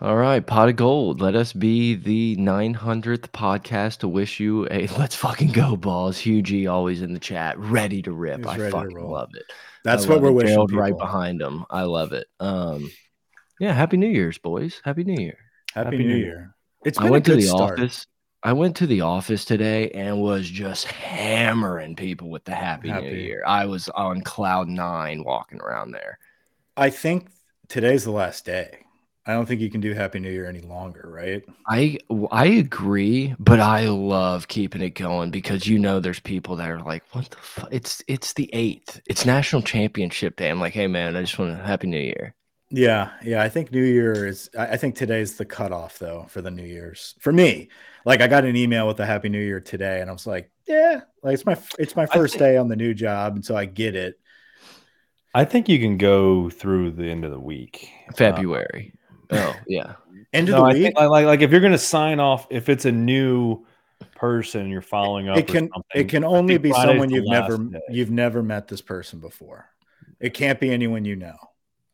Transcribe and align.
All 0.00 0.14
right, 0.16 0.46
pot 0.46 0.68
of 0.68 0.76
gold. 0.76 1.20
Let 1.20 1.34
us 1.34 1.52
be 1.52 1.96
the 1.96 2.36
900th 2.36 3.30
podcast 3.30 3.98
to 3.98 4.08
wish 4.08 4.38
you 4.38 4.68
a 4.70 4.86
let's 4.98 5.16
fucking 5.16 5.50
go 5.50 5.76
balls. 5.76 6.18
Hugh 6.18 6.40
G 6.40 6.68
always 6.68 7.02
in 7.02 7.14
the 7.14 7.18
chat, 7.18 7.58
ready 7.58 8.00
to 8.02 8.12
rip. 8.12 8.38
He's 8.38 8.46
I 8.46 8.70
fucking 8.70 8.96
love 8.96 9.30
it. 9.34 9.42
That's 9.82 10.06
I 10.06 10.10
what 10.10 10.22
we're 10.22 10.28
it. 10.28 10.34
wishing 10.34 10.50
Gerald 10.50 10.72
right 10.72 10.96
behind 10.96 11.42
him. 11.42 11.64
I 11.68 11.82
love 11.82 12.12
it. 12.12 12.28
Um, 12.38 12.92
yeah, 13.58 13.72
happy 13.72 13.96
New 13.96 14.08
Year's, 14.08 14.38
boys. 14.38 14.80
Happy 14.84 15.02
New 15.02 15.20
Year. 15.20 15.36
Happy, 15.74 15.86
Happy 15.86 15.98
New 15.98 16.08
New 16.14 16.16
Year. 16.16 16.54
It's 16.84 16.98
I 16.98 17.02
been 17.02 17.08
a 17.08 17.12
went 17.12 17.24
to 17.24 17.32
good 17.32 17.40
the 17.40 17.46
start. 17.48 17.80
office. 17.80 18.06
I 18.44 18.52
went 18.52 18.76
to 18.76 18.86
the 18.86 19.00
office 19.00 19.44
today 19.44 19.90
and 19.90 20.20
was 20.20 20.48
just 20.48 20.86
hammering 20.86 21.96
people 21.96 22.30
with 22.30 22.44
the 22.44 22.54
Happy, 22.54 22.92
New 22.92 23.16
Year. 23.16 23.42
I 23.44 23.66
was 23.66 23.88
on 23.88 24.20
cloud 24.20 24.68
nine 24.68 25.24
walking 25.24 25.60
around 25.60 25.90
there. 25.90 26.20
I 26.76 26.90
think 26.90 27.30
today's 27.66 28.04
the 28.04 28.12
last 28.12 28.44
day. 28.44 28.84
I 29.28 29.34
don't 29.34 29.44
think 29.44 29.60
you 29.60 29.70
can 29.70 29.82
do 29.82 29.92
Happy 29.92 30.20
New 30.20 30.30
Year 30.30 30.46
any 30.48 30.62
longer, 30.62 31.04
right? 31.04 31.44
I 31.66 31.98
I 32.32 32.46
agree, 32.46 33.34
but 33.38 33.60
I 33.60 33.86
love 33.86 34.48
keeping 34.48 34.80
it 34.80 34.94
going 34.94 35.30
because 35.30 35.66
you 35.66 35.78
know 35.78 36.00
there's 36.00 36.18
people 36.18 36.56
that 36.56 36.70
are 36.70 36.80
like, 36.80 37.02
"What 37.12 37.28
the 37.28 37.36
fuck?" 37.36 37.68
It's 37.70 38.02
it's 38.08 38.32
the 38.32 38.48
eighth. 38.54 39.02
It's 39.04 39.26
National 39.26 39.60
Championship 39.60 40.36
Day. 40.36 40.48
I'm 40.48 40.60
like, 40.60 40.72
"Hey 40.72 40.86
man, 40.86 41.14
I 41.14 41.20
just 41.20 41.38
want 41.38 41.52
a 41.52 41.56
Happy 41.56 41.88
New 41.88 42.00
Year." 42.00 42.34
Yeah, 42.70 43.10
yeah. 43.22 43.42
I 43.42 43.50
think 43.50 43.70
New 43.70 43.84
Year 43.84 44.26
is. 44.26 44.48
I 44.58 44.68
I 44.68 44.76
think 44.78 44.94
today's 44.94 45.36
the 45.36 45.44
cutoff 45.44 45.98
though 45.98 46.24
for 46.30 46.40
the 46.40 46.50
New 46.50 46.64
Year's 46.64 47.14
for 47.20 47.30
me. 47.30 47.68
Like 48.06 48.22
I 48.22 48.28
got 48.28 48.46
an 48.46 48.56
email 48.56 48.86
with 48.88 48.98
a 48.98 49.04
Happy 49.06 49.28
New 49.28 49.42
Year 49.42 49.60
today, 49.60 50.00
and 50.00 50.08
I 50.08 50.12
was 50.14 50.26
like, 50.26 50.50
yeah, 50.66 51.02
like 51.22 51.34
it's 51.34 51.44
my 51.44 51.58
it's 51.78 51.94
my 51.94 52.06
first 52.06 52.34
think- 52.34 52.40
day 52.40 52.56
on 52.56 52.68
the 52.68 52.76
new 52.76 52.94
job, 52.94 53.34
and 53.34 53.44
so 53.44 53.54
I 53.54 53.66
get 53.66 53.94
it. 53.94 54.18
I 55.34 55.44
think 55.44 55.68
you 55.68 55.78
can 55.78 55.98
go 55.98 56.48
through 56.48 56.92
the 56.92 57.10
end 57.10 57.26
of 57.26 57.30
the 57.30 57.38
week. 57.38 57.90
Uh, 58.08 58.14
February. 58.14 58.94
Oh 59.30 59.56
yeah, 59.66 59.94
End 60.32 60.48
Uh, 60.50 60.52
of 60.54 60.58
no, 60.58 60.64
the 60.64 60.70
I 60.70 60.72
week. 60.74 60.82
think 60.82 60.96
like, 60.96 61.08
like 61.10 61.26
like 61.26 61.40
if 61.42 61.50
you're 61.50 61.60
gonna 61.60 61.78
sign 61.78 62.20
off, 62.20 62.46
if 62.50 62.68
it's 62.68 62.84
a 62.84 62.92
new 62.92 63.64
person 64.14 64.68
you're 64.68 64.82
following 64.82 65.28
up, 65.28 65.36
it 65.38 65.46
can 65.46 65.68
it 65.94 66.08
can 66.08 66.24
only 66.24 66.58
be 66.58 66.70
Friday's 66.70 66.90
someone 66.90 67.10
you've 67.10 67.26
never 67.26 67.58
day. 67.58 67.80
you've 67.90 68.10
never 68.10 68.42
met 68.42 68.68
this 68.68 68.80
person 68.80 69.18
before. 69.20 69.66
It 70.20 70.34
can't 70.34 70.58
be 70.60 70.70
anyone 70.70 71.04
you 71.04 71.14
know. 71.16 71.36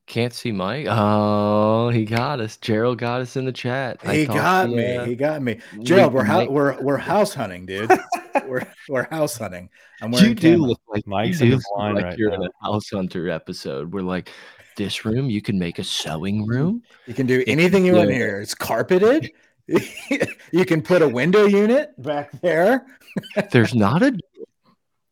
can't 0.06 0.32
see 0.32 0.52
Mike. 0.52 0.86
Oh, 0.88 1.88
he 1.90 2.04
got 2.04 2.40
us. 2.40 2.56
Gerald 2.58 2.98
got 2.98 3.20
us 3.22 3.36
in 3.36 3.44
the 3.44 3.52
chat. 3.52 4.02
He 4.06 4.26
talked 4.26 4.38
got 4.38 4.70
me. 4.70 4.96
uh, 4.96 5.04
He 5.04 5.14
got 5.14 5.42
me. 5.42 5.60
we- 5.76 5.84
Gerald, 5.84 6.12
we're 6.12 6.24
hou- 6.24 6.38
Mike- 6.38 6.50
we're 6.50 6.80
we're 6.82 6.96
house 6.98 7.32
hunting, 7.34 7.64
dude. 7.66 7.90
we're 8.46 8.66
we're 8.88 9.08
house 9.10 9.36
hunting. 9.38 9.68
I'm 10.02 10.12
You 10.12 10.18
wearing 10.20 10.34
do 10.34 10.52
camo. 10.56 10.66
look 10.68 10.80
like 10.88 11.06
Mike's 11.06 11.40
you 11.40 11.44
in 11.46 11.50
do 11.52 11.56
his 11.56 11.66
look 11.76 11.94
like 11.94 12.04
right 12.04 12.18
you're 12.18 12.32
in 12.32 12.42
a 12.42 12.48
House 12.62 12.90
Hunter 12.90 13.28
episode. 13.30 13.92
We're 13.92 14.02
like, 14.02 14.30
this 14.76 15.04
room 15.04 15.30
you 15.30 15.42
can 15.42 15.58
make 15.58 15.78
a 15.78 15.84
sewing 15.84 16.42
mm-hmm. 16.42 16.50
room. 16.50 16.82
You 17.06 17.14
can 17.14 17.26
do 17.26 17.42
anything 17.46 17.84
you 17.84 17.94
want 17.94 18.10
here. 18.10 18.40
It's 18.40 18.54
carpeted. 18.54 19.32
you 19.66 20.64
can 20.64 20.82
put 20.82 21.02
a 21.02 21.08
window 21.08 21.46
unit 21.46 22.00
back 22.02 22.30
there. 22.40 22.86
There's 23.50 23.74
not 23.74 24.02
a 24.02 24.16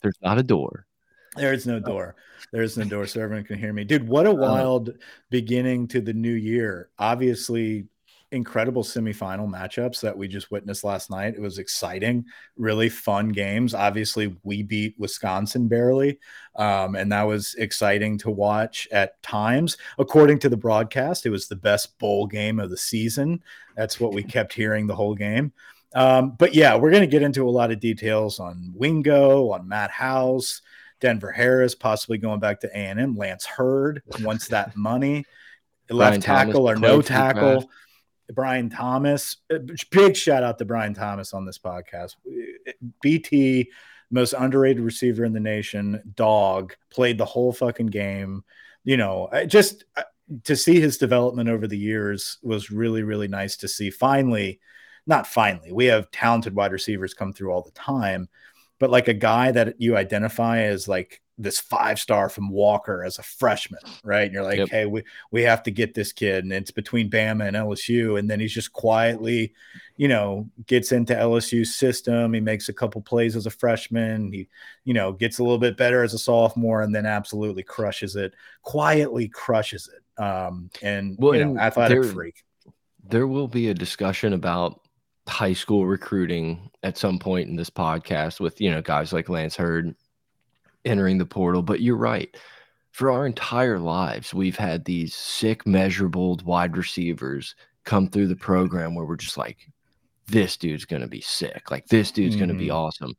there's 0.02 0.18
not 0.20 0.38
a 0.38 0.42
door. 0.42 0.84
There 1.36 1.52
is 1.52 1.66
no 1.66 1.76
uh, 1.76 1.80
door. 1.80 2.16
There 2.52 2.62
is 2.62 2.76
no 2.76 2.84
door, 2.84 3.06
so 3.06 3.20
everyone 3.20 3.44
can 3.44 3.58
hear 3.58 3.72
me. 3.72 3.84
Dude, 3.84 4.06
what 4.06 4.26
a 4.26 4.30
uh, 4.30 4.34
wild 4.34 4.90
beginning 5.30 5.88
to 5.88 6.00
the 6.00 6.12
new 6.12 6.32
year. 6.32 6.90
Obviously, 6.98 7.86
incredible 8.32 8.82
semifinal 8.82 9.48
matchups 9.48 10.00
that 10.00 10.16
we 10.16 10.26
just 10.26 10.50
witnessed 10.50 10.84
last 10.84 11.10
night. 11.10 11.34
It 11.36 11.40
was 11.40 11.58
exciting, 11.58 12.24
really 12.56 12.88
fun 12.88 13.28
games. 13.28 13.74
Obviously, 13.74 14.36
we 14.42 14.62
beat 14.62 14.94
Wisconsin 14.98 15.68
barely, 15.68 16.18
um, 16.56 16.96
and 16.96 17.12
that 17.12 17.22
was 17.22 17.54
exciting 17.54 18.18
to 18.18 18.30
watch 18.30 18.88
at 18.90 19.22
times. 19.22 19.76
According 19.98 20.38
to 20.40 20.48
the 20.48 20.56
broadcast, 20.56 21.26
it 21.26 21.30
was 21.30 21.46
the 21.46 21.56
best 21.56 21.98
bowl 21.98 22.26
game 22.26 22.58
of 22.58 22.70
the 22.70 22.76
season. 22.76 23.42
That's 23.76 24.00
what 24.00 24.14
we 24.14 24.22
kept 24.24 24.54
hearing 24.54 24.86
the 24.86 24.96
whole 24.96 25.14
game. 25.14 25.52
Um, 25.94 26.30
but 26.38 26.54
yeah, 26.54 26.74
we're 26.74 26.90
going 26.90 27.02
to 27.02 27.06
get 27.06 27.22
into 27.22 27.46
a 27.46 27.50
lot 27.50 27.70
of 27.70 27.78
details 27.78 28.40
on 28.40 28.72
Wingo, 28.74 29.50
on 29.50 29.68
Matt 29.68 29.90
House, 29.90 30.62
Denver 31.00 31.30
Harris, 31.30 31.74
possibly 31.74 32.16
going 32.16 32.40
back 32.40 32.60
to 32.60 32.68
A&M. 32.68 33.14
Lance 33.14 33.44
Heard 33.44 34.02
wants 34.20 34.48
that 34.48 34.74
money. 34.74 35.26
Brian 35.88 36.14
Left 36.14 36.22
tackle 36.22 36.66
Thomas 36.66 36.78
or 36.78 36.80
no 36.80 37.02
tackle. 37.02 37.70
Brian 38.34 38.70
Thomas. 38.70 39.36
Uh, 39.52 39.58
Big 39.90 40.16
shout 40.16 40.42
out 40.42 40.58
to 40.58 40.64
Brian 40.64 40.94
Thomas 40.94 41.32
on 41.32 41.44
this 41.44 41.58
podcast. 41.58 42.16
BT, 43.02 43.70
most 44.10 44.34
underrated 44.34 44.82
receiver 44.82 45.24
in 45.24 45.32
the 45.32 45.40
nation, 45.40 46.02
dog, 46.14 46.74
played 46.90 47.18
the 47.18 47.24
whole 47.24 47.52
fucking 47.52 47.86
game. 47.86 48.44
You 48.84 48.96
know, 48.96 49.28
just 49.46 49.84
uh, 49.96 50.02
to 50.44 50.56
see 50.56 50.80
his 50.80 50.98
development 50.98 51.48
over 51.48 51.66
the 51.66 51.78
years 51.78 52.38
was 52.42 52.70
really, 52.70 53.02
really 53.02 53.28
nice 53.28 53.56
to 53.58 53.68
see. 53.68 53.90
Finally, 53.90 54.60
not 55.06 55.26
finally, 55.26 55.72
we 55.72 55.86
have 55.86 56.10
talented 56.10 56.54
wide 56.54 56.72
receivers 56.72 57.14
come 57.14 57.32
through 57.32 57.52
all 57.52 57.62
the 57.62 57.70
time, 57.72 58.28
but 58.78 58.90
like 58.90 59.08
a 59.08 59.14
guy 59.14 59.52
that 59.52 59.80
you 59.80 59.96
identify 59.96 60.62
as 60.62 60.88
like 60.88 61.20
this 61.42 61.60
five 61.60 61.98
star 61.98 62.28
from 62.28 62.48
Walker 62.48 63.04
as 63.04 63.18
a 63.18 63.22
freshman, 63.22 63.80
right? 64.04 64.24
And 64.24 64.32
you're 64.32 64.42
like, 64.42 64.58
Yep. 64.58 64.68
hey, 64.70 64.86
we, 64.86 65.02
we 65.30 65.42
have 65.42 65.62
to 65.64 65.70
get 65.70 65.94
this 65.94 66.12
kid. 66.12 66.44
And 66.44 66.52
it's 66.52 66.70
between 66.70 67.10
Bama 67.10 67.46
and 67.48 67.56
LSU. 67.56 68.18
And 68.18 68.30
then 68.30 68.40
he's 68.40 68.52
just 68.54 68.72
quietly, 68.72 69.52
you 69.96 70.08
know, 70.08 70.48
gets 70.66 70.92
into 70.92 71.14
LSU's 71.14 71.74
system. 71.74 72.32
He 72.32 72.40
makes 72.40 72.68
a 72.68 72.72
couple 72.72 73.00
plays 73.02 73.36
as 73.36 73.46
a 73.46 73.50
freshman. 73.50 74.32
He, 74.32 74.48
you 74.84 74.94
know, 74.94 75.12
gets 75.12 75.38
a 75.38 75.42
little 75.42 75.58
bit 75.58 75.76
better 75.76 76.02
as 76.02 76.14
a 76.14 76.18
sophomore 76.18 76.82
and 76.82 76.94
then 76.94 77.06
absolutely 77.06 77.62
crushes 77.62 78.16
it, 78.16 78.34
quietly 78.62 79.28
crushes 79.28 79.88
it. 79.94 80.22
Um, 80.22 80.70
and, 80.82 81.16
Well, 81.18 81.34
you 81.34 81.44
know, 81.44 81.50
and 81.50 81.60
athletic 81.60 82.02
there- 82.02 82.12
freak. 82.12 82.42
There 83.08 83.26
will 83.26 83.48
be 83.48 83.68
a 83.68 83.74
discussion 83.74 84.32
about 84.32 84.80
high 85.28 85.52
school 85.52 85.86
recruiting 85.86 86.70
at 86.82 86.96
some 86.98 87.18
point 87.18 87.48
in 87.48 87.56
this 87.56 87.70
podcast 87.70 88.40
with 88.40 88.60
you 88.60 88.70
know 88.70 88.80
guys 88.82 89.12
like 89.12 89.28
Lance 89.28 89.54
Heard 89.56 89.94
entering 90.84 91.18
the 91.18 91.26
portal. 91.26 91.62
But 91.62 91.80
you're 91.80 91.96
right. 91.96 92.34
For 92.92 93.10
our 93.10 93.26
entire 93.26 93.78
lives, 93.78 94.34
we've 94.34 94.56
had 94.56 94.84
these 94.84 95.14
sick, 95.14 95.66
measurable 95.66 96.38
wide 96.44 96.76
receivers 96.76 97.54
come 97.84 98.08
through 98.08 98.28
the 98.28 98.36
program 98.36 98.94
where 98.94 99.06
we're 99.06 99.16
just 99.16 99.38
like, 99.38 99.58
this 100.26 100.56
dude's 100.56 100.84
gonna 100.84 101.08
be 101.08 101.20
sick. 101.20 101.70
Like 101.70 101.86
this 101.86 102.10
dude's 102.10 102.36
gonna 102.36 102.54
be 102.54 102.68
Mhm. 102.68 102.74
awesome. 102.74 103.14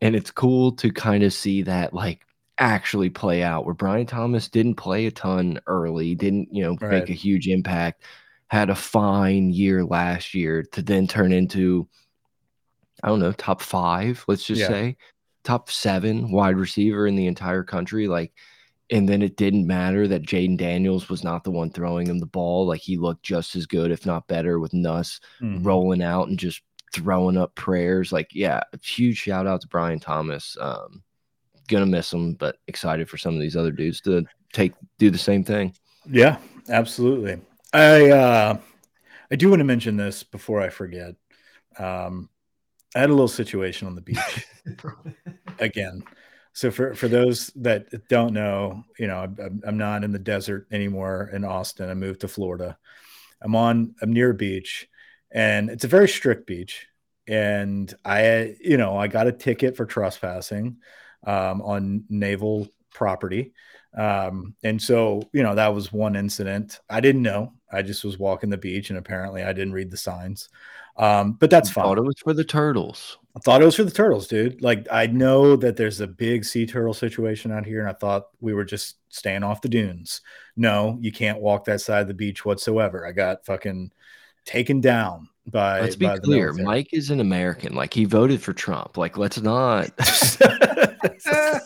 And 0.00 0.16
it's 0.16 0.30
cool 0.30 0.72
to 0.72 0.92
kind 0.92 1.22
of 1.24 1.32
see 1.32 1.62
that 1.62 1.92
like 1.92 2.22
actually 2.58 3.10
play 3.10 3.42
out 3.42 3.64
where 3.64 3.74
Brian 3.74 4.06
Thomas 4.06 4.48
didn't 4.48 4.74
play 4.74 5.06
a 5.06 5.10
ton 5.10 5.60
early, 5.66 6.14
didn't, 6.14 6.48
you 6.52 6.62
know, 6.62 6.76
Right. 6.80 6.90
make 7.00 7.10
a 7.10 7.14
huge 7.14 7.46
impact, 7.48 8.02
had 8.48 8.70
a 8.70 8.74
fine 8.74 9.50
year 9.50 9.84
last 9.84 10.34
year 10.34 10.62
to 10.72 10.82
then 10.82 11.06
turn 11.06 11.32
into, 11.32 11.86
I 13.02 13.08
don't 13.08 13.20
know, 13.20 13.32
top 13.32 13.60
five, 13.60 14.24
let's 14.26 14.44
just 14.44 14.62
Yeah. 14.62 14.68
say, 14.68 14.96
top 15.44 15.70
seven 15.70 16.30
wide 16.30 16.56
receiver 16.56 17.06
in 17.06 17.16
the 17.16 17.26
entire 17.26 17.62
country. 17.62 18.08
Like, 18.08 18.32
and 18.90 19.08
then 19.08 19.22
it 19.22 19.36
didn't 19.36 19.66
matter 19.66 20.08
that 20.08 20.22
Jayden 20.22 20.56
Daniels 20.56 21.08
was 21.08 21.22
not 21.22 21.44
the 21.44 21.50
one 21.50 21.70
throwing 21.70 22.06
him 22.06 22.18
the 22.18 22.26
ball. 22.26 22.66
Like, 22.66 22.80
he 22.80 22.96
looked 22.96 23.22
just 23.22 23.54
as 23.54 23.66
good, 23.66 23.90
if 23.90 24.06
not 24.06 24.26
better, 24.28 24.58
with 24.58 24.72
Nuss 24.72 25.20
Mhm. 25.42 25.64
rolling 25.64 26.02
out 26.02 26.28
and 26.28 26.38
just 26.38 26.62
throwing 26.94 27.36
up 27.36 27.54
prayers. 27.54 28.12
Like, 28.12 28.28
yeah, 28.32 28.62
huge 28.82 29.18
shout 29.18 29.46
out 29.46 29.60
to 29.60 29.68
Brian 29.68 30.00
Thomas. 30.00 30.56
Um, 30.58 31.02
gonna 31.68 31.86
miss 31.86 32.12
him, 32.12 32.32
but 32.32 32.56
excited 32.66 33.10
for 33.10 33.18
some 33.18 33.34
of 33.34 33.40
these 33.40 33.56
other 33.56 33.72
dudes 33.72 34.00
to 34.00 34.24
take 34.54 34.72
do 34.98 35.10
the 35.10 35.18
same 35.18 35.44
thing. 35.44 35.74
Yeah, 36.10 36.38
absolutely. 36.70 37.40
I 37.74 38.10
uh 38.10 38.58
I 39.30 39.36
do 39.36 39.50
want 39.50 39.60
to 39.60 39.64
mention 39.64 39.98
this 39.98 40.22
before 40.22 40.62
I 40.62 40.70
forget. 40.70 41.14
Um 41.78 42.30
I 42.94 43.00
had 43.00 43.10
a 43.10 43.12
little 43.12 43.28
situation 43.28 43.86
on 43.86 43.94
the 43.94 44.00
beach 44.00 44.46
again. 45.58 46.02
So 46.52 46.70
for 46.70 46.94
for 46.94 47.06
those 47.06 47.48
that 47.56 48.08
don't 48.08 48.32
know, 48.32 48.84
you 48.98 49.06
know, 49.06 49.18
I'm, 49.18 49.62
I'm 49.66 49.78
not 49.78 50.04
in 50.04 50.12
the 50.12 50.18
desert 50.18 50.66
anymore 50.72 51.30
in 51.32 51.44
Austin. 51.44 51.90
I 51.90 51.94
moved 51.94 52.22
to 52.22 52.28
Florida. 52.28 52.76
I'm 53.42 53.54
on 53.54 53.94
I'm 54.02 54.12
near 54.12 54.30
a 54.30 54.34
beach 54.34 54.88
and 55.30 55.70
it's 55.70 55.84
a 55.84 55.88
very 55.88 56.08
strict 56.08 56.46
beach 56.46 56.86
and 57.26 57.92
I 58.04 58.56
you 58.60 58.76
know, 58.76 58.96
I 58.96 59.06
got 59.06 59.26
a 59.28 59.32
ticket 59.32 59.76
for 59.76 59.86
trespassing 59.86 60.78
um 61.26 61.62
on 61.62 62.04
naval 62.08 62.68
property. 62.92 63.52
Um, 63.96 64.54
and 64.62 64.80
so, 64.80 65.22
you 65.32 65.42
know, 65.42 65.54
that 65.54 65.74
was 65.74 65.92
one 65.92 66.16
incident. 66.16 66.80
I 66.90 67.00
didn't 67.00 67.22
know. 67.22 67.54
I 67.72 67.82
just 67.82 68.04
was 68.04 68.18
walking 68.18 68.50
the 68.50 68.56
beach 68.56 68.90
and 68.90 68.98
apparently 68.98 69.42
I 69.42 69.52
didn't 69.52 69.72
read 69.72 69.90
the 69.90 69.96
signs. 69.96 70.48
Um, 70.98 71.32
but 71.32 71.48
that's 71.50 71.70
fine. 71.70 71.84
Thought 71.84 71.98
it 71.98 72.04
was 72.04 72.18
for 72.18 72.32
the 72.34 72.44
turtles. 72.44 73.18
I 73.36 73.40
thought 73.40 73.62
it 73.62 73.64
was 73.64 73.76
for 73.76 73.84
the 73.84 73.90
turtles, 73.92 74.26
dude. 74.26 74.60
Like 74.62 74.86
I 74.90 75.06
know 75.06 75.54
that 75.56 75.76
there's 75.76 76.00
a 76.00 76.08
big 76.08 76.44
sea 76.44 76.66
turtle 76.66 76.92
situation 76.94 77.52
out 77.52 77.64
here, 77.64 77.78
and 77.80 77.88
I 77.88 77.92
thought 77.92 78.26
we 78.40 78.52
were 78.52 78.64
just 78.64 78.96
staying 79.08 79.44
off 79.44 79.60
the 79.62 79.68
dunes. 79.68 80.20
No, 80.56 80.98
you 81.00 81.12
can't 81.12 81.40
walk 81.40 81.64
that 81.66 81.80
side 81.80 82.02
of 82.02 82.08
the 82.08 82.14
beach 82.14 82.44
whatsoever. 82.44 83.06
I 83.06 83.12
got 83.12 83.46
fucking 83.46 83.92
taken 84.44 84.80
down 84.80 85.28
by. 85.46 85.82
Let's 85.82 85.94
be 85.94 86.06
by 86.06 86.18
clear. 86.18 86.52
Mike 86.52 86.88
is 86.92 87.10
an 87.10 87.20
American. 87.20 87.74
Like 87.76 87.94
he 87.94 88.04
voted 88.04 88.42
for 88.42 88.52
Trump. 88.52 88.96
Like 88.96 89.16
let's 89.16 89.40
not. 89.40 89.90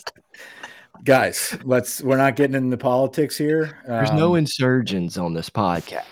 Guys, 1.04 1.58
let's. 1.64 2.00
We're 2.02 2.16
not 2.16 2.36
getting 2.36 2.54
into 2.54 2.76
politics 2.76 3.36
here. 3.36 3.78
There's 3.86 4.12
no 4.12 4.32
Um, 4.32 4.38
insurgents 4.40 5.16
on 5.16 5.34
this 5.34 5.50
podcast. 5.50 6.04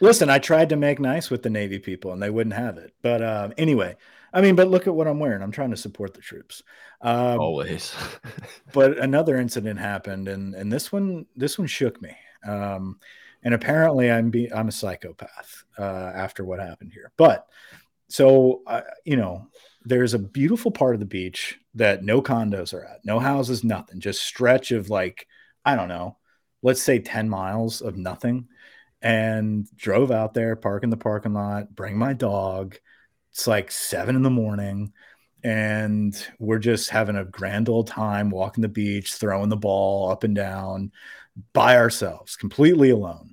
Listen, 0.00 0.28
I 0.28 0.38
tried 0.38 0.68
to 0.70 0.76
make 0.76 1.00
nice 1.00 1.30
with 1.30 1.42
the 1.42 1.50
Navy 1.50 1.78
people 1.78 2.12
and 2.12 2.22
they 2.22 2.30
wouldn't 2.30 2.54
have 2.54 2.76
it. 2.76 2.92
But 3.02 3.22
um, 3.22 3.54
anyway, 3.56 3.96
I 4.32 4.42
mean, 4.42 4.54
but 4.54 4.68
look 4.68 4.86
at 4.86 4.94
what 4.94 5.06
I'm 5.06 5.18
wearing. 5.18 5.42
I'm 5.42 5.50
trying 5.50 5.70
to 5.70 5.76
support 5.76 6.12
the 6.12 6.20
troops. 6.20 6.62
Um, 7.00 7.38
Always. 7.40 7.94
but 8.72 8.98
another 8.98 9.38
incident 9.38 9.78
happened, 9.78 10.28
and 10.28 10.54
and 10.54 10.70
this 10.70 10.92
one 10.92 11.24
this 11.36 11.58
one 11.58 11.66
shook 11.66 12.00
me. 12.02 12.14
Um, 12.46 12.98
and 13.42 13.54
apparently, 13.54 14.10
I'm 14.10 14.30
be 14.30 14.52
I'm 14.52 14.68
a 14.68 14.72
psychopath 14.72 15.64
uh, 15.78 15.82
after 16.14 16.44
what 16.44 16.60
happened 16.60 16.92
here. 16.92 17.12
But 17.16 17.46
so 18.08 18.62
uh, 18.66 18.82
you 19.04 19.16
know, 19.16 19.46
there's 19.84 20.12
a 20.12 20.18
beautiful 20.18 20.70
part 20.70 20.94
of 20.94 21.00
the 21.00 21.06
beach 21.06 21.58
that 21.74 22.04
no 22.04 22.20
condos 22.20 22.74
are 22.74 22.84
at, 22.84 23.04
no 23.04 23.18
houses, 23.18 23.64
nothing, 23.64 24.00
just 24.00 24.22
stretch 24.22 24.70
of 24.70 24.90
like 24.90 25.26
I 25.64 25.76
don't 25.76 25.88
know, 25.88 26.18
let's 26.62 26.82
say 26.82 26.98
ten 26.98 27.28
miles 27.28 27.80
of 27.80 27.96
nothing. 27.96 28.48
And 29.06 29.68
drove 29.76 30.10
out 30.10 30.34
there, 30.34 30.56
park 30.56 30.82
in 30.82 30.90
the 30.90 30.96
parking 30.96 31.32
lot, 31.32 31.74
bring 31.74 31.96
my 31.96 32.12
dog. 32.12 32.76
It's 33.30 33.46
like 33.46 33.70
seven 33.70 34.16
in 34.16 34.22
the 34.22 34.30
morning 34.30 34.92
and 35.46 36.26
we're 36.40 36.58
just 36.58 36.90
having 36.90 37.14
a 37.14 37.24
grand 37.24 37.68
old 37.68 37.86
time 37.86 38.30
walking 38.30 38.62
the 38.62 38.68
beach, 38.68 39.14
throwing 39.14 39.48
the 39.48 39.56
ball 39.56 40.10
up 40.10 40.24
and 40.24 40.34
down 40.34 40.90
by 41.52 41.76
ourselves, 41.76 42.34
completely 42.34 42.90
alone. 42.90 43.32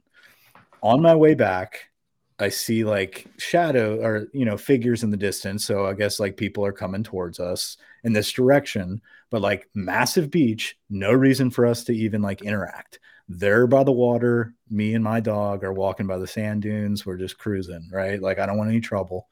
On 0.83 1.01
my 1.01 1.15
way 1.15 1.33
back, 1.33 1.89
I 2.37 2.49
see 2.49 2.83
like 2.83 3.25
shadow 3.37 3.99
or 3.99 4.27
you 4.31 4.45
know 4.45 4.57
figures 4.57 5.01
in 5.01 5.09
the 5.09 5.17
distance. 5.17 5.65
So 5.65 5.87
I 5.87 5.93
guess 5.93 6.19
like 6.19 6.37
people 6.37 6.63
are 6.63 6.71
coming 6.71 7.01
towards 7.01 7.39
us 7.39 7.77
in 8.03 8.13
this 8.13 8.31
direction, 8.31 9.01
but 9.31 9.41
like 9.41 9.67
massive 9.73 10.29
beach, 10.29 10.77
no 10.91 11.11
reason 11.11 11.49
for 11.49 11.65
us 11.65 11.83
to 11.85 11.93
even 11.93 12.21
like 12.21 12.43
interact. 12.43 12.99
They're 13.29 13.67
by 13.67 13.83
the 13.83 13.91
water. 13.91 14.53
Me 14.69 14.93
and 14.95 15.03
my 15.03 15.19
dog 15.19 15.63
are 15.63 15.73
walking 15.73 16.07
by 16.07 16.17
the 16.17 16.27
sand 16.27 16.61
dunes. 16.61 17.05
We're 17.05 17.17
just 17.17 17.37
cruising, 17.37 17.89
right? 17.91 18.21
Like 18.21 18.39
I 18.39 18.45
don't 18.45 18.57
want 18.57 18.69
any 18.69 18.81
trouble 18.81 19.27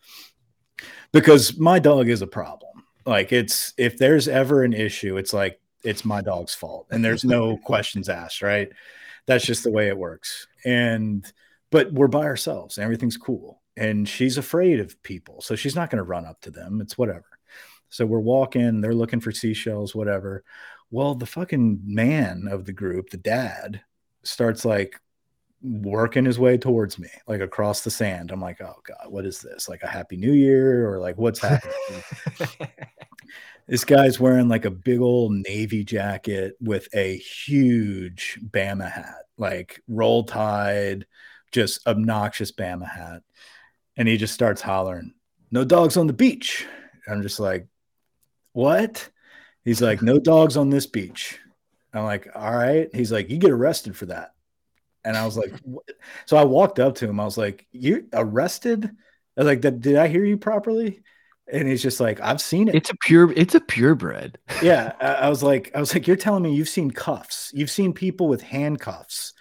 because 1.11 1.57
my 1.57 1.79
dog 1.79 2.07
is 2.07 2.21
a 2.21 2.27
problem. 2.27 2.85
Like 3.05 3.31
it's 3.31 3.73
if 3.77 3.97
there's 3.97 4.27
ever 4.27 4.63
an 4.63 4.73
issue, 4.73 5.17
it's 5.17 5.33
like 5.33 5.59
it's 5.83 6.05
my 6.05 6.21
dog's 6.21 6.53
fault 6.53 6.88
and 6.91 7.03
there's 7.03 7.23
no 7.23 7.57
questions 7.65 8.09
asked, 8.09 8.41
right? 8.41 8.69
That's 9.25 9.45
just 9.45 9.63
the 9.63 9.71
way 9.71 9.88
it 9.88 9.97
works. 9.97 10.47
And 10.65 11.31
but 11.71 11.91
we're 11.94 12.07
by 12.07 12.23
ourselves, 12.23 12.77
and 12.77 12.83
everything's 12.83 13.17
cool. 13.17 13.61
And 13.77 14.07
she's 14.07 14.37
afraid 14.37 14.79
of 14.81 15.01
people. 15.03 15.41
So 15.41 15.55
she's 15.55 15.75
not 15.75 15.89
going 15.89 15.97
to 15.97 16.03
run 16.03 16.25
up 16.25 16.41
to 16.41 16.51
them. 16.51 16.81
It's 16.81 16.97
whatever. 16.97 17.25
So 17.89 18.05
we're 18.05 18.19
walking, 18.19 18.81
they're 18.81 18.94
looking 18.94 19.21
for 19.21 19.31
seashells, 19.31 19.95
whatever. 19.95 20.44
Well, 20.91 21.15
the 21.15 21.25
fucking 21.25 21.81
man 21.85 22.47
of 22.51 22.65
the 22.65 22.73
group, 22.73 23.09
the 23.09 23.17
dad, 23.17 23.81
starts 24.23 24.65
like 24.65 24.99
working 25.63 26.25
his 26.25 26.39
way 26.39 26.57
towards 26.57 26.99
me, 26.99 27.07
like 27.27 27.41
across 27.41 27.81
the 27.81 27.91
sand. 27.91 28.31
I'm 28.31 28.41
like, 28.41 28.61
oh 28.61 28.75
God, 28.83 29.09
what 29.09 29.25
is 29.25 29.39
this? 29.39 29.69
Like 29.69 29.83
a 29.83 29.88
happy 29.88 30.17
new 30.17 30.33
year 30.33 30.89
or 30.89 30.99
like 30.99 31.17
what's 31.17 31.39
happening? 31.39 32.03
this 33.67 33.85
guy's 33.85 34.19
wearing 34.19 34.49
like 34.49 34.65
a 34.65 34.71
big 34.71 34.99
old 34.99 35.31
navy 35.31 35.83
jacket 35.83 36.55
with 36.59 36.88
a 36.94 37.17
huge 37.17 38.39
Bama 38.49 38.91
hat, 38.91 39.23
like 39.37 39.81
roll 39.87 40.23
tide, 40.23 41.05
just 41.51 41.85
obnoxious 41.87 42.51
Bama 42.51 42.89
hat. 42.89 43.21
And 43.97 44.07
he 44.07 44.17
just 44.17 44.33
starts 44.33 44.61
hollering, 44.61 45.13
no 45.51 45.63
dogs 45.63 45.95
on 45.95 46.07
the 46.07 46.13
beach. 46.13 46.65
I'm 47.07 47.21
just 47.21 47.39
like, 47.39 47.67
what? 48.53 49.09
He's 49.63 49.81
like, 49.81 50.01
no 50.01 50.19
dogs 50.19 50.57
on 50.57 50.69
this 50.69 50.85
beach. 50.87 51.39
I'm 51.93 52.03
like, 52.05 52.27
all 52.35 52.55
right. 52.55 52.89
He's 52.93 53.11
like, 53.11 53.29
you 53.29 53.37
get 53.37 53.51
arrested 53.51 53.95
for 53.95 54.07
that. 54.07 54.33
And 55.03 55.17
I 55.17 55.25
was 55.25 55.37
like, 55.37 55.53
what? 55.63 55.83
so 56.25 56.37
I 56.37 56.43
walked 56.43 56.79
up 56.79 56.95
to 56.95 57.07
him. 57.07 57.19
I 57.19 57.25
was 57.25 57.37
like, 57.37 57.67
you 57.71 58.07
arrested? 58.13 58.85
I 58.85 59.41
was 59.41 59.45
like, 59.45 59.61
did 59.61 59.95
I 59.95 60.07
hear 60.07 60.23
you 60.23 60.37
properly? 60.37 61.01
And 61.51 61.67
he's 61.67 61.81
just 61.81 61.99
like, 61.99 62.21
I've 62.21 62.39
seen 62.41 62.69
it. 62.69 62.75
It's 62.75 62.91
a 62.91 62.95
pure, 63.01 63.31
it's 63.33 63.55
a 63.55 63.59
purebred. 63.59 64.37
yeah. 64.61 64.93
I, 65.01 65.13
I 65.25 65.29
was 65.29 65.43
like, 65.43 65.71
I 65.75 65.79
was 65.79 65.93
like, 65.93 66.07
you're 66.07 66.15
telling 66.15 66.43
me 66.43 66.53
you've 66.53 66.69
seen 66.69 66.91
cuffs. 66.91 67.51
You've 67.53 67.71
seen 67.71 67.93
people 67.93 68.27
with 68.27 68.41
handcuffs 68.41 69.33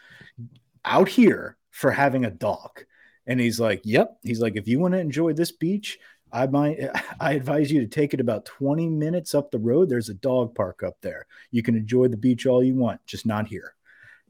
out 0.84 1.08
here 1.08 1.56
for 1.70 1.90
having 1.90 2.24
a 2.24 2.30
dog. 2.30 2.84
And 3.26 3.38
he's 3.38 3.60
like, 3.60 3.82
Yep. 3.84 4.18
He's 4.22 4.40
like, 4.40 4.56
if 4.56 4.66
you 4.66 4.80
want 4.80 4.94
to 4.94 5.00
enjoy 5.00 5.34
this 5.34 5.52
beach, 5.52 5.98
I 6.32 6.46
might 6.46 6.78
I 7.20 7.32
advise 7.32 7.70
you 7.70 7.80
to 7.80 7.86
take 7.86 8.14
it 8.14 8.20
about 8.20 8.44
20 8.44 8.88
minutes 8.88 9.34
up 9.34 9.50
the 9.50 9.58
road. 9.58 9.88
There's 9.88 10.08
a 10.08 10.14
dog 10.14 10.54
park 10.54 10.82
up 10.82 10.96
there. 11.00 11.26
You 11.50 11.62
can 11.62 11.74
enjoy 11.76 12.08
the 12.08 12.16
beach 12.16 12.46
all 12.46 12.62
you 12.62 12.74
want, 12.74 13.04
just 13.06 13.26
not 13.26 13.46
here. 13.46 13.74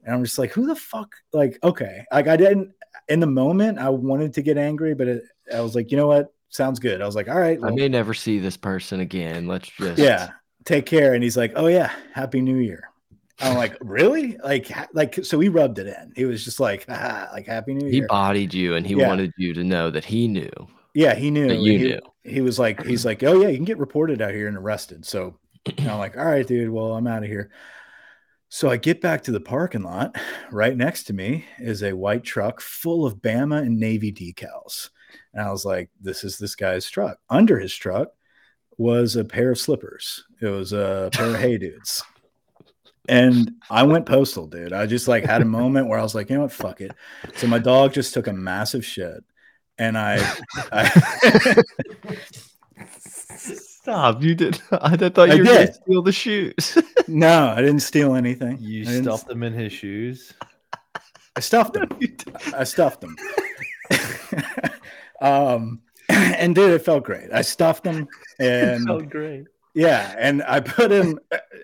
And 0.05 0.15
I'm 0.15 0.25
just 0.25 0.39
like, 0.39 0.51
who 0.51 0.67
the 0.67 0.77
fuck? 0.77 1.15
Like, 1.33 1.59
okay. 1.63 2.05
Like 2.13 2.27
I 2.29 2.37
didn't 2.37 2.73
in 3.09 3.21
the 3.21 3.27
moment 3.27 3.79
I 3.79 3.89
wanted 3.91 4.35
to 4.35 4.43
get 4.43 4.57
angry, 4.59 4.95
but 4.95 5.09
it, 5.09 5.25
I 5.55 5.61
was 5.61 5.75
like, 5.75 5.91
you 5.91 5.97
know 5.97 6.07
what? 6.07 6.33
Sounds 6.49 6.79
good. 6.79 7.01
I 7.03 7.07
was 7.07 7.15
like, 7.15 7.29
all 7.29 7.39
right. 7.39 7.59
I 7.63 7.71
may 7.71 7.89
never 7.89 8.15
see 8.15 8.39
this 8.39 8.57
person 8.57 9.01
again. 9.01 9.47
Let's 9.47 9.69
just 9.69 9.99
Yeah. 9.99 10.31
Take 10.65 10.87
care. 10.87 11.15
And 11.15 11.23
he's 11.23 11.37
like, 11.37 11.53
Oh 11.57 11.67
yeah, 11.69 11.93
happy 12.13 12.41
new 12.41 12.57
year. 12.57 12.91
I'm 13.43 13.57
like, 13.57 13.77
really? 13.81 14.37
Like, 14.45 14.71
like, 14.93 15.25
so 15.25 15.41
he 15.41 15.49
rubbed 15.49 15.79
it 15.79 15.87
in. 15.87 16.13
He 16.15 16.27
was 16.27 16.45
just 16.45 16.61
like, 16.61 16.85
ah, 16.91 17.29
like, 17.33 17.47
happy 17.47 17.73
new 17.75 17.87
year. 17.87 18.03
He 18.03 18.07
bodied 18.09 18.53
you 18.53 18.75
and 18.75 18.87
he 18.87 18.95
Yeah. 18.95 19.09
wanted 19.09 19.33
you 19.39 19.55
to 19.55 19.65
know 19.65 19.91
that 19.91 20.05
he 20.05 20.29
knew. 20.29 20.51
Yeah, 20.95 21.15
he 21.15 21.31
knew. 21.31 21.53
You 21.53 21.79
he, 21.79 21.85
knew. 21.85 22.01
He 22.25 22.41
was 22.41 22.59
like, 22.59 22.85
he's 22.85 23.05
like, 23.05 23.23
oh 23.23 23.41
yeah, 23.41 23.49
you 23.49 23.57
can 23.57 23.65
get 23.65 23.79
reported 23.79 24.21
out 24.21 24.35
here 24.35 24.49
and 24.49 24.57
arrested. 24.57 25.07
So 25.07 25.39
I'm 25.79 25.99
like, 25.99 26.17
all 26.17 26.25
right, 26.25 26.47
dude. 26.47 26.71
Well, 26.71 26.95
I'm 26.95 27.07
out 27.07 27.23
of 27.23 27.29
here. 27.29 27.51
So 28.49 28.69
I 28.69 28.77
get 28.77 29.01
back 29.01 29.23
to 29.25 29.33
the 29.33 29.41
parking 29.41 29.83
lot. 29.83 30.17
Right 30.51 30.77
next 30.77 31.05
to 31.05 31.13
me 31.13 31.45
is 31.61 31.83
a 31.85 31.93
white 31.93 32.25
truck 32.25 32.61
full 32.61 33.07
of 33.07 33.17
Bama 33.17 33.61
and 33.61 33.79
Navy 33.79 34.13
decals. 34.13 34.91
And 35.33 35.47
I 35.47 35.51
was 35.53 35.65
like, 35.65 35.91
this 36.01 36.25
is 36.25 36.39
this 36.39 36.57
guy's 36.57 36.91
truck. 36.91 37.19
Under 37.29 37.59
his 37.61 37.75
truck 37.75 38.09
was 38.77 39.15
a 39.15 39.25
pair 39.25 39.53
of 39.53 39.59
slippers. 39.59 40.25
It 40.41 40.49
was 40.49 40.73
a 40.73 41.11
pair 41.13 41.29
of 41.29 41.37
Hey 41.41 41.59
Dudes. 41.59 42.03
And 43.09 43.55
I 43.69 43.83
went 43.85 44.07
postal, 44.07 44.47
dude. 44.47 44.73
I 44.73 44.87
just 44.87 45.09
like 45.09 45.25
had 45.25 45.43
a 45.43 45.47
moment 45.47 45.89
where 45.89 45.99
I 45.99 46.03
was 46.03 46.15
like, 46.15 46.29
you 46.29 46.37
know 46.37 46.43
what, 46.43 46.53
fuck 46.53 46.81
it. 46.81 46.93
So 47.37 47.47
my 47.47 47.59
dog 47.59 47.93
just 47.93 48.15
took 48.15 48.27
a 48.27 48.33
massive 48.33 48.85
shit. 48.85 49.25
And 49.81 49.97
I, 49.97 50.37
I 50.73 51.63
Stop! 53.37 54.23
You 54.23 54.35
did. 54.35 54.61
I 54.73 54.95
thought 54.95 55.31
I 55.31 55.35
you 55.35 55.39
were 55.39 55.45
going 55.45 55.67
to 55.69 55.73
steal 55.73 56.03
the 56.03 56.13
shoes. 56.13 56.77
no, 57.09 57.55
I 57.57 57.63
didn't 57.63 57.81
steal 57.81 58.15
anything. 58.15 58.59
You 58.61 58.83
I 58.83 58.85
didn't 58.85 59.05
stuffed 59.05 59.29
them 59.29 59.43
in 59.43 59.55
his 59.55 59.73
shoes. 59.73 60.35
I 61.35 61.41
stuffed 61.41 61.73
them. 61.73 61.89
I 62.55 62.65
stuffed 62.65 63.01
them. 63.01 63.17
um, 65.23 65.81
and 66.11 66.55
dude, 66.55 66.73
it 66.73 66.85
felt 66.85 67.05
great. 67.05 67.33
I 67.33 67.41
stuffed 67.41 67.85
them, 67.85 68.07
and 68.39 69.11
great. 69.11 69.45
yeah, 69.73 70.15
and 70.19 70.43
I 70.43 70.61
put 70.61 70.91
him. 70.91 71.19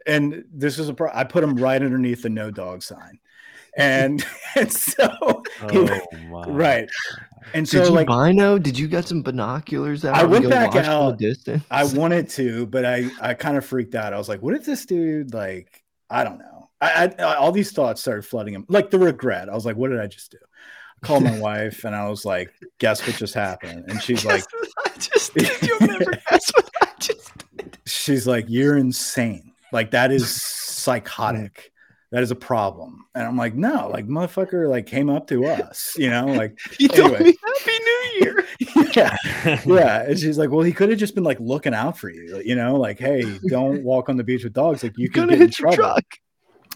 And 0.07 0.43
this 0.51 0.79
is 0.79 0.89
a 0.89 0.95
pro. 0.95 1.11
I 1.13 1.25
put 1.25 1.45
him 1.45 1.55
right 1.57 1.83
underneath 1.83 2.23
the 2.23 2.31
no 2.31 2.51
dog 2.51 2.83
sign, 2.83 3.19
and 3.77 4.25
and 4.57 4.73
so 4.73 5.09
Oh 5.63 6.01
my. 6.29 6.43
right, 6.49 6.89
and 7.55 7.69
so 7.69 7.79
Did 7.79 7.89
you 7.89 7.95
like 7.95 8.09
bino? 8.09 8.59
Did 8.59 8.79
you 8.79 8.89
got 8.89 9.07
some 9.07 9.23
binoculars 9.23 10.05
out? 10.05 10.15
I 10.15 10.25
went 10.25 10.45
go 10.45 10.51
back 10.51 10.75
watch 10.75 10.85
out. 10.87 11.19
Distance? 11.19 11.65
I 11.71 11.85
wanted 11.85 12.29
to, 12.31 12.67
but 12.67 12.85
I 12.85 13.11
I 13.21 13.35
kind 13.35 13.57
of 13.57 13.65
freaked 13.65 13.95
out. 13.95 14.13
I 14.13 14.19
was 14.19 14.29
like, 14.29 14.43
what 14.43 14.55
if 14.55 14.65
this 14.65 14.87
dude 14.87 15.35
like 15.35 15.83
I 16.11 16.25
don't 16.25 16.39
know. 16.39 16.71
I, 16.81 17.13
I 17.19 17.35
all 17.37 17.53
these 17.53 17.73
thoughts 17.73 18.03
started 18.03 18.25
flooding 18.25 18.55
him, 18.55 18.65
like 18.69 18.91
the 18.91 18.99
regret. 18.99 19.49
I 19.49 19.55
was 19.55 19.65
like, 19.65 19.77
what 19.77 19.91
did 19.91 20.01
I 20.01 20.07
just 20.07 20.31
do? 20.31 20.39
I 21.03 21.07
called 21.07 21.25
my 21.25 21.39
wife 21.39 21.85
and 21.85 21.95
I 21.95 22.09
was 22.09 22.25
like, 22.25 22.53
guess 22.79 23.07
what 23.07 23.17
just 23.17 23.35
happened? 23.35 23.85
And 23.89 24.03
she's 24.03 24.25
like, 24.25 24.45
I 24.85 24.91
just 24.99 25.35
did. 25.35 25.51
You'll 25.63 25.81
never 25.81 26.05
guess 26.05 26.51
what 26.55 26.71
I 26.83 26.89
just 26.99 27.33
did. 27.57 27.79
she's 27.87 28.27
like, 28.27 28.45
you're 28.49 28.77
insane. 28.77 29.53
Like 29.73 29.91
that 29.93 30.13
is 30.13 30.31
psychotic. 30.31 31.73
That 32.13 32.23
is 32.23 32.31
a 32.31 32.37
problem. 32.37 33.05
And 33.15 33.25
I'm 33.25 33.37
like, 33.37 33.55
no, 33.55 33.89
like 33.89 34.07
motherfucker, 34.07 34.69
like 34.71 34.87
came 34.87 35.11
up 35.11 35.27
to 35.29 35.45
us, 35.47 35.93
you 35.99 36.09
know, 36.09 36.27
like 36.27 36.57
You 36.79 36.89
told 36.89 37.15
Anyway. 37.15 37.33
me 37.33 37.37
Happy 37.45 37.79
New 37.79 38.25
Year. 38.25 38.45
yeah, 38.95 39.17
yeah. 39.67 40.03
And 40.03 40.19
she's 40.19 40.39
like, 40.39 40.51
well, 40.51 40.63
he 40.63 40.73
could 40.73 40.89
have 40.89 40.99
just 40.99 41.15
been 41.17 41.25
like 41.25 41.41
looking 41.41 41.75
out 41.75 41.99
for 41.99 42.09
you, 42.09 42.41
you 42.45 42.55
know, 42.55 42.77
like, 42.77 42.99
hey, 42.99 43.39
don't 43.49 43.83
walk 43.83 44.09
on 44.09 44.17
the 44.17 44.25
beach 44.25 44.45
with 44.45 44.53
dogs. 44.53 44.83
Like 44.85 44.97
you 44.97 45.11
could 45.11 45.29
get 45.29 45.35
in 45.35 45.41
hit 45.41 45.59
your 45.59 45.73
trouble. 45.73 45.77
truck. 45.95 46.05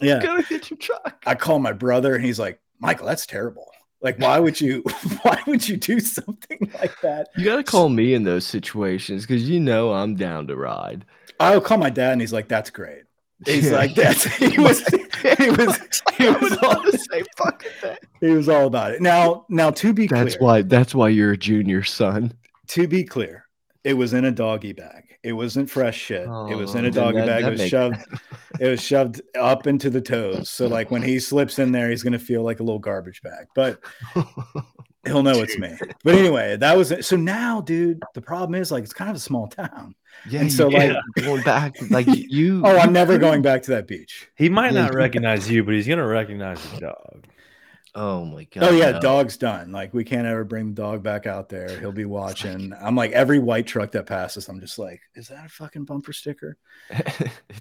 Yeah. 0.03 0.15
You're 0.15 0.21
gonna 0.23 0.43
hit 0.43 0.69
your 0.71 0.79
truck. 0.79 1.23
I 1.27 1.35
call 1.37 1.59
my 1.61 1.73
brother 1.73 2.15
and 2.15 2.25
he's 2.25 2.39
like, 2.41 2.61
Michael, 2.81 3.07
that's 3.07 3.25
terrible. 3.27 3.71
Like, 4.03 4.19
why 4.19 4.39
would 4.41 4.61
you 4.61 4.83
why 5.23 5.41
would 5.47 5.69
you 5.69 5.77
do 5.77 6.01
something 6.01 6.71
like 6.81 6.99
that? 7.03 7.29
You 7.37 7.45
gotta 7.45 7.63
call 7.63 7.89
me 7.91 8.15
in 8.15 8.25
those 8.25 8.47
situations 8.47 9.27
because 9.27 9.49
you 9.49 9.61
know 9.61 9.93
I'm 9.93 10.17
down 10.17 10.47
to 10.49 10.57
ride. 10.57 11.05
I'll 11.39 11.61
call 11.61 11.79
my 11.79 11.91
dad 11.91 12.13
and 12.13 12.21
he's 12.21 12.33
like, 12.33 12.49
that's 12.49 12.71
great. 12.71 13.03
He's 13.47 13.71
Yeah. 13.71 13.77
like, 13.79 13.95
that's 13.95 14.25
he 14.37 14.59
was 14.59 14.81
he 14.87 15.51
was 15.51 16.03
he 16.19 16.29
was 16.29 16.41
was 16.41 16.59
all, 16.59 16.73
about 16.73 16.85
to 16.85 16.99
say 16.99 17.23
fucking 17.37 17.71
thing. 17.81 17.97
he 18.21 18.31
was 18.31 18.49
all 18.49 18.67
about 18.67 18.93
it. 18.93 19.01
Now, 19.01 19.47
now 19.49 19.71
to 19.71 19.93
be 19.93 20.07
That's 20.07 20.37
clear, 20.37 20.47
why. 20.47 20.63
That's 20.63 20.95
why 20.95 21.09
you're 21.09 21.33
a 21.33 21.37
junior 21.37 21.83
son. 21.83 22.33
to 22.69 22.87
be 22.87 23.05
clear, 23.05 23.47
it 23.85 23.95
was 23.95 24.13
in 24.13 24.25
a 24.25 24.31
doggy 24.31 24.73
bag. 24.73 25.05
It 25.23 25.33
wasn't 25.35 25.69
fresh 25.69 25.99
shit. 25.99 26.23
it 26.23 26.55
was 26.57 26.75
in 26.75 26.85
Oh, 26.85 26.89
a 26.89 26.91
then 26.91 26.93
doggy 26.93 27.19
that- 27.19 27.27
bag. 27.27 27.43
that 27.45 27.49
It 27.49 27.51
was 27.53 27.59
makes 27.61 27.71
shoved. 27.71 27.97
It 28.59 28.69
was 28.69 28.83
shoved 28.83 29.21
up 29.39 29.67
into 29.67 29.91
the 29.91 30.01
toes. 30.01 30.49
So 30.49 30.67
like 30.67 30.91
when 30.91 31.03
he 31.03 31.19
slips 31.21 31.59
in 31.59 31.73
there, 31.73 31.91
he's 31.91 32.03
gonna 32.03 32.19
feel 32.19 32.43
like 32.43 32.61
a 32.61 32.63
little 32.63 32.79
garbage 32.79 33.21
bag. 33.23 33.47
But 33.55 33.81
he'll 35.05 35.23
know 35.23 35.41
it's 35.41 35.59
me. 35.59 35.77
But 36.05 36.15
anyway, 36.15 36.57
that 36.57 36.77
was 36.77 36.91
it. 36.91 37.05
So 37.05 37.17
now, 37.17 37.61
dude, 37.61 38.03
the 38.15 38.23
problem 38.23 38.55
is 38.61 38.71
like 38.71 38.83
it's 38.85 38.93
kind 38.95 39.11
of 39.11 39.17
a 39.17 39.21
small 39.21 39.49
town. 39.49 39.95
Yeah, 40.29 40.41
And 40.41 40.53
so, 40.53 40.69
you- 40.69 40.77
like- 40.77 40.97
going 41.23 41.43
back, 41.43 41.77
like 41.91 42.07
you. 42.09 42.63
Oh, 42.67 42.77
I'm 42.77 42.93
never 42.93 43.17
going 43.19 43.43
back 43.43 43.63
to 43.63 43.71
that 43.73 43.87
beach. 43.87 44.29
He 44.37 44.49
might 44.49 44.75
not 44.75 44.95
recognize 45.05 45.51
you, 45.51 45.65
but 45.65 45.75
he's 45.75 45.87
gonna 45.89 46.07
recognize 46.07 46.61
the 46.73 46.81
dog. 46.81 47.27
Oh 47.95 48.25
my 48.25 48.45
god. 48.45 48.65
Oh 48.65 48.71
yeah, 48.71 48.93
no. 48.93 49.01
dog's 49.01 49.37
done. 49.37 49.73
Like 49.73 49.93
we 49.95 50.05
can't 50.05 50.27
ever 50.27 50.45
bring 50.45 50.69
the 50.69 50.75
dog 50.83 51.03
back 51.03 51.27
out 51.27 51.49
there. 51.49 51.81
He'll 51.81 51.91
be 51.91 52.05
watching. 52.05 52.73
I'm 52.81 52.95
like 52.95 53.11
every 53.13 53.39
white 53.41 53.67
truck 53.67 53.91
that 53.93 54.07
passes, 54.07 54.49
I'm 54.49 54.61
just 54.61 54.79
like, 54.79 55.01
is 55.17 55.29
that 55.29 55.47
a 55.47 55.49
fucking 55.49 55.87
bumper 55.87 56.13
sticker? 56.13 56.57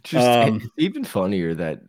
Just 0.03 0.27
Um, 0.27 0.69
even 0.77 1.03
funnier 1.03 1.53
that 1.55 1.81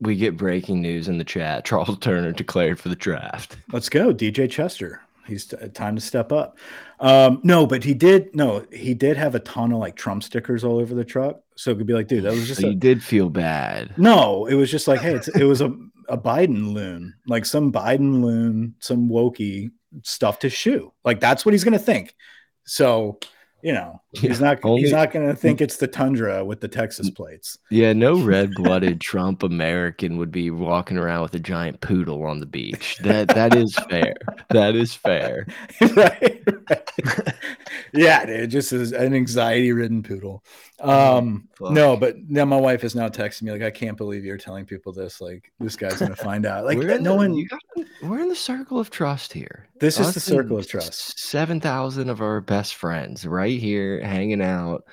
we 0.00 0.16
get 0.16 0.36
breaking 0.36 0.80
news 0.82 1.08
in 1.08 1.18
the 1.18 1.24
chat. 1.24 1.64
Charles 1.64 1.98
Turner 1.98 2.32
declared 2.32 2.78
for 2.78 2.88
the 2.90 2.94
draft. 2.96 3.56
Let's 3.72 3.88
go, 3.88 4.14
DJ 4.14 4.48
Chester. 4.50 5.00
He's 5.26 5.52
time 5.74 5.94
to 5.96 6.00
step 6.00 6.30
up. 6.32 6.58
Um, 7.00 7.40
no, 7.42 7.66
but 7.66 7.82
he 7.82 7.94
did. 7.94 8.34
No, 8.36 8.64
he 8.72 8.92
did 8.94 9.16
have 9.16 9.34
a 9.34 9.40
ton 9.40 9.72
of 9.72 9.78
like 9.78 9.96
Trump 9.96 10.22
stickers 10.22 10.64
all 10.64 10.78
over 10.78 10.94
the 10.94 11.04
truck. 11.04 11.40
So 11.56 11.70
it 11.70 11.78
could 11.78 11.86
be 11.86 11.92
like, 11.94 12.08
dude, 12.08 12.24
that 12.24 12.32
was 12.32 12.46
just 12.46 12.60
So 12.60 12.68
a, 12.68 12.70
you 12.70 12.76
did 12.76 13.02
feel 13.02 13.30
bad. 13.30 13.96
no. 13.98 14.46
It 14.46 14.54
was 14.54 14.70
just 14.70 14.86
like, 14.86 15.00
hey, 15.00 15.14
it's, 15.14 15.28
it 15.28 15.44
was 15.44 15.60
a 15.60 15.74
a 16.08 16.18
Biden 16.18 16.72
loon, 16.74 17.14
like 17.26 17.44
some 17.46 17.72
Biden 17.72 18.20
loon, 18.22 18.74
some 18.80 19.08
wokey 19.08 19.70
stuffed 20.02 20.42
his 20.42 20.52
shoe. 20.52 20.92
Like 21.04 21.20
that's 21.20 21.44
what 21.46 21.52
he's 21.54 21.64
gonna 21.64 21.78
think. 21.78 22.14
So 22.64 23.18
you 23.62 23.72
know, 23.72 24.00
he's 24.12 24.40
not 24.40 24.58
only- 24.64 24.82
he's 24.82 24.92
not 24.92 25.12
gonna 25.12 25.34
think 25.34 25.60
it's 25.60 25.76
the 25.76 25.86
tundra 25.86 26.44
with 26.44 26.60
the 26.60 26.68
Texas 26.68 27.10
plates. 27.10 27.56
Yeah, 27.70 27.92
no 27.92 28.20
red-blooded 28.24 29.00
Trump 29.00 29.42
American 29.42 30.16
would 30.18 30.30
be 30.32 30.50
walking 30.50 30.98
around 30.98 31.22
with 31.22 31.34
a 31.34 31.38
giant 31.40 31.80
poodle 31.80 32.24
on 32.24 32.40
the 32.40 32.46
beach. 32.46 32.98
That 33.02 33.28
that 33.28 33.54
is 33.54 33.74
fair. 33.88 34.14
That 34.50 34.74
is 34.74 34.94
fair. 34.94 35.46
right, 35.80 36.42
right. 36.68 37.34
yeah, 37.92 38.24
dude, 38.26 38.50
just 38.50 38.72
as 38.72 38.92
an 38.92 39.14
anxiety-ridden 39.14 40.02
poodle. 40.02 40.42
Um, 40.80 41.48
Fuck. 41.58 41.72
no, 41.72 41.96
but 41.96 42.16
now 42.28 42.46
my 42.46 42.56
wife 42.58 42.84
is 42.84 42.94
now 42.94 43.08
texting 43.10 43.42
me 43.42 43.52
like, 43.52 43.62
I 43.62 43.70
can't 43.70 43.98
believe 43.98 44.24
you're 44.24 44.38
telling 44.38 44.64
people 44.64 44.92
this. 44.92 45.20
Like, 45.20 45.52
this 45.60 45.76
guy's 45.76 45.98
gonna 45.98 46.16
find 46.16 46.46
out. 46.46 46.64
Like, 46.64 46.78
We're 46.78 46.92
in 46.92 47.02
no 47.02 47.10
the- 47.12 47.16
one. 47.16 47.34
you 47.34 47.46
got- 47.48 47.60
we're 48.02 48.20
in 48.20 48.28
the 48.28 48.36
circle 48.36 48.78
of 48.80 48.90
trust 48.90 49.32
here. 49.32 49.66
This 49.78 50.00
is 50.00 50.14
the 50.14 50.20
circle 50.20 50.58
of 50.58 50.66
trust. 50.66 51.18
Seven 51.20 51.60
thousand 51.60 52.08
of 52.08 52.20
our 52.22 52.40
best 52.40 52.74
friends 52.74 53.26
right 53.26 53.58
here 53.60 53.99
hanging 54.00 54.42
out 54.42 54.84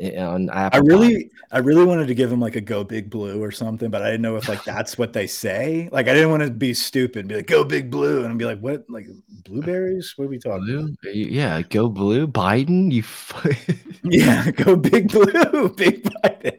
on 0.00 0.50
Apple. 0.50 0.78
I 0.78 0.82
really, 0.82 1.30
I 1.52 1.58
really 1.58 1.84
wanted 1.84 2.08
to 2.08 2.14
give 2.14 2.30
him 2.30 2.40
like 2.40 2.56
a 2.56 2.60
"Go 2.60 2.82
Big 2.84 3.10
Blue" 3.10 3.42
or 3.42 3.50
something, 3.52 3.90
but 3.90 4.02
I 4.02 4.06
didn't 4.06 4.22
know 4.22 4.36
if 4.36 4.48
like 4.48 4.64
that's 4.64 4.98
what 4.98 5.12
they 5.12 5.26
say. 5.26 5.88
Like, 5.92 6.08
I 6.08 6.14
didn't 6.14 6.30
want 6.30 6.42
to 6.42 6.50
be 6.50 6.74
stupid, 6.74 7.20
and 7.20 7.28
be 7.28 7.36
like 7.36 7.46
"Go 7.46 7.64
Big 7.64 7.90
Blue," 7.90 8.24
and 8.24 8.38
be 8.38 8.44
like, 8.44 8.60
"What? 8.60 8.84
Like 8.88 9.06
blueberries? 9.44 10.12
What 10.16 10.26
are 10.26 10.28
we 10.28 10.38
talking?" 10.38 10.74
about? 10.74 10.90
blue. 11.02 11.12
Yeah, 11.12 11.62
go 11.62 11.88
blue. 11.88 12.26
Biden, 12.26 12.90
you. 12.92 13.04
Yeah, 14.06 14.50
go 14.56 14.76
Big 14.76 15.10
Blue, 15.10 15.68
Big 15.76 16.02
Biden. 16.02 16.58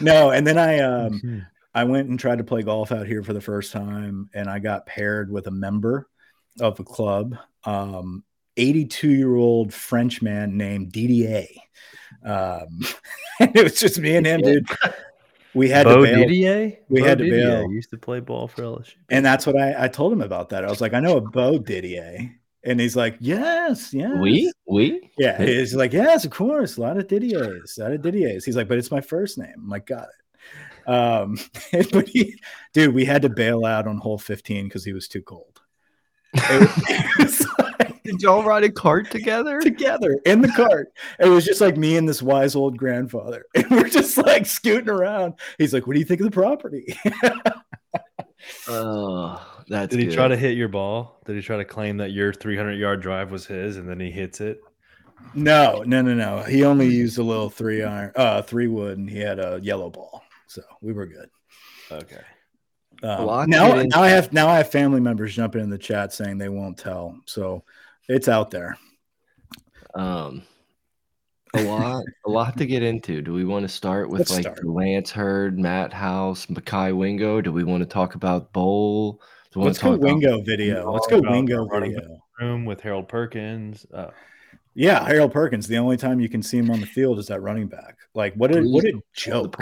No, 0.00 0.30
and 0.30 0.46
then 0.46 0.58
I 0.58 0.78
um 0.80 1.20
Hmm. 1.20 1.38
I 1.74 1.82
went 1.84 2.08
and 2.08 2.20
tried 2.20 2.38
to 2.38 2.44
play 2.44 2.62
golf 2.62 2.92
out 2.92 3.06
here 3.06 3.24
for 3.24 3.32
the 3.32 3.40
first 3.40 3.72
time, 3.72 4.30
and 4.32 4.48
I 4.48 4.60
got 4.60 4.86
paired 4.86 5.28
with 5.30 5.48
a 5.48 5.50
member 5.50 6.06
of 6.60 6.78
a 6.78 6.84
club, 6.84 7.36
um, 7.64 8.22
82 8.56 9.10
year 9.10 9.34
old 9.36 9.72
French 9.72 10.22
man 10.22 10.56
named 10.56 10.92
Didier. 10.92 11.46
Um, 12.24 12.80
and 13.40 13.54
it 13.56 13.62
was 13.64 13.80
just 13.80 13.98
me 13.98 14.16
and 14.16 14.26
him, 14.26 14.40
dude. 14.40 14.66
We 15.54 15.68
had 15.68 15.84
Bo 15.84 15.96
to 15.96 16.02
bail, 16.02 16.18
Didier? 16.18 16.78
We 16.88 17.00
Bo 17.00 17.06
had 17.06 17.18
to 17.18 17.24
Didier 17.24 17.60
bail. 17.60 17.70
Used 17.70 17.90
to 17.90 17.98
play 17.98 18.20
ball 18.20 18.48
for 18.48 18.62
LSU. 18.62 18.94
and 19.10 19.24
that's 19.24 19.46
what 19.46 19.56
I, 19.56 19.84
I 19.84 19.88
told 19.88 20.12
him 20.12 20.20
about 20.22 20.48
that. 20.50 20.64
I 20.64 20.70
was 20.70 20.80
like, 20.80 20.94
I 20.94 21.00
know 21.00 21.16
a 21.16 21.20
Bo 21.20 21.58
Didier. 21.58 22.34
And 22.66 22.80
he's 22.80 22.96
like, 22.96 23.16
Yes, 23.20 23.92
yes. 23.92 24.16
we 24.18 24.50
we. 24.66 25.10
Yeah, 25.18 25.40
he's 25.42 25.74
like, 25.74 25.92
yes, 25.92 26.24
of 26.24 26.30
course, 26.30 26.76
a 26.76 26.80
lot 26.80 26.96
of 26.96 27.06
Didiers, 27.06 27.78
a 27.78 27.82
lot 27.82 27.92
of 27.92 28.00
Didiers. 28.00 28.44
He's 28.44 28.56
like, 28.56 28.68
but 28.68 28.78
it's 28.78 28.90
my 28.90 29.02
first 29.02 29.38
name. 29.38 29.52
I'm 29.56 29.68
like, 29.68 29.86
got 29.86 30.08
it. 30.08 30.24
Um, 30.86 31.38
but 31.92 32.08
he, 32.08 32.38
dude, 32.72 32.94
we 32.94 33.04
had 33.04 33.22
to 33.22 33.28
bail 33.28 33.64
out 33.64 33.86
on 33.86 33.98
hole 33.98 34.18
15 34.18 34.64
because 34.64 34.84
he 34.84 34.92
was 34.92 35.08
too 35.08 35.22
cold. 35.22 35.60
It, 36.34 36.70
it 36.88 37.18
was 37.18 37.40
like, 37.40 37.53
Did 38.04 38.20
y'all 38.20 38.44
ride 38.44 38.64
a 38.64 38.70
cart 38.70 39.10
together? 39.10 39.60
together 39.60 40.18
in 40.26 40.42
the 40.42 40.48
cart. 40.48 40.92
It 41.18 41.28
was 41.28 41.44
just 41.44 41.62
like 41.62 41.78
me 41.78 41.96
and 41.96 42.06
this 42.06 42.20
wise 42.20 42.54
old 42.54 42.76
grandfather, 42.76 43.46
and 43.54 43.70
we're 43.70 43.88
just 43.88 44.18
like 44.18 44.44
scooting 44.44 44.90
around. 44.90 45.34
He's 45.56 45.72
like, 45.72 45.86
"What 45.86 45.94
do 45.94 46.00
you 46.00 46.04
think 46.04 46.20
of 46.20 46.26
the 46.26 46.30
property?" 46.30 46.96
Oh, 48.68 49.40
that's. 49.68 49.94
Did 49.94 50.06
he 50.06 50.14
try 50.14 50.28
to 50.28 50.36
hit 50.36 50.56
your 50.56 50.68
ball? 50.68 51.18
Did 51.24 51.36
he 51.36 51.40
try 51.40 51.56
to 51.56 51.64
claim 51.64 51.96
that 51.96 52.12
your 52.12 52.30
300 52.30 52.74
yard 52.74 53.00
drive 53.00 53.30
was 53.30 53.46
his 53.46 53.78
and 53.78 53.88
then 53.88 53.98
he 53.98 54.10
hits 54.10 54.42
it? 54.42 54.60
no, 55.34 55.82
no, 55.86 56.02
no, 56.02 56.12
no. 56.12 56.42
He 56.42 56.62
only 56.62 56.86
used 56.86 57.16
a 57.16 57.22
little 57.22 57.48
three 57.48 57.82
iron, 57.82 58.12
uh, 58.16 58.42
three 58.42 58.66
wood, 58.66 58.98
and 58.98 59.08
he 59.08 59.18
had 59.18 59.38
a 59.38 59.58
yellow 59.62 59.88
ball, 59.88 60.22
so 60.46 60.60
we 60.82 60.92
were 60.92 61.06
good. 61.06 61.30
Okay. 61.90 62.20
Um, 63.02 63.48
now, 63.48 63.82
now 63.82 64.02
I 64.02 64.08
have 64.08 64.32
now 64.32 64.48
I 64.48 64.58
have 64.58 64.70
family 64.70 65.00
members 65.00 65.34
jumping 65.34 65.62
in 65.62 65.70
the 65.70 65.78
chat 65.78 66.12
saying 66.12 66.38
they 66.38 66.48
won't 66.48 66.78
tell, 66.78 67.18
so 67.26 67.64
it's 68.08 68.28
out 68.28 68.50
there. 68.50 68.76
Um, 69.94 70.42
a 71.54 71.62
lot, 71.62 72.04
a 72.26 72.30
lot 72.30 72.56
to 72.58 72.66
get 72.66 72.82
into. 72.82 73.22
Do 73.22 73.32
we 73.32 73.44
want 73.44 73.62
to 73.62 73.68
start 73.68 74.08
with 74.10 74.20
Let's 74.20 74.32
like 74.32 74.42
start. 74.42 74.64
Lance 74.66 75.10
Heard, 75.10 75.58
Matt 75.58 75.92
House, 75.92 76.46
Mekhi 76.46 76.96
Wingo? 76.96 77.40
Do 77.40 77.52
we 77.52 77.62
want 77.64 77.82
to 77.82 77.88
talk 77.88 78.14
about 78.16 78.52
Bowl? 78.52 79.20
Do 79.52 79.60
we 79.60 79.60
want 79.60 79.66
Let's 79.68 79.78
to 79.78 79.84
go 79.84 79.90
talk 79.92 79.98
about- 80.00 80.06
Wingo 80.14 80.42
video. 80.42 80.92
Let's 80.92 81.06
go 81.06 81.20
Wingo 81.20 81.66
video. 81.68 82.18
Room 82.40 82.64
with 82.64 82.80
Harold 82.80 83.08
Perkins. 83.08 83.86
Uh, 83.94 84.10
Yeah, 84.74 85.06
Harold 85.06 85.32
Perkins. 85.32 85.68
The 85.68 85.78
only 85.78 85.96
time 85.96 86.18
you 86.18 86.28
can 86.28 86.42
see 86.42 86.58
him 86.58 86.68
on 86.70 86.80
the 86.80 86.86
field 86.86 87.20
is 87.20 87.28
that 87.28 87.40
running 87.40 87.68
back. 87.68 87.96
Like 88.14 88.34
what 88.34 88.50
a 88.50 88.60
what 88.62 88.84
a 88.84 88.90
Please, 88.90 88.92
the 88.92 89.00
joke! 89.12 89.56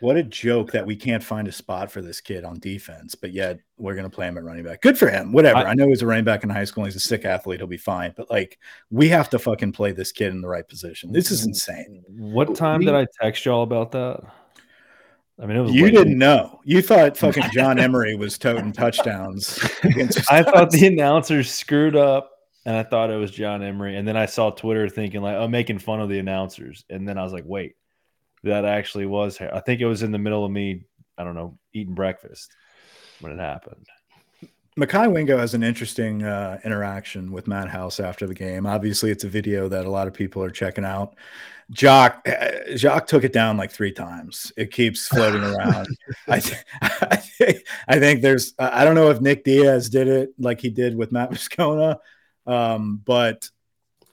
Poor- 0.00 0.06
What 0.08 0.16
a 0.16 0.22
joke 0.22 0.72
that 0.72 0.84
we 0.86 0.96
can't 0.96 1.22
find 1.22 1.46
a 1.46 1.52
spot 1.52 1.90
for 1.92 2.02
this 2.02 2.20
kid 2.20 2.44
on 2.44 2.58
defense, 2.58 3.14
but 3.14 3.32
yet 3.32 3.60
we're 3.78 3.94
gonna 3.94 4.10
play 4.10 4.26
him 4.26 4.36
at 4.38 4.44
running 4.44 4.64
back. 4.64 4.80
Good 4.82 4.98
for 4.98 5.08
him. 5.08 5.32
Whatever. 5.32 5.58
I, 5.58 5.70
I- 5.70 5.74
know 5.74 5.88
he's 5.88 6.02
a 6.02 6.06
running 6.06 6.24
back 6.24 6.42
in 6.44 6.50
high 6.50 6.64
school. 6.64 6.84
And 6.84 6.92
he's 6.92 7.02
a 7.02 7.06
sick 7.06 7.24
athlete. 7.24 7.60
He'll 7.60 7.66
be 7.66 7.76
fine. 7.76 8.12
But 8.16 8.30
like, 8.30 8.58
we 8.90 9.08
have 9.10 9.30
to 9.30 9.38
fucking 9.38 9.72
play 9.72 9.92
this 9.92 10.12
kid 10.12 10.32
in 10.32 10.40
the 10.40 10.48
right 10.48 10.66
position. 10.66 11.12
This 11.12 11.30
is 11.30 11.44
insane. 11.46 12.02
what 12.08 12.54
time 12.54 12.80
did 12.80 12.94
I 12.94 13.06
text 13.20 13.44
y'all 13.44 13.62
about 13.62 13.92
that? 13.92 14.20
I 15.42 15.46
mean, 15.46 15.56
it 15.56 15.60
was 15.60 15.72
You 15.72 15.84
late. 15.84 15.94
didn't 15.94 16.18
know. 16.18 16.60
You 16.64 16.82
thought 16.82 17.16
fucking 17.16 17.44
John 17.54 17.78
Emery 17.78 18.14
was 18.14 18.36
toting 18.36 18.72
touchdowns 18.72 19.58
against. 19.82 20.20
I 20.30 20.42
thought 20.42 20.70
the 20.70 20.86
announcers 20.86 21.50
screwed 21.50 21.96
up, 21.96 22.30
and 22.66 22.76
I 22.76 22.82
thought 22.82 23.10
it 23.10 23.16
was 23.16 23.30
John 23.30 23.62
Emery. 23.62 23.96
And 23.96 24.06
then 24.06 24.18
I 24.18 24.26
saw 24.26 24.50
Twitter 24.50 24.86
thinking 24.86 25.22
like, 25.22 25.36
"Oh, 25.36 25.48
making 25.48 25.78
fun 25.78 25.98
of 26.02 26.10
the 26.10 26.18
announcers." 26.18 26.84
And 26.90 27.08
then 27.08 27.16
I 27.16 27.22
was 27.24 27.32
like, 27.32 27.44
"Wait, 27.46 27.74
that 28.42 28.64
actually 28.64 29.06
was." 29.06 29.40
I 29.40 29.60
think 29.60 29.80
it 29.80 29.86
was 29.86 30.02
in 30.02 30.12
the 30.12 30.18
middle 30.18 30.44
of 30.44 30.50
me. 30.50 30.84
I 31.18 31.24
don't 31.24 31.34
know, 31.34 31.58
eating 31.74 31.94
breakfast 31.94 32.54
when 33.20 33.32
it 33.32 33.38
happened. 33.38 33.86
Mekhi 34.78 35.12
Wingo 35.12 35.36
has 35.36 35.52
an 35.52 35.62
interesting 35.62 36.22
uh, 36.22 36.58
interaction 36.64 37.32
with 37.32 37.46
Matt 37.46 37.68
House 37.68 38.00
after 38.00 38.26
the 38.26 38.34
game. 38.34 38.66
Obviously, 38.66 39.10
it's 39.10 39.24
a 39.24 39.28
video 39.28 39.68
that 39.68 39.84
a 39.84 39.90
lot 39.90 40.06
of 40.06 40.14
people 40.14 40.42
are 40.42 40.50
checking 40.50 40.84
out. 40.84 41.16
Jacques, 41.72 42.26
uh, 42.26 42.76
Jacques 42.76 43.06
took 43.06 43.24
it 43.24 43.32
down 43.32 43.56
like 43.56 43.70
three 43.70 43.92
times. 43.92 44.52
It 44.56 44.72
keeps 44.72 45.06
floating 45.06 45.42
around. 45.54 45.88
I, 46.28 46.40
th- 46.40 46.64
I, 46.82 47.16
think, 47.16 47.66
I 47.88 47.98
think 47.98 48.22
there's, 48.22 48.54
I 48.58 48.84
don't 48.84 48.94
know 48.94 49.10
if 49.10 49.20
Nick 49.20 49.44
Diaz 49.44 49.88
did 49.88 50.08
it 50.08 50.30
like 50.38 50.60
he 50.60 50.70
did 50.70 50.96
with 50.96 51.12
Matt 51.12 51.30
Viscona, 51.30 51.98
um, 52.46 53.00
but 53.04 53.48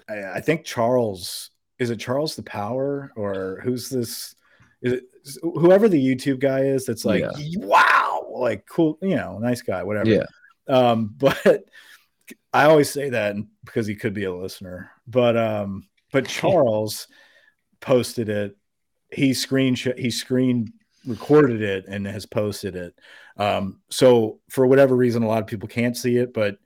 I, 0.09 0.23
I 0.23 0.41
think 0.41 0.65
Charles, 0.65 1.51
is 1.79 1.89
it 1.89 1.99
Charles 1.99 2.35
the 2.35 2.43
Power 2.43 3.11
or 3.15 3.61
who's 3.63 3.89
this? 3.89 4.35
Is 4.81 4.93
it 4.93 5.03
whoever 5.41 5.89
the 5.89 6.03
YouTube 6.03 6.39
guy 6.39 6.61
is 6.61 6.85
that's 6.85 7.05
like, 7.05 7.21
Yeah. 7.21 7.31
wow, 7.57 8.27
like 8.31 8.65
cool, 8.67 8.97
you 9.01 9.15
know, 9.15 9.37
nice 9.39 9.61
guy, 9.61 9.83
whatever. 9.83 10.09
Yeah. 10.09 10.25
Um, 10.67 11.15
but 11.17 11.65
I 12.53 12.65
always 12.65 12.89
say 12.89 13.09
that 13.09 13.35
because 13.65 13.87
he 13.87 13.95
could 13.95 14.13
be 14.13 14.25
a 14.25 14.33
listener. 14.33 14.91
But 15.07 15.37
um, 15.37 15.87
but 16.11 16.27
Charles 16.27 17.07
posted 17.79 18.29
it. 18.29 18.57
He 19.11 19.33
screen 19.33 19.75
he 19.75 20.09
screen 20.09 20.73
recorded 21.05 21.61
it 21.61 21.85
and 21.87 22.05
has 22.05 22.25
posted 22.25 22.75
it. 22.75 22.93
Um, 23.37 23.79
so 23.89 24.39
for 24.49 24.65
whatever 24.67 24.95
reason, 24.95 25.23
a 25.23 25.27
lot 25.27 25.41
of 25.41 25.47
people 25.47 25.69
can't 25.69 25.95
see 25.95 26.17
it, 26.17 26.33
but 26.33 26.57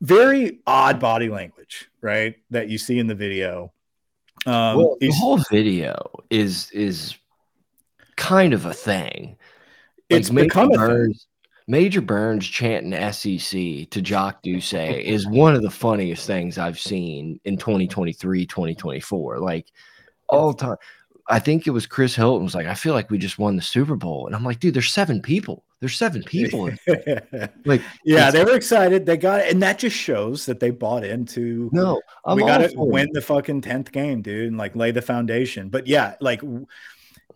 very 0.00 0.60
odd 0.66 1.00
body 1.00 1.28
language, 1.28 1.88
right? 2.00 2.36
That 2.50 2.68
you 2.68 2.78
see 2.78 2.98
in 2.98 3.06
the 3.06 3.14
video. 3.14 3.72
Um, 4.46 4.76
well, 4.76 4.96
the 5.00 5.10
whole 5.10 5.38
video 5.50 5.96
is 6.30 6.70
is 6.72 7.16
kind 8.16 8.52
of 8.52 8.66
a 8.66 8.74
thing. 8.74 9.36
It's 10.08 10.30
Major 10.30 10.46
become 10.46 10.68
thing. 10.68 10.78
Burns, 10.78 11.26
Major 11.66 12.00
Burns 12.00 12.46
chanting 12.46 12.92
SEC 13.12 13.90
to 13.90 14.00
Jacques 14.00 14.42
Doucet 14.42 15.00
is 15.00 15.26
one 15.26 15.54
of 15.54 15.62
the 15.62 15.70
funniest 15.70 16.26
things 16.26 16.58
I've 16.58 16.80
seen 16.80 17.40
in 17.44 17.58
2023, 17.58 18.46
2024. 18.46 19.38
Like 19.38 19.66
all 20.28 20.54
time. 20.54 20.76
I 21.30 21.38
think 21.38 21.66
it 21.66 21.70
was 21.70 21.86
Chris 21.86 22.14
Hilton 22.14 22.44
was 22.44 22.54
like, 22.54 22.66
I 22.66 22.74
feel 22.74 22.94
like 22.94 23.10
we 23.10 23.18
just 23.18 23.38
won 23.38 23.56
the 23.56 23.62
Super 23.62 23.96
Bowl. 23.96 24.26
And 24.26 24.34
I'm 24.34 24.44
like, 24.44 24.60
dude, 24.60 24.72
there's 24.72 24.90
seven 24.90 25.20
people. 25.20 25.62
There's 25.80 25.96
seven 25.96 26.22
people. 26.26 26.70
like, 27.64 27.82
yeah, 28.04 28.30
they 28.30 28.44
were 28.44 28.56
excited. 28.56 29.06
They 29.06 29.16
got 29.16 29.40
it, 29.40 29.52
and 29.52 29.62
that 29.62 29.78
just 29.78 29.96
shows 29.96 30.46
that 30.46 30.60
they 30.60 30.70
bought 30.70 31.04
into. 31.04 31.70
No, 31.72 32.00
I'm 32.24 32.36
we 32.36 32.42
got 32.42 32.58
to 32.58 32.72
win 32.76 33.08
the 33.12 33.22
fucking 33.22 33.60
tenth 33.62 33.92
game, 33.92 34.22
dude, 34.22 34.48
and 34.48 34.58
like 34.58 34.76
lay 34.76 34.90
the 34.90 35.02
foundation. 35.02 35.68
But 35.68 35.86
yeah, 35.86 36.14
like 36.20 36.42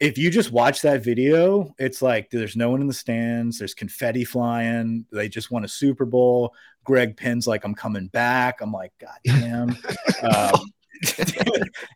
if 0.00 0.18
you 0.18 0.30
just 0.30 0.50
watch 0.50 0.82
that 0.82 1.04
video, 1.04 1.74
it's 1.78 2.02
like 2.02 2.30
there's 2.30 2.56
no 2.56 2.70
one 2.70 2.80
in 2.80 2.86
the 2.88 2.92
stands. 2.92 3.58
There's 3.58 3.74
confetti 3.74 4.24
flying. 4.24 5.06
They 5.12 5.28
just 5.28 5.50
won 5.50 5.64
a 5.64 5.68
Super 5.68 6.04
Bowl. 6.04 6.54
Greg 6.84 7.16
Penn's 7.16 7.46
like, 7.46 7.64
I'm 7.64 7.74
coming 7.74 8.08
back. 8.08 8.60
I'm 8.60 8.72
like, 8.72 8.92
God 8.98 9.16
damn. 9.24 9.70
um, 10.22 10.72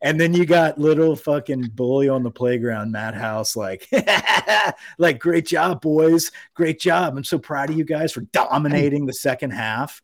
and 0.02 0.20
then 0.20 0.34
you 0.34 0.44
got 0.46 0.78
little 0.78 1.16
fucking 1.16 1.70
bully 1.75 2.08
on 2.08 2.22
the 2.22 2.30
playground, 2.30 2.92
Matt 2.92 3.14
House, 3.14 3.56
like, 3.56 3.88
like, 4.98 5.18
great 5.18 5.46
job, 5.46 5.80
boys. 5.80 6.30
Great 6.54 6.80
job. 6.80 7.16
I'm 7.16 7.25
so 7.25 7.38
proud 7.38 7.70
of 7.70 7.76
you 7.76 7.84
guys 7.84 8.12
for 8.12 8.22
dominating 8.22 9.06
the 9.06 9.12
second 9.12 9.50
half. 9.50 10.02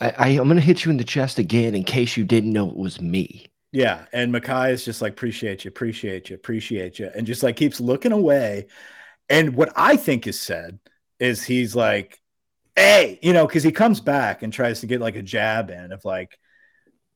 I, 0.00 0.10
I, 0.10 0.28
am 0.28 0.44
going 0.44 0.56
to 0.56 0.60
hit 0.60 0.84
you 0.84 0.90
in 0.90 0.96
the 0.96 1.04
chest 1.04 1.38
again 1.38 1.74
in 1.74 1.84
case 1.84 2.16
you 2.16 2.24
didn't 2.24 2.52
know 2.52 2.68
it 2.68 2.76
was 2.76 3.00
me. 3.00 3.46
Yeah, 3.72 4.04
and 4.12 4.32
Mekhi 4.32 4.70
is 4.70 4.84
just 4.84 5.02
like 5.02 5.12
appreciate 5.12 5.64
you, 5.64 5.68
appreciate 5.68 6.30
you, 6.30 6.36
appreciate 6.36 6.98
you, 7.00 7.10
and 7.12 7.26
just 7.26 7.42
like 7.42 7.56
keeps 7.56 7.80
looking 7.80 8.12
away. 8.12 8.66
And 9.28 9.56
what 9.56 9.72
I 9.74 9.96
think 9.96 10.28
is 10.28 10.40
said 10.40 10.78
is 11.18 11.42
he's 11.42 11.74
like, 11.74 12.20
"Hey, 12.76 13.18
you 13.20 13.32
know," 13.32 13.48
because 13.48 13.64
he 13.64 13.72
comes 13.72 14.00
back 14.00 14.42
and 14.44 14.52
tries 14.52 14.80
to 14.80 14.86
get 14.86 15.00
like 15.00 15.16
a 15.16 15.22
jab 15.22 15.70
in 15.70 15.90
of 15.90 16.04
like, 16.04 16.38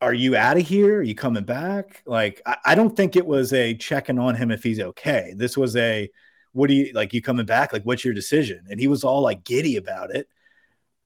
"Are 0.00 0.14
you 0.14 0.37
out 0.37 0.57
of 0.59 0.67
here? 0.67 0.99
Are 0.99 1.02
you 1.02 1.14
coming 1.14 1.45
back?" 1.45 2.02
Like, 2.07 2.40
I, 2.47 2.57
I 2.67 2.75
don't 2.75 2.97
think 2.97 3.17
it 3.17 3.26
was 3.26 3.52
a 3.52 3.75
checking 3.75 4.19
on 4.19 4.35
him 4.35 4.50
if 4.50 4.62
he's 4.62 4.81
okay. 4.81 5.35
This 5.37 5.57
was 5.57 5.76
a, 5.76 6.11
"What 6.52 6.69
do 6.69 6.75
you 6.75 6.93
like? 6.93 7.12
You 7.14 7.23
coming 7.23 7.47
back? 7.47 7.73
Like, 7.73 7.83
what's 7.85 8.05
your 8.05 8.14
decision?" 8.14 8.67
And 8.71 8.81
he 8.81 8.88
was 8.88 9.05
all 9.05 9.23
like 9.23 9.45
giddy 9.45 9.76
about 9.76 10.14
it 10.14 10.28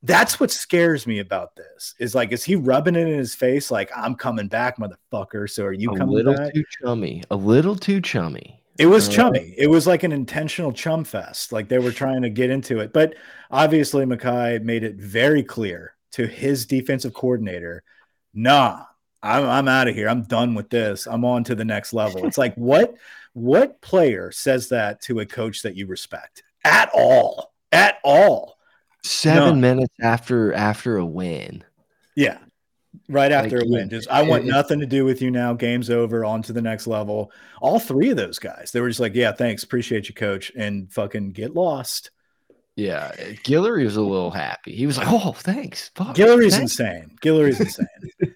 that's 0.02 0.40
what 0.40 0.50
scares 0.50 1.06
me 1.06 1.20
about 1.20 1.54
this 1.54 1.94
is 1.98 2.14
like 2.14 2.32
is 2.32 2.42
he 2.42 2.56
rubbing 2.56 2.96
it 2.96 3.06
in 3.06 3.18
his 3.18 3.34
face 3.34 3.70
like 3.70 3.90
i'm 3.96 4.14
coming 4.14 4.48
back 4.48 4.78
motherfucker 4.78 5.48
so 5.48 5.64
are 5.64 5.72
you 5.72 5.92
a 5.92 5.96
coming 5.96 6.14
little 6.14 6.34
back? 6.34 6.52
too 6.52 6.64
chummy 6.82 7.22
a 7.30 7.36
little 7.36 7.76
too 7.76 8.00
chummy 8.00 8.60
it 8.78 8.86
was 8.86 9.08
uh, 9.08 9.12
chummy 9.12 9.54
it 9.56 9.68
was 9.68 9.86
like 9.86 10.02
an 10.02 10.12
intentional 10.12 10.72
chum 10.72 11.04
fest 11.04 11.52
like 11.52 11.68
they 11.68 11.78
were 11.78 11.92
trying 11.92 12.22
to 12.22 12.30
get 12.30 12.50
into 12.50 12.80
it 12.80 12.92
but 12.92 13.14
obviously 13.50 14.04
Mekhi 14.04 14.62
made 14.62 14.82
it 14.82 14.96
very 14.96 15.42
clear 15.42 15.94
to 16.10 16.26
his 16.26 16.66
defensive 16.66 17.14
coordinator 17.14 17.84
nah 18.34 18.84
i'm, 19.22 19.44
I'm 19.44 19.68
out 19.68 19.88
of 19.88 19.94
here 19.94 20.08
i'm 20.08 20.22
done 20.22 20.54
with 20.54 20.70
this 20.70 21.06
i'm 21.06 21.24
on 21.24 21.44
to 21.44 21.54
the 21.54 21.64
next 21.64 21.92
level 21.92 22.26
it's 22.26 22.38
like 22.38 22.54
what 22.54 22.94
what 23.34 23.80
player 23.80 24.30
says 24.30 24.68
that 24.68 25.00
to 25.02 25.20
a 25.20 25.26
coach 25.26 25.62
that 25.62 25.76
you 25.76 25.86
respect 25.86 26.42
at 26.64 26.90
all 26.94 27.52
at 27.72 27.98
all 28.04 28.56
Seven 29.04 29.54
no. 29.54 29.54
minutes 29.54 29.94
after 30.00 30.52
after 30.52 30.96
a 30.98 31.06
win. 31.06 31.64
Yeah. 32.14 32.38
Right 33.08 33.32
after 33.32 33.58
like, 33.58 33.66
a 33.66 33.70
win. 33.70 33.90
Just 33.90 34.08
I 34.08 34.22
want 34.22 34.44
nothing 34.44 34.78
to 34.80 34.86
do 34.86 35.04
with 35.04 35.20
you 35.20 35.30
now. 35.30 35.54
Game's 35.54 35.90
over. 35.90 36.24
On 36.24 36.42
to 36.42 36.52
the 36.52 36.62
next 36.62 36.86
level. 36.86 37.32
All 37.60 37.80
three 37.80 38.10
of 38.10 38.16
those 38.16 38.38
guys, 38.38 38.70
they 38.70 38.80
were 38.80 38.88
just 38.88 39.00
like, 39.00 39.14
Yeah, 39.14 39.32
thanks. 39.32 39.64
Appreciate 39.64 40.08
you, 40.08 40.14
coach. 40.14 40.52
And 40.56 40.92
fucking 40.92 41.32
get 41.32 41.54
lost. 41.54 42.10
Yeah. 42.76 43.12
Eh, 43.18 43.32
Guillory 43.44 43.84
was 43.84 43.96
a 43.96 44.02
little 44.02 44.30
happy. 44.30 44.74
He 44.74 44.86
was 44.86 44.98
like, 44.98 45.08
Oh, 45.10 45.32
thanks. 45.32 45.90
Fuck, 45.94 46.16
Guillory's 46.16 46.56
thanks. 46.56 46.78
insane. 46.78 47.16
Guillory's 47.22 47.60
insane. 47.60 47.86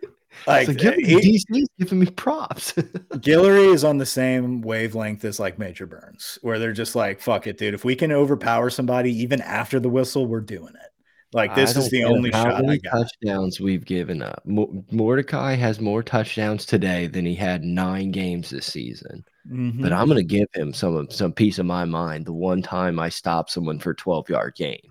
Like, 0.46 0.68
eh, 0.68 0.90
like 0.90 0.96
he, 0.96 1.38
DC's 1.38 1.68
giving 1.78 1.98
me 1.98 2.06
props. 2.06 2.72
Guillory 3.14 3.72
is 3.72 3.82
on 3.82 3.98
the 3.98 4.06
same 4.06 4.60
wavelength 4.60 5.24
as 5.24 5.40
like 5.40 5.58
Major 5.58 5.86
Burns, 5.86 6.38
where 6.42 6.60
they're 6.60 6.72
just 6.72 6.94
like, 6.94 7.20
"Fuck 7.20 7.48
it, 7.48 7.58
dude. 7.58 7.74
If 7.74 7.84
we 7.84 7.96
can 7.96 8.12
overpower 8.12 8.70
somebody 8.70 9.10
even 9.22 9.40
after 9.40 9.80
the 9.80 9.88
whistle, 9.88 10.26
we're 10.26 10.40
doing 10.40 10.74
it." 10.74 10.90
Like 11.32 11.54
this 11.54 11.76
is 11.76 11.90
the 11.90 12.04
only 12.04 12.30
shot 12.30 12.68
I 12.68 12.76
got. 12.76 12.90
Touchdowns 12.90 13.60
we've 13.60 13.84
given 13.84 14.22
up. 14.22 14.42
Mordecai 14.46 15.54
has 15.54 15.80
more 15.80 16.02
touchdowns 16.02 16.64
today 16.64 17.08
than 17.08 17.26
he 17.26 17.34
had 17.34 17.64
nine 17.64 18.10
games 18.10 18.50
this 18.50 18.66
season. 18.66 19.24
Mm 19.50 19.72
-hmm. 19.72 19.82
But 19.82 19.92
I'm 19.92 20.06
going 20.06 20.26
to 20.28 20.36
give 20.36 20.48
him 20.54 20.72
some 20.72 21.06
some 21.10 21.32
piece 21.32 21.58
of 21.60 21.66
my 21.66 21.84
mind. 21.84 22.26
The 22.26 22.32
one 22.32 22.62
time 22.62 23.06
I 23.06 23.10
stopped 23.10 23.50
someone 23.50 23.78
for 23.78 23.94
12 23.94 24.28
yard 24.28 24.54
gain. 24.56 24.90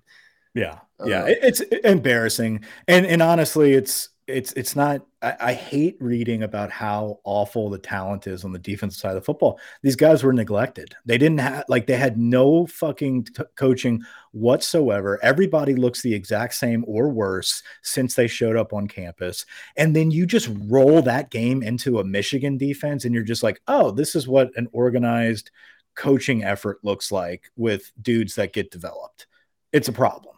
Yeah, 0.53 0.79
yeah, 1.05 1.23
uh, 1.23 1.27
it's 1.27 1.61
embarrassing, 1.83 2.63
and 2.87 3.05
and 3.05 3.21
honestly, 3.21 3.73
it's 3.73 4.09
it's 4.27 4.53
it's 4.53 4.75
not 4.75 5.05
I, 5.21 5.35
I, 5.39 5.53
hate 5.53 5.97
reading 5.99 6.43
about 6.43 6.71
how 6.71 7.19
awful 7.23 7.69
the 7.69 7.77
talent 7.77 8.25
is 8.25 8.43
on 8.43 8.51
the 8.51 8.59
defensive 8.59 8.99
side 8.99 9.09
of 9.09 9.15
the 9.15 9.21
football. 9.21 9.59
These 9.83 9.95
guys 9.95 10.23
were 10.23 10.33
neglected. 10.33 10.95
They 11.05 11.17
didn't 11.17 11.39
have 11.39 11.65
like 11.67 11.85
they 11.85 11.97
had 11.97 12.17
no 12.17 12.65
fucking 12.65 13.27
coaching 13.55 14.03
whatsoever. 14.31 15.19
Everybody 15.23 15.75
looks 15.75 16.01
the 16.01 16.13
exact 16.13 16.55
same 16.55 16.83
or 16.87 17.09
worse 17.09 17.61
since 17.83 18.15
they 18.15 18.27
showed 18.27 18.55
up 18.55 18.73
on 18.73 18.87
campus. 18.87 19.45
And 19.77 19.95
then 19.95 20.09
you 20.09 20.25
just 20.25 20.49
roll 20.63 21.01
that 21.03 21.29
game 21.29 21.61
into 21.61 21.99
a 21.99 22.03
michigan 22.03 22.57
defense 22.57 23.05
and 23.05 23.13
you're 23.13 23.23
just 23.23 23.43
like 23.43 23.61
oh 23.67 23.91
this 23.91 24.15
is 24.15 24.27
what 24.27 24.51
an 24.55 24.67
organized 24.71 25.51
coaching 25.95 26.43
effort 26.43 26.79
looks 26.83 27.11
like 27.11 27.51
with 27.55 27.91
dudes 28.01 28.35
that 28.35 28.53
get 28.53 28.71
developed. 28.71 29.27
It's 29.71 29.87
a 29.87 29.93
problem. 29.93 30.35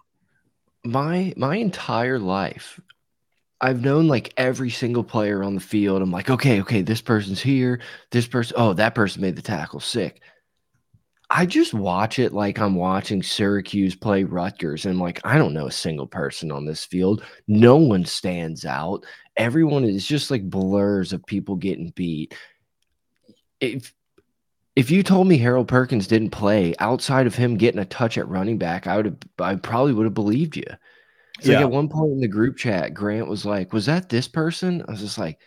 My 0.84 1.34
my 1.38 1.56
entire 1.56 2.19
life 2.19 2.80
I've 3.60 3.82
known 3.82 4.08
like 4.08 4.34
every 4.38 4.70
single 4.70 5.04
player 5.04 5.43
on 5.43 5.56
the 5.56 5.62
field. 5.62 6.02
I'm 6.02 6.12
like, 6.12 6.30
okay, 6.30 6.62
okay, 6.62 6.82
this 6.82 7.02
person's 7.02 7.41
here. 7.41 7.82
This 8.12 8.28
person, 8.28 8.56
oh, 8.58 8.74
that 8.74 8.96
person 8.96 9.22
made 9.22 9.36
the 9.36 9.41
tackle. 9.41 9.80
Sick. 9.80 10.22
I 11.30 11.46
just 11.46 11.74
watch 11.74 12.20
it 12.20 12.34
like 12.34 12.58
I'm 12.60 12.76
watching 12.76 13.22
Syracuse 13.22 13.96
play 13.96 14.24
Rutgers, 14.24 14.86
and 14.86 14.93
I'm 14.93 15.02
like 15.02 15.20
I 15.26 15.38
don't 15.38 15.54
know 15.54 15.67
a 15.67 15.72
single 15.72 16.08
person 16.08 16.52
on 16.52 16.65
this 16.65 16.86
field. 16.86 17.24
No 17.48 17.76
one 17.78 18.06
stands 18.06 18.65
out. 18.65 19.06
Everyone 19.36 19.84
is 19.84 20.08
just 20.08 20.32
like 20.32 20.50
blurs 20.50 21.12
of 21.12 21.26
people 21.26 21.56
getting 21.58 21.91
beat. 21.96 22.34
If 23.60 23.93
if 24.78 24.91
you 24.91 25.04
told 25.04 25.28
me 25.28 25.38
Harold 25.38 25.67
Perkins 25.67 26.08
didn't 26.08 26.30
play 26.30 26.76
outside 26.80 27.28
of 27.28 27.36
him 27.36 27.58
getting 27.58 27.82
a 27.82 27.86
touch 27.86 28.17
at 28.17 28.30
running 28.30 28.58
back, 28.58 28.88
I 28.88 28.96
would 28.98 29.06
have 29.06 29.17
I 29.39 29.56
probably 29.56 29.93
would 29.93 30.06
have 30.06 30.13
believed 30.13 30.56
you. 30.56 30.63
So 31.41 31.52
yeah. 31.52 31.58
like 31.58 31.65
at 31.65 31.71
one 31.71 31.89
point 31.89 32.13
in 32.13 32.19
the 32.19 32.28
group 32.28 32.58
chat, 32.58 32.93
Grant 32.93 33.28
was 33.28 33.45
like, 33.45 33.73
"Was 33.73 33.86
that 33.86 34.10
this 34.10 34.28
person?" 34.28 34.84
I 34.88 34.91
was 34.91 35.02
just 35.02 35.17
like, 35.17 35.39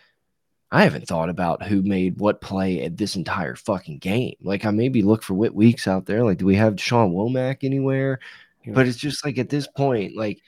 "I 0.71 0.83
haven't 0.83 1.07
thought 1.07 1.29
about 1.29 1.63
who 1.63 1.81
made 1.81 2.17
what 2.17 2.41
play 2.41 2.83
at 2.83 2.97
this 2.97 3.15
entire 3.15 3.55
fucking 3.55 3.99
game. 3.99 4.35
Like, 4.41 4.65
I 4.65 4.71
maybe 4.71 5.01
look 5.01 5.23
for 5.23 5.33
Whit 5.33 5.53
Weeks 5.53 5.87
out 5.87 6.05
there. 6.05 6.23
Like, 6.23 6.37
do 6.37 6.45
we 6.45 6.55
have 6.55 6.79
Sean 6.79 7.11
Womack 7.11 7.63
anywhere?" 7.63 8.19
Yeah. 8.65 8.73
But 8.73 8.87
it's 8.87 8.97
just 8.97 9.25
like 9.25 9.37
at 9.37 9.49
this 9.49 9.67
point, 9.67 10.15
like, 10.15 10.41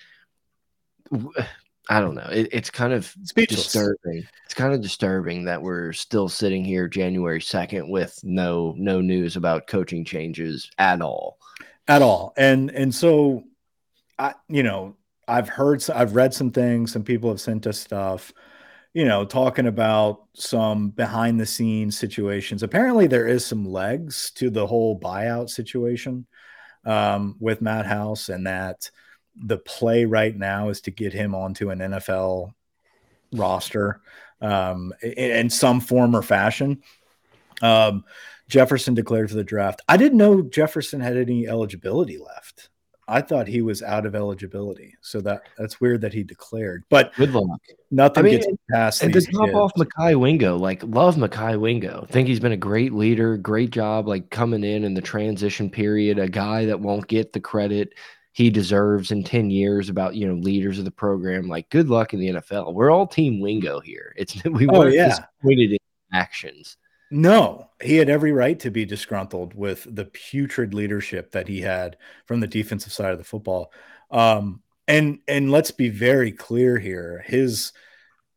I 1.90 2.00
don't 2.00 2.16
know. 2.16 2.30
It, 2.32 2.50
it's 2.52 2.70
kind 2.70 2.94
of 2.94 3.14
Speechless. 3.24 3.64
disturbing. 3.64 4.26
It's 4.46 4.54
kind 4.54 4.74
of 4.74 4.82
disturbing 4.82 5.46
that 5.46 5.62
we're 5.62 5.92
still 5.92 6.30
sitting 6.30 6.64
here 6.64 6.88
January 6.88 7.42
second 7.42 7.90
with 7.90 8.18
no 8.24 8.74
no 8.78 9.02
news 9.02 9.36
about 9.36 9.68
coaching 9.68 10.06
changes 10.06 10.72
at 10.78 11.02
all, 11.02 11.38
at 11.88 12.02
all. 12.02 12.34
And 12.38 12.72
and 12.72 12.96
so, 12.96 13.44
I 14.18 14.36
you 14.48 14.64
know 14.64 14.96
I've 15.34 15.50
heard, 15.50 15.84
I've 15.90 16.14
read 16.14 16.32
some 16.32 16.52
things. 16.52 16.92
Some 16.92 17.04
people 17.04 17.32
have 17.32 17.42
sent 17.42 17.66
us 17.66 17.80
stuff, 17.80 18.32
you 18.94 19.04
know, 19.04 19.26
talking 19.26 19.66
about 19.66 20.26
some 20.36 20.92
behind 20.92 21.40
the 21.40 21.46
scenes 21.48 21.98
situations. 21.98 22.62
Apparently, 22.62 23.08
there 23.08 23.26
is 23.26 23.44
some 23.44 23.66
legs 23.66 24.30
to 24.36 24.52
the 24.52 24.68
whole 24.68 25.00
buyout 25.00 25.50
situation 25.50 26.28
um, 26.86 27.36
with 27.40 27.64
Matt 27.64 27.88
House, 27.88 28.30
and 28.30 28.46
that 28.46 28.92
the 29.36 29.58
play 29.58 30.06
right 30.06 30.38
now 30.38 30.70
is 30.70 30.82
to 30.82 30.92
get 30.92 31.14
him 31.14 31.34
onto 31.34 31.72
an 31.72 31.80
NFL 31.80 32.54
roster 33.32 34.02
um, 34.40 34.94
in, 35.02 35.32
in, 35.32 35.50
some 35.50 35.80
form 35.80 36.16
or 36.16 36.22
fashion. 36.22 36.84
Um, 37.64 38.04
Jefferson 38.50 38.94
declared 38.94 39.32
for 39.32 39.36
the 39.36 39.44
draft. 39.44 39.82
I 39.90 39.98
didn't 39.98 40.20
know 40.20 40.44
Jefferson 40.44 41.02
had 41.02 41.18
any 41.18 41.48
eligibility 41.48 42.20
left. 42.20 42.70
I 43.08 43.22
thought 43.22 43.48
he 43.48 43.62
was 43.62 43.84
out 43.84 44.06
of 44.06 44.16
eligibility, 44.16 44.96
so 45.02 45.20
that 45.22 45.44
that's 45.58 45.82
weird 45.82 46.02
that 46.02 46.14
he 46.14 46.24
declared. 46.24 46.84
But 46.90 47.14
good 47.16 47.32
luck. 47.34 47.60
Nothing 47.92 48.26
I 48.26 48.30
mean, 48.30 48.40
gets 48.40 48.48
past. 48.72 49.04
And 49.04 49.14
to 49.14 49.22
top 49.22 49.46
kids. 49.46 49.56
off 49.56 49.74
Mekhi 49.76 50.20
Wingo, 50.20 50.58
like 50.58 50.84
love 50.84 51.16
Mekhi 51.16 51.60
Wingo. 51.60 52.06
Think 52.10 52.28
he's 52.28 52.40
been 52.40 52.54
a 52.54 52.58
great 52.58 52.94
leader, 52.94 53.38
great 53.38 53.72
job, 53.72 54.08
like 54.08 54.30
coming 54.30 54.64
in 54.64 54.84
in 54.84 54.94
the 54.94 55.02
transition 55.02 55.70
period. 55.70 56.18
A 56.18 56.30
guy 56.30 56.66
that 56.66 56.80
won't 56.80 57.08
get 57.08 57.34
the 57.34 57.42
credit 57.42 57.94
he 58.34 58.50
deserves 58.50 59.12
in 59.12 59.24
10 59.24 59.52
years 59.52 59.90
about 59.90 60.16
you 60.16 60.28
know 60.28 60.34
leaders 60.34 60.80
of 60.80 60.86
the 60.86 60.92
program 60.92 61.48
like 61.48 61.70
good 61.70 61.88
luck 61.88 62.14
in 62.14 62.20
the 62.20 62.30
nfl 62.30 62.74
we're 62.74 62.90
all 62.92 63.08
team 63.08 63.40
wingo 63.40 63.80
here 63.80 64.14
it's 64.18 64.44
we 64.46 64.68
oh, 64.68 64.80
weren't 64.80 64.96
yeah. 64.96 65.10
disappointed 65.10 65.72
in 65.72 65.78
actions 66.14 66.78
no, 67.14 67.70
he 67.82 67.98
had 67.98 68.10
every 68.10 68.32
right 68.32 68.60
to 68.60 68.72
be 68.72 68.86
disgruntled 68.86 69.54
with 69.54 69.86
the 69.90 70.06
putrid 70.06 70.74
leadership 70.74 71.32
that 71.32 71.48
he 71.48 71.62
had 71.62 71.98
from 72.26 72.40
the 72.40 72.48
defensive 72.48 72.92
side 72.92 73.12
of 73.12 73.20
the 73.20 73.24
football. 73.24 73.72
Um, 74.10 74.62
and 74.88 75.20
and 75.28 75.52
let's 75.52 75.72
be 75.72 75.90
very 75.90 76.32
clear 76.32 76.78
here. 76.78 77.24
His 77.26 77.72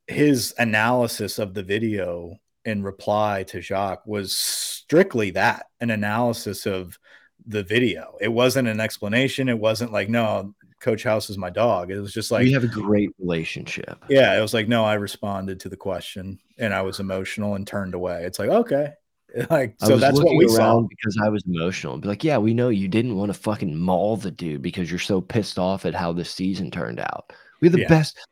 his 0.07 0.55
analysis 0.59 1.39
of 1.39 1.55
the 1.55 1.63
video 1.63 2.39
in 2.65 2.83
reply 2.83 3.45
to 3.45 3.61
Jacques 3.61 4.07
was 4.07 4.37
strictly 4.37 5.31
that 5.31 5.67
an 5.81 5.91
analysis 5.91 6.67
of 6.67 6.99
the 7.47 7.63
video. 7.63 8.17
It 8.21 8.29
wasn't 8.29 8.69
an 8.69 8.81
explanation. 8.81 9.49
It 9.49 9.59
wasn't 9.59 9.93
like, 9.93 10.09
no, 10.09 10.55
Coach 10.81 11.03
House 11.03 11.31
is 11.31 11.39
my 11.39 11.51
dog. 11.51 11.91
It 11.91 12.01
was 12.01 12.13
just 12.13 12.31
like 12.31 12.45
we 12.45 12.53
have 12.53 12.65
a 12.65 12.69
great 12.69 13.11
relationship. 13.19 14.05
Yeah, 14.09 14.37
it 14.37 14.41
was 14.41 14.55
like, 14.55 14.69
no, 14.69 14.85
I 14.85 14.95
responded 14.95 15.61
to 15.61 15.69
the 15.69 15.77
question 15.77 16.39
and 16.59 16.75
I 16.75 16.83
was 16.83 17.01
emotional 17.01 17.55
and 17.55 17.67
turned 17.67 17.95
away. 17.95 18.25
It's 18.25 18.39
like, 18.39 18.51
okay. 18.51 18.93
Like 19.51 19.75
so 19.81 19.99
that's 19.99 20.19
what 20.19 20.37
we 20.37 20.49
saw 20.49 20.81
because 20.81 21.19
I 21.23 21.29
was 21.29 21.45
emotional. 21.47 21.93
And 21.93 22.01
Be 22.01 22.09
like, 22.09 22.25
yeah, 22.25 22.39
we 22.39 22.55
know 22.55 22.71
you 22.71 22.89
didn't 22.89 23.17
want 23.17 23.31
to 23.31 23.39
fucking 23.39 23.77
maul 23.77 24.17
the 24.17 24.31
dude 24.31 24.63
because 24.63 24.89
you're 24.91 24.99
so 24.99 25.21
pissed 25.21 25.59
off 25.59 25.85
at 25.85 25.95
how 25.95 26.13
this 26.15 26.31
season 26.31 26.71
turned 26.71 27.01
out. 27.01 27.35
We're 27.61 27.71
the 27.71 27.81
yeah. 27.81 27.89
best. 27.89 28.27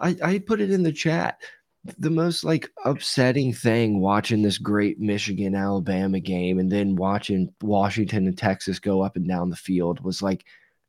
I, 0.00 0.16
I 0.24 0.38
put 0.40 0.60
it 0.60 0.72
in 0.72 0.82
the 0.82 0.90
chat 0.90 1.38
the 1.98 2.10
most 2.10 2.44
like 2.44 2.70
upsetting 2.84 3.52
thing 3.52 4.00
watching 4.00 4.42
this 4.42 4.58
great 4.58 4.98
Michigan 4.98 5.54
Alabama 5.54 6.18
game 6.18 6.58
and 6.58 6.72
then 6.72 6.96
watching 6.96 7.52
Washington 7.60 8.26
and 8.26 8.38
Texas 8.38 8.78
go 8.78 9.02
up 9.02 9.16
and 9.16 9.28
down 9.28 9.50
the 9.50 9.56
field 9.56 10.00
was 10.00 10.22
like 10.22 10.44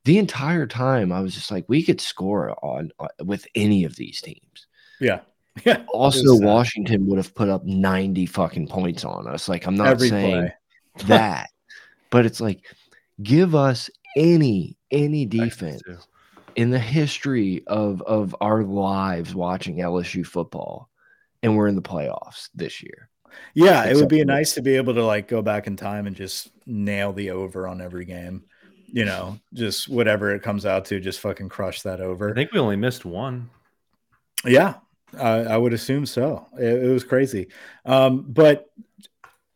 the 0.06 0.18
entire 0.20 0.68
time 0.68 1.12
I 1.12 1.20
was 1.20 1.34
just 1.34 1.52
like 1.52 1.66
we 1.68 1.84
could 1.84 2.00
score 2.00 2.56
on, 2.64 2.92
on 3.00 3.10
uh, 3.20 3.26
with 3.26 3.46
any 3.56 3.84
of 3.84 3.96
these 3.96 4.22
teams. 4.22 4.68
Yeah. 5.00 5.20
Yeah. 5.64 5.86
Also 5.94 6.36
Washington 6.36 7.08
would 7.08 7.16
have 7.18 7.34
put 7.34 7.48
up 7.48 7.64
90 7.64 8.26
fucking 8.26 8.68
points 8.68 9.06
on 9.06 9.26
us. 9.26 9.48
Like 9.48 9.66
I'm 9.66 9.78
not 9.78 9.88
Every 9.88 10.10
saying 10.10 10.50
that. 11.06 11.50
but 12.10 12.26
it's 12.26 12.42
like 12.42 12.66
give 13.24 13.56
us 13.56 13.90
any 14.18 14.76
any 14.92 15.26
defense 15.26 15.82
in 16.58 16.72
the 16.72 16.80
history 16.80 17.64
of 17.68 18.02
of 18.02 18.36
our 18.42 18.64
lives 18.64 19.34
watching 19.34 19.78
LSU 19.78 20.26
football, 20.26 20.90
and 21.42 21.56
we're 21.56 21.68
in 21.68 21.76
the 21.76 21.82
playoffs 21.82 22.50
this 22.54 22.84
year. 22.84 23.10
Yeah, 23.54 23.84
Except 23.84 23.96
it 23.96 24.00
would 24.02 24.10
be 24.10 24.26
nice 24.26 24.54
to 24.56 24.62
be 24.62 24.76
able 24.76 24.94
to 24.96 25.06
like 25.06 25.30
go 25.30 25.42
back 25.42 25.68
in 25.68 25.78
time 25.78 26.06
and 26.06 26.16
just 26.18 26.52
nail 26.66 27.14
the 27.14 27.32
over 27.32 27.66
on 27.66 27.82
every 27.82 28.04
game. 28.04 28.44
You 28.96 29.04
know, 29.04 29.38
just 29.54 29.90
whatever 29.90 30.34
it 30.34 30.42
comes 30.42 30.66
out 30.66 30.86
to, 30.86 31.02
just 31.02 31.20
fucking 31.20 31.50
crush 31.50 31.82
that 31.82 32.00
over. 32.00 32.32
I 32.32 32.34
think 32.34 32.54
we 32.54 32.60
only 32.60 32.78
missed 32.78 33.04
one. 33.04 33.50
Yeah, 34.46 34.76
I 35.20 35.58
would 35.58 35.74
assume 35.74 36.06
so. 36.06 36.48
It, 36.58 36.84
it 36.84 36.90
was 36.90 37.04
crazy, 37.04 37.48
um, 37.86 38.26
but 38.28 38.70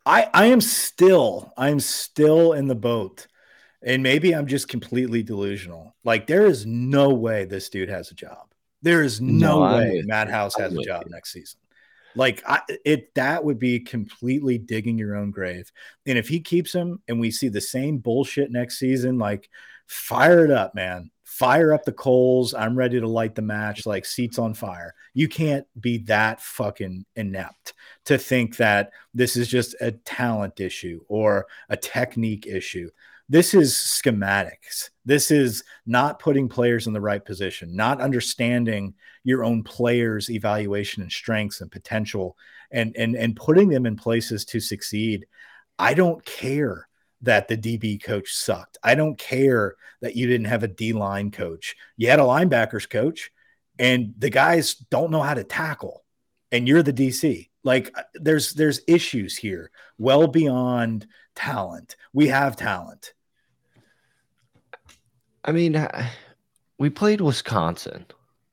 I 0.05 0.27
I 0.33 0.45
am 0.47 0.59
still 0.59 1.53
I'm 1.57 1.79
still 1.79 2.53
in 2.53 2.67
the 2.67 2.75
boat 2.75 3.27
and 3.81 4.03
maybe 4.03 4.33
I'm 4.33 4.47
just 4.47 4.67
completely 4.67 5.23
delusional. 5.23 5.95
Like, 6.03 6.27
there 6.27 6.45
is 6.45 6.65
no 6.65 7.09
way 7.09 7.45
this 7.45 7.69
dude 7.69 7.89
has 7.89 8.11
a 8.11 8.15
job. 8.15 8.53
There 8.81 9.03
is 9.03 9.21
no, 9.21 9.65
no 9.65 9.77
way 9.77 10.03
Matt 10.05 10.29
House 10.29 10.57
has 10.57 10.73
a 10.73 10.81
job 10.81 11.05
next 11.09 11.31
season. 11.31 11.59
Like, 12.15 12.43
I, 12.47 12.61
it 12.85 13.13
that 13.15 13.43
would 13.43 13.59
be 13.59 13.79
completely 13.79 14.57
digging 14.57 14.97
your 14.97 15.15
own 15.15 15.31
grave. 15.31 15.71
And 16.05 16.17
if 16.17 16.27
he 16.27 16.39
keeps 16.39 16.73
him, 16.73 17.01
and 17.07 17.19
we 17.19 17.31
see 17.31 17.49
the 17.49 17.61
same 17.61 17.99
bullshit 17.99 18.51
next 18.51 18.79
season, 18.79 19.17
like, 19.17 19.49
fire 19.87 20.45
it 20.45 20.51
up, 20.51 20.75
man. 20.75 21.11
Fire 21.23 21.73
up 21.73 21.83
the 21.83 21.91
coals. 21.91 22.53
I'm 22.53 22.75
ready 22.75 22.99
to 22.99 23.07
light 23.07 23.35
the 23.35 23.41
match, 23.41 23.85
like 23.85 24.05
seats 24.05 24.39
on 24.39 24.53
fire. 24.53 24.93
You 25.13 25.27
can't 25.27 25.65
be 25.79 25.99
that 25.99 26.41
fucking 26.41 27.05
inept 27.15 27.73
to 28.05 28.17
think 28.17 28.57
that 28.57 28.91
this 29.13 29.37
is 29.37 29.47
just 29.47 29.75
a 29.79 29.91
talent 29.91 30.59
issue 30.59 31.01
or 31.07 31.47
a 31.69 31.77
technique 31.77 32.45
issue 32.47 32.89
this 33.29 33.53
is 33.53 33.73
schematics. 33.73 34.89
This 35.05 35.29
is 35.29 35.63
not 35.85 36.19
putting 36.19 36.49
players 36.49 36.87
in 36.87 36.93
the 36.93 37.01
right 37.01 37.23
position, 37.23 37.75
not 37.75 38.01
understanding 38.01 38.95
your 39.23 39.43
own 39.43 39.63
players' 39.63 40.31
evaluation 40.31 41.03
and 41.03 41.11
strengths 41.11 41.61
and 41.61 41.71
potential 41.71 42.35
and 42.71 42.95
and 42.97 43.15
and 43.15 43.35
putting 43.35 43.69
them 43.69 43.85
in 43.85 43.95
places 43.95 44.45
to 44.45 44.59
succeed. 44.59 45.27
I 45.77 45.93
don't 45.93 46.23
care 46.25 46.87
that 47.21 47.47
the 47.47 47.57
DB 47.57 48.01
coach 48.01 48.33
sucked. 48.33 48.77
I 48.83 48.95
don't 48.95 49.17
care 49.17 49.75
that 50.01 50.15
you 50.15 50.25
didn't 50.25 50.47
have 50.47 50.63
a 50.63 50.67
D 50.67 50.93
line 50.93 51.29
coach. 51.29 51.75
You 51.97 52.09
had 52.09 52.19
a 52.19 52.23
linebackers 52.23 52.89
coach, 52.89 53.31
and 53.77 54.13
the 54.17 54.29
guys 54.31 54.73
don't 54.73 55.11
know 55.11 55.21
how 55.21 55.35
to 55.35 55.43
tackle, 55.43 56.03
and 56.51 56.67
you're 56.67 56.83
the 56.83 56.93
DC. 56.93 57.49
Like 57.63 57.91
uh, 57.95 58.03
there's 58.15 58.53
there's 58.53 58.81
issues 58.87 59.37
here 59.37 59.69
well 59.99 60.27
beyond 60.27 61.05
talent. 61.35 61.95
We 62.11 62.27
have 62.29 62.55
talent. 62.55 63.13
I 65.49 65.51
mean, 65.51 65.75
uh, 65.75 66.07
we 66.77 66.91
played 66.91 67.21
Wisconsin, 67.21 68.05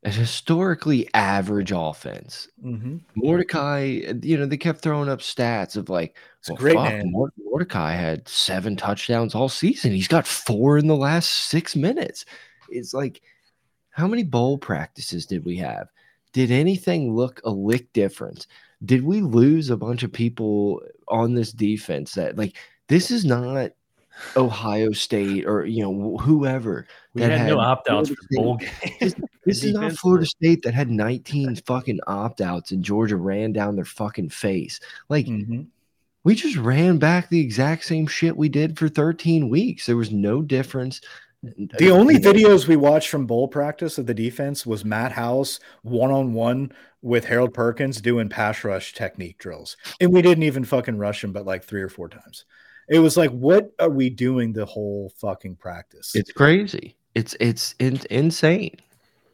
a 0.02 0.08
historically 0.08 1.06
average 1.12 1.70
offense. 1.70 2.48
Mm 2.64 2.80
-hmm. 2.80 3.00
Mordecai, 3.14 3.80
you 4.22 4.38
know, 4.38 4.46
they 4.46 4.56
kept 4.56 4.80
throwing 4.80 5.10
up 5.10 5.20
stats 5.20 5.76
of 5.76 5.90
like, 5.90 6.16
well, 6.48 6.56
great 6.56 6.76
fuck, 6.76 6.84
man. 6.84 7.12
Mordecai 7.50 7.92
had 7.92 8.26
seven 8.28 8.76
touchdowns 8.76 9.34
all 9.34 9.50
season. 9.50 9.92
He's 9.92 10.08
got 10.08 10.26
four 10.26 10.78
in 10.78 10.86
the 10.86 11.02
last 11.08 11.28
six 11.50 11.76
minutes. 11.76 12.24
It's 12.70 12.94
like, 12.94 13.20
how 13.90 14.08
many 14.08 14.24
bowl 14.24 14.58
practices 14.58 15.26
did 15.26 15.44
we 15.44 15.56
have? 15.58 15.88
Did 16.32 16.50
anything 16.50 17.14
look 17.14 17.40
a 17.44 17.50
lick 17.50 17.92
different? 17.92 18.46
Did 18.80 19.02
we 19.02 19.20
lose 19.20 19.70
a 19.70 19.76
bunch 19.76 20.02
of 20.02 20.12
people 20.12 20.80
on 21.08 21.34
this 21.34 21.52
defense 21.52 22.20
that 22.20 22.38
like 22.38 22.56
this 22.88 23.10
is 23.10 23.24
not 23.24 23.72
Ohio 24.36 24.92
State 24.92 25.46
or 25.46 25.64
you 25.64 25.82
know 25.82 26.16
whoever 26.18 26.86
we 27.14 27.22
that 27.22 27.30
had, 27.30 27.40
had 27.40 27.48
no 27.48 27.60
opt 27.60 27.88
outs 27.88 28.08
for 28.08 28.16
bowl 28.30 28.56
games. 28.56 28.72
This, 29.00 29.14
this 29.44 29.64
is 29.64 29.74
not 29.74 29.92
Florida 29.92 30.26
State 30.26 30.62
that 30.62 30.74
had 30.74 30.90
19 30.90 31.56
fucking 31.56 32.00
opt 32.06 32.40
outs 32.40 32.70
and 32.70 32.84
Georgia 32.84 33.16
ran 33.16 33.52
down 33.52 33.76
their 33.76 33.84
fucking 33.84 34.30
face. 34.30 34.80
Like 35.08 35.26
mm 35.26 35.46
-hmm. 35.46 35.66
we 36.24 36.34
just 36.34 36.56
ran 36.56 36.98
back 36.98 37.28
the 37.28 37.40
exact 37.40 37.84
same 37.84 38.06
shit 38.06 38.36
we 38.36 38.48
did 38.48 38.78
for 38.78 38.88
13 38.88 39.48
weeks. 39.48 39.86
There 39.86 39.96
was 39.96 40.10
no 40.10 40.42
difference. 40.42 41.00
The 41.78 41.90
only 41.90 42.16
videos 42.16 42.66
we 42.66 42.76
watched 42.76 43.08
from 43.08 43.26
bowl 43.26 43.48
practice 43.48 43.98
of 43.98 44.06
the 44.06 44.14
defense 44.14 44.66
was 44.66 44.84
Matt 44.84 45.12
House 45.12 45.60
one 45.82 46.10
on 46.10 46.32
one 46.34 46.72
with 47.02 47.26
Harold 47.26 47.54
Perkins 47.54 48.00
doing 48.00 48.28
pass 48.28 48.64
rush 48.64 48.94
technique 48.94 49.38
drills. 49.38 49.76
And 50.00 50.12
we 50.12 50.22
didn't 50.22 50.44
even 50.44 50.64
fucking 50.64 50.98
rush 50.98 51.22
him, 51.22 51.32
but 51.32 51.46
like 51.46 51.62
three 51.62 51.82
or 51.82 51.88
four 51.88 52.08
times. 52.08 52.44
It 52.88 53.00
was 53.00 53.16
like, 53.16 53.30
what 53.30 53.72
are 53.78 53.90
we 53.90 54.10
doing 54.10 54.52
the 54.52 54.64
whole 54.64 55.12
fucking 55.18 55.56
practice? 55.56 56.14
It's 56.14 56.32
crazy. 56.32 56.96
It's 57.14 57.34
it's 57.40 57.74
in, 57.78 58.00
insane. 58.10 58.76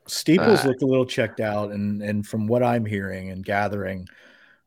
Steeples 0.07 0.65
uh, 0.65 0.69
looked 0.69 0.83
a 0.83 0.87
little 0.87 1.07
checked 1.07 1.41
out, 1.41 1.73
and 1.73 2.03
and 2.03 2.27
from 2.27 2.47
what 2.47 2.63
I'm 2.63 2.85
hearing 2.85 3.31
and 3.31 3.45
gathering 3.45 4.09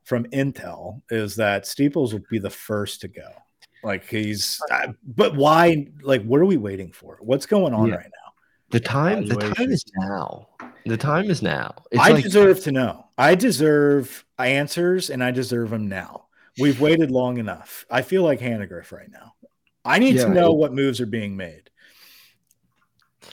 from 0.03 0.25
intel 0.25 1.01
is 1.09 1.35
that 1.35 1.65
Steeples 1.65 2.13
will 2.13 2.23
be 2.29 2.39
the 2.39 2.49
first 2.49 3.01
to 3.01 3.07
go. 3.07 3.29
Like 3.83 4.07
he's, 4.07 4.59
uh, 4.71 4.93
but 5.03 5.35
why? 5.35 5.87
Like, 6.01 6.23
what 6.23 6.41
are 6.41 6.45
we 6.45 6.57
waiting 6.57 6.91
for? 6.91 7.17
What's 7.21 7.45
going 7.45 7.73
on 7.73 7.89
yeah. 7.89 7.95
right 7.95 8.05
now? 8.05 8.31
The 8.71 8.79
time, 8.79 9.27
the 9.27 9.35
time 9.35 9.71
is 9.71 9.83
now. 9.95 10.47
The 10.85 10.97
time 10.97 11.29
is 11.29 11.41
now. 11.41 11.75
It's 11.91 12.01
I 12.01 12.09
like, 12.09 12.23
deserve 12.23 12.61
to 12.61 12.71
know. 12.71 13.05
I 13.17 13.35
deserve 13.35 14.25
answers, 14.39 15.09
and 15.09 15.23
I 15.23 15.31
deserve 15.31 15.69
them 15.69 15.87
now. 15.87 16.24
We've 16.59 16.79
waited 16.79 17.11
long 17.11 17.37
enough. 17.37 17.85
I 17.89 18.01
feel 18.01 18.23
like 18.23 18.39
Hannegriff 18.39 18.91
right 18.91 19.09
now. 19.11 19.33
I 19.83 19.99
need 19.99 20.15
yeah, 20.15 20.25
to 20.25 20.33
know 20.33 20.51
it, 20.51 20.57
what 20.57 20.73
moves 20.73 21.01
are 21.01 21.05
being 21.05 21.35
made. 21.35 21.69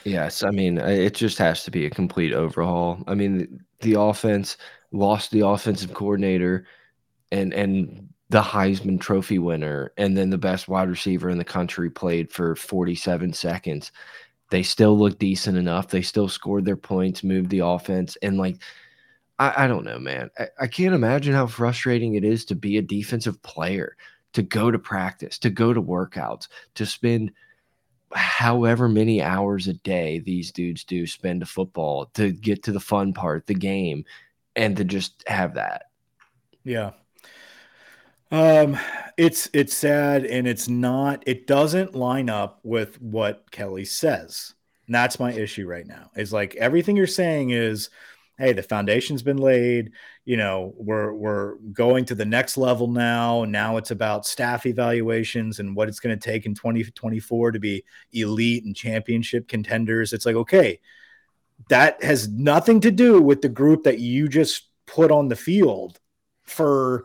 Yes, 0.04 0.42
I 0.42 0.50
mean 0.50 0.80
uh, 0.80 0.86
it 0.86 1.14
just 1.14 1.38
has 1.38 1.64
to 1.64 1.70
be 1.70 1.86
a 1.86 1.90
complete 1.90 2.32
overhaul. 2.32 3.02
I 3.06 3.14
mean 3.14 3.38
the, 3.38 3.48
the 3.80 4.00
offense 4.00 4.56
lost 4.90 5.30
the 5.30 5.46
offensive 5.46 5.94
coordinator 5.94 6.66
and 7.30 7.54
and 7.54 8.08
the 8.28 8.42
Heisman 8.42 8.98
Trophy 8.98 9.38
winner, 9.38 9.92
and 9.98 10.16
then 10.16 10.30
the 10.30 10.38
best 10.38 10.66
wide 10.66 10.88
receiver 10.88 11.28
in 11.28 11.36
the 11.36 11.44
country 11.44 11.90
played 11.90 12.32
for 12.32 12.56
47 12.56 13.34
seconds. 13.34 13.92
They 14.50 14.62
still 14.62 14.98
look 14.98 15.18
decent 15.18 15.58
enough. 15.58 15.88
They 15.88 16.00
still 16.00 16.28
scored 16.28 16.64
their 16.64 16.76
points, 16.76 17.22
moved 17.22 17.50
the 17.50 17.60
offense, 17.60 18.16
and 18.22 18.38
like 18.38 18.56
I, 19.38 19.64
I 19.64 19.66
don't 19.66 19.84
know, 19.84 19.98
man. 19.98 20.30
I, 20.38 20.48
I 20.60 20.66
can't 20.66 20.94
imagine 20.94 21.34
how 21.34 21.46
frustrating 21.46 22.14
it 22.14 22.24
is 22.24 22.44
to 22.46 22.54
be 22.54 22.78
a 22.78 22.82
defensive 22.82 23.40
player, 23.42 23.96
to 24.34 24.42
go 24.42 24.70
to 24.70 24.78
practice, 24.78 25.38
to 25.38 25.50
go 25.50 25.72
to 25.72 25.82
workouts, 25.82 26.48
to 26.74 26.86
spend 26.86 27.32
however 28.14 28.88
many 28.88 29.22
hours 29.22 29.68
a 29.68 29.72
day 29.72 30.18
these 30.18 30.52
dudes 30.52 30.84
do 30.84 31.06
spend 31.06 31.40
to 31.40 31.46
football 31.46 32.06
to 32.14 32.30
get 32.30 32.62
to 32.64 32.72
the 32.72 32.80
fun 32.80 33.12
part, 33.12 33.46
the 33.46 33.54
game, 33.54 34.04
and 34.54 34.76
to 34.76 34.84
just 34.84 35.24
have 35.26 35.54
that. 35.54 35.84
Yeah. 36.64 36.92
Um, 38.30 38.78
it's 39.18 39.50
it's 39.52 39.76
sad 39.76 40.24
and 40.24 40.46
it's 40.46 40.68
not. 40.68 41.22
It 41.26 41.46
doesn't 41.46 41.94
line 41.94 42.30
up 42.30 42.60
with 42.62 43.00
what 43.00 43.50
Kelly 43.50 43.84
says. 43.84 44.54
And 44.86 44.94
that's 44.94 45.20
my 45.20 45.32
issue 45.32 45.66
right 45.66 45.86
now. 45.86 46.10
Is 46.16 46.32
like 46.32 46.56
everything 46.56 46.96
you're 46.96 47.06
saying 47.06 47.50
is 47.50 47.90
hey, 48.38 48.52
the 48.52 48.62
foundation's 48.62 49.22
been 49.22 49.36
laid. 49.36 49.92
You 50.24 50.36
know, 50.36 50.74
we're 50.76 51.12
we're 51.12 51.54
going 51.72 52.04
to 52.06 52.14
the 52.14 52.24
next 52.24 52.56
level 52.56 52.88
now. 52.88 53.44
Now 53.44 53.76
it's 53.76 53.90
about 53.90 54.26
staff 54.26 54.66
evaluations 54.66 55.58
and 55.58 55.76
what 55.76 55.88
it's 55.88 56.00
going 56.00 56.18
to 56.18 56.30
take 56.30 56.46
in 56.46 56.54
2024 56.54 57.52
to 57.52 57.60
be 57.60 57.84
elite 58.12 58.64
and 58.64 58.74
championship 58.74 59.48
contenders. 59.48 60.12
It's 60.12 60.26
like, 60.26 60.36
okay, 60.36 60.80
that 61.68 62.02
has 62.02 62.28
nothing 62.28 62.80
to 62.80 62.90
do 62.90 63.20
with 63.20 63.42
the 63.42 63.48
group 63.48 63.84
that 63.84 63.98
you 63.98 64.28
just 64.28 64.68
put 64.86 65.10
on 65.10 65.28
the 65.28 65.36
field 65.36 66.00
for 66.42 67.04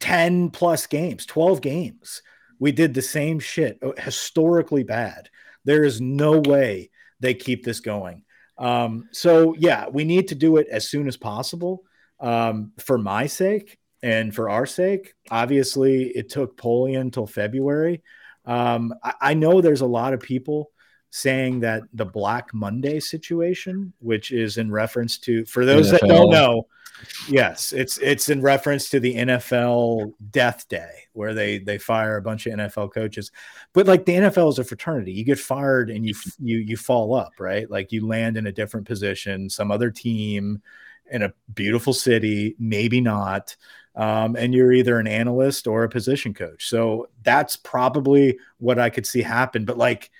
10 0.00 0.50
plus 0.50 0.86
games, 0.86 1.26
12 1.26 1.60
games. 1.60 2.22
We 2.58 2.72
did 2.72 2.94
the 2.94 3.02
same 3.02 3.38
shit, 3.38 3.78
uh, 3.82 3.92
historically 3.98 4.82
bad. 4.82 5.30
There 5.64 5.84
is 5.84 6.00
no 6.00 6.40
way 6.40 6.90
they 7.20 7.34
keep 7.34 7.64
this 7.64 7.80
going. 7.80 8.24
Um, 8.60 9.08
so 9.10 9.54
yeah, 9.58 9.88
we 9.88 10.04
need 10.04 10.28
to 10.28 10.34
do 10.34 10.58
it 10.58 10.68
as 10.70 10.88
soon 10.88 11.08
as 11.08 11.16
possible 11.16 11.82
um, 12.20 12.72
for 12.78 12.98
my 12.98 13.26
sake 13.26 13.78
and 14.02 14.34
for 14.34 14.50
our 14.50 14.66
sake. 14.66 15.14
Obviously, 15.30 16.08
it 16.08 16.28
took 16.28 16.56
Polian 16.56 17.00
until 17.00 17.26
February. 17.26 18.02
Um, 18.44 18.94
I, 19.02 19.14
I 19.20 19.34
know 19.34 19.60
there's 19.60 19.80
a 19.80 19.86
lot 19.86 20.12
of 20.12 20.20
people 20.20 20.70
saying 21.10 21.60
that 21.60 21.82
the 21.92 22.04
Black 22.04 22.54
Monday 22.54 23.00
situation, 23.00 23.92
which 23.98 24.30
is 24.30 24.58
in 24.58 24.70
reference 24.70 25.18
to 25.18 25.44
for 25.44 25.64
those 25.64 25.88
NFL. 25.88 26.00
that 26.00 26.08
don't 26.08 26.30
know, 26.30 26.66
yes, 27.28 27.72
it's 27.72 27.98
it's 27.98 28.28
in 28.28 28.40
reference 28.40 28.88
to 28.90 29.00
the 29.00 29.16
NFL 29.16 30.12
death 30.30 30.68
day 30.68 31.04
where 31.12 31.34
they 31.34 31.58
they 31.58 31.78
fire 31.78 32.16
a 32.16 32.22
bunch 32.22 32.46
of 32.46 32.54
NFL 32.54 32.92
coaches. 32.92 33.32
But 33.72 33.86
like 33.86 34.04
the 34.04 34.14
NFL 34.14 34.50
is 34.50 34.58
a 34.58 34.64
fraternity. 34.64 35.12
You 35.12 35.24
get 35.24 35.38
fired 35.38 35.90
and 35.90 36.06
you 36.06 36.14
you 36.38 36.58
you 36.58 36.76
fall 36.76 37.14
up, 37.14 37.32
right? 37.38 37.68
Like 37.70 37.92
you 37.92 38.06
land 38.06 38.36
in 38.36 38.46
a 38.46 38.52
different 38.52 38.86
position, 38.86 39.50
some 39.50 39.70
other 39.70 39.90
team 39.90 40.62
in 41.10 41.22
a 41.22 41.32
beautiful 41.54 41.92
city, 41.92 42.54
maybe 42.58 43.00
not. 43.00 43.56
Um, 43.96 44.36
and 44.36 44.54
you're 44.54 44.72
either 44.72 45.00
an 45.00 45.08
analyst 45.08 45.66
or 45.66 45.82
a 45.82 45.88
position 45.88 46.32
coach. 46.32 46.68
So 46.68 47.08
that's 47.24 47.56
probably 47.56 48.38
what 48.58 48.78
I 48.78 48.88
could 48.88 49.04
see 49.04 49.20
happen. 49.20 49.64
But 49.64 49.76
like 49.76 50.10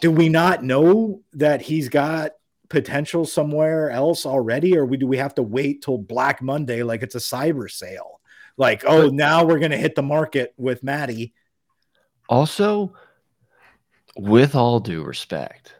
do 0.00 0.10
we 0.10 0.28
not 0.28 0.64
know 0.64 1.22
that 1.32 1.62
he's 1.62 1.88
got 1.88 2.32
potential 2.68 3.24
somewhere 3.24 3.90
else 3.90 4.26
already, 4.26 4.76
or 4.76 4.84
we, 4.84 4.96
do 4.96 5.06
we 5.06 5.16
have 5.18 5.34
to 5.36 5.42
wait 5.42 5.82
till 5.82 5.98
Black 5.98 6.42
Monday 6.42 6.82
like 6.82 7.02
it's 7.02 7.14
a 7.14 7.18
cyber 7.18 7.70
sale? 7.70 8.20
Like, 8.56 8.84
oh, 8.86 9.08
now 9.08 9.44
we're 9.44 9.58
going 9.58 9.72
to 9.72 9.76
hit 9.76 9.94
the 9.94 10.02
market 10.02 10.54
with 10.56 10.82
Maddie. 10.82 11.34
Also, 12.28 12.94
with 14.16 14.54
all 14.54 14.80
due 14.80 15.02
respect, 15.02 15.74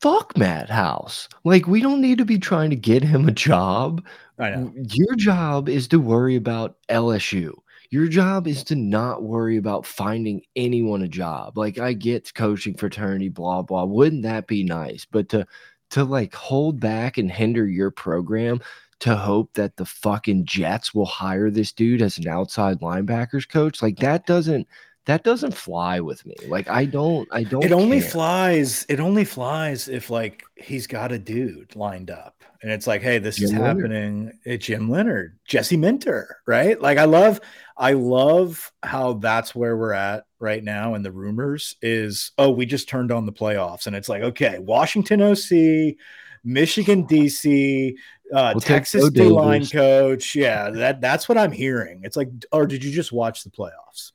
fuck 0.00 0.36
Matt 0.36 0.70
House. 0.70 1.28
Like, 1.44 1.66
we 1.66 1.80
don't 1.80 2.00
need 2.00 2.18
to 2.18 2.24
be 2.24 2.38
trying 2.38 2.70
to 2.70 2.76
get 2.76 3.02
him 3.02 3.28
a 3.28 3.32
job. 3.32 4.04
I 4.38 4.50
know. 4.50 4.72
Your 4.74 5.14
job 5.16 5.68
is 5.68 5.88
to 5.88 5.98
worry 5.98 6.36
about 6.36 6.76
LSU. 6.88 7.52
Your 7.90 8.08
job 8.08 8.46
is 8.46 8.64
to 8.64 8.76
not 8.76 9.22
worry 9.22 9.56
about 9.56 9.86
finding 9.86 10.42
anyone 10.56 11.02
a 11.02 11.08
job. 11.08 11.56
Like 11.56 11.78
I 11.78 11.92
get 11.92 12.34
coaching 12.34 12.74
fraternity, 12.76 13.28
blah 13.28 13.62
blah. 13.62 13.84
Wouldn't 13.84 14.22
that 14.22 14.46
be 14.46 14.64
nice? 14.64 15.04
But 15.04 15.28
to 15.30 15.46
to 15.90 16.04
like 16.04 16.34
hold 16.34 16.80
back 16.80 17.18
and 17.18 17.30
hinder 17.30 17.66
your 17.66 17.90
program 17.90 18.60
to 19.00 19.16
hope 19.16 19.52
that 19.54 19.76
the 19.76 19.84
fucking 19.84 20.46
Jets 20.46 20.94
will 20.94 21.06
hire 21.06 21.50
this 21.50 21.72
dude 21.72 22.02
as 22.02 22.18
an 22.18 22.28
outside 22.28 22.80
linebackers 22.80 23.48
coach, 23.48 23.82
like 23.82 23.98
that 23.98 24.26
doesn't 24.26 24.66
that 25.06 25.22
doesn't 25.24 25.54
fly 25.54 26.00
with 26.00 26.24
me. 26.26 26.34
Like 26.48 26.68
I 26.68 26.84
don't 26.84 27.28
I 27.32 27.44
don't 27.44 27.64
It 27.64 27.72
only 27.72 28.00
care. 28.00 28.10
flies 28.10 28.84
it 28.88 29.00
only 29.00 29.24
flies 29.24 29.88
if 29.88 30.10
like 30.10 30.44
he's 30.56 30.86
got 30.86 31.12
a 31.12 31.18
dude 31.18 31.74
lined 31.76 32.10
up 32.10 32.44
and 32.62 32.70
it's 32.72 32.86
like, 32.86 33.02
hey, 33.02 33.18
this 33.18 33.38
Jim 33.38 33.44
is 33.44 33.54
Leonhard. 33.54 33.92
happening. 33.92 34.32
It's 34.44 34.66
Jim 34.66 34.90
Leonhard, 34.90 35.38
Jesse 35.46 35.76
Minter, 35.76 36.38
right? 36.46 36.80
Like 36.80 36.98
I 36.98 37.04
love, 37.04 37.40
I 37.76 37.92
love 37.92 38.72
how 38.82 39.14
that's 39.14 39.54
where 39.54 39.76
we're 39.76 39.92
at 39.92 40.24
right 40.40 40.64
now. 40.64 40.94
And 40.94 41.04
the 41.04 41.12
rumors 41.12 41.76
is, 41.82 42.32
oh, 42.38 42.50
we 42.50 42.66
just 42.66 42.88
turned 42.88 43.12
on 43.12 43.26
the 43.26 43.32
playoffs, 43.32 43.86
and 43.86 43.94
it's 43.94 44.08
like, 44.08 44.22
okay, 44.22 44.58
Washington 44.58 45.20
OC, 45.22 45.96
Michigan 46.44 47.06
DC, 47.06 47.94
uh, 48.32 48.52
we'll 48.54 48.60
Texas 48.60 49.10
D 49.10 49.28
line 49.28 49.66
coach. 49.66 50.34
Yeah, 50.34 50.70
that 50.70 51.00
that's 51.00 51.28
what 51.28 51.38
I'm 51.38 51.52
hearing. 51.52 52.00
It's 52.04 52.16
like, 52.16 52.30
or 52.52 52.66
did 52.66 52.82
you 52.82 52.90
just 52.92 53.12
watch 53.12 53.44
the 53.44 53.50
playoffs? 53.50 54.12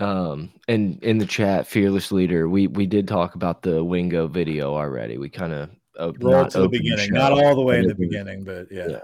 Um, 0.00 0.52
and 0.68 1.02
in 1.02 1.18
the 1.18 1.26
chat, 1.26 1.66
fearless 1.66 2.10
leader, 2.10 2.48
we 2.48 2.66
we 2.66 2.86
did 2.86 3.06
talk 3.06 3.34
about 3.34 3.62
the 3.62 3.82
Wingo 3.82 4.26
video 4.26 4.74
already. 4.74 5.18
We 5.18 5.28
kind 5.28 5.52
of 5.52 5.70
roll 6.20 6.46
to 6.46 6.62
the 6.62 6.68
beginning, 6.68 7.10
show, 7.10 7.14
not 7.14 7.32
all 7.32 7.54
the 7.54 7.62
way 7.62 7.78
in 7.78 7.86
the 7.86 7.94
beginning, 7.94 8.44
but 8.44 8.66
yeah. 8.70 8.88
yeah. 8.88 9.00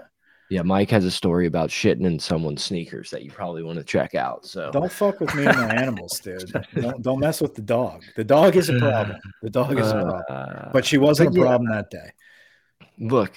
Yeah, 0.51 0.63
Mike 0.63 0.89
has 0.89 1.05
a 1.05 1.11
story 1.11 1.47
about 1.47 1.69
shitting 1.69 2.05
in 2.05 2.19
someone's 2.19 2.61
sneakers 2.61 3.09
that 3.11 3.23
you 3.23 3.31
probably 3.31 3.63
want 3.63 3.77
to 3.77 3.85
check 3.85 4.15
out. 4.15 4.45
So 4.45 4.69
don't 4.69 4.91
fuck 4.91 5.21
with 5.21 5.33
me 5.33 5.45
and 5.45 5.57
my 5.57 5.73
animals, 5.73 6.19
dude. 6.19 6.51
Don't, 6.75 7.01
don't 7.01 7.19
mess 7.21 7.39
with 7.39 7.55
the 7.55 7.61
dog. 7.61 8.03
The 8.17 8.25
dog 8.25 8.57
is 8.57 8.67
a 8.67 8.77
problem. 8.77 9.17
The 9.41 9.49
dog 9.49 9.79
is 9.79 9.89
a 9.89 9.93
problem. 9.93 10.23
Uh, 10.29 10.69
but 10.73 10.85
she 10.85 10.97
wasn't 10.97 11.37
a 11.37 11.41
problem 11.41 11.69
that 11.69 11.89
day. 11.89 12.11
Look, 12.99 13.33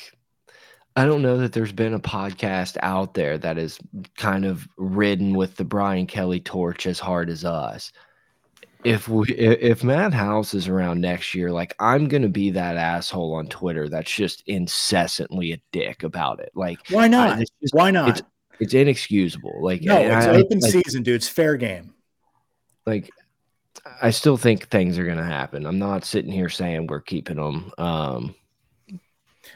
I 0.97 1.07
don't 1.07 1.23
know 1.23 1.39
that 1.39 1.53
there's 1.53 1.73
been 1.73 1.95
a 1.95 2.01
podcast 2.01 2.77
out 2.83 3.15
there 3.15 3.37
that 3.39 3.59
is 3.59 3.79
kind 4.17 4.45
of 4.45 4.69
ridden 4.77 5.35
with 5.35 5.57
the 5.57 5.65
Brian 5.65 6.07
Kelly 6.07 6.41
torch 6.41 6.87
as 6.87 7.01
hard 7.01 7.31
as 7.31 7.45
us 7.45 7.93
if 8.85 9.09
we 9.09 9.27
if 9.35 9.83
Matt 9.83 10.13
House 10.13 10.53
is 10.53 10.69
around 10.69 11.01
next 11.01 11.35
year, 11.35 11.51
like 11.51 11.75
I'm 11.81 12.07
gonna 12.07 12.29
be 12.29 12.51
that 12.51 12.77
asshole 12.77 13.35
on 13.35 13.49
Twitter 13.49 13.89
that's 13.89 14.13
just 14.13 14.43
incessantly 14.47 15.53
a 15.53 15.61
dick 15.73 16.03
about 16.03 16.41
it. 16.41 16.51
Like, 16.55 16.79
why 16.91 17.09
not? 17.09 17.39
I, 17.39 17.45
just, 17.63 17.75
why 17.75 17.91
not? 17.91 18.11
It's, 18.11 18.23
it's, 18.61 18.75
inexcusable. 18.75 19.63
Like, 19.63 19.83
no, 19.83 19.97
it's 19.97 20.27
I, 20.27 20.37
open 20.37 20.61
I, 20.63 20.69
season, 20.69 21.03
dude. 21.03 21.17
It's 21.17 21.29
fair 21.29 21.57
game. 21.57 21.95
Like, 22.87 23.11
I 24.03 24.11
still 24.11 24.37
think 24.37 24.69
things 24.69 24.99
are 24.99 25.07
gonna 25.07 25.25
happen. 25.25 25.65
I'm 25.65 25.79
not 25.79 26.05
sitting 26.05 26.31
here 26.31 26.51
saying 26.51 26.87
we're 26.87 27.01
keeping 27.01 27.37
them. 27.37 27.73
Um, 27.79 28.35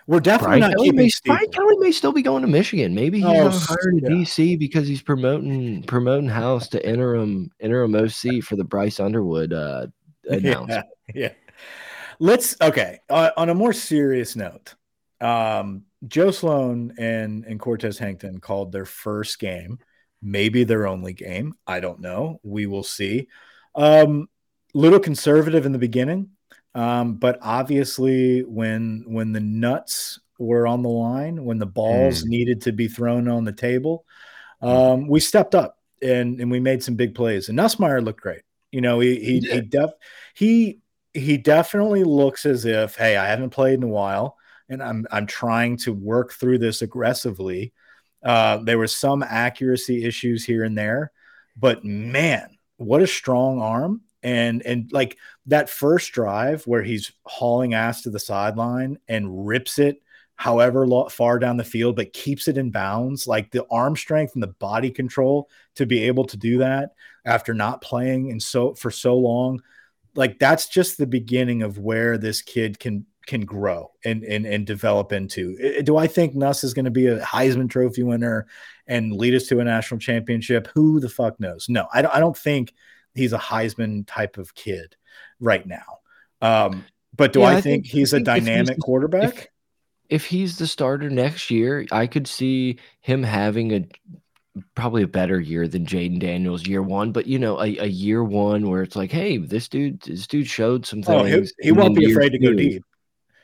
we're 0.09 0.21
definitely 0.21 0.61
Brian 0.61 0.73
not 0.73 0.77
Kelly 0.79 0.93
may, 0.93 1.11
Brian 1.27 1.51
Kelly 1.51 1.77
may 1.81 1.93
still 1.93 2.13
be 2.13 2.23
going 2.23 2.41
to 2.41 2.49
Michigan. 2.49 2.95
Maybe 2.95 3.19
he's 3.19 3.27
oh, 3.27 3.51
hired 3.51 4.01
yeah. 4.03 4.09
DC 4.09 4.59
because 4.59 4.89
he's 4.89 5.03
promoting 5.03 5.83
promoting 5.83 6.31
House 6.31 6.67
to 6.69 6.89
interim 6.89 7.51
interim 7.61 7.95
OC 7.95 8.43
for 8.43 8.57
the 8.57 8.65
Bryce 8.65 9.01
Underwood 9.01 9.53
uh, 9.53 9.89
announcement. 10.25 10.87
Yeah, 11.15 11.15
yeah. 11.15 11.33
Let's 12.21 12.57
okay. 12.59 13.01
Uh, 13.11 13.33
on 13.37 13.51
a 13.51 13.55
more 13.55 13.75
serious 13.75 14.35
note, 14.35 14.77
um, 15.21 15.85
Joe 16.07 16.31
Sloan 16.31 16.95
and 16.97 17.45
and 17.45 17.61
Cortez 17.61 17.99
Hankton 17.99 18.41
called 18.41 18.73
their 18.73 18.87
first 18.87 19.39
game, 19.39 19.79
maybe 20.23 20.65
their 20.65 20.87
only 20.87 21.13
game. 21.13 21.53
I 21.67 21.81
don't 21.81 22.01
know. 22.01 22.41
We 22.43 22.65
will 22.65 22.83
see. 22.83 23.29
Um, 23.75 24.31
little 24.73 25.01
conservative 25.01 25.67
in 25.67 25.73
the 25.73 25.79
beginning. 25.79 26.31
Um, 26.79 27.15
but 27.15 27.41
obviously, 27.43 28.45
when 28.45 29.03
when 29.09 29.33
the 29.33 29.41
nuts 29.41 30.21
were 30.39 30.65
on 30.65 30.83
the 30.85 30.89
line, 30.89 31.45
when 31.45 31.59
the 31.59 31.67
balls 31.67 32.23
mm. 32.23 32.29
needed 32.29 32.61
to 32.63 32.73
be 32.73 32.87
thrown 32.87 33.27
on 33.27 33.43
the 33.43 33.53
table, 33.53 34.05
hmm. 34.61 34.69
um, 34.69 35.09
we 35.09 35.19
stepped 35.19 35.57
up 35.57 35.77
and 36.01 36.41
and 36.41 36.53
we 36.53 36.61
made 36.61 36.85
some 36.85 36.95
big 36.95 37.17
plays. 37.17 37.49
And 37.49 37.59
Nussmeier 37.59 38.05
looked 38.05 38.21
great. 38.21 38.43
You 38.71 38.81
know, 38.81 39.01
he 39.01 39.19
he 39.19 39.41
he, 39.41 39.51
he 39.51 39.61
def 39.61 39.91
he 40.35 40.79
he 41.15 41.37
definitely 41.37 42.05
looks 42.05 42.47
as 42.47 42.65
if, 42.65 42.95
hey, 42.95 43.17
I 43.17 43.27
haven't 43.27 43.51
played 43.51 43.75
in 43.75 43.83
a 43.83 43.89
while, 43.89 44.37
and 44.69 44.81
I'm 44.81 45.05
I'm 45.11 45.27
trying 45.27 45.79
to 45.79 45.93
work 45.93 46.33
through 46.33 46.59
this 46.59 46.81
aggressively. 46.81 47.73
Uh, 48.23 48.59
there 48.59 48.79
were 48.79 48.87
some 48.87 49.25
accuracy 49.25 50.05
issues 50.05 50.45
here 50.45 50.63
and 50.63 50.79
there, 50.79 51.11
but 51.57 51.85
man, 51.85 52.57
what 52.77 53.03
a 53.03 53.07
strong 53.09 53.61
arm! 53.61 54.03
And 54.23 54.63
and 54.63 54.93
like 54.93 55.17
that 55.47 55.71
first 55.71 56.13
drive 56.13 56.65
where 56.67 56.83
he's 56.83 57.13
hauling 57.25 57.75
ass 57.75 58.03
to 58.03 58.11
the 58.11 58.19
sideline 58.19 58.99
and 59.09 59.47
rips 59.47 59.79
it 59.79 60.03
however 60.37 60.87
far 61.11 61.39
down 61.39 61.57
the 61.57 61.65
field 61.65 61.97
but 61.97 62.13
keeps 62.13 62.49
it 62.49 62.59
in 62.59 62.71
bounds 62.71 63.27
like 63.27 63.51
the 63.51 63.65
arm 63.71 63.97
strength 63.97 64.35
and 64.35 64.43
the 64.43 64.47
body 64.47 64.91
control 64.91 65.49
to 65.75 65.87
be 65.87 66.05
able 66.05 66.25
to 66.25 66.37
do 66.37 66.59
that 66.59 66.91
after 67.25 67.55
not 67.55 67.81
playing 67.81 68.31
and 68.31 68.43
so 68.43 68.75
for 68.75 68.91
so 68.91 69.17
long 69.17 69.61
like 70.15 70.39
that's 70.39 70.67
just 70.67 70.99
the 70.99 71.07
beginning 71.07 71.63
of 71.63 71.79
where 71.79 72.19
this 72.19 72.43
kid 72.43 72.79
can 72.79 73.07
can 73.29 73.43
grow 73.43 73.93
and 74.05 74.25
and, 74.25 74.47
and 74.47 74.67
develop 74.67 75.13
into. 75.13 75.83
Do 75.83 75.97
i 75.97 76.07
think 76.07 76.35
nuss 76.35 76.65
is 76.65 76.75
going 76.75 76.87
to 76.87 76.91
be 76.91 77.07
a 77.07 77.21
heisman 77.21 77.69
trophy 77.69 78.03
winner 78.03 78.47
and 78.87 79.13
lead 79.13 79.35
us 79.35 79.47
to 79.49 79.61
a 79.61 79.65
national 79.65 80.01
championship? 80.01 80.67
Who 80.75 80.99
the 80.99 81.11
fuck 81.11 81.39
knows? 81.39 81.69
No 81.69 81.87
i 81.93 82.03
don't, 82.03 82.15
I 82.15 82.21
don't 82.21 82.37
think 82.37 82.75
he's 83.15 83.33
a 83.33 83.39
Heisman 83.39 84.07
type 84.07 84.39
of 84.39 84.55
kid 84.55 84.97
right 85.41 85.67
now. 85.67 85.99
Um, 86.41 86.85
but 87.17 87.33
do 87.33 87.41
yeah, 87.41 87.47
I, 87.47 87.51
I, 87.57 87.61
think, 87.61 87.85
think 87.85 87.87
he's 87.87 88.13
a 88.13 88.21
dynamic 88.21 88.77
he's, 88.77 88.83
quarterback? 88.83 89.35
If, 89.35 89.47
if 90.09 90.27
he's 90.27 90.59
the 90.59 90.67
starter 90.67 91.11
next 91.11 91.51
year, 91.51 91.87
I 91.91 92.07
could 92.07 92.27
see 92.27 92.79
him 93.01 93.23
having 93.23 93.73
a 93.73 93.89
probably 94.75 95.03
a 95.03 95.09
better 95.09 95.39
year 95.39 95.69
than 95.69 95.87
Jayden 95.87 96.19
Daniels 96.19 96.67
year 96.67 96.83
one, 96.83 97.13
but 97.13 97.27
you 97.27 97.39
know, 97.39 97.61
a, 97.61 97.77
a, 97.79 97.87
year 97.87 98.25
one 98.25 98.69
where 98.69 98.83
it's 98.83 98.97
like, 98.97 99.11
hey, 99.11 99.37
this 99.37 99.69
dude, 99.69 100.01
this 100.01 100.27
dude 100.27 100.49
showed 100.49 100.85
some 100.85 101.03
things. 101.03 101.53
Oh, 101.61 101.63
he, 101.63 101.67
he 101.67 101.73
won't 101.73 101.97
be 101.97 102.11
afraid 102.11 102.31
to 102.31 102.39
go 102.39 102.55
deep, 102.55 102.85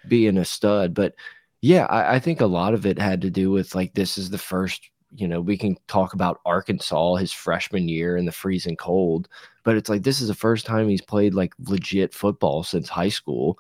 being 0.09 0.39
a 0.39 0.45
stud. 0.45 0.95
But 0.95 1.15
yeah, 1.61 1.87
I, 1.87 2.17
I, 2.17 2.19
think 2.19 2.41
a 2.41 2.47
lot 2.47 2.75
of 2.75 2.85
it 2.85 2.99
had 2.99 3.21
to 3.23 3.31
do 3.31 3.51
with 3.51 3.75
like 3.75 3.95
this 3.95 4.19
is 4.19 4.31
the 4.31 4.39
first 4.39 4.91
you 5.17 5.29
know, 5.29 5.41
we 5.41 5.57
can 5.57 5.77
talk 5.87 6.15
about 6.15 6.41
Arkansas 6.45 7.15
his 7.17 7.33
freshman 7.33 7.89
year 7.89 8.17
in 8.17 8.25
the 8.25 8.33
freezing 8.33 8.77
cold, 8.77 9.29
but 9.65 9.77
it's 9.77 9.89
like 9.89 10.03
this 10.03 10.21
is 10.21 10.29
the 10.29 10.35
first 10.35 10.67
time 10.67 10.89
he's 10.89 11.03
played 11.03 11.35
like 11.35 11.55
legit 11.59 12.15
football 12.15 12.63
since 12.63 12.89
high 12.89 13.09
school. 13.09 13.59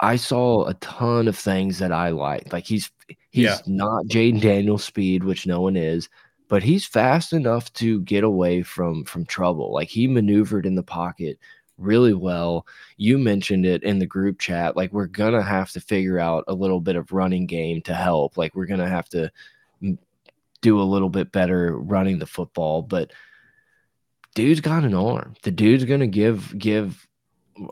I 0.00 0.16
saw 0.16 0.66
a 0.66 0.74
ton 0.74 1.28
of 1.28 1.38
things 1.38 1.78
that 1.78 1.92
I 1.92 2.08
liked. 2.08 2.52
Like 2.52 2.66
he's 2.66 2.90
he's 3.30 3.44
yeah. 3.44 3.58
not 3.66 4.06
Jayden 4.06 4.40
Daniels 4.40 4.82
speed, 4.82 5.22
which 5.22 5.46
no 5.46 5.60
one 5.60 5.76
is, 5.76 6.08
but 6.48 6.62
he's 6.62 6.84
fast 6.84 7.32
enough 7.32 7.72
to 7.74 8.00
get 8.00 8.24
away 8.24 8.62
from 8.62 9.04
from 9.04 9.24
trouble. 9.26 9.72
Like 9.72 9.88
he 9.88 10.08
maneuvered 10.08 10.66
in 10.66 10.74
the 10.74 10.82
pocket 10.82 11.38
really 11.78 12.14
well. 12.14 12.66
You 12.96 13.18
mentioned 13.18 13.66
it 13.66 13.82
in 13.82 13.98
the 13.98 14.06
group 14.06 14.38
chat. 14.38 14.76
Like 14.76 14.92
we're 14.92 15.06
gonna 15.06 15.42
have 15.42 15.70
to 15.72 15.80
figure 15.80 16.18
out 16.18 16.44
a 16.48 16.54
little 16.54 16.80
bit 16.80 16.96
of 16.96 17.12
running 17.12 17.46
game 17.46 17.82
to 17.82 17.94
help. 17.94 18.36
Like 18.36 18.54
we're 18.54 18.66
gonna 18.66 18.88
have 18.88 19.08
to 19.10 19.30
do 20.62 20.80
a 20.80 20.82
little 20.82 21.10
bit 21.10 21.32
better 21.32 21.76
running 21.76 22.18
the 22.18 22.26
football, 22.26 22.82
but 22.82 23.12
dude's 24.34 24.60
got 24.60 24.84
an 24.84 24.94
arm. 24.94 25.34
The 25.42 25.50
dude's 25.50 25.84
gonna 25.84 26.06
give 26.06 26.56
give 26.58 27.06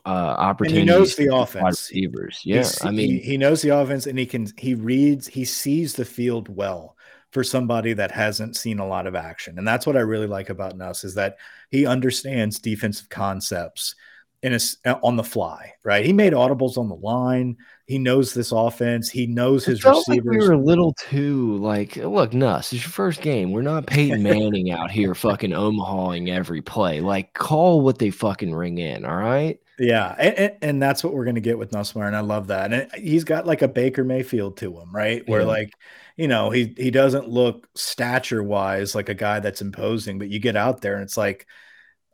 uh 0.04 0.08
opportunities. 0.08 0.80
And 0.80 0.90
he 0.90 0.96
knows 0.96 1.16
the 1.16 1.34
offense. 1.34 1.64
Receivers. 1.64 2.40
Yeah, 2.44 2.58
He's, 2.58 2.84
I 2.84 2.90
mean, 2.90 3.10
he, 3.10 3.18
he 3.18 3.36
knows 3.36 3.62
the 3.62 3.70
offense, 3.70 4.06
and 4.06 4.18
he 4.18 4.26
can 4.26 4.46
he 4.56 4.74
reads 4.74 5.26
he 5.26 5.44
sees 5.44 5.94
the 5.94 6.04
field 6.04 6.48
well 6.48 6.96
for 7.32 7.44
somebody 7.44 7.92
that 7.92 8.10
hasn't 8.10 8.56
seen 8.56 8.78
a 8.80 8.86
lot 8.86 9.06
of 9.06 9.14
action, 9.14 9.58
and 9.58 9.66
that's 9.66 9.86
what 9.86 9.96
I 9.96 10.00
really 10.00 10.26
like 10.26 10.50
about 10.50 10.76
Nuss 10.76 11.04
is 11.04 11.14
that 11.14 11.36
he 11.70 11.86
understands 11.86 12.58
defensive 12.58 13.08
concepts 13.08 13.94
in 14.42 14.54
a, 14.54 14.60
on 15.02 15.16
the 15.16 15.24
fly. 15.24 15.74
Right? 15.84 16.04
He 16.04 16.12
made 16.12 16.32
audibles 16.32 16.76
on 16.76 16.88
the 16.88 16.96
line. 16.96 17.56
He 17.90 17.98
knows 17.98 18.34
this 18.34 18.52
offense. 18.52 19.10
He 19.10 19.26
knows 19.26 19.64
his 19.64 19.84
receivers. 19.84 20.06
Like 20.08 20.22
we 20.22 20.38
were 20.38 20.52
a 20.52 20.56
little 20.56 20.92
too 20.92 21.56
like, 21.56 21.96
look, 21.96 22.32
Nuss, 22.32 22.72
it's 22.72 22.84
your 22.84 22.90
first 22.92 23.20
game. 23.20 23.50
We're 23.50 23.62
not 23.62 23.88
Peyton 23.88 24.22
Manning 24.22 24.70
out 24.70 24.92
here 24.92 25.12
fucking 25.12 25.50
Omahawing 25.50 26.28
every 26.28 26.62
play. 26.62 27.00
Like, 27.00 27.34
call 27.34 27.80
what 27.80 27.98
they 27.98 28.10
fucking 28.10 28.54
ring 28.54 28.78
in. 28.78 29.04
All 29.04 29.16
right. 29.16 29.58
Yeah, 29.76 30.14
and, 30.20 30.56
and, 30.62 30.80
that's 30.80 31.02
what 31.02 31.14
we're 31.14 31.24
going 31.24 31.34
to 31.34 31.40
get 31.40 31.58
with 31.58 31.72
Nussmeier, 31.72 32.06
and 32.06 32.14
I 32.14 32.20
love 32.20 32.46
that. 32.46 32.72
And 32.72 32.92
he's 32.94 33.24
got 33.24 33.44
like 33.44 33.62
a 33.62 33.66
Baker 33.66 34.04
Mayfield 34.04 34.58
to 34.58 34.78
him, 34.78 34.94
right? 34.94 35.28
Where 35.28 35.40
yeah. 35.40 35.46
like, 35.48 35.72
you 36.16 36.28
know, 36.28 36.50
he 36.50 36.72
he 36.76 36.92
doesn't 36.92 37.28
look 37.28 37.66
stature 37.74 38.44
wise 38.44 38.94
like 38.94 39.08
a 39.08 39.14
guy 39.14 39.40
that's 39.40 39.62
imposing, 39.62 40.20
but 40.20 40.28
you 40.28 40.38
get 40.38 40.54
out 40.54 40.80
there 40.80 40.94
and 40.94 41.02
it's 41.02 41.16
like, 41.16 41.44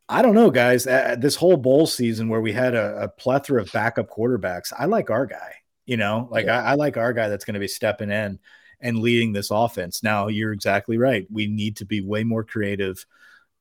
I 0.08 0.22
don't 0.22 0.34
know, 0.34 0.50
guys. 0.50 0.86
Uh, 0.86 1.16
this 1.18 1.36
whole 1.36 1.58
bowl 1.58 1.86
season 1.86 2.30
where 2.30 2.40
we 2.40 2.52
had 2.52 2.74
a, 2.74 3.02
a 3.02 3.08
plethora 3.08 3.60
of 3.60 3.72
backup 3.72 4.08
quarterbacks, 4.08 4.72
I 4.74 4.86
like 4.86 5.10
our 5.10 5.26
guy. 5.26 5.56
You 5.86 5.96
know, 5.96 6.28
like 6.30 6.46
yeah. 6.46 6.60
I, 6.60 6.72
I 6.72 6.74
like 6.74 6.96
our 6.96 7.12
guy 7.12 7.28
that's 7.28 7.44
going 7.44 7.54
to 7.54 7.60
be 7.60 7.68
stepping 7.68 8.10
in 8.10 8.38
and 8.80 8.98
leading 8.98 9.32
this 9.32 9.50
offense. 9.50 10.02
Now, 10.02 10.28
you're 10.28 10.52
exactly 10.52 10.98
right. 10.98 11.26
We 11.30 11.46
need 11.46 11.76
to 11.76 11.84
be 11.84 12.00
way 12.00 12.24
more 12.24 12.44
creative 12.44 13.06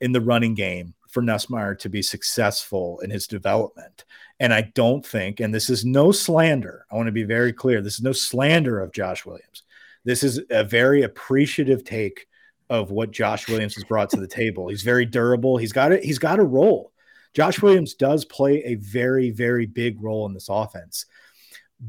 in 0.02 0.12
the 0.12 0.22
running 0.22 0.56
game 0.56 0.94
for 1.08 1.22
Nussmeier 1.22 1.80
to 1.80 1.90
be 1.90 2.02
successful 2.02 3.00
in 3.00 3.10
his 3.10 3.28
development. 3.28 4.04
And 4.40 4.54
I 4.54 4.72
don't 4.74 5.06
think, 5.06 5.40
and 5.40 5.54
this 5.54 5.70
is 5.70 5.86
no 5.86 6.12
slander, 6.12 6.86
I 6.92 6.96
want 6.96 7.08
to 7.08 7.14
be 7.14 7.24
very 7.24 7.54
clear 7.54 7.82
this 7.82 7.96
is 7.96 8.02
no 8.02 8.12
slander 8.12 8.82
of 8.82 8.92
Josh 8.92 9.26
Williams. 9.26 9.64
This 10.04 10.24
is 10.24 10.42
a 10.50 10.64
very 10.64 11.04
appreciative 11.04 11.86
take 11.86 12.28
of 12.70 12.92
what 12.92 13.12
Josh 13.12 13.48
Williams 13.48 13.76
has 13.76 13.84
brought 13.84 14.10
to 14.10 14.20
the 14.20 14.28
table. 14.28 14.68
He's 14.68 14.82
very 14.82 15.06
durable. 15.06 15.58
He's 15.58 15.72
got 15.72 15.92
it. 15.92 16.04
He's 16.04 16.20
got 16.20 16.40
a 16.40 16.44
role. 16.44 16.92
Josh 17.34 17.62
Williams 17.62 17.94
does 17.94 18.26
play 18.26 18.64
a 18.64 18.76
very, 18.76 19.30
very 19.30 19.66
big 19.66 20.02
role 20.02 20.26
in 20.26 20.34
this 20.34 20.50
offense. 20.50 21.06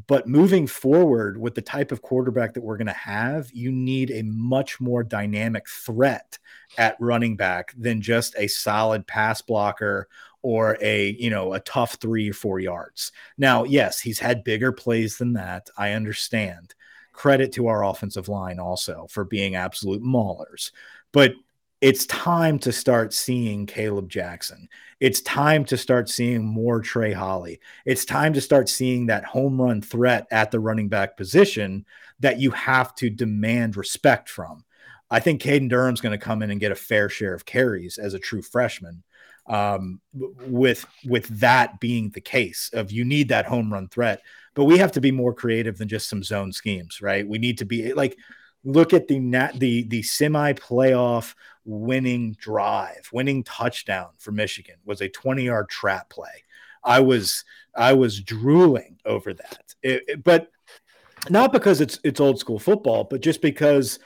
But 0.09 0.27
moving 0.27 0.67
forward 0.67 1.39
with 1.41 1.55
the 1.55 1.63
type 1.63 1.93
of 1.93 2.03
quarterback 2.03 2.55
that 2.55 2.63
we're 2.63 2.77
going 2.77 2.87
to 2.89 2.93
have, 2.93 3.51
you 3.53 3.71
need 3.71 4.11
a 4.11 4.23
much 4.23 4.81
more 4.81 5.05
dynamic 5.05 5.69
threat 5.69 6.39
at 6.77 6.97
running 6.99 7.37
back 7.37 7.73
than 7.79 8.01
just 8.01 8.35
a 8.37 8.49
solid 8.49 9.07
pass 9.07 9.41
blocker 9.43 10.09
or 10.43 10.77
a 10.81 11.17
you 11.19 11.31
know 11.31 11.55
a 11.55 11.61
tough 11.61 11.95
three 12.01 12.31
or 12.31 12.35
four 12.35 12.59
yards. 12.61 13.13
Now, 13.39 13.65
yes, 13.65 14.01
he's 14.01 14.19
had 14.19 14.45
bigger 14.45 14.73
plays 14.73 15.19
than 15.19 15.33
that. 15.35 15.71
I 15.77 15.93
understand. 15.93 16.75
Credit 17.13 17.51
to 17.53 17.69
our 17.69 17.85
offensive 17.85 18.29
line 18.29 18.59
also 18.59 19.07
for 19.09 19.25
being 19.25 19.55
absolute 19.55 20.03
maulers. 20.03 20.71
But 21.13 21.33
it's 21.81 22.07
time 22.07 22.59
to 22.61 22.73
start 22.73 23.13
seeing 23.13 23.67
Kaleb 23.67 24.09
Jackson. 24.09 24.69
It's 24.99 25.21
time 25.21 25.65
to 25.67 25.77
start 25.77 26.09
seeing 26.09 26.45
more 26.45 26.81
Trey 26.81 27.13
Holly. 27.13 27.61
It's 27.85 28.05
time 28.05 28.33
to 28.33 28.41
start 28.41 28.69
seeing 28.69 29.07
that 29.07 29.25
home 29.25 29.61
run 29.61 29.83
threat 29.83 30.27
at 30.31 30.51
the 30.51 30.61
running 30.61 30.89
back 30.89 31.17
position 31.17 31.85
that 32.21 32.41
you 32.41 32.51
have 32.53 32.95
to 32.97 33.11
demand 33.11 33.77
respect 33.77 34.31
from. 34.31 34.65
I 35.11 35.21
think 35.21 35.43
Caden 35.43 35.69
Durham's 35.69 36.01
going 36.01 36.19
to 36.19 36.25
come 36.25 36.43
in 36.43 36.51
and 36.51 36.61
get 36.61 36.73
a 36.73 36.77
fair 36.77 37.09
share 37.09 37.35
of 37.35 37.45
carries 37.45 37.99
as 37.99 38.15
a 38.15 38.19
true 38.19 38.43
freshman. 38.43 39.03
Um, 39.49 40.01
with 40.13 40.85
with 41.05 41.29
that 41.39 41.79
being 41.79 42.11
the 42.11 42.21
case 42.21 42.69
of 42.73 42.91
you 42.91 43.05
need 43.05 43.29
that 43.29 43.47
home 43.47 43.73
run 43.73 43.87
threat, 43.87 44.23
but 44.55 44.65
we 44.65 44.79
have 44.79 44.91
to 44.93 45.01
be 45.01 45.13
more 45.13 45.33
creative 45.33 45.79
than 45.79 45.87
just 45.87 46.09
some 46.09 46.25
zone 46.25 46.51
schemes, 46.51 47.01
right? 47.01 47.25
We 47.25 47.39
need 47.39 47.59
to 47.59 47.65
be 47.65 47.93
like 47.93 48.19
look 48.65 48.93
at 48.93 49.07
the 49.07 49.21
nat 49.21 49.53
the 49.61 49.85
the 49.85 50.03
semi 50.03 50.53
playoff 50.55 51.35
winning 51.67 52.37
drive, 52.39 53.11
winning 53.13 53.43
touchdown 53.45 54.11
for 54.19 54.33
Michigan 54.33 54.77
was 54.85 55.03
a 55.03 55.09
20 55.09 55.43
yard 55.43 55.69
trap 55.69 56.09
play. 56.09 56.45
I 56.83 57.01
was 57.01 57.45
I 57.75 57.93
was 57.93 58.21
drooling 58.21 58.99
over 59.05 59.35
that, 59.35 59.75
it, 59.83 60.05
it, 60.07 60.25
but 60.25 60.51
not 61.29 61.53
because 61.53 61.81
it's 61.81 61.99
it's 62.05 62.21
old 62.21 62.39
school 62.39 62.59
football, 62.59 63.05
but 63.05 63.21
just 63.21 63.43
because 63.43 63.99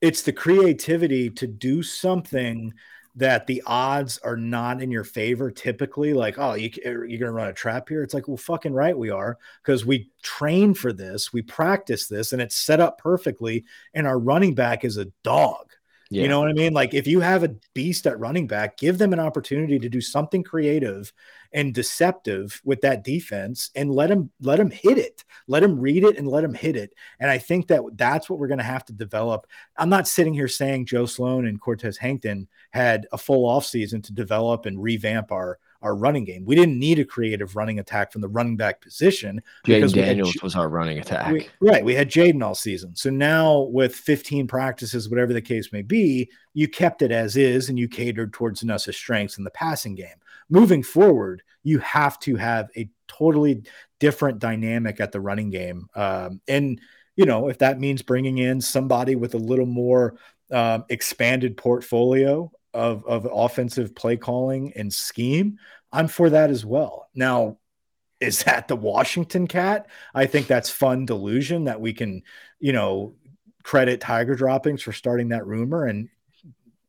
it's 0.00 0.22
the 0.22 0.32
creativity 0.32 1.30
to 1.30 1.46
do 1.46 1.82
something 1.82 2.72
that 3.14 3.46
the 3.46 3.62
odds 3.66 4.18
are 4.24 4.38
not 4.38 4.82
in 4.82 4.90
your 4.90 5.04
favor 5.04 5.50
typically 5.50 6.14
like 6.14 6.38
oh 6.38 6.54
you, 6.54 6.70
you're 6.82 7.18
gonna 7.18 7.30
run 7.30 7.48
a 7.48 7.52
trap 7.52 7.90
here? 7.90 8.02
It's 8.02 8.14
like 8.14 8.26
well 8.26 8.38
fucking 8.38 8.72
right 8.72 8.96
we 8.96 9.10
are 9.10 9.36
because 9.62 9.84
we 9.84 10.10
train 10.22 10.72
for 10.72 10.94
this 10.94 11.32
we 11.32 11.42
practice 11.42 12.06
this 12.06 12.32
and 12.32 12.40
it's 12.40 12.56
set 12.56 12.80
up 12.80 12.96
perfectly 12.96 13.64
and 13.92 14.06
our 14.06 14.18
running 14.18 14.54
back 14.54 14.84
is 14.84 14.96
a 14.96 15.12
dog 15.22 15.72
yeah. 16.12 16.22
You 16.22 16.28
know 16.28 16.40
what 16.40 16.50
I 16.50 16.52
mean? 16.52 16.74
Like 16.74 16.92
if 16.92 17.06
you 17.06 17.20
have 17.20 17.42
a 17.42 17.54
beast 17.72 18.06
at 18.06 18.18
running 18.18 18.46
back, 18.46 18.76
give 18.76 18.98
them 18.98 19.14
an 19.14 19.18
opportunity 19.18 19.78
to 19.78 19.88
do 19.88 20.02
something 20.02 20.42
creative 20.42 21.10
and 21.54 21.72
deceptive 21.72 22.60
with 22.64 22.82
that 22.82 23.02
defense 23.02 23.70
and 23.74 23.90
let 23.90 24.10
him 24.10 24.30
let 24.42 24.60
him 24.60 24.70
hit 24.70 24.98
it. 24.98 25.24
Let 25.46 25.62
him 25.62 25.80
read 25.80 26.04
it 26.04 26.18
and 26.18 26.28
let 26.28 26.44
him 26.44 26.52
hit 26.52 26.76
it. 26.76 26.92
And 27.18 27.30
I 27.30 27.38
think 27.38 27.68
that 27.68 27.82
that's 27.94 28.28
what 28.28 28.38
we're 28.38 28.48
going 28.48 28.58
to 28.58 28.64
have 28.64 28.84
to 28.86 28.92
develop. 28.92 29.46
I'm 29.78 29.88
not 29.88 30.06
sitting 30.06 30.34
here 30.34 30.48
saying 30.48 30.84
Joe 30.84 31.06
Sloan 31.06 31.46
and 31.46 31.58
Cortez 31.58 31.96
Hankton 31.96 32.46
had 32.72 33.06
a 33.12 33.16
full 33.16 33.48
offseason 33.48 34.02
to 34.04 34.12
develop 34.12 34.66
and 34.66 34.82
revamp 34.82 35.32
our 35.32 35.58
our 35.82 35.94
running 35.94 36.24
game. 36.24 36.44
We 36.44 36.54
didn't 36.54 36.78
need 36.78 36.98
a 36.98 37.04
creative 37.04 37.56
running 37.56 37.78
attack 37.78 38.12
from 38.12 38.20
the 38.20 38.28
running 38.28 38.56
back 38.56 38.80
position. 38.80 39.42
Jayden 39.66 39.92
Daniels 39.92 40.32
had, 40.34 40.42
was 40.42 40.56
our 40.56 40.68
running 40.68 40.98
attack. 40.98 41.32
We, 41.32 41.48
right. 41.60 41.84
We 41.84 41.94
had 41.94 42.10
Jaden 42.10 42.42
all 42.42 42.54
season. 42.54 42.94
So 42.96 43.10
now 43.10 43.60
with 43.70 43.94
15 43.94 44.46
practices, 44.46 45.08
whatever 45.08 45.32
the 45.32 45.42
case 45.42 45.72
may 45.72 45.82
be, 45.82 46.30
you 46.54 46.68
kept 46.68 47.02
it 47.02 47.10
as 47.10 47.36
is 47.36 47.68
and 47.68 47.78
you 47.78 47.88
catered 47.88 48.32
towards 48.32 48.62
Nuss's 48.62 48.96
strengths 48.96 49.38
in 49.38 49.44
the 49.44 49.50
passing 49.50 49.94
game. 49.94 50.08
Moving 50.48 50.82
forward, 50.82 51.42
you 51.62 51.78
have 51.78 52.18
to 52.20 52.36
have 52.36 52.70
a 52.76 52.88
totally 53.08 53.62
different 53.98 54.38
dynamic 54.38 55.00
at 55.00 55.12
the 55.12 55.20
running 55.20 55.50
game. 55.50 55.88
Um, 55.94 56.40
and, 56.48 56.80
you 57.16 57.24
know, 57.24 57.48
if 57.48 57.58
that 57.58 57.78
means 57.78 58.02
bringing 58.02 58.38
in 58.38 58.60
somebody 58.60 59.16
with 59.16 59.34
a 59.34 59.38
little 59.38 59.66
more 59.66 60.16
um, 60.50 60.84
expanded 60.88 61.56
portfolio 61.56 62.50
of, 62.74 63.04
of 63.06 63.26
offensive 63.30 63.94
play 63.94 64.16
calling 64.16 64.72
and 64.74 64.92
scheme, 64.92 65.58
I'm 65.92 66.08
for 66.08 66.30
that 66.30 66.50
as 66.50 66.64
well. 66.64 67.08
Now, 67.14 67.58
is 68.20 68.44
that 68.44 68.68
the 68.68 68.76
Washington 68.76 69.46
cat? 69.46 69.88
I 70.14 70.26
think 70.26 70.46
that's 70.46 70.70
fun 70.70 71.06
delusion 71.06 71.64
that 71.64 71.80
we 71.80 71.92
can, 71.92 72.22
you 72.60 72.72
know, 72.72 73.14
credit 73.62 74.00
TigerDroppings 74.00 74.80
for 74.82 74.92
starting 74.92 75.28
that 75.28 75.46
rumor. 75.46 75.86
And 75.86 76.08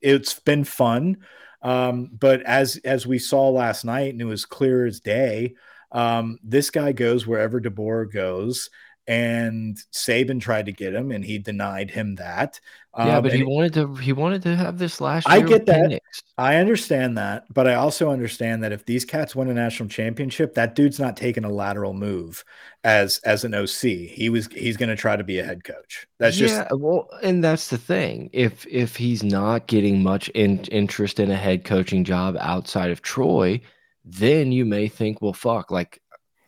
it's 0.01 0.39
been 0.39 0.63
fun. 0.63 1.17
Um, 1.61 2.09
but 2.11 2.41
as 2.43 2.77
as 2.83 3.07
we 3.07 3.19
saw 3.19 3.49
last 3.49 3.85
night, 3.85 4.11
and 4.11 4.21
it 4.21 4.25
was 4.25 4.45
clear 4.45 4.85
as 4.85 4.99
day, 4.99 5.55
um, 5.91 6.37
this 6.43 6.69
guy 6.69 6.91
goes 6.91 7.25
wherever 7.25 7.61
DeBoer 7.61 8.11
goes 8.11 8.69
and 9.07 9.77
Saban 9.91 10.39
tried 10.39 10.67
to 10.67 10.71
get 10.71 10.93
him, 10.93 11.11
and 11.11 11.25
he 11.25 11.37
denied 11.37 11.91
him 11.91 12.15
that. 12.15 12.59
Yeah, 12.97 13.17
um, 13.17 13.23
but 13.23 13.33
he 13.33 13.43
wanted 13.43 13.73
to. 13.73 13.95
He 13.95 14.13
wanted 14.13 14.43
to 14.43 14.55
have 14.55 14.77
this 14.77 15.01
last. 15.01 15.27
I 15.27 15.41
get 15.41 15.65
that. 15.65 15.89
Penix. 15.89 15.99
I 16.37 16.57
understand 16.57 17.17
that, 17.17 17.45
but 17.51 17.67
I 17.67 17.73
also 17.73 18.11
understand 18.11 18.63
that 18.63 18.71
if 18.71 18.85
these 18.85 19.03
cats 19.03 19.35
win 19.35 19.49
a 19.49 19.53
national 19.53 19.89
championship, 19.89 20.53
that 20.53 20.75
dude's 20.75 20.99
not 20.99 21.17
taking 21.17 21.43
a 21.43 21.49
lateral 21.49 21.93
move 21.93 22.45
as 22.83 23.19
as 23.25 23.43
an 23.43 23.55
OC. 23.55 23.81
He 24.11 24.29
was. 24.29 24.47
He's 24.47 24.77
going 24.77 24.89
to 24.89 24.95
try 24.95 25.15
to 25.15 25.23
be 25.23 25.39
a 25.39 25.43
head 25.43 25.63
coach. 25.63 26.07
That's 26.19 26.39
yeah, 26.39 26.47
just 26.47 26.79
well, 26.79 27.09
and 27.23 27.43
that's 27.43 27.69
the 27.69 27.79
thing. 27.79 28.29
If 28.31 28.65
if 28.67 28.95
he's 28.95 29.23
not 29.23 29.65
getting 29.65 30.03
much 30.03 30.29
in, 30.29 30.59
interest 30.65 31.19
in 31.19 31.31
a 31.31 31.35
head 31.35 31.65
coaching 31.65 32.03
job 32.03 32.37
outside 32.39 32.91
of 32.91 33.01
Troy, 33.01 33.59
then 34.05 34.51
you 34.51 34.65
may 34.65 34.87
think, 34.87 35.19
well, 35.19 35.33
fuck, 35.33 35.71
like 35.71 35.99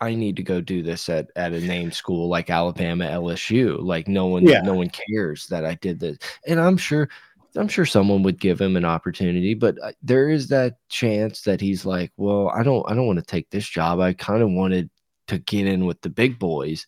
I 0.06 0.16
need 0.16 0.36
to 0.36 0.44
go 0.44 0.62
do 0.62 0.84
this 0.84 1.10
at 1.10 1.30
at 1.36 1.54
a 1.54 1.60
name 1.60 1.92
school 1.92 2.30
like 2.30 2.50
Alabama, 2.50 3.06
LSU. 3.06 3.82
Like 3.82 4.08
no 4.08 4.28
one, 4.28 4.46
yeah. 4.46 4.62
no 4.62 4.76
one 4.76 4.90
cares 4.90 5.48
that 5.48 5.66
I 5.66 5.76
did 5.76 6.00
this, 6.00 6.18
and 6.48 6.60
I'm 6.60 6.78
sure, 6.78 7.10
I'm 7.56 7.68
sure 7.68 7.86
someone 7.86 8.24
would 8.24 8.40
give 8.40 8.62
him 8.62 8.78
an 8.78 8.86
opportunity. 8.86 9.54
But 9.56 9.78
uh, 9.82 9.94
there 10.04 10.30
is 10.30 10.48
that 10.50 10.78
chance 10.90 11.42
that 11.42 11.60
he's 11.60 11.86
like, 11.86 12.12
well, 12.18 12.50
I 12.50 12.64
don't, 12.64 12.90
I 12.90 12.94
don't 12.94 13.08
want 13.08 13.20
to 13.20 13.26
take 13.26 13.50
this 13.50 13.68
job. 13.68 14.00
I 14.00 14.14
kind 14.14 14.44
of 14.44 14.50
wanted 14.52 14.90
to 15.28 15.40
get 15.40 15.66
in 15.66 15.86
with 15.86 16.02
the 16.02 16.10
big 16.10 16.38
boys, 16.38 16.86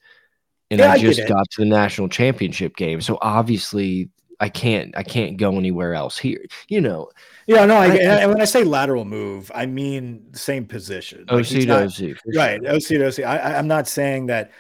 and 0.70 0.80
yeah, 0.80 0.92
I 0.92 1.00
just 1.00 1.22
I 1.22 1.28
got 1.28 1.50
to 1.52 1.62
the 1.62 1.70
national 1.70 2.10
championship 2.10 2.76
game. 2.76 3.02
So 3.02 3.18
obviously, 3.22 4.10
I 4.40 4.50
can't 4.50 4.96
I 4.96 5.04
can't 5.04 5.38
go 5.38 5.58
anywhere 5.58 5.94
else 5.94 6.18
here. 6.18 6.46
You 6.68 6.82
know. 6.82 7.10
Yeah, 7.48 7.66
no. 7.66 7.78
I, 7.78 7.88
I, 7.88 7.96
and 7.96 8.32
when 8.32 8.42
I 8.42 8.46
say 8.46 8.64
lateral 8.64 9.06
move, 9.06 9.52
I 9.56 9.66
mean 9.66 10.28
the 10.32 10.40
same 10.40 10.66
position. 10.66 11.26
OC 11.30 11.32
like 11.32 11.48
to 11.48 11.66
not, 11.66 11.84
OC, 11.84 12.18
right? 12.36 12.62
Sure. 12.62 12.76
OC 12.76 12.82
to 12.82 13.08
OC. 13.08 13.20
I, 13.20 13.58
I'm 13.58 13.68
not 13.68 13.88
saying 13.88 14.28
that. 14.28 14.52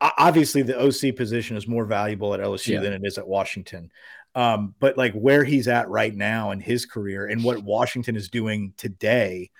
Obviously, 0.00 0.60
the 0.60 0.78
OC 0.78 1.16
position 1.16 1.56
is 1.56 1.66
more 1.66 1.86
valuable 1.86 2.34
at 2.34 2.40
LSU 2.40 2.74
yeah. 2.74 2.80
than 2.80 2.92
it 2.92 3.00
is 3.04 3.16
at 3.16 3.26
Washington. 3.26 3.90
Um, 4.34 4.74
but 4.80 4.98
like 4.98 5.14
where 5.14 5.44
he's 5.44 5.68
at 5.68 5.88
right 5.88 6.14
now 6.14 6.50
in 6.50 6.60
his 6.60 6.84
career 6.84 7.26
and 7.26 7.42
what 7.42 7.62
Washington 7.62 8.16
is 8.16 8.28
doing 8.28 8.74
today, 8.76 9.50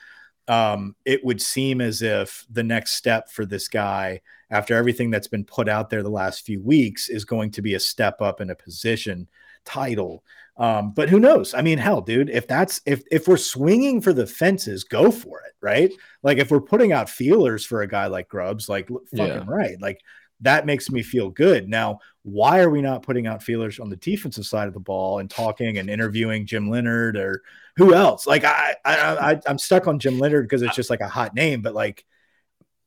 um, 0.48 0.96
it 1.04 1.24
would 1.24 1.40
seem 1.40 1.80
as 1.80 2.02
if 2.02 2.44
the 2.50 2.64
next 2.64 2.92
step 2.92 3.30
for 3.30 3.46
this 3.46 3.68
guy, 3.68 4.20
after 4.50 4.74
everything 4.74 5.10
that's 5.10 5.28
been 5.28 5.44
put 5.44 5.68
out 5.68 5.88
there 5.88 6.02
the 6.02 6.10
last 6.10 6.44
few 6.44 6.60
weeks, 6.60 7.08
is 7.08 7.24
going 7.24 7.52
to 7.52 7.62
be 7.62 7.74
a 7.74 7.80
step 7.80 8.20
up 8.20 8.40
in 8.40 8.50
a 8.50 8.54
position 8.54 9.28
title. 9.64 10.24
Um, 10.56 10.92
but 10.92 11.08
who 11.08 11.18
knows? 11.18 11.52
I 11.52 11.62
mean, 11.62 11.78
hell, 11.78 12.00
dude, 12.00 12.30
if 12.30 12.46
that's 12.46 12.80
if 12.86 13.02
if 13.10 13.26
we're 13.26 13.36
swinging 13.36 14.00
for 14.00 14.12
the 14.12 14.26
fences, 14.26 14.84
go 14.84 15.10
for 15.10 15.40
it, 15.40 15.54
right? 15.60 15.92
Like 16.22 16.38
if 16.38 16.50
we're 16.50 16.60
putting 16.60 16.92
out 16.92 17.10
feelers 17.10 17.64
for 17.64 17.82
a 17.82 17.88
guy 17.88 18.06
like 18.06 18.28
Grubbs, 18.28 18.68
like 18.68 18.88
fucking 18.88 19.08
yeah. 19.16 19.44
right, 19.46 19.80
like 19.80 20.00
that 20.40 20.66
makes 20.66 20.90
me 20.90 21.02
feel 21.02 21.30
good. 21.30 21.68
Now, 21.68 21.98
why 22.22 22.60
are 22.60 22.70
we 22.70 22.82
not 22.82 23.02
putting 23.02 23.26
out 23.26 23.42
feelers 23.42 23.80
on 23.80 23.88
the 23.88 23.96
defensive 23.96 24.46
side 24.46 24.68
of 24.68 24.74
the 24.74 24.80
ball 24.80 25.18
and 25.18 25.28
talking 25.28 25.78
and 25.78 25.90
interviewing 25.90 26.46
Jim 26.46 26.70
Leonhard 26.70 27.16
or 27.16 27.42
who 27.76 27.94
else? 27.94 28.26
Like 28.26 28.44
I, 28.44 28.76
I, 28.84 28.94
I 29.32 29.40
am 29.46 29.58
stuck 29.58 29.88
on 29.88 29.98
Jim 29.98 30.18
Leonhard 30.18 30.44
because 30.44 30.62
it's 30.62 30.76
just 30.76 30.90
like 30.90 31.00
a 31.00 31.08
hot 31.08 31.34
name, 31.34 31.62
but 31.62 31.74
like 31.74 32.04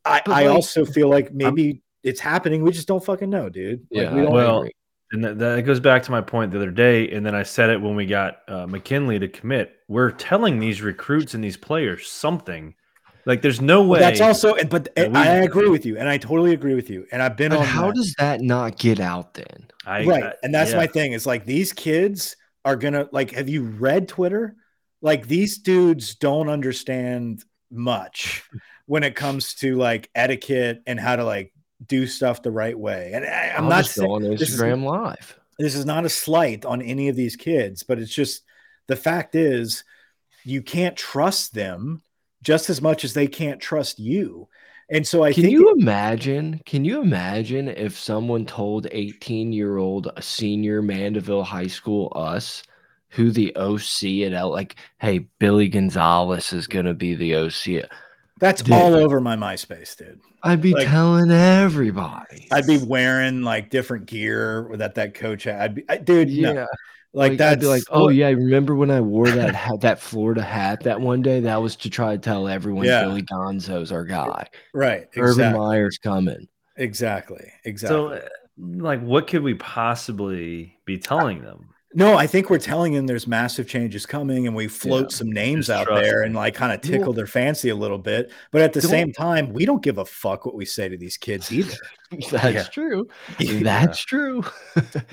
I, 0.04 0.22
but 0.24 0.34
I 0.34 0.46
also 0.46 0.84
feel 0.84 1.08
like 1.08 1.32
maybe 1.32 1.70
I'm, 1.70 1.82
it's 2.02 2.20
happening. 2.20 2.62
We 2.62 2.72
just 2.72 2.88
don't 2.88 3.04
fucking 3.04 3.30
know, 3.30 3.48
dude. 3.48 3.80
Like, 3.90 4.04
yeah. 4.04 4.14
We 4.14 4.26
well, 4.26 4.58
agree. 4.60 4.72
And 5.12 5.24
that, 5.24 5.38
that, 5.38 5.62
goes 5.62 5.80
back 5.80 6.02
to 6.04 6.10
my 6.10 6.20
point 6.20 6.52
the 6.52 6.58
other 6.58 6.70
day, 6.70 7.10
and 7.10 7.24
then 7.24 7.34
I 7.34 7.42
said 7.42 7.70
it 7.70 7.80
when 7.80 7.96
we 7.96 8.06
got 8.06 8.40
uh, 8.48 8.66
McKinley 8.66 9.18
to 9.18 9.28
commit. 9.28 9.76
We're 9.88 10.10
telling 10.10 10.58
these 10.58 10.82
recruits 10.82 11.34
and 11.34 11.42
these 11.42 11.56
players 11.56 12.08
something 12.08 12.74
like, 13.28 13.42
there's 13.42 13.60
no 13.60 13.82
way. 13.82 13.98
That's 13.98 14.22
also, 14.22 14.54
but 14.70 14.88
we, 14.96 15.04
I 15.04 15.42
agree 15.42 15.68
with 15.68 15.84
you, 15.84 15.98
and 15.98 16.08
I 16.08 16.16
totally 16.16 16.54
agree 16.54 16.74
with 16.74 16.88
you. 16.88 17.06
And 17.12 17.20
I've 17.20 17.36
been 17.36 17.52
on. 17.52 17.62
How 17.62 17.88
that. 17.88 17.94
does 17.94 18.14
that 18.18 18.40
not 18.40 18.78
get 18.78 19.00
out 19.00 19.34
then? 19.34 19.68
I, 19.84 20.06
right, 20.06 20.22
uh, 20.22 20.32
and 20.42 20.54
that's 20.54 20.70
yeah. 20.70 20.78
my 20.78 20.86
thing. 20.86 21.12
Is 21.12 21.26
like 21.26 21.44
these 21.44 21.74
kids 21.74 22.36
are 22.64 22.74
gonna 22.74 23.06
like. 23.12 23.32
Have 23.32 23.50
you 23.50 23.64
read 23.64 24.08
Twitter? 24.08 24.56
Like 25.02 25.28
these 25.28 25.58
dudes 25.58 26.14
don't 26.14 26.48
understand 26.48 27.44
much 27.70 28.44
when 28.86 29.02
it 29.02 29.14
comes 29.14 29.54
to 29.56 29.76
like 29.76 30.08
etiquette 30.14 30.82
and 30.86 30.98
how 30.98 31.16
to 31.16 31.24
like 31.24 31.52
do 31.86 32.06
stuff 32.06 32.42
the 32.42 32.50
right 32.50 32.78
way. 32.78 33.12
And 33.14 33.24
I, 33.24 33.52
am 33.56 33.68
not 33.68 33.86
saying 33.86 34.10
on 34.10 34.22
Instagram 34.22 34.78
is, 34.78 34.84
Live. 34.84 35.40
This 35.58 35.74
is 35.74 35.84
not 35.84 36.04
a 36.04 36.08
slight 36.08 36.64
on 36.64 36.82
any 36.82 37.08
of 37.08 37.16
these 37.16 37.36
kids, 37.36 37.82
but 37.82 37.98
it's 37.98 38.14
just 38.14 38.42
the 38.86 38.96
fact 38.96 39.34
is 39.34 39.84
you 40.44 40.62
can't 40.62 40.96
trust 40.96 41.54
them 41.54 42.02
just 42.42 42.70
as 42.70 42.80
much 42.80 43.04
as 43.04 43.14
they 43.14 43.26
can't 43.26 43.60
trust 43.60 43.98
you. 43.98 44.48
And 44.90 45.06
so 45.06 45.22
I 45.22 45.32
can 45.32 45.50
you 45.50 45.72
imagine? 45.72 46.62
Can 46.64 46.84
you 46.84 47.02
imagine 47.02 47.68
if 47.68 47.98
someone 47.98 48.46
told 48.46 48.86
18 48.90 49.52
year 49.52 49.76
old 49.76 50.10
senior 50.20 50.80
Mandeville 50.80 51.44
High 51.44 51.66
School 51.66 52.10
us 52.16 52.62
who 53.10 53.30
the 53.30 53.54
OC 53.56 54.26
at 54.26 54.32
L 54.32 54.50
like, 54.50 54.76
hey, 54.98 55.18
Billy 55.38 55.68
Gonzalez 55.68 56.52
is 56.52 56.66
gonna 56.66 56.94
be 56.94 57.14
the 57.14 57.34
OC. 57.36 57.88
That's 58.38 58.62
dude, 58.62 58.74
all 58.74 58.94
over 58.94 59.20
my 59.20 59.36
MySpace, 59.36 59.96
dude. 59.96 60.20
I'd 60.42 60.62
be 60.62 60.72
like, 60.72 60.86
telling 60.86 61.30
everybody. 61.30 62.48
I'd 62.52 62.66
be 62.66 62.78
wearing 62.78 63.42
like 63.42 63.70
different 63.70 64.06
gear 64.06 64.70
that 64.74 64.94
that 64.94 65.14
coach 65.14 65.44
had. 65.44 65.60
I'd 65.60 65.74
be, 65.74 65.84
I, 65.88 65.96
dude, 65.98 66.30
yeah. 66.30 66.52
No. 66.52 66.66
Like, 67.14 67.30
like 67.30 67.38
that's 67.38 67.64
like, 67.64 67.84
oh 67.90 68.10
yeah, 68.10 68.28
I 68.28 68.32
remember 68.32 68.74
when 68.74 68.90
I 68.90 69.00
wore 69.00 69.28
that 69.30 69.54
hat, 69.54 69.80
that 69.80 69.98
Florida 69.98 70.42
hat 70.42 70.84
that 70.84 71.00
one 71.00 71.22
day? 71.22 71.40
That 71.40 71.62
was 71.62 71.74
to 71.76 71.90
try 71.90 72.12
to 72.12 72.18
tell 72.18 72.46
everyone 72.46 72.84
yeah. 72.84 73.02
Billy 73.02 73.22
Gonzo's 73.22 73.90
our 73.90 74.04
guy. 74.04 74.46
Right. 74.74 75.08
Exactly. 75.14 75.44
Urban 75.44 75.52
Meyer's 75.58 75.98
coming. 75.98 76.48
Exactly. 76.76 77.50
Exactly. 77.64 77.96
So, 77.96 78.08
uh, 78.08 78.20
like, 78.58 79.00
what 79.00 79.26
could 79.26 79.42
we 79.42 79.54
possibly 79.54 80.78
be 80.84 80.98
telling 80.98 81.42
them? 81.42 81.67
No, 81.94 82.18
I 82.18 82.26
think 82.26 82.50
we're 82.50 82.58
telling 82.58 82.92
them 82.92 83.06
there's 83.06 83.26
massive 83.26 83.66
changes 83.66 84.04
coming, 84.04 84.46
and 84.46 84.54
we 84.54 84.68
float 84.68 85.10
yeah, 85.10 85.16
some 85.16 85.32
names 85.32 85.70
out 85.70 85.88
there 85.88 86.22
and 86.22 86.34
like 86.34 86.54
kind 86.54 86.70
of 86.70 86.82
tickle 86.82 87.14
their 87.14 87.26
fancy 87.26 87.70
a 87.70 87.74
little 87.74 87.96
bit. 87.96 88.30
But 88.50 88.60
at 88.60 88.74
the 88.74 88.82
same 88.82 89.10
time, 89.10 89.54
we 89.54 89.64
don't 89.64 89.82
give 89.82 89.96
a 89.96 90.04
fuck 90.04 90.44
what 90.44 90.54
we 90.54 90.66
say 90.66 90.90
to 90.90 90.98
these 90.98 91.16
kids 91.16 91.50
either. 91.50 91.74
That's 92.10 92.32
yeah. 92.32 92.62
true. 92.64 93.08
That's 93.38 94.00
true. 94.00 94.44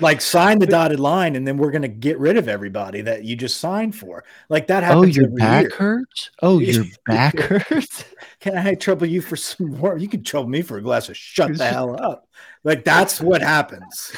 like 0.00 0.20
sign 0.20 0.58
the 0.60 0.66
dotted 0.66 1.00
line, 1.00 1.34
and 1.34 1.48
then 1.48 1.56
we're 1.56 1.70
gonna 1.70 1.88
get 1.88 2.18
rid 2.18 2.36
of 2.36 2.46
everybody 2.46 3.00
that 3.00 3.24
you 3.24 3.36
just 3.36 3.58
signed 3.58 3.96
for. 3.96 4.24
Like 4.50 4.66
that 4.66 4.82
oh, 4.82 4.86
happens. 4.86 5.16
Oh, 5.16 5.20
your 5.22 5.30
back 5.30 5.62
year. 5.62 5.76
hurts. 5.76 6.30
Oh, 6.42 6.58
your 6.58 6.84
back 7.06 7.38
hurts. 7.38 8.04
Can 8.40 8.54
I 8.58 8.74
trouble 8.74 9.06
you 9.06 9.22
for 9.22 9.36
some 9.36 9.70
more? 9.70 9.96
You 9.96 10.08
can 10.08 10.22
trouble 10.22 10.50
me 10.50 10.60
for 10.60 10.76
a 10.76 10.82
glass 10.82 11.08
of 11.08 11.16
shut 11.16 11.56
the 11.56 11.64
hell 11.64 11.98
up. 11.98 12.28
Like 12.64 12.84
that's 12.84 13.18
what 13.18 13.40
happens. 13.40 14.12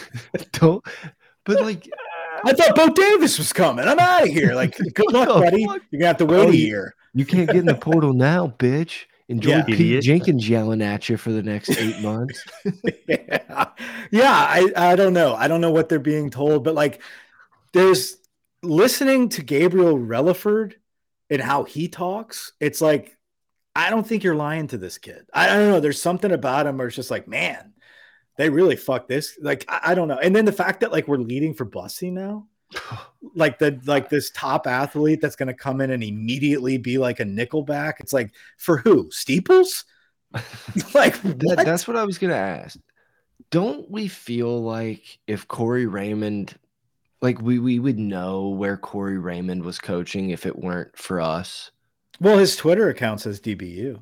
don't. 0.52 0.84
But 1.44 1.62
like 1.62 1.88
I 2.44 2.52
thought 2.52 2.74
Bo 2.74 2.88
Davis 2.88 3.38
was 3.38 3.52
coming. 3.52 3.86
I'm 3.86 3.98
out 3.98 4.22
of 4.22 4.28
here. 4.28 4.54
Like, 4.54 4.76
good 4.94 5.12
luck, 5.12 5.28
buddy. 5.28 5.62
You're 5.62 5.78
gonna 5.92 6.06
have 6.06 6.16
to 6.18 6.26
wait 6.26 6.46
oh, 6.46 6.50
a 6.50 6.54
year. 6.54 6.94
You 7.14 7.24
can't 7.24 7.46
get 7.46 7.56
in 7.56 7.66
the 7.66 7.74
portal 7.74 8.12
now, 8.12 8.54
bitch. 8.58 9.04
Enjoy 9.28 9.50
yeah, 9.50 9.64
Pete 9.64 9.74
idiot. 9.74 10.04
Jenkins 10.04 10.48
yelling 10.48 10.80
at 10.80 11.08
you 11.08 11.16
for 11.16 11.32
the 11.32 11.42
next 11.42 11.70
eight 11.70 12.00
months. 12.00 12.42
yeah, 13.08 13.68
yeah. 14.10 14.32
I 14.32 14.72
I 14.74 14.96
don't 14.96 15.12
know. 15.12 15.34
I 15.34 15.48
don't 15.48 15.60
know 15.60 15.70
what 15.70 15.88
they're 15.88 15.98
being 15.98 16.30
told, 16.30 16.64
but 16.64 16.74
like, 16.74 17.02
there's 17.72 18.16
listening 18.62 19.28
to 19.30 19.42
Gabriel 19.42 19.98
Relaford 19.98 20.74
and 21.28 21.42
how 21.42 21.64
he 21.64 21.88
talks. 21.88 22.52
It's 22.60 22.80
like 22.80 23.18
I 23.76 23.90
don't 23.90 24.06
think 24.06 24.24
you're 24.24 24.34
lying 24.34 24.66
to 24.68 24.78
this 24.78 24.98
kid. 24.98 25.26
I, 25.32 25.50
I 25.50 25.56
don't 25.56 25.70
know. 25.70 25.80
There's 25.80 26.00
something 26.00 26.32
about 26.32 26.66
him 26.66 26.78
where 26.78 26.88
it's 26.88 26.96
just 26.96 27.10
like, 27.10 27.28
man, 27.28 27.74
they 28.38 28.48
really 28.48 28.76
fucked 28.76 29.08
this. 29.08 29.36
Like, 29.42 29.64
I, 29.68 29.80
I, 29.86 29.94
don't 29.94 30.08
know. 30.08 30.18
And 30.18 30.34
then 30.34 30.44
the 30.44 30.52
fact 30.52 30.80
that 30.80 30.92
like 30.92 31.08
we're 31.08 31.18
leading 31.18 31.52
for 31.52 31.66
busing 31.66 32.12
now, 32.12 32.46
like 33.34 33.58
the 33.58 33.78
like 33.84 34.08
this 34.08 34.30
top 34.30 34.66
athlete 34.66 35.20
that's 35.20 35.36
gonna 35.36 35.52
come 35.52 35.80
in 35.82 35.90
and 35.90 36.02
immediately 36.02 36.78
be 36.78 36.96
like 36.96 37.20
a 37.20 37.24
nickelback. 37.24 37.94
It's 37.98 38.12
like 38.12 38.32
for 38.56 38.78
who? 38.78 39.10
Steeples? 39.10 39.84
like 40.94 41.20
that, 41.22 41.62
that's 41.64 41.86
what 41.88 41.96
I 41.96 42.04
was 42.04 42.16
gonna 42.16 42.34
ask. 42.34 42.78
Don't 43.50 43.90
we 43.90 44.08
feel 44.08 44.62
like 44.62 45.18
if 45.26 45.48
Corey 45.48 45.86
Raymond 45.86 46.54
like 47.20 47.42
we 47.42 47.58
we 47.58 47.80
would 47.80 47.98
know 47.98 48.48
where 48.48 48.76
Corey 48.76 49.18
Raymond 49.18 49.64
was 49.64 49.80
coaching 49.80 50.30
if 50.30 50.46
it 50.46 50.56
weren't 50.56 50.96
for 50.96 51.20
us? 51.20 51.72
Well, 52.20 52.38
his 52.38 52.54
Twitter 52.54 52.88
account 52.88 53.20
says 53.20 53.40
DBU 53.40 54.00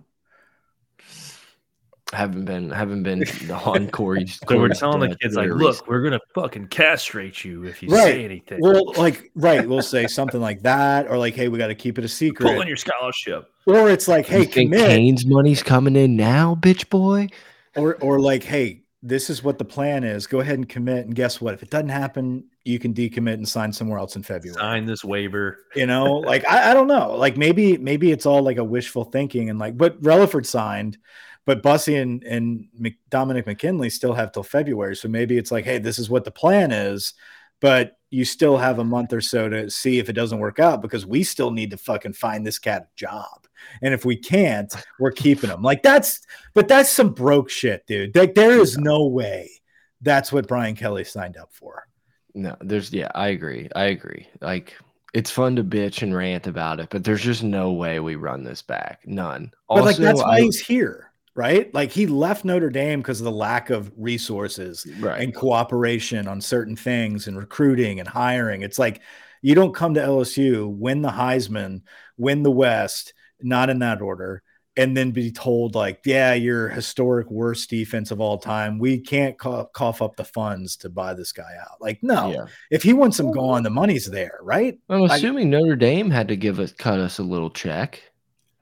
haven't 2.12 2.44
been 2.44 2.70
haven't 2.70 3.02
been 3.02 3.24
on 3.50 3.90
Corey's. 3.90 4.38
so 4.48 4.58
we're 4.58 4.68
telling 4.68 5.10
the 5.10 5.16
kids 5.16 5.34
like, 5.34 5.50
look, 5.50 5.86
we're 5.88 6.02
gonna 6.02 6.20
fucking 6.34 6.68
castrate 6.68 7.44
you 7.44 7.64
if 7.64 7.82
you 7.82 7.88
right. 7.88 8.04
say 8.04 8.24
anything. 8.24 8.60
Well, 8.60 8.92
like, 8.94 9.30
right, 9.34 9.68
we'll 9.68 9.82
say 9.82 10.06
something 10.06 10.40
like 10.40 10.62
that, 10.62 11.08
or 11.08 11.18
like, 11.18 11.34
hey, 11.34 11.48
we 11.48 11.58
got 11.58 11.66
to 11.68 11.74
keep 11.74 11.98
it 11.98 12.04
a 12.04 12.08
secret. 12.08 12.46
Pull 12.46 12.60
on 12.60 12.68
your 12.68 12.76
scholarship. 12.76 13.50
Or 13.66 13.90
it's 13.90 14.06
like, 14.06 14.26
hey, 14.26 14.42
you 14.42 14.46
commit. 14.46 14.86
Kane's 14.86 15.26
money's 15.26 15.62
coming 15.62 15.96
in 15.96 16.14
now, 16.16 16.54
bitch 16.54 16.88
boy. 16.90 17.28
Or 17.74 17.96
or 17.96 18.20
like, 18.20 18.44
hey, 18.44 18.84
this 19.02 19.28
is 19.28 19.42
what 19.42 19.58
the 19.58 19.64
plan 19.64 20.04
is. 20.04 20.28
Go 20.28 20.38
ahead 20.38 20.54
and 20.54 20.68
commit, 20.68 21.06
and 21.06 21.14
guess 21.14 21.40
what? 21.40 21.54
If 21.54 21.64
it 21.64 21.70
doesn't 21.70 21.88
happen, 21.88 22.44
you 22.64 22.78
can 22.78 22.94
decommit 22.94 23.34
and 23.34 23.48
sign 23.48 23.72
somewhere 23.72 23.98
else 23.98 24.14
in 24.14 24.22
February. 24.22 24.60
Sign 24.60 24.86
this 24.86 25.04
waiver. 25.04 25.58
You 25.74 25.86
know, 25.86 26.14
like 26.14 26.48
I, 26.48 26.70
I 26.70 26.74
don't 26.74 26.86
know. 26.86 27.16
Like 27.16 27.36
maybe 27.36 27.76
maybe 27.78 28.12
it's 28.12 28.26
all 28.26 28.42
like 28.42 28.58
a 28.58 28.64
wishful 28.64 29.04
thinking, 29.04 29.50
and 29.50 29.58
like, 29.58 29.76
but 29.76 30.00
Relaford 30.02 30.46
signed 30.46 30.98
but 31.46 31.62
Bussy 31.62 31.94
and, 31.94 32.22
and 32.24 32.66
Dominick 33.08 33.46
McKinley 33.46 33.88
still 33.88 34.12
have 34.12 34.32
till 34.32 34.42
February. 34.42 34.96
So 34.96 35.08
maybe 35.08 35.38
it's 35.38 35.52
like, 35.52 35.64
hey, 35.64 35.78
this 35.78 35.98
is 35.98 36.10
what 36.10 36.24
the 36.24 36.30
plan 36.30 36.72
is, 36.72 37.14
but 37.60 37.96
you 38.10 38.24
still 38.24 38.58
have 38.58 38.80
a 38.80 38.84
month 38.84 39.12
or 39.12 39.20
so 39.20 39.48
to 39.48 39.70
see 39.70 39.98
if 39.98 40.08
it 40.08 40.14
doesn't 40.14 40.40
work 40.40 40.58
out 40.58 40.82
because 40.82 41.06
we 41.06 41.22
still 41.22 41.52
need 41.52 41.70
to 41.70 41.76
fucking 41.76 42.12
find 42.12 42.44
this 42.44 42.58
cat 42.58 42.82
a 42.82 42.88
job. 42.96 43.46
And 43.80 43.94
if 43.94 44.04
we 44.04 44.16
can't, 44.16 44.74
we're 44.98 45.12
keeping 45.12 45.48
him. 45.48 45.62
Like 45.62 45.82
that's, 45.82 46.20
but 46.52 46.68
that's 46.68 46.90
some 46.90 47.10
broke 47.10 47.48
shit, 47.48 47.86
dude. 47.86 48.14
Like 48.14 48.34
there 48.34 48.58
is 48.58 48.76
no 48.76 49.06
way 49.06 49.48
that's 50.02 50.32
what 50.32 50.48
Brian 50.48 50.74
Kelly 50.74 51.04
signed 51.04 51.36
up 51.36 51.52
for. 51.52 51.86
No, 52.34 52.56
there's, 52.60 52.92
yeah, 52.92 53.10
I 53.14 53.28
agree. 53.28 53.68
I 53.74 53.84
agree. 53.84 54.28
Like, 54.40 54.74
it's 55.14 55.30
fun 55.30 55.56
to 55.56 55.64
bitch 55.64 56.02
and 56.02 56.14
rant 56.14 56.46
about 56.46 56.80
it, 56.80 56.88
but 56.90 57.02
there's 57.02 57.22
just 57.22 57.42
no 57.42 57.72
way 57.72 58.00
we 58.00 58.16
run 58.16 58.44
this 58.44 58.60
back. 58.60 59.00
None. 59.06 59.50
Also, 59.68 59.82
but 59.82 59.86
like 59.86 59.96
that's 59.96 60.20
why 60.20 60.36
I, 60.36 60.40
he's 60.42 60.60
here 60.60 61.05
right? 61.36 61.72
Like 61.74 61.92
he 61.92 62.06
left 62.06 62.44
Notre 62.44 62.70
Dame 62.70 63.00
because 63.00 63.20
of 63.20 63.26
the 63.26 63.30
lack 63.30 63.70
of 63.70 63.92
resources 63.96 64.86
right. 64.98 65.20
and 65.20 65.34
cooperation 65.34 66.26
on 66.26 66.40
certain 66.40 66.74
things 66.74 67.28
and 67.28 67.36
recruiting 67.38 68.00
and 68.00 68.08
hiring. 68.08 68.62
It's 68.62 68.78
like 68.78 69.02
you 69.42 69.54
don't 69.54 69.74
come 69.74 69.94
to 69.94 70.00
LSU, 70.00 70.66
win 70.66 71.02
the 71.02 71.10
Heisman, 71.10 71.82
win 72.16 72.42
the 72.42 72.50
West, 72.50 73.12
not 73.40 73.68
in 73.68 73.80
that 73.80 74.00
order, 74.00 74.42
and 74.78 74.96
then 74.96 75.10
be 75.10 75.30
told 75.30 75.74
like, 75.74 76.00
yeah, 76.06 76.32
you're 76.32 76.68
historic 76.70 77.30
worst 77.30 77.68
defense 77.68 78.10
of 78.10 78.20
all 78.20 78.38
time. 78.38 78.78
We 78.78 78.98
can't 78.98 79.38
cough, 79.38 79.72
cough 79.72 80.00
up 80.00 80.16
the 80.16 80.24
funds 80.24 80.76
to 80.78 80.88
buy 80.88 81.12
this 81.12 81.32
guy 81.32 81.54
out. 81.60 81.80
Like, 81.80 82.02
no, 82.02 82.32
Yeah. 82.32 82.46
if 82.70 82.82
he 82.82 82.94
wants 82.94 83.20
him 83.20 83.30
gone, 83.30 83.62
the 83.62 83.70
money's 83.70 84.06
there, 84.06 84.38
right? 84.42 84.78
I'm 84.88 85.10
I- 85.10 85.16
assuming 85.16 85.50
Notre 85.50 85.76
Dame 85.76 86.10
had 86.10 86.28
to 86.28 86.36
give 86.36 86.58
us 86.60 86.72
cut 86.72 86.98
us 86.98 87.18
a 87.18 87.22
little 87.22 87.50
check. 87.50 88.02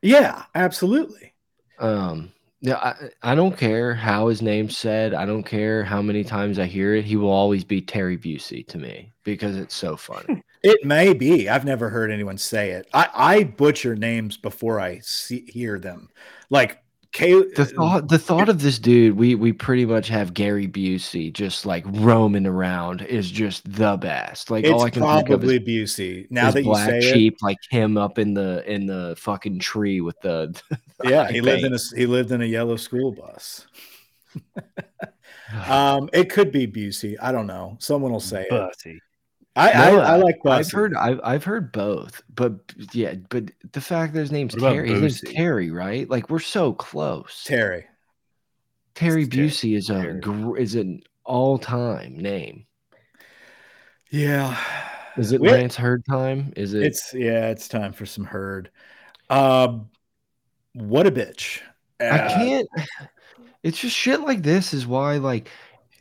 Yeah, 0.02 0.42
absolutely. 0.54 1.34
Um, 1.78 2.32
yeah, 2.64 2.76
I, 2.76 3.32
I 3.32 3.34
don't 3.34 3.58
care 3.58 3.94
how 3.94 4.28
his 4.28 4.40
name's 4.40 4.78
said. 4.78 5.12
I 5.12 5.26
don't 5.26 5.42
care 5.42 5.84
how 5.84 6.00
many 6.00 6.24
times 6.24 6.58
I 6.58 6.64
hear 6.64 6.94
it. 6.94 7.04
He 7.04 7.14
will 7.14 7.30
always 7.30 7.62
be 7.62 7.82
Terry 7.82 8.16
Busey 8.16 8.66
to 8.68 8.78
me 8.78 9.12
because 9.22 9.58
it's 9.58 9.74
so 9.74 9.96
funny. 9.96 10.42
It 10.66 10.82
may 10.82 11.12
be. 11.12 11.46
I've 11.46 11.66
never 11.66 11.90
heard 11.90 12.10
anyone 12.10 12.38
say 12.38 12.70
it. 12.70 12.88
I, 12.94 13.10
I 13.12 13.44
butcher 13.44 13.94
names 13.94 14.38
before 14.38 14.80
I 14.80 15.00
see 15.00 15.44
hear 15.46 15.78
them. 15.78 16.08
Like 16.48 16.82
K 17.12 17.32
the 17.32 17.62
uh, 17.62 17.64
thought, 17.66 18.08
the 18.08 18.18
thought 18.18 18.48
of 18.48 18.62
this 18.62 18.78
dude, 18.78 19.14
we 19.14 19.34
we 19.34 19.52
pretty 19.52 19.84
much 19.84 20.08
have 20.08 20.32
Gary 20.32 20.66
Busey 20.66 21.30
just 21.30 21.66
like 21.66 21.84
roaming 21.86 22.46
around 22.46 23.02
is 23.02 23.30
just 23.30 23.70
the 23.70 23.98
best. 23.98 24.50
Like 24.50 24.64
all 24.66 24.82
I 24.82 24.88
can 24.88 25.02
think 25.02 25.28
of 25.28 25.44
is, 25.44 25.50
probably 25.50 25.60
Busey. 25.60 26.30
Now 26.30 26.48
is 26.48 26.54
that 26.54 26.62
you 26.62 26.70
black 26.70 26.88
say 26.88 27.12
sheep, 27.12 27.36
like 27.42 27.58
him 27.68 27.98
up 27.98 28.18
in 28.18 28.32
the 28.32 28.64
in 28.66 28.86
the 28.86 29.14
fucking 29.18 29.58
tree 29.58 30.00
with 30.00 30.18
the. 30.22 30.60
It, 31.02 31.10
yeah, 31.10 31.28
he 31.28 31.38
I 31.38 31.42
lived 31.42 31.64
in 31.64 31.74
a 31.74 31.78
he 31.96 32.06
lived 32.06 32.30
in 32.30 32.42
a 32.42 32.46
yellow 32.46 32.76
school 32.76 33.12
bus. 33.12 33.66
Um, 35.68 36.08
it 36.12 36.30
could 36.30 36.50
be 36.50 36.66
Busey. 36.66 37.16
I 37.22 37.30
don't 37.30 37.46
know. 37.46 37.76
Someone 37.78 38.10
will 38.10 38.18
say 38.18 38.42
it. 38.42 38.50
Bussy. 38.50 39.00
I, 39.56 39.72
No, 39.72 40.00
I, 40.00 40.14
I 40.14 40.16
like 40.16 40.36
I've 40.44 40.70
heard 40.70 40.94
I've 40.96 41.20
I've 41.22 41.44
heard 41.44 41.70
both, 41.70 42.22
but 42.34 42.54
yeah, 42.92 43.14
but 43.28 43.50
the 43.72 43.80
fact 43.80 44.14
that 44.14 44.20
his 44.20 44.32
name's 44.32 44.54
What 44.54 44.62
about 44.62 44.72
Terry, 44.72 44.88
his 44.88 45.00
name's 45.00 45.20
Terry, 45.20 45.70
right? 45.70 46.10
Like 46.10 46.28
we're 46.28 46.40
so 46.40 46.72
close. 46.72 47.44
Terry. 47.46 47.86
Terry 48.96 49.22
It's 49.22 49.34
Terry. 49.34 49.48
Busey 49.48 49.76
is 49.76 49.90
a 49.90 50.20
Terry. 50.20 50.60
is 50.62 50.74
an 50.74 51.02
all 51.24 51.58
time 51.58 52.16
name. 52.16 52.66
Yeah. 54.10 54.58
Is 55.16 55.30
it 55.30 55.40
We- 55.40 55.50
Lance 55.50 55.76
Heard 55.76 56.04
time? 56.08 56.52
Is 56.56 56.74
it? 56.74 56.82
It's 56.82 57.14
yeah, 57.14 57.50
it's 57.50 57.68
time 57.68 57.92
for 57.92 58.06
some 58.06 58.24
herd. 58.24 58.70
Um, 59.30 59.88
what 60.74 61.06
a 61.06 61.10
bitch. 61.12 61.60
I 62.00 62.18
can't. 62.28 62.68
It's 63.62 63.78
just 63.78 63.96
shit 63.96 64.20
like 64.20 64.42
this 64.42 64.74
is 64.74 64.86
why 64.86 65.16
like, 65.16 65.48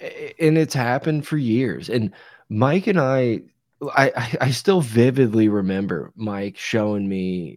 and 0.02 0.58
it's 0.58 0.74
happened 0.74 1.26
for 1.26 1.38
years. 1.38 1.90
And 1.90 2.12
Mike 2.50 2.88
and 2.88 3.00
I, 3.00 3.40
I 3.96 4.12
I- 4.18 4.38
I 4.42 4.52
still 4.52 4.82
vividly 4.82 5.48
remember 5.48 6.12
Mike 6.18 6.58
showing 6.58 7.08
me 7.08 7.56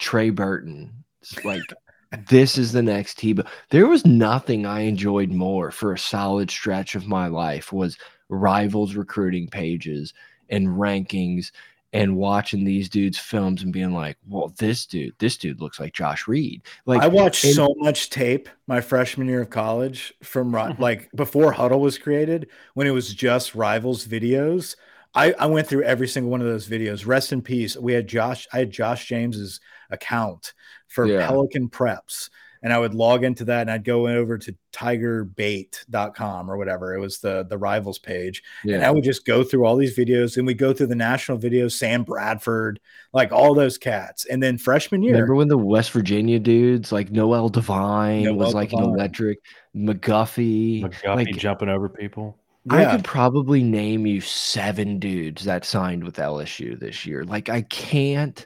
Trey 0.00 0.30
Burton. 0.30 1.04
It's 1.22 1.44
like 1.44 1.62
this 2.28 2.58
is 2.58 2.72
the 2.72 2.82
next 2.82 3.18
Tebow. 3.18 3.46
There 3.70 3.86
was 3.86 4.04
nothing 4.04 4.66
I 4.66 4.80
enjoyed 4.80 5.30
more 5.30 5.70
for 5.70 5.92
a 5.92 5.98
solid 5.98 6.50
stretch 6.50 6.96
of 6.96 7.06
my 7.06 7.28
life 7.28 7.72
was 7.72 7.96
rivals 8.28 8.96
recruiting 8.96 9.46
pages 9.46 10.14
and 10.50 10.66
rankings 10.66 11.52
and 11.92 12.16
watching 12.16 12.64
these 12.64 12.88
dudes 12.88 13.18
films 13.18 13.62
and 13.62 13.72
being 13.72 13.92
like, 13.92 14.18
well, 14.28 14.52
this 14.58 14.84
dude, 14.84 15.14
this 15.18 15.36
dude 15.36 15.60
looks 15.60 15.80
like 15.80 15.94
Josh 15.94 16.28
Reed. 16.28 16.62
Like 16.84 17.02
I 17.02 17.08
watched 17.08 17.44
and- 17.44 17.54
so 17.54 17.74
much 17.78 18.10
tape 18.10 18.48
my 18.66 18.80
freshman 18.80 19.26
year 19.28 19.42
of 19.42 19.50
college 19.50 20.12
from 20.22 20.54
ri- 20.54 20.62
mm-hmm. 20.62 20.82
like 20.82 21.10
before 21.14 21.52
Huddle 21.52 21.80
was 21.80 21.96
created, 21.96 22.48
when 22.74 22.86
it 22.86 22.90
was 22.92 23.14
just 23.14 23.54
rivals 23.54 24.06
videos. 24.06 24.76
I, 25.14 25.32
I 25.38 25.46
went 25.46 25.66
through 25.66 25.84
every 25.84 26.06
single 26.06 26.30
one 26.30 26.42
of 26.42 26.46
those 26.46 26.68
videos. 26.68 27.06
Rest 27.06 27.32
in 27.32 27.40
peace. 27.40 27.76
We 27.76 27.94
had 27.94 28.06
Josh, 28.06 28.46
I 28.52 28.58
had 28.58 28.70
Josh 28.70 29.06
James's 29.06 29.58
account 29.90 30.52
for 30.86 31.06
Yeah. 31.06 31.26
Pelican 31.26 31.70
Preps. 31.70 32.28
And 32.62 32.72
I 32.72 32.78
would 32.78 32.94
log 32.94 33.24
into 33.24 33.44
that 33.46 33.62
and 33.62 33.70
I'd 33.70 33.84
go 33.84 34.08
over 34.08 34.38
to 34.38 34.54
tigerbait.com 34.72 36.50
or 36.50 36.56
whatever. 36.56 36.94
It 36.94 37.00
was 37.00 37.18
the 37.18 37.44
the 37.48 37.58
rivals 37.58 37.98
page. 37.98 38.42
And 38.64 38.84
I 38.84 38.90
would 38.90 39.04
just 39.04 39.24
go 39.24 39.44
through 39.44 39.64
all 39.64 39.76
these 39.76 39.96
videos 39.96 40.36
and 40.36 40.46
we 40.46 40.54
go 40.54 40.72
through 40.72 40.88
the 40.88 40.94
national 40.94 41.38
videos, 41.38 41.72
Sam 41.72 42.04
Bradford, 42.04 42.80
like 43.12 43.32
all 43.32 43.54
those 43.54 43.78
cats. 43.78 44.24
And 44.26 44.42
then 44.42 44.58
freshman 44.58 45.02
year, 45.02 45.14
Remember 45.14 45.34
when 45.34 45.48
the 45.48 45.58
West 45.58 45.90
Virginia 45.92 46.38
dudes 46.38 46.92
like 46.92 47.10
Noel 47.10 47.48
Devine 47.48 48.24
Noel 48.24 48.36
was 48.36 48.54
like 48.54 48.72
an 48.72 48.80
electric 48.80 49.38
McGuffey? 49.76 50.82
McGuffey 50.82 51.16
like 51.16 51.36
jumping 51.36 51.68
over 51.68 51.88
people. 51.88 52.38
I 52.70 52.84
could 52.84 53.04
probably 53.04 53.62
name 53.62 54.06
you 54.06 54.20
seven 54.20 54.98
dudes 54.98 55.44
that 55.44 55.64
signed 55.64 56.04
with 56.04 56.16
LSU 56.16 56.78
this 56.78 57.06
year. 57.06 57.24
Like 57.24 57.48
I 57.48 57.62
can't 57.62 58.44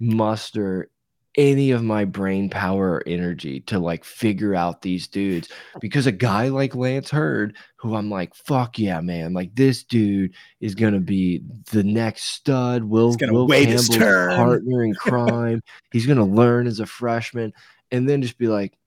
muster 0.00 0.90
any 1.36 1.70
of 1.72 1.82
my 1.82 2.04
brain 2.04 2.48
power 2.48 2.92
or 2.92 3.02
energy 3.06 3.60
to 3.60 3.78
like 3.78 4.04
figure 4.04 4.54
out 4.54 4.82
these 4.82 5.08
dudes 5.08 5.48
because 5.80 6.06
a 6.06 6.12
guy 6.12 6.48
like 6.48 6.74
Lance 6.74 7.10
Heard, 7.10 7.56
who 7.76 7.96
I'm 7.96 8.08
like, 8.08 8.34
fuck 8.34 8.78
yeah, 8.78 9.00
man, 9.00 9.32
like 9.32 9.54
this 9.54 9.82
dude 9.82 10.34
is 10.60 10.74
gonna 10.74 11.00
be 11.00 11.42
the 11.72 11.82
next 11.82 12.24
stud. 12.24 12.84
Will 12.84 13.08
He's 13.08 13.16
gonna 13.16 13.32
Will 13.32 13.46
wait 13.48 13.68
his 13.68 13.88
Campbell's 13.88 13.98
turn. 14.08 14.36
partner 14.36 14.84
in 14.84 14.94
crime. 14.98 15.62
He's 15.92 16.06
gonna 16.06 16.24
learn 16.24 16.66
as 16.66 16.80
a 16.80 16.86
freshman, 16.86 17.52
and 17.90 18.08
then 18.08 18.22
just 18.22 18.38
be 18.38 18.46
like, 18.48 18.78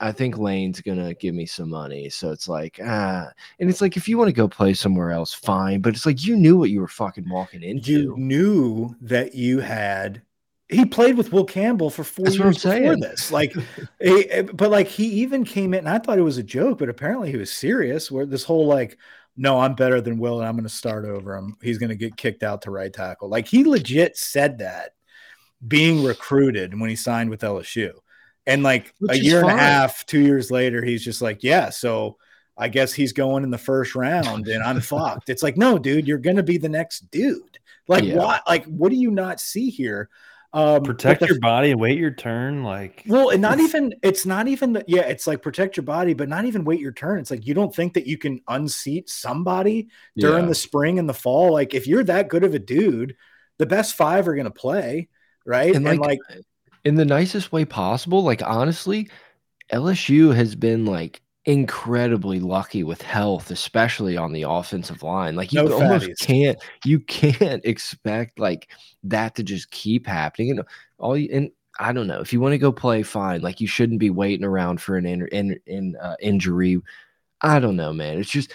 I 0.00 0.12
think 0.12 0.36
Lane's 0.36 0.82
gonna 0.82 1.14
give 1.14 1.34
me 1.34 1.46
some 1.46 1.70
money. 1.70 2.10
So 2.10 2.30
it's 2.30 2.48
like, 2.48 2.78
ah, 2.84 3.28
and 3.58 3.70
it's 3.70 3.80
like 3.80 3.96
if 3.96 4.06
you 4.08 4.18
want 4.18 4.28
to 4.28 4.34
go 4.34 4.46
play 4.46 4.74
somewhere 4.74 5.10
else, 5.10 5.32
fine. 5.32 5.80
But 5.80 5.94
it's 5.94 6.04
like 6.04 6.24
you 6.26 6.36
knew 6.36 6.58
what 6.58 6.68
you 6.70 6.80
were 6.80 6.88
fucking 6.88 7.28
walking 7.28 7.62
into. 7.62 7.90
you 7.90 8.14
knew 8.18 8.94
that 9.00 9.34
you 9.34 9.60
had 9.60 10.20
he 10.68 10.84
played 10.84 11.16
with 11.16 11.32
Will 11.32 11.44
Campbell 11.44 11.90
for 11.90 12.04
four 12.04 12.26
That's 12.26 12.38
years 12.38 12.56
before 12.56 12.72
saying. 12.72 13.00
this. 13.00 13.32
Like, 13.32 13.54
he- 14.00 14.42
but 14.52 14.70
like 14.70 14.86
he 14.88 15.06
even 15.22 15.44
came 15.44 15.72
in, 15.74 15.80
and 15.80 15.88
I 15.88 15.98
thought 15.98 16.18
it 16.18 16.22
was 16.22 16.38
a 16.38 16.42
joke, 16.42 16.78
but 16.78 16.88
apparently 16.88 17.30
he 17.30 17.36
was 17.38 17.52
serious. 17.52 18.10
Where 18.10 18.26
this 18.26 18.44
whole 18.44 18.66
like, 18.66 18.98
no, 19.36 19.58
I'm 19.60 19.74
better 19.74 20.00
than 20.00 20.18
Will, 20.18 20.38
and 20.40 20.48
I'm 20.48 20.54
going 20.56 20.64
to 20.64 20.68
start 20.68 21.04
over 21.04 21.36
him. 21.36 21.56
He's 21.62 21.78
going 21.78 21.90
to 21.90 21.96
get 21.96 22.16
kicked 22.16 22.42
out 22.42 22.62
to 22.62 22.70
right 22.70 22.92
tackle. 22.92 23.28
Like 23.28 23.46
he 23.46 23.64
legit 23.64 24.16
said 24.16 24.58
that 24.58 24.90
being 25.66 26.04
recruited 26.04 26.78
when 26.78 26.90
he 26.90 26.96
signed 26.96 27.30
with 27.30 27.40
LSU, 27.40 27.92
and 28.46 28.62
like 28.62 28.94
Which 29.00 29.12
a 29.12 29.18
year 29.24 29.40
and 29.40 29.50
a 29.50 29.56
half, 29.56 30.04
two 30.06 30.20
years 30.20 30.50
later, 30.50 30.84
he's 30.84 31.04
just 31.04 31.22
like, 31.22 31.42
yeah, 31.42 31.70
so. 31.70 32.16
I 32.60 32.66
guess 32.66 32.92
he's 32.92 33.12
going 33.12 33.44
in 33.44 33.52
the 33.52 33.56
first 33.56 33.94
round 33.94 34.48
and 34.48 34.64
I'm 34.64 34.80
fucked. 34.80 35.28
It's 35.28 35.44
like, 35.44 35.56
no, 35.56 35.78
dude, 35.78 36.08
you're 36.08 36.18
gonna 36.18 36.42
be 36.42 36.58
the 36.58 36.68
next 36.68 37.08
dude. 37.12 37.56
Like 37.86 38.02
Yeah. 38.02 38.16
what? 38.16 38.42
Like 38.48 38.64
what 38.64 38.88
do 38.88 38.96
you 38.96 39.12
not 39.12 39.38
see 39.38 39.70
here? 39.70 40.08
Um, 40.52 40.82
Protect 40.82 41.20
the- 41.20 41.26
your 41.26 41.40
body 41.40 41.72
and 41.72 41.80
wait 41.80 41.98
your 41.98 42.10
turn. 42.10 42.64
Like 42.64 43.02
well, 43.06 43.28
and 43.30 43.42
not 43.42 43.60
even 43.60 43.92
it's 44.02 44.24
not 44.24 44.48
even 44.48 44.72
the, 44.72 44.84
yeah, 44.88 45.02
it's 45.02 45.26
like 45.26 45.42
protect 45.42 45.76
your 45.76 45.84
body, 45.84 46.14
but 46.14 46.28
not 46.28 46.46
even 46.46 46.64
wait 46.64 46.80
your 46.80 46.92
turn. 46.92 47.18
It's 47.18 47.30
like 47.30 47.46
you 47.46 47.52
don't 47.52 47.74
think 47.74 47.92
that 47.94 48.06
you 48.06 48.16
can 48.16 48.40
unseat 48.48 49.10
somebody 49.10 49.88
during 50.16 50.44
Yeah. 50.44 50.48
the 50.48 50.54
spring 50.54 50.98
and 50.98 51.06
the 51.08 51.12
fall. 51.14 51.52
Like 51.52 51.74
if 51.74 51.86
you're 51.86 52.04
that 52.04 52.28
good 52.28 52.44
of 52.44 52.54
a 52.54 52.58
dude, 52.58 53.14
the 53.58 53.66
best 53.66 53.94
five 53.94 54.26
are 54.26 54.34
gonna 54.34 54.50
play, 54.50 55.08
right? 55.44 55.74
and 55.74 55.84
like, 55.98 56.20
in 56.84 56.94
the 56.94 57.04
nicest 57.04 57.52
way 57.52 57.66
possible. 57.66 58.22
Like 58.22 58.42
honestly, 58.42 59.10
LSU 59.70 60.34
has 60.34 60.54
been 60.54 60.86
like 60.86 61.20
incredibly 61.48 62.40
lucky 62.40 62.84
with 62.84 63.00
health, 63.00 63.50
especially 63.50 64.18
on 64.18 64.34
the 64.34 64.42
offensive 64.42 65.02
line. 65.02 65.34
Like 65.34 65.50
you 65.50 65.64
No 65.64 65.72
almost 65.72 66.18
can't 66.20 66.58
you 66.84 67.00
can't 67.00 67.64
expect 67.64 68.38
like 68.38 68.70
that 69.04 69.34
to 69.36 69.42
just 69.42 69.70
keep 69.70 70.06
happening. 70.06 70.50
And 70.50 70.62
all 70.98 71.16
you 71.16 71.30
and 71.32 71.50
I 71.80 71.92
don't 71.92 72.06
know 72.06 72.20
if 72.20 72.34
you 72.34 72.40
want 72.40 72.52
to 72.52 72.58
go 72.58 72.70
play, 72.70 73.02
fine. 73.02 73.40
Like 73.40 73.62
you 73.62 73.66
shouldn't 73.66 73.98
be 73.98 74.10
waiting 74.10 74.44
around 74.44 74.82
for 74.82 74.98
an 74.98 75.06
in, 75.06 75.26
in, 75.28 75.58
in 75.66 75.96
uh, 75.96 76.16
injury. 76.20 76.82
I 77.40 77.58
don't 77.60 77.76
know, 77.76 77.94
man. 77.94 78.18
It's 78.18 78.30
just 78.30 78.52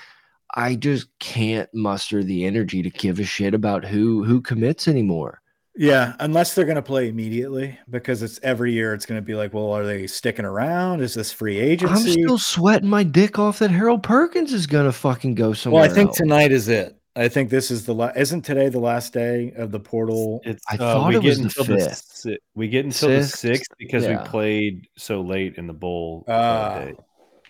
I 0.54 0.76
just 0.76 1.08
can't 1.18 1.74
muster 1.74 2.24
the 2.24 2.46
energy 2.46 2.84
to 2.84 2.92
give 2.92 3.20
a 3.20 3.24
shit 3.24 3.56
about 3.56 3.84
who 3.84 4.24
who 4.24 4.40
commits 4.40 4.88
anymore. 4.88 5.42
Yeah, 5.76 6.14
unless 6.20 6.54
they're 6.54 6.66
gonna 6.66 6.82
play 6.82 7.10
immediately 7.10 7.78
because 7.90 8.22
it's 8.22 8.40
every 8.44 8.72
year 8.74 8.94
it's 8.94 9.06
gonna 9.06 9.22
be 9.22 9.36
like, 9.36 9.54
well, 9.54 9.72
are 9.72 9.86
they 9.86 10.08
sticking 10.08 10.46
around? 10.46 11.02
Is 11.02 11.14
this 11.14 11.32
free 11.32 11.60
agency? 11.60 11.94
I'm 11.94 12.24
still 12.24 12.38
sweating 12.38 12.90
my 12.90 13.04
dick 13.04 13.40
off 13.40 13.60
that 13.60 13.72
Harold 13.72 14.04
Perkins 14.04 14.54
is 14.54 14.68
gonna 14.68 14.92
fucking 14.92 15.36
go 15.36 15.54
somewhere. 15.54 15.82
well, 15.84 15.92
I 15.92 15.94
think 15.94 16.10
else. 16.10 16.18
tonight 16.18 16.52
is 16.52 16.68
it. 16.70 16.96
I 17.16 17.28
think 17.28 17.52
this 17.52 17.70
is 17.70 17.86
the 17.86 17.94
la- 17.94 18.12
isn't 18.16 18.42
today 18.42 18.70
the 18.70 18.80
last 18.80 19.14
day 19.14 19.54
of 19.56 19.72
the 19.72 19.80
portal. 19.80 20.42
it's 20.46 20.64
I 20.72 20.76
uh, 20.76 20.78
thought 20.78 21.10
we 21.10 21.18
it 21.18 21.22
get 21.22 21.28
was 21.30 21.38
the 21.38 21.44
until 21.44 21.64
the 21.66 21.78
fifth. 21.84 22.04
si- 22.14 22.40
we 22.56 22.68
get 22.68 22.86
until 22.86 23.10
the 23.10 23.24
Sixth? 23.24 23.40
sixth 23.40 23.72
because 23.78 24.04
Yeah. 24.04 24.24
we 24.24 24.28
played 24.30 24.88
so 24.98 25.22
late 25.22 25.56
in 25.58 25.68
the 25.68 25.74
bowl. 25.74 26.24
uh, 26.28 26.32
Ah. 26.32 26.86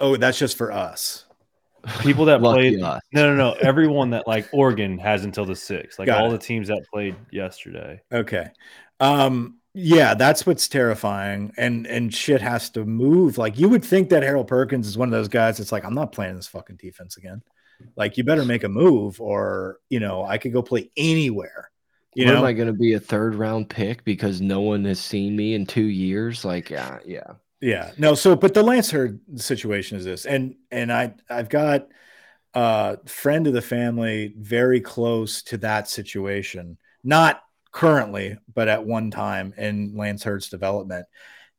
Oh, 0.02 0.18
that's 0.18 0.38
just 0.38 0.58
for 0.58 0.72
us. 0.74 1.26
People 2.00 2.26
that 2.26 2.40
played 2.40 2.82
us. 2.82 3.02
no 3.12 3.34
no 3.34 3.36
no 3.36 3.54
everyone 3.60 4.12
that 4.12 4.28
like 4.28 4.48
Oregon 4.54 4.98
has 5.00 5.26
until 5.26 5.46
the 5.46 5.56
sixth. 5.56 6.00
Like 6.00 6.08
Got 6.08 6.22
all 6.22 6.30
it. 6.30 6.32
the 6.32 6.38
teams 6.38 6.70
that 6.70 6.86
played 6.92 7.16
yesterday. 7.32 8.02
Okay. 8.12 8.48
Um 9.00 9.60
yeah, 9.74 10.14
that's 10.14 10.46
what's 10.46 10.68
terrifying 10.68 11.52
and 11.58 11.86
and 11.88 12.14
shit 12.14 12.42
has 12.42 12.70
to 12.72 12.86
move. 12.86 13.38
Like 13.38 13.58
you 13.58 13.68
would 13.70 13.84
think 13.84 14.10
that 14.10 14.24
Harold 14.24 14.48
Perkins 14.48 14.88
is 14.88 14.98
one 14.98 15.10
of 15.10 15.12
those 15.12 15.28
guys 15.28 15.58
that's 15.58 15.72
like 15.72 15.84
I'm 15.84 15.96
not 15.96 16.12
playing 16.12 16.36
this 16.36 16.48
fucking 16.48 16.78
defense 16.78 17.18
again. 17.18 17.42
Like 17.96 18.18
you 18.18 18.24
better 18.24 18.46
make 18.46 18.64
a 18.64 18.70
move 18.70 19.20
or, 19.20 19.80
you 19.90 20.00
know, 20.00 20.24
I 20.24 20.38
could 20.38 20.54
go 20.54 20.62
play 20.62 20.90
anywhere. 20.96 21.70
You 22.16 22.26
what 22.26 22.34
know, 22.34 22.38
am 22.40 22.46
I 22.46 22.54
going 22.54 22.68
to 22.68 22.74
be 22.74 22.94
a 22.94 23.00
third 23.00 23.36
round 23.36 23.70
pick 23.70 24.04
because 24.04 24.40
no 24.40 24.62
one 24.62 24.86
has 24.86 25.00
seen 25.00 25.36
me 25.36 25.56
in 25.56 25.66
two 25.66 25.86
years? 25.86 26.46
Like, 26.46 26.70
yeah, 26.70 27.00
yeah, 27.06 27.34
yeah, 27.64 27.92
no. 27.98 28.14
So, 28.14 28.36
but 28.36 28.54
the 28.54 28.62
Lance 28.62 28.92
Heard 28.92 29.22
situation 29.38 29.98
is 29.98 30.04
this, 30.04 30.26
and 30.26 30.56
and 30.70 30.92
I 30.92 31.14
I've 31.30 31.48
got 31.48 31.88
a 32.54 32.98
friend 33.08 33.48
of 33.48 33.54
the 33.54 33.62
family 33.62 34.34
very 34.38 34.82
close 34.82 35.42
to 35.44 35.58
that 35.60 35.88
situation, 35.88 36.78
not 37.06 37.42
currently, 37.72 38.38
but 38.54 38.68
at 38.68 38.86
one 38.86 39.12
time 39.12 39.54
in 39.58 39.96
Lance 39.96 40.24
Heard's 40.24 40.50
development, 40.50 41.06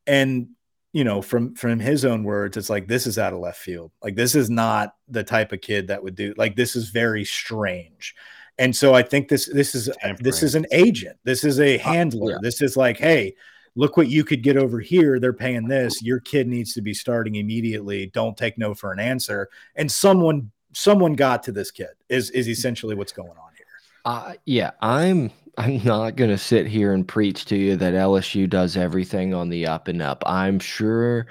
and 0.07 0.48
you 0.92 1.05
know, 1.05 1.22
from 1.22 1.55
from 1.55 1.80
his 1.80 2.05
own 2.05 2.22
words, 2.22 2.59
it's 2.59 2.68
like 2.68 2.86
this 2.86 3.07
is 3.07 3.18
out 3.18 3.32
of 3.32 3.38
left 3.38 3.59
field. 3.59 3.90
Like 4.02 4.14
this 4.14 4.34
is 4.34 4.50
not 4.50 4.94
the 5.09 5.24
type 5.24 5.52
of 5.52 5.62
kid 5.62 5.88
that 5.88 6.02
would 6.02 6.16
do. 6.16 6.34
Like 6.36 6.55
this 6.55 6.76
is 6.76 6.90
very 6.90 7.24
strange. 7.24 8.14
And 8.59 8.76
so 8.76 8.94
I 8.94 9.02
think 9.02 9.28
this 9.28 9.46
this 9.46 9.74
is 9.74 9.88
this 10.20 10.42
is 10.42 10.55
an 10.55 10.66
agent. 10.70 11.16
This 11.24 11.44
is 11.44 11.61
a 11.61 11.78
handler. 11.78 12.32
Uh, 12.32 12.34
yeah. 12.34 12.38
This 12.42 12.61
is 12.61 12.76
like, 12.76 12.98
hey, 12.98 13.36
look 13.76 13.96
what 13.96 14.08
you 14.08 14.24
could 14.24 14.42
get 14.42 14.56
over 14.56 14.80
here. 14.80 15.18
They're 15.18 15.32
paying 15.32 15.68
this. 15.68 16.02
Your 16.02 16.20
kid 16.20 16.46
needs 16.46 16.74
to 16.74 16.82
be 16.82 16.94
starting 16.94 17.36
immediately. 17.36 18.06
Don't 18.06 18.36
take 18.36 18.58
no 18.58 18.74
for 18.74 18.92
an 18.92 19.00
answer. 19.00 19.48
And 19.76 19.90
someone 19.90 20.50
someone 20.72 21.14
got 21.14 21.42
to 21.44 21.52
this 21.52 21.70
kid 21.70 21.90
is 22.08 22.30
is 22.30 22.48
essentially 22.48 22.94
what's 22.94 23.12
going 23.12 23.30
on 23.30 23.52
here. 23.56 23.66
Uh, 24.04 24.34
yeah, 24.44 24.72
I'm 24.80 25.30
I'm 25.56 25.82
not 25.84 26.16
going 26.16 26.30
to 26.30 26.38
sit 26.38 26.66
here 26.66 26.92
and 26.92 27.06
preach 27.06 27.44
to 27.46 27.56
you 27.56 27.76
that 27.76 27.94
LSU 27.94 28.48
does 28.48 28.76
everything 28.76 29.34
on 29.34 29.48
the 29.48 29.66
up 29.66 29.88
and 29.88 30.02
up. 30.02 30.22
I'm 30.26 30.58
sure 30.58 31.26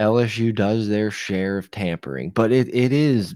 LSU 0.00 0.54
does 0.54 0.88
their 0.88 1.10
share 1.10 1.58
of 1.58 1.70
tampering, 1.70 2.30
but 2.30 2.52
it, 2.52 2.74
it 2.74 2.92
is 2.92 3.34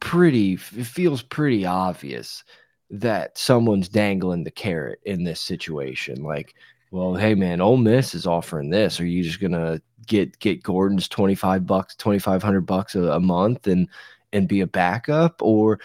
pretty, 0.00 0.52
it 0.52 0.86
feels 0.86 1.22
pretty 1.22 1.66
obvious 1.66 2.44
that 2.90 3.36
someone's 3.36 3.88
dangling 3.88 4.44
the 4.44 4.50
carrot 4.50 5.00
in 5.04 5.24
this 5.24 5.40
situation. 5.40 6.22
Like, 6.22 6.54
well, 6.92 7.14
hey 7.14 7.34
man, 7.34 7.62
Ole 7.62 7.78
Miss 7.78 8.14
is 8.14 8.26
offering 8.26 8.68
this. 8.68 9.00
Are 9.00 9.06
you 9.06 9.22
just 9.22 9.40
gonna 9.40 9.80
get 10.06 10.38
get 10.38 10.62
Gordon's 10.62 11.08
twenty 11.08 11.34
five 11.34 11.66
bucks, 11.66 11.96
twenty 11.96 12.18
five 12.18 12.42
hundred 12.42 12.66
bucks 12.66 12.94
a, 12.94 13.02
a, 13.04 13.18
month 13.18 13.66
and 13.66 13.88
and 14.32 14.46
be 14.46 14.60
a 14.60 14.66
backup, 14.66 15.40
or 15.42 15.80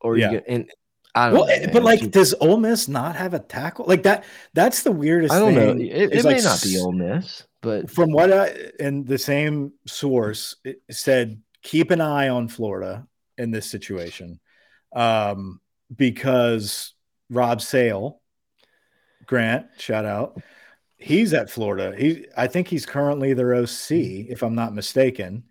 or 0.00 0.16
yeah. 0.16 0.32
you 0.32 0.42
and 0.48 0.70
I 1.14 1.28
don't 1.28 1.46
well, 1.46 1.60
know, 1.60 1.72
but 1.74 1.82
like, 1.82 2.10
does 2.10 2.34
Ole 2.40 2.56
Miss 2.56 2.88
not 2.88 3.16
have 3.16 3.34
a 3.34 3.38
tackle 3.38 3.84
like 3.86 4.02
that? 4.04 4.24
That's 4.54 4.82
the 4.82 4.92
weirdest. 4.92 5.34
Thing. 5.34 5.42
I 5.42 5.44
don't 5.44 5.54
know. 5.78 5.84
It, 5.84 6.14
it 6.14 6.24
like, 6.24 6.36
may 6.36 6.42
not 6.42 6.62
be 6.62 6.78
Ole 6.78 6.92
Miss, 6.92 7.46
but 7.60 7.90
from 7.90 8.10
what 8.10 8.32
I 8.32 8.70
and 8.80 9.06
the 9.06 9.18
same 9.18 9.74
source 9.86 10.56
said, 10.90 11.42
keep 11.62 11.90
an 11.90 12.00
eye 12.00 12.30
on 12.30 12.48
Florida 12.48 13.06
in 13.36 13.50
this 13.50 13.70
situation, 13.70 14.40
um, 14.94 15.60
because 15.94 16.94
Rob 17.28 17.60
Sale, 17.60 18.22
Grant, 19.26 19.66
shout 19.78 20.04
out, 20.04 20.40
he's 20.96 21.34
at 21.34 21.50
Florida. 21.50 21.94
He, 21.96 22.26
I 22.36 22.46
think 22.46 22.68
he's 22.68 22.86
currently 22.86 23.34
their 23.34 23.54
OC, 23.54 23.90
if 23.90 24.42
I'm 24.42 24.54
not 24.54 24.74
mistaken, 24.74 25.44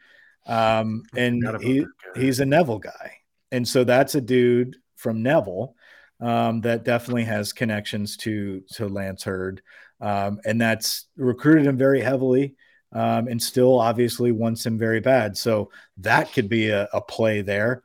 um, 0.48 1.04
and 1.16 1.44
he 1.62 1.86
he's 2.16 2.40
a 2.40 2.46
Neville 2.46 2.80
guy, 2.80 3.18
and 3.52 3.68
so 3.68 3.84
that's 3.84 4.16
a 4.16 4.22
dude 4.22 4.78
from 4.96 5.24
Neville 5.24 5.76
um, 6.20 6.62
that 6.62 6.84
definitely 6.84 7.24
has 7.26 7.54
connections 7.54 8.18
to 8.18 8.62
to 8.74 8.88
Lance 8.88 9.24
Heard, 9.24 9.62
um, 10.02 10.40
and 10.46 10.60
that's 10.60 11.08
recruited 11.18 11.66
him 11.66 11.78
very 11.78 12.02
heavily, 12.02 12.56
um, 12.94 13.28
and 13.28 13.42
still 13.42 13.80
obviously 13.80 14.32
wants 14.32 14.66
him 14.66 14.78
very 14.78 15.00
bad. 15.00 15.38
So 15.38 15.72
that 15.98 16.32
could 16.34 16.50
be 16.50 16.70
a, 16.70 16.88
a 16.94 17.02
play 17.02 17.42
there. 17.42 17.84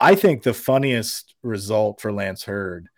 I 0.00 0.14
think 0.14 0.42
the 0.42 0.54
funniest 0.54 1.34
result 1.42 2.00
for 2.00 2.12
Lance 2.12 2.44
Heard 2.44 2.88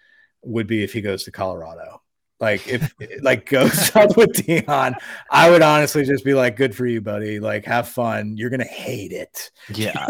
would 0.42 0.66
be 0.66 0.82
if 0.82 0.92
he 0.92 1.00
goes 1.00 1.24
to 1.24 1.32
Colorado. 1.32 1.99
Like 2.40 2.66
if 2.66 2.94
like 3.22 3.46
goes 3.46 3.94
up 3.96 4.16
with 4.16 4.32
Deion, 4.32 4.94
I 5.30 5.50
would 5.50 5.62
honestly 5.62 6.04
just 6.04 6.24
be 6.24 6.34
like, 6.34 6.56
"Good 6.56 6.74
for 6.74 6.86
you, 6.86 7.00
buddy. 7.00 7.38
Like 7.40 7.64
have 7.66 7.88
fun. 7.88 8.36
You're 8.36 8.50
gonna 8.50 8.64
hate 8.64 9.12
it." 9.12 9.50
Yeah. 9.74 10.06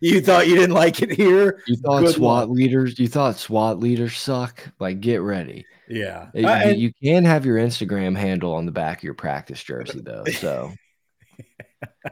you 0.00 0.20
thought 0.20 0.46
you 0.46 0.54
didn't 0.56 0.74
like 0.74 1.02
it 1.02 1.10
here. 1.10 1.62
You 1.66 1.76
thought 1.76 2.00
Good 2.02 2.14
SWAT 2.16 2.48
luck. 2.48 2.56
leaders. 2.56 2.98
You 2.98 3.08
thought 3.08 3.36
SWAT 3.38 3.80
leaders 3.80 4.16
suck. 4.18 4.68
Like 4.78 5.00
get 5.00 5.22
ready. 5.22 5.64
Yeah. 5.88 6.28
You, 6.34 6.46
uh, 6.46 6.64
you 6.76 6.92
can 7.02 7.24
have 7.24 7.46
your 7.46 7.56
Instagram 7.58 8.16
handle 8.16 8.52
on 8.54 8.66
the 8.66 8.72
back 8.72 8.98
of 8.98 9.04
your 9.04 9.14
practice 9.14 9.62
jersey 9.62 10.00
though. 10.04 10.24
So. 10.40 10.72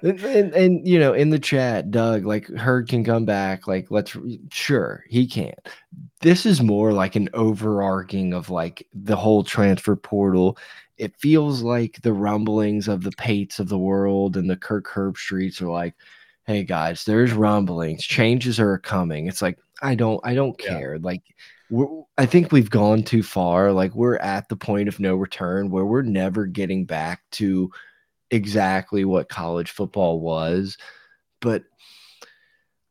And, 0.02 0.20
and, 0.20 0.54
and, 0.54 0.86
you 0.86 0.98
know 0.98 1.14
in 1.14 1.30
the 1.30 1.38
chat 1.38 1.90
doug 1.90 2.26
like 2.26 2.48
Heard 2.48 2.88
can 2.88 3.04
come 3.04 3.24
back 3.24 3.66
like 3.66 3.90
let's 3.90 4.16
sure 4.50 5.04
he 5.08 5.26
can. 5.26 5.54
This 6.20 6.44
is 6.46 6.62
more 6.62 6.92
like 6.92 7.16
an 7.16 7.28
overarching 7.32 8.34
of 8.34 8.50
like 8.50 8.86
the 8.92 9.16
whole 9.16 9.44
transfer 9.44 9.96
portal. 9.96 10.58
It 10.98 11.16
feels 11.16 11.62
like 11.62 12.02
the 12.02 12.12
rumblings 12.12 12.88
of 12.88 13.02
the 13.02 13.12
pates 13.12 13.58
of 13.58 13.68
the 13.68 13.78
world 13.78 14.36
and 14.36 14.48
the 14.50 14.56
Kirk 14.56 14.86
Herbstreits 14.86 15.62
are 15.62 15.70
like 15.70 15.94
hey 16.46 16.64
guys 16.64 17.04
there's 17.04 17.32
rumblings. 17.32 18.04
Changes 18.04 18.60
are 18.60 18.78
coming. 18.78 19.26
It's 19.26 19.42
like 19.42 19.58
i 19.82 19.94
don't 19.94 20.20
i 20.24 20.34
don't 20.34 20.58
care. 20.58 20.94
Yeah. 20.94 21.00
like 21.02 21.22
I 22.18 22.26
think 22.26 22.52
we've 22.52 22.70
gone 22.70 23.02
too 23.02 23.22
far. 23.22 23.72
Like 23.72 23.94
we're 23.94 24.16
at 24.16 24.48
the 24.48 24.56
point 24.56 24.88
of 24.88 25.00
no 25.00 25.16
return 25.16 25.70
where 25.70 25.84
we're 25.84 26.02
never 26.02 26.46
getting 26.46 26.84
back 26.84 27.22
to 27.32 27.70
exactly 28.30 29.04
what 29.04 29.28
college 29.28 29.70
football 29.70 30.20
was, 30.20 30.76
but 31.40 31.64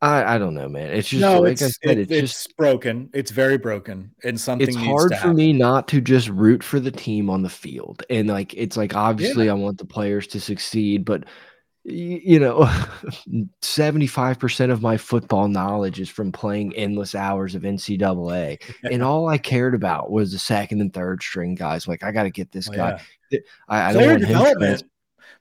I, 0.03 0.35
I 0.35 0.37
don't 0.37 0.53
know, 0.53 0.67
man. 0.67 0.91
It's 0.91 1.07
just 1.07 1.21
no, 1.21 1.39
like 1.39 1.53
it's, 1.53 1.63
I 1.63 1.69
said, 1.69 1.97
it, 1.97 2.01
it's, 2.01 2.11
it's 2.11 2.33
just 2.33 2.57
broken. 2.57 3.09
It's 3.13 3.31
very 3.31 3.57
broken, 3.57 4.11
and 4.25 4.39
something. 4.39 4.67
It's 4.67 4.75
hard 4.75 5.15
for 5.15 5.33
me 5.33 5.53
not 5.53 5.87
to 5.89 6.01
just 6.01 6.27
root 6.27 6.61
for 6.61 6.81
the 6.81 6.91
team 6.91 7.29
on 7.29 7.41
the 7.41 7.49
field, 7.49 8.03
and 8.09 8.27
like 8.27 8.53
it's 8.53 8.75
like 8.75 8.95
obviously 8.95 9.45
yeah. 9.45 9.51
I 9.51 9.55
want 9.55 9.77
the 9.77 9.85
players 9.85 10.27
to 10.27 10.41
succeed, 10.41 11.05
but 11.05 11.23
you 11.85 12.39
know, 12.39 12.59
75% 13.61 14.71
of 14.71 14.81
my 14.81 14.97
football 14.97 15.47
knowledge 15.47 15.99
is 15.99 16.09
from 16.09 16.31
playing 16.31 16.73
endless 16.75 17.13
hours 17.13 17.55
of 17.55 17.63
NCAA. 17.63 18.61
and 18.89 19.03
all 19.03 19.27
I 19.27 19.37
cared 19.37 19.75
about 19.75 20.09
was 20.09 20.31
the 20.31 20.39
second 20.39 20.79
and 20.79 20.93
third 20.93 21.21
string 21.21 21.55
guys. 21.55 21.87
Like, 21.87 22.03
I 22.03 22.13
got 22.13 22.23
to 22.23 22.31
get 22.31 22.53
this 22.53 22.69
oh, 22.69 22.73
guy. 22.73 23.01
Yeah. 23.29 23.39
I, 23.67 23.89
I 23.89 23.93
don't 23.93 24.05
want 24.05 24.19
development 24.21 24.83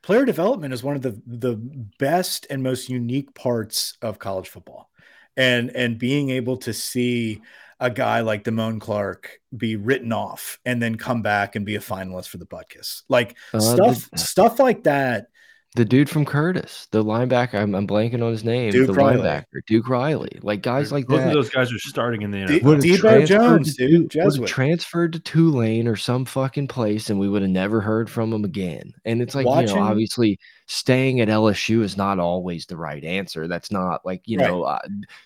player 0.02 0.24
development 0.24 0.74
is 0.74 0.82
one 0.82 0.96
of 0.96 1.02
the 1.02 1.20
the 1.26 1.56
best 1.98 2.46
and 2.50 2.62
most 2.62 2.88
unique 2.88 3.34
parts 3.34 3.96
of 4.02 4.18
college 4.18 4.48
football 4.48 4.90
and 5.36 5.70
and 5.74 5.98
being 5.98 6.30
able 6.30 6.56
to 6.58 6.72
see 6.72 7.40
a 7.80 7.90
guy 7.90 8.20
like 8.20 8.44
Damone 8.44 8.80
Clark 8.80 9.40
be 9.56 9.74
written 9.74 10.12
off 10.12 10.58
and 10.64 10.80
then 10.80 10.94
come 10.94 11.20
back 11.22 11.56
and 11.56 11.66
be 11.66 11.74
a 11.74 11.80
finalist 11.80 12.28
for 12.28 12.38
the 12.38 12.46
Butkus. 12.46 13.02
Like 13.08 13.36
uh, 13.52 13.58
stuff 13.58 14.08
stuff 14.16 14.60
like 14.60 14.84
that 14.84 15.26
the 15.74 15.86
dude 15.86 16.10
from 16.10 16.26
Curtis, 16.26 16.86
the 16.90 17.02
linebacker, 17.02 17.54
I'm, 17.54 17.74
I'm 17.74 17.86
blanking 17.86 18.22
on 18.22 18.30
his 18.30 18.44
name. 18.44 18.72
Duke 18.72 18.88
the 18.88 18.92
Riley. 18.92 19.22
linebacker, 19.22 19.64
Duke 19.66 19.88
Riley, 19.88 20.38
like 20.42 20.60
guys 20.60 20.92
like 20.92 21.06
Both 21.06 21.20
that. 21.20 21.28
of 21.28 21.32
those 21.32 21.48
guys 21.48 21.72
are 21.72 21.78
starting 21.78 22.20
in 22.20 22.30
the 22.30 22.38
NFL. 22.38 22.80
D- 22.82 22.96
Debo 22.98 23.26
Jones, 23.26 23.74
dude, 23.76 24.10
Jesuit. 24.10 24.46
transferred 24.46 25.14
to 25.14 25.18
Tulane 25.20 25.88
or 25.88 25.96
some 25.96 26.26
fucking 26.26 26.68
place, 26.68 27.08
and 27.08 27.18
we 27.18 27.26
would 27.26 27.40
have 27.40 27.50
never 27.50 27.80
heard 27.80 28.10
from 28.10 28.32
him 28.34 28.44
again. 28.44 28.92
And 29.06 29.22
it's 29.22 29.34
like 29.34 29.46
Watching, 29.46 29.70
you 29.70 29.76
know, 29.76 29.82
obviously, 29.82 30.38
staying 30.66 31.22
at 31.22 31.28
LSU 31.28 31.82
is 31.82 31.96
not 31.96 32.18
always 32.18 32.66
the 32.66 32.76
right 32.76 33.02
answer. 33.02 33.48
That's 33.48 33.70
not 33.70 34.04
like 34.04 34.20
you 34.26 34.38
right. 34.38 34.48
know, 34.48 34.64
uh, 34.64 34.78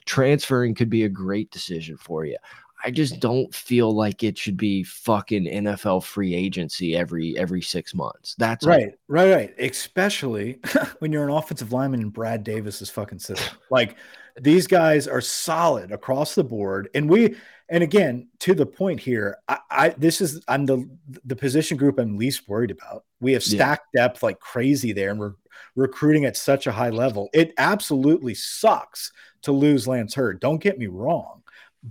transferring 0.04 0.76
could 0.76 0.90
be 0.90 1.02
a 1.02 1.08
great 1.08 1.50
decision 1.50 1.96
for 1.96 2.24
you. 2.24 2.36
I 2.84 2.90
just 2.90 3.20
don't 3.20 3.52
feel 3.54 3.94
like 3.94 4.22
it 4.22 4.36
should 4.36 4.56
be 4.56 4.82
fucking 4.82 5.44
NFL 5.44 6.04
free 6.04 6.34
agency 6.34 6.96
every 6.96 7.36
every 7.38 7.62
six 7.62 7.94
months. 7.94 8.34
That's 8.38 8.66
right, 8.66 8.88
all. 8.88 8.92
right, 9.08 9.34
right. 9.34 9.54
Especially 9.58 10.60
when 10.98 11.12
you're 11.12 11.24
an 11.24 11.30
offensive 11.30 11.72
lineman 11.72 12.02
in 12.02 12.10
Brad 12.10 12.44
Davis's 12.44 12.90
fucking 12.90 13.18
system. 13.18 13.56
like 13.70 13.96
these 14.40 14.66
guys 14.66 15.08
are 15.08 15.20
solid 15.20 15.92
across 15.92 16.34
the 16.34 16.44
board, 16.44 16.88
and 16.94 17.08
we 17.08 17.36
and 17.68 17.82
again 17.82 18.28
to 18.40 18.54
the 18.54 18.66
point 18.66 19.00
here, 19.00 19.38
I, 19.48 19.58
I 19.70 19.88
this 19.90 20.20
is 20.20 20.42
I'm 20.46 20.66
the 20.66 20.88
the 21.24 21.36
position 21.36 21.76
group 21.76 21.98
I'm 21.98 22.18
least 22.18 22.48
worried 22.48 22.70
about. 22.70 23.04
We 23.20 23.32
have 23.32 23.42
stacked 23.42 23.86
yeah. 23.94 24.08
depth 24.08 24.22
like 24.22 24.38
crazy 24.38 24.92
there, 24.92 25.10
and 25.10 25.18
we're 25.18 25.34
recruiting 25.76 26.24
at 26.26 26.36
such 26.36 26.66
a 26.66 26.72
high 26.72 26.90
level. 26.90 27.30
It 27.32 27.54
absolutely 27.58 28.34
sucks 28.34 29.12
to 29.42 29.52
lose 29.52 29.88
Lance 29.88 30.14
Heard. 30.14 30.40
Don't 30.40 30.60
get 30.60 30.78
me 30.78 30.86
wrong 30.86 31.42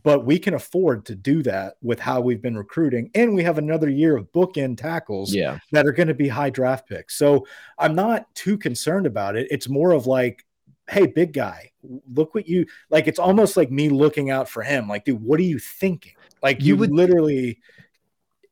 but 0.03 0.25
we 0.25 0.37
can 0.37 0.53
afford 0.53 1.05
to 1.05 1.15
do 1.15 1.41
that 1.43 1.75
with 1.81 1.99
how 1.99 2.19
we've 2.19 2.41
been 2.41 2.57
recruiting 2.57 3.09
and 3.15 3.33
we 3.33 3.43
have 3.43 3.57
another 3.57 3.89
year 3.89 4.17
of 4.17 4.31
bookend 4.31 4.77
tackles 4.77 5.33
yeah. 5.33 5.59
that 5.71 5.85
are 5.85 5.91
going 5.91 6.07
to 6.07 6.13
be 6.13 6.27
high 6.27 6.49
draft 6.49 6.87
picks 6.87 7.17
so 7.17 7.45
i'm 7.77 7.95
not 7.95 8.33
too 8.35 8.57
concerned 8.57 9.05
about 9.05 9.35
it 9.35 9.47
it's 9.49 9.69
more 9.69 9.91
of 9.91 10.07
like 10.07 10.45
hey 10.89 11.05
big 11.05 11.33
guy 11.33 11.71
look 12.13 12.35
what 12.35 12.47
you 12.47 12.65
like 12.89 13.07
it's 13.07 13.19
almost 13.19 13.57
like 13.57 13.71
me 13.71 13.89
looking 13.89 14.29
out 14.29 14.49
for 14.49 14.63
him 14.63 14.87
like 14.87 15.05
dude 15.05 15.21
what 15.23 15.39
are 15.39 15.43
you 15.43 15.59
thinking 15.59 16.13
like 16.43 16.61
you, 16.61 16.67
you 16.67 16.77
would 16.77 16.91
literally 16.91 17.59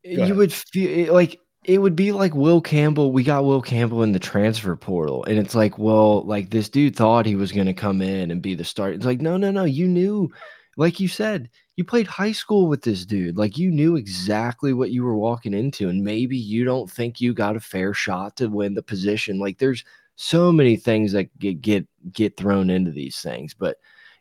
you 0.04 0.36
would 0.36 0.52
feel 0.52 1.10
eh, 1.10 1.12
like 1.12 1.40
it 1.66 1.78
would 1.78 1.96
be 1.96 2.12
like 2.12 2.36
Will 2.36 2.60
Campbell. 2.60 3.12
We 3.12 3.24
got 3.24 3.46
Will 3.46 3.62
Campbell 3.62 4.04
in 4.04 4.12
the 4.12 4.20
transfer 4.20 4.76
portal, 4.76 5.24
and 5.24 5.40
it's 5.40 5.56
like, 5.56 5.78
well, 5.78 6.24
like 6.24 6.50
this 6.50 6.68
dude 6.68 6.96
thought 6.96 7.26
he 7.26 7.36
was 7.36 7.54
going 7.54 7.68
to 7.68 7.74
come 7.74 8.02
in 8.02 8.32
and 8.32 8.42
be 8.42 8.54
the 8.56 8.66
start. 8.66 8.96
It's 8.96 9.06
like, 9.06 9.22
no, 9.22 9.38
no, 9.38 9.50
no. 9.50 9.64
You 9.64 9.88
knew 9.88 10.30
like 10.78 11.00
you 11.00 11.08
said, 11.08 11.50
you 11.76 11.84
played 11.84 12.08
high 12.08 12.32
school 12.32 12.68
with 12.68 12.82
this 12.82 13.06
dude. 13.06 13.38
Like 13.38 13.58
you 13.58 13.72
knew 13.72 13.96
exactly 13.96 14.74
what 14.74 14.92
you 14.92 15.04
were 15.04 15.18
walking 15.18 15.54
into, 15.54 15.90
and 15.90 16.04
maybe 16.04 16.38
you 16.38 16.64
don't 16.64 16.90
think 16.90 17.20
you 17.20 17.34
got 17.34 17.56
a 17.56 17.62
fair 17.62 17.94
shot 17.94 18.38
to 18.38 18.48
win 18.48 18.74
the 18.74 18.84
position. 18.84 19.40
Like 19.40 19.58
there's 19.58 19.84
so 20.16 20.52
many 20.52 20.76
things 20.76 21.12
that 21.14 21.38
get 21.40 21.62
get 21.62 21.88
get 22.12 22.38
thrown 22.38 22.70
into 22.70 22.92
these 22.92 23.20
things, 23.20 23.54
but 23.54 23.78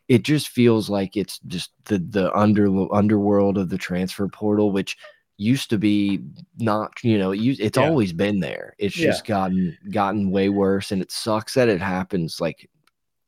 it 0.07 0.23
just 0.23 0.49
feels 0.49 0.89
like 0.89 1.15
it's 1.15 1.39
just 1.47 1.71
the 1.85 1.99
the 1.99 2.33
under 2.35 2.93
underworld 2.93 3.57
of 3.57 3.69
the 3.69 3.77
transfer 3.77 4.27
portal, 4.27 4.71
which 4.71 4.97
used 5.37 5.69
to 5.69 5.77
be 5.77 6.21
not 6.59 6.91
you 7.03 7.17
know 7.17 7.31
it, 7.31 7.39
it's 7.39 7.77
yeah. 7.77 7.83
always 7.83 8.13
been 8.13 8.39
there 8.39 8.75
it's 8.77 8.97
yeah. 8.97 9.07
just 9.07 9.25
gotten 9.25 9.75
gotten 9.91 10.29
way 10.29 10.47
worse 10.47 10.91
and 10.91 11.01
it 11.01 11.11
sucks 11.11 11.55
that 11.55 11.67
it 11.67 11.81
happens 11.81 12.39
like 12.39 12.69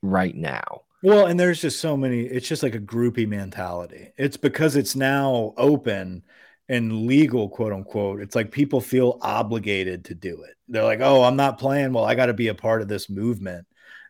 right 0.04 0.36
now 0.36 0.82
well 1.02 1.26
and 1.26 1.40
there's 1.40 1.62
just 1.62 1.80
so 1.80 1.96
many 1.96 2.22
it's 2.22 2.48
just 2.48 2.64
like 2.64 2.76
a 2.76 2.80
groupie 2.80 3.28
mentality 3.28 4.12
it's 4.18 4.38
because 4.38 4.76
it's 4.76 4.96
now 4.96 5.54
open 5.58 6.24
and 6.68 7.06
legal 7.06 7.48
quote 7.50 7.74
unquote 7.74 8.22
it's 8.22 8.36
like 8.36 8.52
people 8.52 8.82
feel 8.82 9.18
obligated 9.22 10.06
to 10.06 10.16
do 10.16 10.42
it 10.44 10.56
they're 10.68 10.84
like 10.84 11.02
oh 11.02 11.24
i'm 11.24 11.36
not 11.36 11.60
playing 11.60 11.94
well 11.94 12.06
i 12.06 12.16
got 12.16 12.28
to 12.28 12.34
be 12.34 12.48
a 12.48 12.56
part 12.56 12.82
of 12.82 12.88
this 12.88 13.10
movement 13.10 13.66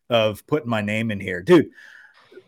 of 0.09 0.45
putting 0.47 0.69
my 0.69 0.81
name 0.81 1.11
in 1.11 1.19
here 1.19 1.41
dude 1.41 1.69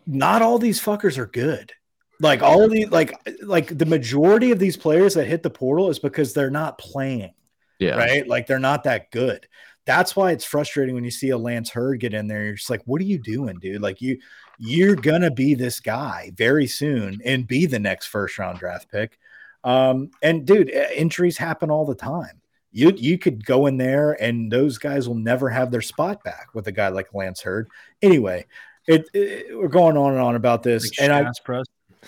not 0.06 0.40
all 0.40 0.58
these 0.58 0.80
fuckers 0.80 1.18
are 1.18 1.26
good 1.26 1.72
like 2.20 2.42
all 2.42 2.64
of 2.64 2.70
these, 2.70 2.90
like 2.90 3.14
like 3.42 3.76
the 3.76 3.86
majority 3.86 4.50
of 4.50 4.58
these 4.58 4.76
players 4.76 5.14
that 5.14 5.26
hit 5.26 5.42
the 5.42 5.50
portal 5.50 5.88
is 5.88 5.98
because 5.98 6.32
they're 6.32 6.50
not 6.50 6.78
playing. 6.78 7.32
Yeah. 7.78 7.96
Right. 7.96 8.26
Like 8.26 8.46
they're 8.46 8.58
not 8.58 8.84
that 8.84 9.10
good. 9.12 9.46
That's 9.88 10.14
why 10.14 10.32
it's 10.32 10.44
frustrating 10.44 10.94
when 10.94 11.04
you 11.04 11.10
see 11.10 11.30
a 11.30 11.38
Lance 11.38 11.70
Heard 11.70 12.00
get 12.00 12.12
in 12.12 12.28
there. 12.28 12.44
You're 12.44 12.56
just 12.56 12.68
like, 12.68 12.82
what 12.84 13.00
are 13.00 13.06
you 13.06 13.18
doing, 13.18 13.58
dude? 13.58 13.80
Like 13.80 14.02
you, 14.02 14.18
you're 14.58 14.94
gonna 14.94 15.30
be 15.30 15.54
this 15.54 15.80
guy 15.80 16.30
very 16.36 16.66
soon 16.66 17.22
and 17.24 17.48
be 17.48 17.64
the 17.64 17.78
next 17.78 18.08
first 18.08 18.38
round 18.38 18.58
draft 18.58 18.90
pick. 18.92 19.18
Um, 19.64 20.10
and 20.22 20.44
dude, 20.44 20.68
injuries 20.68 21.38
happen 21.38 21.70
all 21.70 21.86
the 21.86 21.94
time. 21.94 22.42
You 22.70 22.92
you 22.94 23.16
could 23.16 23.46
go 23.46 23.64
in 23.64 23.78
there 23.78 24.12
and 24.22 24.52
those 24.52 24.76
guys 24.76 25.08
will 25.08 25.16
never 25.16 25.48
have 25.48 25.70
their 25.70 25.80
spot 25.80 26.22
back 26.22 26.48
with 26.52 26.66
a 26.66 26.72
guy 26.72 26.88
like 26.88 27.14
Lance 27.14 27.40
Heard. 27.40 27.70
Anyway, 28.02 28.44
it, 28.86 29.08
it 29.14 29.56
we're 29.56 29.68
going 29.68 29.96
on 29.96 30.12
and 30.12 30.20
on 30.20 30.36
about 30.36 30.62
this, 30.62 30.84
like 30.84 31.00
and 31.00 31.14
I 31.14 31.32
press 31.42 31.64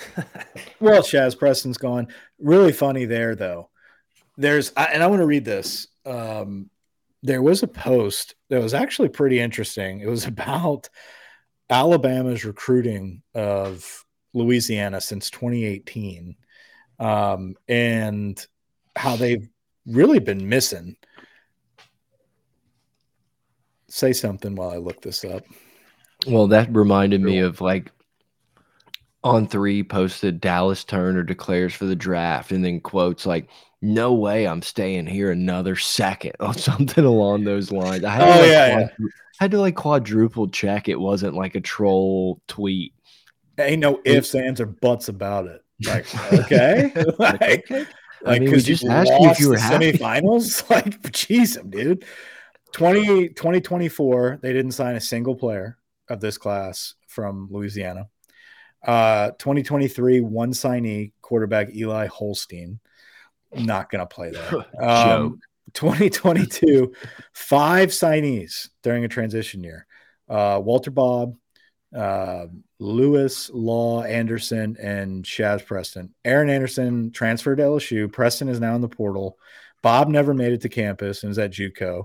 well, 0.81 1.01
Shazz 1.03 1.39
Preston's 1.39 1.79
gone. 1.79 2.09
Really 2.39 2.73
funny 2.73 3.07
there, 3.07 3.35
though. 3.35 3.71
There's, 4.37 4.71
and 4.71 5.03
I 5.03 5.07
want 5.07 5.21
to 5.21 5.27
read 5.27 5.47
this. 5.47 5.89
Um, 6.05 6.71
there 7.23 7.43
was 7.43 7.63
a 7.63 7.69
post 7.69 8.35
that 8.49 8.63
was 8.63 8.75
actually 8.75 9.09
pretty 9.09 9.41
interesting. 9.41 10.01
It 10.01 10.09
was 10.09 10.27
about 10.27 10.89
Alabama's 11.69 12.45
recruiting 12.45 13.23
of 13.35 14.05
Louisiana 14.35 15.01
since 15.01 15.31
2018 15.31 16.37
um, 16.99 17.57
and 17.69 18.45
how 18.97 19.17
they've 19.17 19.49
really 19.87 20.19
been 20.19 20.49
missing. 20.49 20.97
Say 23.89 24.13
something 24.13 24.55
while 24.55 24.71
I 24.71 24.77
look 24.77 25.01
this 25.01 25.25
up. 25.25 25.43
Well, 26.27 26.49
that 26.49 26.75
reminded 26.75 27.23
me 27.23 27.39
of 27.39 27.61
like 27.61 27.91
on 29.25 29.47
three 29.47 29.83
posted 29.83 30.41
Dallas 30.41 30.85
Turner 30.85 31.23
declares 31.23 31.75
for 31.75 31.87
the 31.87 31.97
draft 31.97 32.53
and 32.53 32.65
then 32.65 32.81
quotes 32.81 33.27
like 33.27 33.49
no 33.83 34.13
way 34.13 34.47
I'm 34.47 34.63
staying 34.63 35.07
here 35.07 35.31
another 35.31 35.77
second 35.77 36.33
or 36.41 36.55
something 36.55 37.05
along 37.05 37.45
those 37.45 37.73
lines. 37.73 38.05
I 38.05 38.11
had, 38.11 38.23
oh, 38.23 38.41
like, 38.41 38.51
yeah, 38.51 38.79
yeah. 38.79 38.89
I 39.41 39.45
had 39.45 39.51
to 39.53 39.61
like 39.61 39.77
quadruple 39.77 40.49
check 40.49 40.89
it 40.89 41.01
wasn't 41.01 41.35
like 41.35 41.55
a 41.55 41.61
troll 41.61 42.41
tweet. 42.47 42.95
Ain't 43.59 43.81
no 43.81 44.01
ifs, 44.05 44.35
ands, 44.35 44.61
or 44.61 44.67
buts 44.67 45.09
about 45.09 45.47
it. 45.47 45.63
Like, 45.87 46.07
okay. 46.33 46.93
like, 47.19 47.71
okay. 47.71 47.87
I 48.25 48.39
mean, 48.39 48.51
we 48.51 48.61
just 48.61 48.85
asked 48.85 49.11
you 49.11 49.31
if 49.31 49.41
you 49.41 49.49
were 49.49 49.59
happy. 49.59 49.93
semifinals. 49.93 50.69
like, 50.71 51.01
jeez, 51.03 51.71
dude. 51.71 52.05
20, 52.73 53.31
2024, 53.31 54.39
they 54.43 54.53
didn't 54.53 54.73
sign 54.73 54.95
a 54.95 55.01
single 55.01 55.35
player 55.35 55.79
of 56.09 56.21
this 56.21 56.39
class 56.39 56.95
from 57.09 57.49
Louisiana. 57.51 58.09
Uh, 58.87 59.31
2023, 59.39 60.21
one 60.21 60.53
signee, 60.53 61.13
quarterback 61.23 61.75
Eli 61.75 62.07
Holstein. 62.07 62.79
Not 63.55 63.91
going 63.91 64.01
to 64.01 64.07
play 64.07 64.31
there. 64.31 64.67
Um, 64.81 65.41
2022, 65.75 66.93
five 67.33 67.91
signees 67.91 68.69
during 68.83 69.05
a 69.05 69.09
transition 69.09 69.63
year. 69.63 69.87
Uh, 70.29 70.61
Walter 70.63 70.91
Bob, 70.91 71.37
uh, 71.97 72.47
Lewis, 72.79 73.51
Law, 73.53 74.03
Anderson, 74.03 74.77
and 74.81 75.25
Shazz 75.25 75.65
Preston. 75.65 76.15
Aaron 76.25 76.51
Anderson 76.51 77.11
transferred 77.13 77.57
to 77.57 77.65
LSU. 77.65 78.11
Preston 78.13 78.49
is 78.49 78.61
now 78.61 78.75
in 78.75 78.81
the 78.81 78.89
portal. 78.89 79.39
Bob 79.83 80.09
never 80.09 80.35
made 80.35 80.53
it 80.53 80.61
to 80.63 80.69
campus 80.69 81.23
and 81.23 81.31
is 81.31 81.39
at 81.39 81.53
JUCO. 81.53 82.05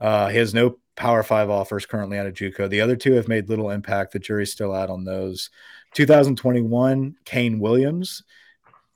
Uh, 0.00 0.28
he 0.28 0.38
has 0.38 0.54
no 0.54 0.78
Power 0.96 1.22
Five 1.22 1.50
offers 1.50 1.86
currently 1.86 2.18
out 2.18 2.26
of 2.26 2.34
JUCO. 2.34 2.68
The 2.68 2.80
other 2.80 2.96
two 2.96 3.12
have 3.12 3.28
made 3.28 3.48
little 3.48 3.70
impact. 3.70 4.12
The 4.12 4.18
jury's 4.18 4.52
still 4.52 4.74
out 4.74 4.90
on 4.90 5.04
those. 5.04 5.50
2021, 5.94 7.16
Kaine 7.24 7.58
Williams 7.58 8.22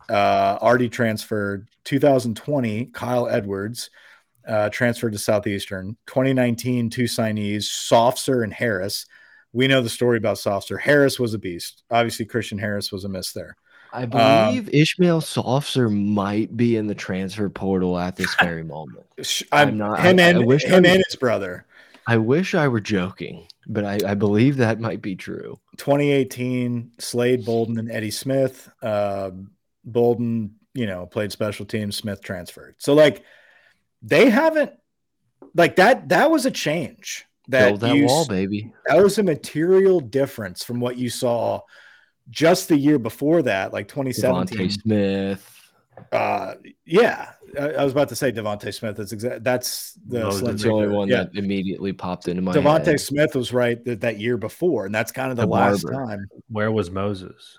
uh, 0.08 0.58
already 0.60 0.88
transferred. 0.88 1.68
2020, 1.84 2.86
Kyle 2.86 3.28
Edwards 3.28 3.90
uh, 4.46 4.70
transferred 4.70 5.12
to 5.12 5.18
Southeastern. 5.18 5.96
2019, 6.06 6.90
two 6.90 7.04
signees, 7.04 7.64
Sopsher 7.64 8.42
and 8.42 8.52
Harris. 8.52 9.06
We 9.52 9.66
know 9.66 9.82
the 9.82 9.88
story 9.88 10.18
about 10.18 10.36
Sopsher. 10.36 10.80
Harris 10.80 11.18
was 11.18 11.34
a 11.34 11.38
beast. 11.38 11.82
Obviously, 11.90 12.26
Christian 12.26 12.58
Harris 12.58 12.92
was 12.92 13.04
a 13.04 13.08
miss 13.08 13.32
there. 13.32 13.56
I 13.92 14.04
believe 14.04 14.68
um, 14.68 14.74
Ishmael 14.74 15.20
Sopsher 15.22 15.90
might 15.90 16.56
be 16.56 16.76
in 16.76 16.86
the 16.86 16.94
transfer 16.94 17.48
portal 17.48 17.98
at 17.98 18.16
this 18.16 18.34
very 18.40 18.62
moment. 18.62 19.06
I'm, 19.52 19.68
I'm 19.68 19.78
not. 19.78 20.00
Him, 20.00 20.18
I, 20.18 20.22
and, 20.22 20.38
I 20.38 20.40
wish 20.40 20.64
him 20.64 20.84
and 20.84 21.02
his 21.06 21.16
brother. 21.16 21.64
I 22.06 22.16
wish 22.16 22.54
I 22.54 22.68
were 22.68 22.80
joking, 22.80 23.46
but 23.66 23.84
I, 23.84 23.98
I, 24.06 24.14
believe 24.14 24.56
that 24.56 24.80
might 24.80 25.02
be 25.02 25.14
true. 25.14 25.60
2018, 25.76 26.92
Slade 26.98 27.44
Bolden 27.44 27.78
and 27.78 27.90
Eddie 27.90 28.10
Smith. 28.10 28.70
Uh, 28.82 29.30
Bolden, 29.92 30.56
you 30.74 30.86
know, 30.86 31.06
played 31.06 31.32
special 31.32 31.66
teams. 31.66 31.96
Smith 31.96 32.22
transferred. 32.22 32.76
So 32.78 32.94
like, 32.94 33.24
they 34.02 34.30
haven't 34.30 34.72
like 35.54 35.76
that. 35.76 36.08
That 36.10 36.30
was 36.30 36.46
a 36.46 36.50
change. 36.50 37.24
That 37.48 37.68
Build 37.68 37.80
that 37.80 37.96
you, 37.96 38.06
wall, 38.06 38.26
baby. 38.26 38.72
That 38.86 39.02
was 39.02 39.18
a 39.18 39.22
material 39.22 40.00
difference 40.00 40.62
from 40.62 40.80
what 40.80 40.98
you 40.98 41.08
saw 41.08 41.60
just 42.28 42.68
the 42.68 42.76
year 42.76 42.98
before 42.98 43.42
that, 43.42 43.72
like 43.72 43.88
2017. 43.88 44.58
DeVonta 44.58 44.82
Smith. 44.82 45.54
Uh, 46.12 46.54
yeah, 46.84 47.30
I, 47.58 47.70
I 47.70 47.84
was 47.84 47.92
about 47.92 48.10
to 48.10 48.16
say 48.16 48.30
DeVonta 48.30 48.72
Smith. 48.72 48.96
That's 48.96 49.12
exact. 49.12 49.44
That's 49.44 49.94
the, 50.06 50.20
no, 50.20 50.30
that's 50.32 50.62
the 50.62 50.70
only 50.70 50.88
one 50.88 51.08
yeah. 51.08 51.24
that 51.24 51.36
immediately 51.36 51.92
popped 51.92 52.28
into 52.28 52.42
my. 52.42 52.52
DeVonta 52.52 53.00
Smith 53.00 53.34
was 53.34 53.52
right 53.52 53.82
that, 53.84 54.02
that 54.02 54.20
year 54.20 54.36
before, 54.36 54.86
and 54.86 54.94
that's 54.94 55.10
kind 55.10 55.30
of 55.30 55.36
the, 55.36 55.42
the 55.42 55.48
last 55.48 55.82
barber. 55.82 56.06
time. 56.06 56.28
Where 56.50 56.70
was 56.70 56.90
Moses? 56.90 57.58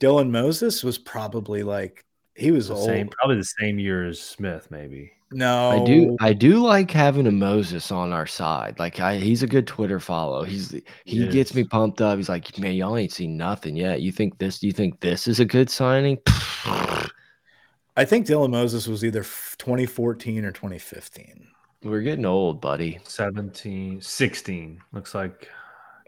Dylan 0.00 0.30
Moses 0.30 0.82
was 0.82 0.98
probably 0.98 1.62
like 1.62 2.04
he 2.34 2.50
was 2.50 2.68
the 2.68 2.74
old. 2.74 2.86
Same, 2.86 3.08
probably 3.08 3.36
the 3.36 3.44
same 3.44 3.78
year 3.78 4.06
as 4.06 4.20
Smith, 4.20 4.70
maybe. 4.70 5.12
No, 5.34 5.70
I 5.70 5.84
do. 5.84 6.16
I 6.20 6.32
do 6.32 6.58
like 6.58 6.90
having 6.90 7.26
a 7.26 7.32
Moses 7.32 7.90
on 7.90 8.12
our 8.12 8.26
side. 8.26 8.78
Like, 8.78 9.00
I, 9.00 9.16
he's 9.16 9.42
a 9.42 9.46
good 9.46 9.66
Twitter 9.66 9.98
follow. 9.98 10.44
He's 10.44 10.70
he, 10.70 10.82
he 11.04 11.28
gets 11.28 11.54
me 11.54 11.64
pumped 11.64 12.00
up. 12.00 12.18
He's 12.18 12.28
like, 12.28 12.58
man, 12.58 12.74
y'all 12.74 12.96
ain't 12.96 13.12
seen 13.12 13.36
nothing 13.36 13.76
yet. 13.76 14.02
You 14.02 14.12
think 14.12 14.38
this? 14.38 14.58
Do 14.58 14.66
you 14.66 14.72
think 14.72 15.00
this 15.00 15.26
is 15.26 15.40
a 15.40 15.44
good 15.44 15.70
signing? 15.70 16.18
I 17.94 18.04
think 18.04 18.26
Dylan 18.26 18.50
Moses 18.50 18.86
was 18.86 19.04
either 19.04 19.22
2014 19.22 20.44
or 20.44 20.52
2015. 20.52 21.48
We're 21.82 22.00
getting 22.00 22.24
old, 22.24 22.60
buddy. 22.60 23.00
17, 23.04 24.00
16. 24.00 24.82
Looks 24.92 25.14
like 25.14 25.48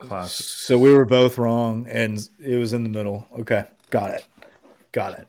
class. 0.09 0.32
So 0.32 0.78
we 0.78 0.92
were 0.92 1.05
both 1.05 1.38
wrong, 1.38 1.86
and 1.88 2.18
it 2.38 2.57
was 2.57 2.72
in 2.72 2.82
the 2.82 2.88
middle. 2.88 3.26
Okay, 3.40 3.64
got 3.90 4.11
it, 4.11 4.24
got 4.92 5.18
it. 5.18 5.28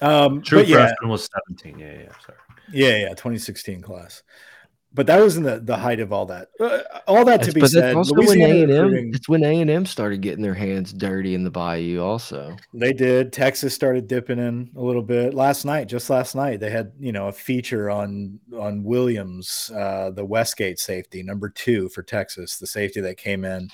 Um, 0.00 0.42
True 0.42 0.64
freshman 0.64 0.94
yeah. 1.02 1.08
was 1.08 1.28
17. 1.48 1.78
Yeah, 1.78 1.92
yeah, 1.92 2.12
sorry. 2.24 2.38
Yeah, 2.70 2.96
yeah, 2.96 3.08
2016 3.10 3.80
class 3.82 4.22
but 4.94 5.06
that 5.06 5.20
was 5.20 5.36
in 5.36 5.42
the, 5.42 5.60
the 5.60 5.76
height 5.76 6.00
of 6.00 6.12
all 6.12 6.26
that. 6.26 6.48
Uh, 6.58 6.80
all 7.06 7.24
that 7.24 7.42
to 7.42 7.52
be 7.52 7.60
but 7.60 7.70
said, 7.70 7.94
also 7.94 8.14
when 8.14 8.40
A&M, 8.40 9.12
it's 9.14 9.28
when 9.28 9.44
A 9.44 9.60
and 9.60 9.70
M 9.70 9.84
started 9.84 10.22
getting 10.22 10.42
their 10.42 10.54
hands 10.54 10.92
dirty 10.92 11.34
in 11.34 11.44
the 11.44 11.50
Bayou. 11.50 12.00
Also, 12.00 12.56
they 12.72 12.92
did. 12.92 13.32
Texas 13.32 13.74
started 13.74 14.08
dipping 14.08 14.38
in 14.38 14.70
a 14.76 14.80
little 14.80 15.02
bit 15.02 15.34
last 15.34 15.64
night. 15.64 15.88
Just 15.88 16.08
last 16.08 16.34
night, 16.34 16.60
they 16.60 16.70
had 16.70 16.92
you 16.98 17.12
know 17.12 17.28
a 17.28 17.32
feature 17.32 17.90
on 17.90 18.40
on 18.58 18.82
Williams, 18.82 19.70
uh, 19.74 20.10
the 20.10 20.24
Westgate 20.24 20.78
safety, 20.78 21.22
number 21.22 21.50
two 21.50 21.88
for 21.90 22.02
Texas, 22.02 22.56
the 22.56 22.66
safety 22.66 23.00
that 23.02 23.18
came 23.18 23.44
in. 23.44 23.68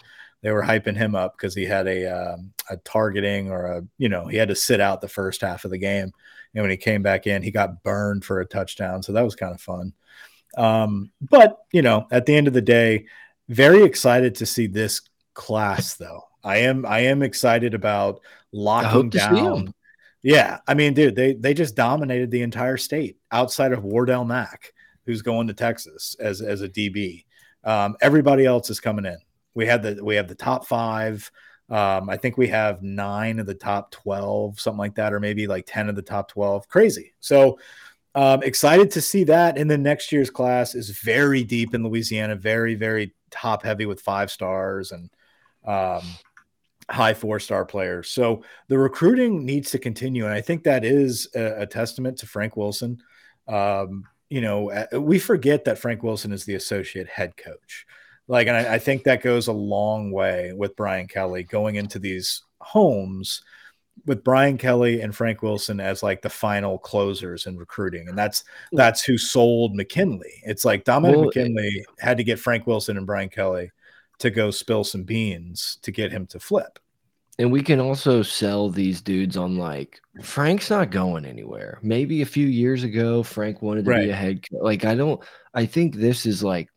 They 0.45 0.53
were 0.53 0.63
hyping 0.63 0.95
him 0.95 1.15
up 1.15 1.39
because 1.39 1.55
he 1.55 1.65
had 1.65 1.89
a 1.89 2.05
um, 2.05 2.53
a 2.69 2.77
targeting 2.77 3.51
or 3.51 3.65
a 3.65 3.83
you 3.97 4.11
know 4.11 4.27
he 4.27 4.37
had 4.37 4.49
to 4.49 4.55
sit 4.55 4.79
out 4.79 5.01
the 5.01 5.09
first 5.09 5.41
half 5.41 5.65
of 5.65 5.71
the 5.71 5.79
game, 5.79 6.13
and 6.55 6.63
when 6.63 6.71
he 6.71 6.77
came 6.77 7.03
back 7.03 7.27
in, 7.27 7.43
he 7.43 7.51
got 7.51 7.83
burned 7.83 8.27
for 8.27 8.41
a 8.41 8.47
touchdown. 8.47 9.03
So 9.03 9.13
that 9.15 9.25
was 9.25 9.35
kind 9.35 9.55
of 9.55 9.61
fun. 9.63 9.95
Um, 10.59 11.11
but 11.23 11.61
you 11.73 11.81
know, 11.81 12.07
at 12.11 12.27
the 12.27 12.37
end 12.37 12.47
of 12.47 12.53
the 12.53 12.61
day, 12.61 13.07
very 13.49 13.85
excited 13.85 14.35
to 14.35 14.45
see 14.45 14.67
this 14.67 15.01
class 15.33 15.95
though. 15.95 16.25
I 16.45 16.59
am 16.59 16.85
I 16.85 17.01
am 17.01 17.23
excited 17.23 17.73
about 17.73 18.21
locking 18.53 19.09
down. 19.09 19.73
Yeah, 20.23 20.59
I 20.69 20.75
mean, 20.75 20.93
dude, 20.93 21.17
they 21.17 21.33
they 21.33 21.55
just 21.55 21.75
dominated 21.75 22.31
the 22.31 22.43
entire 22.43 22.77
state 22.77 23.17
outside 23.33 23.73
of 23.73 23.83
Wardell 23.83 24.27
Mack, 24.27 24.75
who's 25.07 25.23
going 25.23 25.47
to 25.47 25.55
Texas 25.55 26.17
as 26.21 26.43
as 26.43 26.61
a 26.61 26.69
DB. 26.69 27.25
Um, 27.65 27.97
everybody 28.03 28.45
else 28.45 28.69
is 28.69 28.79
coming 28.79 29.07
in. 29.07 29.17
We 29.55 29.67
had 29.67 29.83
the 29.83 30.03
we 30.03 30.17
have 30.17 30.29
the 30.29 30.35
top 30.35 30.67
five. 30.67 31.31
Um, 31.71 32.11
I 32.11 32.17
think 32.17 32.37
we 32.37 32.49
have 32.49 32.83
nine 32.83 33.39
of 33.39 33.47
the 33.47 33.55
top 33.55 33.91
12, 33.91 34.61
something 34.61 34.79
like 34.79 34.97
that, 34.97 35.15
or 35.15 35.21
maybe 35.21 35.47
like 35.47 35.65
10 35.67 35.89
of 35.89 35.97
the 35.97 36.03
top 36.03 36.29
12. 36.29 36.69
Crazy. 36.69 37.15
So 37.21 37.59
um, 38.15 38.43
excited 38.43 38.91
to 38.93 39.01
see 39.01 39.25
that. 39.25 39.57
And 39.57 39.71
then 39.71 39.83
next 39.83 40.13
year's 40.13 40.31
class 40.31 40.75
is 40.75 40.91
very 40.91 41.43
deep 41.43 41.75
in 41.75 41.83
Louisiana, 41.83 42.37
very, 42.37 42.75
very 42.75 43.15
top 43.31 43.63
heavy 43.63 43.87
with 43.87 44.01
five 44.01 44.31
stars 44.31 44.93
and 44.93 45.11
um, 45.65 46.03
high 46.91 47.15
four 47.15 47.41
star 47.41 47.65
players. 47.65 48.11
So 48.11 48.45
the 48.69 48.79
recruiting 48.79 49.45
needs 49.45 49.71
to 49.71 49.79
continue. 49.79 50.25
And 50.25 50.35
I 50.35 50.43
think 50.43 50.65
that 50.65 50.85
is 50.85 51.29
a, 51.35 51.63
a 51.63 51.67
testament 51.67 52.19
to 52.19 52.27
Frank 52.27 52.57
Wilson. 52.57 53.03
Um, 53.49 54.05
you 54.29 54.41
know, 54.41 54.87
we 54.93 55.19
forget 55.19 55.65
that 55.65 55.79
Frank 55.79 56.03
Wilson 56.03 56.33
is 56.33 56.45
the 56.45 56.55
associate 56.55 57.09
head 57.09 57.37
coach. 57.37 57.87
Like, 58.27 58.47
and 58.47 58.57
I, 58.57 58.75
I, 58.75 58.79
think 58.79 59.05
that 59.05 59.23
goes 59.23 59.49
a 59.49 59.53
long 59.53 60.11
way 60.11 60.53
with 60.55 60.77
Brian 60.77 61.07
Kelly 61.07 61.43
going 61.43 61.75
into 61.77 61.99
these 61.99 62.43
homes 62.61 63.43
with 64.07 64.25
Brian 64.25 64.59
Kelly 64.59 65.01
and 65.01 65.15
Frank 65.15 65.43
Wilson 65.43 65.81
as 65.81 66.03
like 66.03 66.23
the 66.23 66.31
final 66.31 66.79
closers 66.79 67.47
in 67.47 67.57
recruiting. 67.57 68.09
And 68.09 68.19
that's 68.19 68.45
hmm. 68.71 68.77
that's 68.77 69.03
who 69.03 69.19
sold 69.19 69.75
McKinley. 69.75 70.43
It's 70.45 70.65
like 70.65 70.85
Dominic 70.85 71.17
well, 71.17 71.27
McKinley 71.27 71.85
had 71.99 72.17
to 72.17 72.25
get 72.25 72.39
Frank 72.39 72.67
Wilson 72.67 72.97
and 72.97 73.07
Brian 73.07 73.29
Kelly 73.29 73.71
to 74.19 74.31
go 74.31 74.51
spill 74.51 74.85
some 74.85 75.03
beans 75.03 75.79
to 75.83 75.91
get 75.91 76.13
him 76.13 76.27
to 76.29 76.41
flip. 76.41 76.79
And 77.37 77.51
we 77.51 77.63
can 77.63 77.81
also 77.81 78.23
sell 78.23 78.71
these 78.71 79.01
dudes 79.01 79.37
on 79.37 79.57
like 79.57 80.01
Frank's 80.23 80.71
not 80.71 80.93
going 80.93 81.25
anywhere. 81.25 81.81
Maybe 81.83 82.23
a 82.23 82.27
few 82.27 82.47
years 82.47 82.85
ago, 82.85 83.25
Frank 83.25 83.61
wanted 83.61 83.87
to 83.87 83.91
right. 83.91 84.05
be 84.05 84.11
a 84.11 84.15
head. 84.15 84.49
Coach. 84.49 84.61
Like 84.63 84.85
I 84.85 84.95
don't. 84.95 85.21
I 85.53 85.67
think 85.67 85.97
this 85.97 86.27
is 86.27 86.45
like 86.45 86.69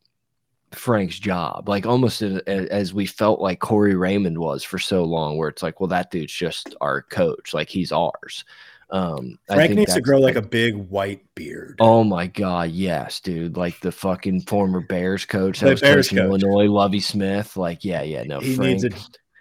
Frank's 0.72 1.18
job, 1.18 1.70
like 1.70 1.86
almost 1.86 2.22
as 2.22 2.94
we 2.94 3.06
felt 3.06 3.40
like 3.40 3.60
Corey 3.60 3.96
Raymond 3.96 4.38
was 4.38 4.64
for 4.64 4.80
so 4.80 5.04
long, 5.04 5.38
where 5.38 5.50
it's 5.50 5.64
like, 5.64 5.80
well, 5.80 5.88
that 5.88 6.12
dude's 6.12 6.34
just 6.34 6.76
our 6.82 7.04
coach, 7.04 7.54
like 7.54 7.70
he's 7.70 7.92
ours. 7.92 8.44
Um, 8.90 9.38
Frank 9.48 9.76
needs 9.76 9.94
to 9.94 10.02
grow 10.02 10.20
like, 10.20 10.36
like, 10.36 10.46
a 10.46 10.48
big 10.48 10.76
white 10.76 11.24
beard. 11.36 11.78
Oh 11.80 12.04
my 12.04 12.28
god, 12.28 12.72
yes, 12.72 13.20
dude! 13.20 13.58
Like 13.58 13.80
the 13.82 13.92
fucking 13.92 14.42
former 14.42 14.80
Bears 14.80 15.26
coach 15.26 15.60
that 15.60 15.66
the 15.66 15.72
was 15.72 15.82
Bears 15.82 16.10
coaching 16.10 16.18
coach. 16.20 16.44
Illinois, 16.44 16.72
Lovie 16.72 17.02
Smith. 17.02 17.58
Like, 17.58 17.84
yeah, 17.84 18.02
yeah, 18.02 18.24
no, 18.24 18.40
he 18.40 18.56
Frank, 18.56 18.82
needs 18.82 18.84
a 18.86 18.90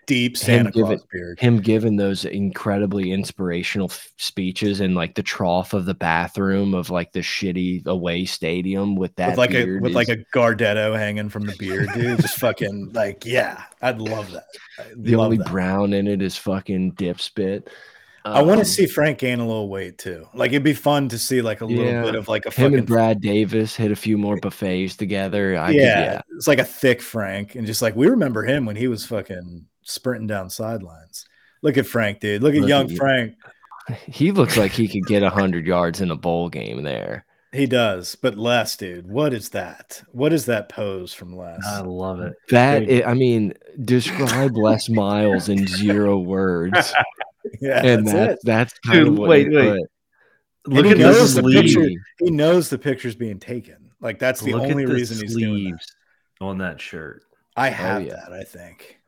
deep 0.06 0.36
Santa 0.36 0.72
Claus 0.72 0.88
giving, 0.90 1.04
beard. 1.12 1.40
Him 1.40 1.60
giving 1.60 1.96
those 1.96 2.24
incredibly 2.24 3.12
inspirational 3.12 3.90
speeches 4.16 4.80
in 4.80 4.94
like 4.94 5.14
the 5.14 5.22
trough 5.22 5.72
of 5.72 5.84
the 5.84 5.94
bathroom 5.94 6.74
of 6.74 6.90
like 6.90 7.12
the 7.12 7.20
shitty 7.20 7.84
away 7.86 8.24
stadium 8.24 8.96
with 8.96 9.14
that 9.16 9.30
with 9.30 9.38
like 9.38 9.54
a 9.54 9.78
with 9.78 9.90
is, 9.90 9.96
like 9.96 10.08
a 10.08 10.16
Gardetto 10.34 10.96
hanging 10.96 11.28
from 11.28 11.46
the 11.46 11.56
beard, 11.56 11.88
dude. 11.94 12.20
Just 12.20 12.38
fucking 12.38 12.90
like 12.94 13.26
yeah, 13.26 13.64
I'd 13.82 14.00
love 14.00 14.30
that. 14.32 14.46
I'd 14.78 14.94
the 14.96 15.16
love 15.16 15.26
only 15.26 15.38
that. 15.38 15.48
brown 15.48 15.92
in 15.92 16.06
it 16.06 16.22
is 16.22 16.36
fucking 16.36 16.92
dip 16.92 17.20
spit. 17.20 17.68
I 18.24 18.42
want 18.42 18.58
to 18.58 18.62
um, 18.62 18.64
see 18.64 18.86
Frank 18.86 19.18
gain 19.18 19.38
a 19.38 19.46
little 19.46 19.68
weight 19.68 19.98
too. 19.98 20.26
Like 20.34 20.50
it'd 20.50 20.64
be 20.64 20.74
fun 20.74 21.08
to 21.10 21.18
see 21.18 21.42
like 21.42 21.60
a 21.60 21.64
little 21.64 21.84
yeah. 21.84 22.02
bit 22.02 22.16
of 22.16 22.26
like 22.26 22.44
a 22.44 22.50
him 22.50 22.74
and 22.74 22.84
Brad 22.84 23.20
Davis 23.20 23.76
hit 23.76 23.92
a 23.92 23.96
few 23.96 24.18
more 24.18 24.36
buffets 24.36 24.96
together. 24.96 25.56
I 25.56 25.70
yeah, 25.70 25.70
could, 25.70 25.80
yeah, 25.80 26.20
it's 26.36 26.48
like 26.48 26.58
a 26.58 26.64
thick 26.64 27.00
Frank, 27.00 27.54
and 27.54 27.66
just 27.66 27.82
like 27.82 27.94
we 27.94 28.08
remember 28.08 28.42
him 28.42 28.66
when 28.66 28.74
he 28.74 28.88
was 28.88 29.06
fucking 29.06 29.64
sprinting 29.86 30.26
down 30.26 30.50
sidelines. 30.50 31.26
Look 31.62 31.78
at 31.78 31.86
Frank, 31.86 32.20
dude. 32.20 32.42
Look 32.42 32.54
at 32.54 32.60
Look 32.60 32.68
young 32.68 32.90
at 32.90 32.96
Frank. 32.96 33.34
He 34.08 34.32
looks 34.32 34.56
like 34.56 34.72
he 34.72 34.88
could 34.88 35.06
get 35.06 35.22
100 35.22 35.64
yards 35.64 36.00
in 36.00 36.10
a 36.10 36.16
bowl 36.16 36.48
game 36.48 36.82
there. 36.82 37.24
He 37.52 37.66
does, 37.66 38.16
but 38.16 38.36
Les, 38.36 38.76
dude, 38.76 39.08
what 39.08 39.32
is 39.32 39.50
that? 39.50 40.02
What 40.10 40.32
is 40.32 40.46
that 40.46 40.68
pose 40.68 41.14
from 41.14 41.36
Les? 41.36 41.64
I 41.64 41.82
love 41.82 42.20
it. 42.20 42.34
That 42.50 42.82
is, 42.82 43.04
I 43.06 43.14
mean, 43.14 43.54
describe 43.84 44.56
Les 44.56 44.88
Miles 44.88 45.48
in 45.48 45.68
zero 45.68 46.18
words. 46.18 46.92
yeah, 47.60 47.86
and 47.86 48.08
that's, 48.08 48.42
that's 48.42 48.78
kind 48.80 48.98
dude, 48.98 49.08
of 49.08 49.18
what 49.18 49.28
wait, 49.28 49.52
wait. 49.52 49.86
Look 50.66 50.86
at 50.86 50.98
the 50.98 51.50
picture. 51.52 51.88
He 52.18 52.30
knows 52.30 52.68
the 52.68 52.78
picture's 52.78 53.14
being 53.14 53.38
taken. 53.38 53.92
Like 54.00 54.18
that's 54.18 54.40
the 54.40 54.52
Look 54.52 54.64
only 54.64 54.84
the 54.84 54.92
reason 54.92 55.22
he's 55.22 55.36
doing 55.36 55.70
that. 55.70 56.44
on 56.44 56.58
that 56.58 56.80
shirt. 56.80 57.22
I 57.56 57.68
oh, 57.68 57.72
have 57.72 58.02
oh, 58.02 58.04
yeah. 58.04 58.16
that. 58.16 58.32
I 58.32 58.42
think. 58.42 58.98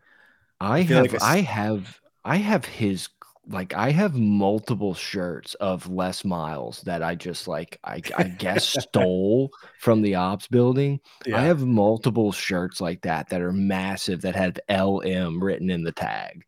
I, 0.61 0.79
I 0.79 0.83
have 0.83 1.13
like 1.13 1.23
I 1.23 1.41
have 1.41 2.01
I 2.25 2.37
have 2.37 2.65
his 2.65 3.09
like 3.51 3.75
I 3.75 3.91
have 3.91 4.15
multiple 4.15 4.95
shirts 4.95 5.55
of 5.55 5.89
Les 5.89 6.25
Miles 6.25 6.83
that 6.83 7.03
I 7.03 7.15
just 7.15 7.49
like 7.49 7.79
I, 7.85 8.03
I 8.17 8.25
guess 8.25 8.65
stole 8.81 9.51
from 9.79 10.03
the 10.03 10.17
ops 10.17 10.47
building. 10.47 11.01
Yeah. 11.27 11.39
I 11.39 11.45
have 11.45 11.65
multiple 11.65 12.33
shirts 12.33 12.81
like 12.81 13.03
that 13.03 13.29
that 13.31 13.41
are 13.41 13.53
massive 13.53 14.23
that 14.23 14.37
have 14.37 14.59
LM 14.69 15.43
written 15.43 15.71
in 15.71 15.83
the 15.83 15.93
tag. 15.93 16.45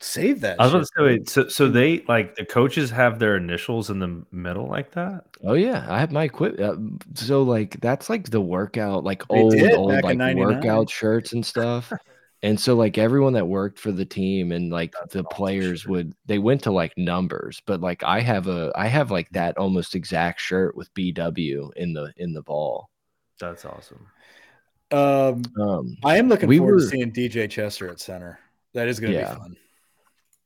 Save 0.00 0.42
that. 0.42 0.60
I 0.60 0.64
was 0.64 0.72
about 0.74 0.80
to 0.80 0.86
say, 0.86 1.02
wait, 1.02 1.28
so 1.30 1.48
so 1.48 1.68
they 1.68 2.04
like 2.06 2.36
the 2.36 2.44
coaches 2.44 2.90
have 2.90 3.18
their 3.18 3.36
initials 3.36 3.88
in 3.88 3.98
the 3.98 4.22
middle 4.30 4.68
like 4.68 4.92
that? 4.92 5.24
Oh 5.42 5.54
yeah, 5.54 5.86
I 5.88 5.98
have 5.98 6.12
my 6.12 6.24
equip. 6.24 6.60
Uh, 6.60 6.76
so 7.14 7.42
like 7.42 7.80
that's 7.80 8.10
like 8.10 8.28
the 8.28 8.40
workout, 8.40 9.02
like 9.02 9.26
they 9.28 9.40
old 9.40 9.54
old 9.72 10.04
like 10.04 10.36
workout 10.36 10.90
shirts 10.90 11.32
and 11.32 11.44
stuff. 11.44 11.90
And 12.44 12.60
so 12.60 12.74
like 12.76 12.98
everyone 12.98 13.32
that 13.32 13.48
worked 13.48 13.78
for 13.78 13.90
the 13.90 14.04
team 14.04 14.52
and 14.52 14.70
like 14.70 14.92
That's 14.92 15.14
the 15.14 15.24
players 15.24 15.86
would 15.86 16.14
they 16.26 16.38
went 16.38 16.62
to 16.64 16.70
like 16.70 16.92
numbers, 16.98 17.62
but 17.64 17.80
like 17.80 18.04
I 18.04 18.20
have 18.20 18.48
a 18.48 18.70
I 18.76 18.86
have 18.86 19.10
like 19.10 19.30
that 19.30 19.56
almost 19.56 19.94
exact 19.94 20.42
shirt 20.42 20.76
with 20.76 20.92
BW 20.92 21.72
in 21.74 21.94
the 21.94 22.12
in 22.18 22.34
the 22.34 22.42
ball. 22.42 22.90
That's 23.40 23.64
awesome. 23.64 24.06
Um, 24.90 25.42
um 25.58 25.96
I 26.04 26.18
am 26.18 26.28
looking 26.28 26.50
we 26.50 26.58
forward 26.58 26.74
were, 26.74 26.80
to 26.80 26.86
seeing 26.86 27.12
DJ 27.12 27.48
Chester 27.48 27.88
at 27.88 27.98
center. 27.98 28.38
That 28.74 28.88
is 28.88 29.00
going 29.00 29.14
to 29.14 29.20
yeah. 29.20 29.32
be 29.32 29.40
fun. 29.40 29.56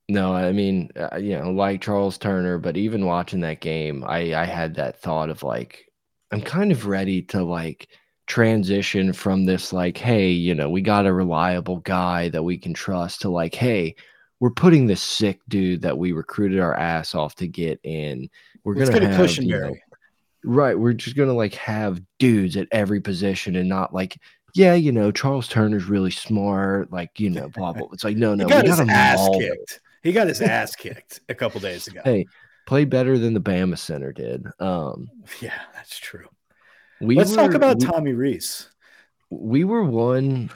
No, 0.07 0.33
I 0.33 0.53
mean, 0.53 0.91
uh, 0.95 1.17
you 1.17 1.37
know, 1.37 1.51
like 1.51 1.81
Charles 1.81 2.17
Turner, 2.17 2.59
but 2.59 2.77
even 2.77 3.05
watching 3.05 3.41
that 3.41 3.59
game, 3.59 4.05
I 4.07 4.35
I 4.35 4.45
had 4.45 4.75
that 4.75 5.01
thought 5.01 5.29
of 5.29 5.43
like 5.43 5.91
I'm 6.31 6.41
kind 6.41 6.71
of 6.71 6.85
ready 6.85 7.23
to 7.23 7.43
like 7.43 7.89
transition 8.29 9.11
from 9.11 9.43
this 9.45 9.73
like 9.73 9.97
hey 9.97 10.29
you 10.29 10.53
know 10.53 10.69
we 10.69 10.81
got 10.81 11.07
a 11.07 11.11
reliable 11.11 11.77
guy 11.79 12.29
that 12.29 12.43
we 12.43 12.57
can 12.57 12.75
trust 12.75 13.21
to 13.21 13.29
like 13.29 13.55
hey 13.55 13.95
we're 14.39 14.51
putting 14.51 14.87
this 14.87 15.01
sick 15.01 15.41
dude 15.49 15.81
that 15.81 15.97
we 15.97 16.11
recruited 16.11 16.59
our 16.59 16.75
ass 16.75 17.13
off 17.13 17.35
to 17.35 17.47
get 17.47 17.79
in. 17.83 18.29
We're 18.63 18.75
gonna 18.75 19.07
have 19.07 19.37
you 19.37 19.47
know, 19.47 19.75
right 20.43 20.77
we're 20.77 20.93
just 20.93 21.15
gonna 21.15 21.33
like 21.33 21.53
have 21.55 22.01
dudes 22.17 22.55
at 22.55 22.67
every 22.71 23.01
position 23.01 23.55
and 23.55 23.67
not 23.67 23.93
like 23.93 24.17
yeah 24.55 24.73
you 24.73 24.91
know 24.91 25.11
charles 25.11 25.47
turner's 25.47 25.85
really 25.85 26.11
smart 26.11 26.91
like 26.91 27.19
you 27.19 27.29
know 27.29 27.49
blah 27.49 27.73
blah 27.73 27.87
it's 27.91 28.03
like 28.03 28.15
no 28.15 28.35
no 28.35 28.45
he 28.45 28.49
got 28.49 28.65
his 28.65 28.79
ass 28.79 29.29
kicked. 29.37 29.81
He 30.01 30.13
got 30.13 30.27
his 30.27 30.41
ass 30.41 30.75
kicked 30.77 31.19
a 31.27 31.35
couple 31.35 31.59
days 31.59 31.87
ago. 31.87 32.01
Hey 32.05 32.25
play 32.65 32.85
better 32.85 33.17
than 33.17 33.33
the 33.33 33.41
bama 33.41 33.77
center 33.77 34.13
did 34.13 34.45
um 34.59 35.09
yeah 35.41 35.59
that's 35.73 35.97
true 35.97 36.27
we 37.01 37.15
Let's 37.15 37.31
were, 37.31 37.37
talk 37.37 37.53
about 37.53 37.79
we, 37.79 37.85
Tommy 37.85 38.13
Rees. 38.13 38.69
We 39.29 39.63
were 39.63 39.83
one. 39.83 40.49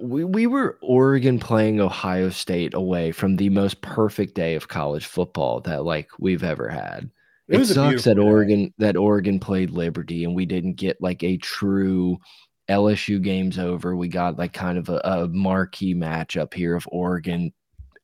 We, 0.00 0.24
we 0.24 0.46
were 0.46 0.78
Oregon 0.82 1.38
playing 1.38 1.80
Ohio 1.80 2.30
State 2.30 2.74
away 2.74 3.12
from 3.12 3.36
the 3.36 3.48
most 3.48 3.80
perfect 3.80 4.34
day 4.34 4.54
of 4.54 4.68
college 4.68 5.06
football 5.06 5.60
that 5.62 5.84
like 5.84 6.10
we've 6.18 6.44
ever 6.44 6.68
had. 6.68 7.10
It, 7.48 7.62
it 7.62 7.64
sucks 7.66 8.04
that 8.04 8.18
Oregon 8.18 8.66
day. 8.66 8.72
that 8.78 8.96
Oregon 8.96 9.40
played 9.40 9.70
Liberty 9.70 10.24
and 10.24 10.34
we 10.34 10.44
didn't 10.44 10.74
get 10.74 11.00
like 11.00 11.24
a 11.24 11.38
true 11.38 12.18
LSU 12.68 13.22
games 13.22 13.58
over. 13.58 13.96
We 13.96 14.08
got 14.08 14.38
like 14.38 14.52
kind 14.52 14.76
of 14.76 14.90
a, 14.90 15.00
a 15.02 15.28
marquee 15.28 15.94
matchup 15.94 16.52
here 16.52 16.76
of 16.76 16.86
Oregon 16.92 17.52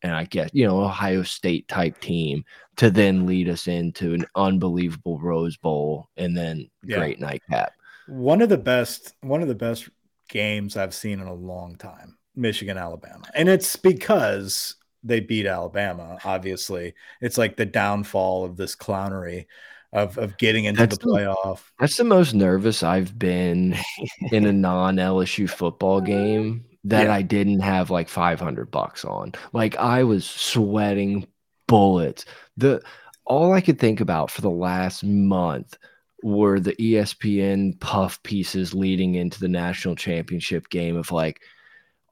and 0.05 0.15
I 0.15 0.25
guess 0.25 0.51
you 0.53 0.67
know 0.67 0.83
Ohio 0.83 1.23
State 1.23 1.67
type 1.67 1.99
team 1.99 2.45
to 2.77 2.91
then 2.91 3.27
lead 3.27 3.49
us 3.49 3.67
into 3.67 4.13
an 4.13 4.27
unbelievable 4.37 5.19
Rose 5.19 5.57
Bowl 5.57 6.11
and 6.17 6.37
then 6.37 6.71
yeah. 6.85 6.99
great 6.99 7.19
nightcap. 7.19 7.73
One 8.07 8.43
of 8.43 8.51
the 8.51 8.59
best, 8.59 9.15
one 9.23 9.41
of 9.41 9.49
the 9.49 9.55
best 9.55 9.89
games 10.29 10.77
I've 10.77 10.95
seen 10.95 11.21
in 11.21 11.27
a 11.27 11.35
long 11.35 11.77
time, 11.77 12.19
Michigan 12.37 12.77
Alabama, 12.77 13.25
and 13.35 13.49
it's 13.49 13.75
because 13.77 14.77
they 15.03 15.21
beat 15.21 15.47
Alabama. 15.47 16.19
Obviously, 16.25 16.95
it's 17.23 17.39
like 17.39 17.57
the 17.57 17.67
downfall 17.67 18.45
of 18.45 18.57
this 18.59 18.77
clownery 18.77 19.47
of 19.95 20.19
of 20.19 20.37
getting 20.37 20.67
into 20.67 20.81
that's 20.81 20.99
the 20.99 21.07
playoff. 21.07 21.57
The, 21.57 21.73
that's 21.81 21.97
the 21.97 22.05
most 22.05 22.35
nervous 22.35 22.83
I've 22.83 23.19
been 23.19 23.75
in 24.33 24.45
a 24.45 24.53
non 24.53 24.97
LSU 24.97 25.49
football 25.49 26.01
game 26.03 26.67
that 26.85 27.05
yeah. 27.05 27.15
I 27.15 27.23
didn't 27.23 27.61
have 27.61 27.91
like 27.91 28.09
500 28.09 28.71
bucks 28.71 29.05
on. 29.05 29.33
Like 29.53 29.77
I 29.77 30.05
was 30.05 30.25
sweating 30.25 31.27
bullets. 31.67 32.25
The 32.57 32.83
all 33.25 33.53
I 33.53 33.61
could 33.61 33.79
think 33.79 34.01
about 34.01 34.31
for 34.31 34.43
the 34.43 34.51
last 34.51 35.03
month 35.03 35.79
were 36.23 36.61
the 36.61 36.75
ESPN 36.77 37.79
puff 37.81 38.23
pieces 38.23 38.75
leading 38.75 39.15
into 39.15 39.41
the 39.41 39.49
national 39.49 39.95
championship 39.95 40.69
game 40.69 40.97
of 40.97 41.11
like 41.11 41.41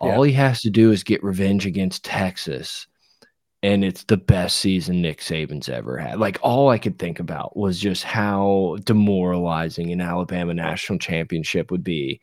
all 0.00 0.26
yeah. 0.26 0.30
he 0.30 0.36
has 0.36 0.60
to 0.62 0.70
do 0.70 0.90
is 0.90 1.02
get 1.02 1.22
revenge 1.22 1.64
against 1.66 2.04
Texas 2.04 2.86
and 3.62 3.84
it's 3.84 4.04
the 4.04 4.16
best 4.16 4.56
season 4.58 5.00
Nick 5.00 5.20
Saban's 5.20 5.68
ever 5.68 5.96
had. 5.96 6.18
Like 6.18 6.38
all 6.42 6.68
I 6.68 6.78
could 6.78 6.98
think 6.98 7.20
about 7.20 7.56
was 7.56 7.78
just 7.78 8.02
how 8.02 8.76
demoralizing 8.84 9.92
an 9.92 10.00
Alabama 10.00 10.52
national 10.52 10.98
championship 10.98 11.70
would 11.70 11.84
be. 11.84 12.20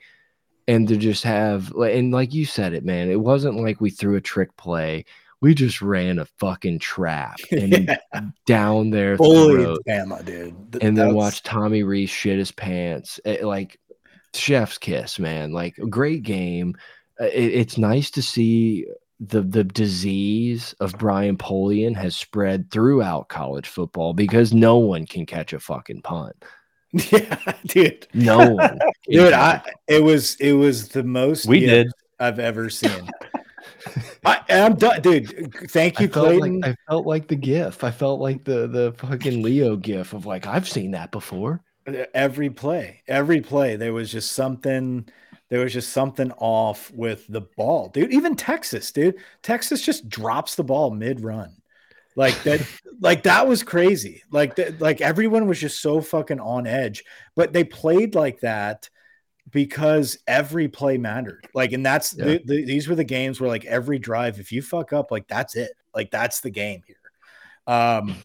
And 0.69 0.87
to 0.87 0.97
just 0.97 1.23
have 1.23 1.71
and 1.71 2.11
like 2.11 2.33
you 2.33 2.45
said 2.45 2.73
it, 2.73 2.85
man, 2.85 3.09
it 3.09 3.19
wasn't 3.19 3.59
like 3.59 3.81
we 3.81 3.89
threw 3.89 4.15
a 4.15 4.21
trick 4.21 4.55
play. 4.55 5.05
We 5.41 5.55
just 5.55 5.81
ran 5.81 6.19
a 6.19 6.25
fucking 6.25 6.79
trap 6.79 7.39
and 7.51 7.87
yeah. 7.87 8.21
down 8.45 8.91
there 8.91 9.17
Bama, 9.87 10.23
dude. 10.23 10.71
Th 10.73 10.83
and 10.83 10.95
then 10.97 11.15
watch 11.15 11.41
Tommy 11.41 11.81
Rees 11.81 12.09
shit 12.09 12.37
his 12.37 12.51
pants. 12.51 13.19
It, 13.25 13.43
like 13.43 13.79
chef's 14.35 14.77
kiss, 14.77 15.17
man. 15.17 15.53
Like 15.53 15.77
a 15.79 15.87
great 15.87 16.21
game. 16.21 16.75
Uh, 17.19 17.25
it, 17.25 17.53
it's 17.53 17.77
nice 17.77 18.11
to 18.11 18.21
see 18.21 18.85
the 19.19 19.41
the 19.41 19.63
disease 19.63 20.75
of 20.79 20.97
Brian 20.97 21.37
Polian 21.37 21.95
has 21.95 22.15
spread 22.15 22.69
throughout 22.69 23.29
college 23.29 23.67
football 23.67 24.13
because 24.13 24.53
no 24.53 24.77
one 24.77 25.05
can 25.05 25.25
catch 25.25 25.51
a 25.51 25.59
fucking 25.59 26.03
punt. 26.03 26.35
Yeah, 27.11 27.53
dude. 27.65 28.07
No 28.13 28.57
dude, 29.09 29.33
I 29.33 29.61
it 29.87 30.03
was 30.03 30.35
it 30.35 30.53
was 30.53 30.89
the 30.89 31.03
most 31.03 31.45
we 31.45 31.59
did 31.59 31.91
I've 32.19 32.39
ever 32.39 32.69
seen. 32.69 33.09
I, 34.25 34.41
am 34.49 34.75
done, 34.75 35.01
dude. 35.01 35.53
Thank 35.69 35.99
you, 35.99 36.07
I 36.07 36.09
Clayton. 36.09 36.61
Like, 36.61 36.71
I 36.71 36.75
felt 36.89 37.05
like 37.05 37.27
the 37.27 37.35
GIF. 37.35 37.83
I 37.83 37.91
felt 37.91 38.19
like 38.19 38.43
the 38.43 38.67
the 38.67 38.93
fucking 38.97 39.41
Leo 39.43 39.75
GIF 39.75 40.13
of 40.13 40.25
like 40.25 40.47
I've 40.47 40.67
seen 40.67 40.91
that 40.91 41.11
before. 41.11 41.61
Every 42.13 42.49
play, 42.49 43.01
every 43.07 43.41
play, 43.41 43.75
there 43.75 43.93
was 43.93 44.11
just 44.11 44.33
something 44.33 45.07
there 45.49 45.61
was 45.61 45.73
just 45.73 45.91
something 45.91 46.31
off 46.33 46.91
with 46.91 47.25
the 47.27 47.41
ball, 47.41 47.89
dude. 47.89 48.13
Even 48.13 48.35
Texas, 48.35 48.91
dude. 48.91 49.15
Texas 49.41 49.81
just 49.81 50.07
drops 50.07 50.55
the 50.55 50.63
ball 50.63 50.91
mid 50.91 51.21
run. 51.21 51.58
Like 52.19 52.43
that, 52.43 52.67
like 52.99 53.23
that 53.23 53.47
was 53.47 53.63
crazy. 53.63 54.23
Like 54.29 54.57
that, 54.57 54.81
like 54.81 54.99
everyone 54.99 55.47
was 55.47 55.57
just 55.57 55.81
so 55.81 56.01
fucking 56.01 56.41
on 56.41 56.67
edge. 56.67 57.05
But 57.33 57.53
they 57.53 57.63
played 57.63 58.13
like 58.13 58.41
that 58.41 58.89
because 59.49 60.17
every 60.27 60.67
play 60.67 60.97
mattered. 60.97 61.47
Like, 61.53 61.71
and 61.71 61.85
that's 61.85 62.13
yeah. 62.13 62.25
the, 62.25 62.41
the, 62.43 62.65
these 62.65 62.89
were 62.89 62.95
the 62.95 63.05
games 63.05 63.39
where 63.39 63.49
like 63.49 63.63
every 63.63 63.99
drive, 63.99 64.37
if 64.37 64.51
you 64.51 64.61
fuck 64.61 64.91
up, 64.91 65.11
like 65.11 65.29
that's 65.29 65.55
it. 65.55 65.71
Like 65.95 66.11
that's 66.11 66.41
the 66.41 66.49
game 66.49 66.81
here. 66.85 66.97
Um, 67.73 68.17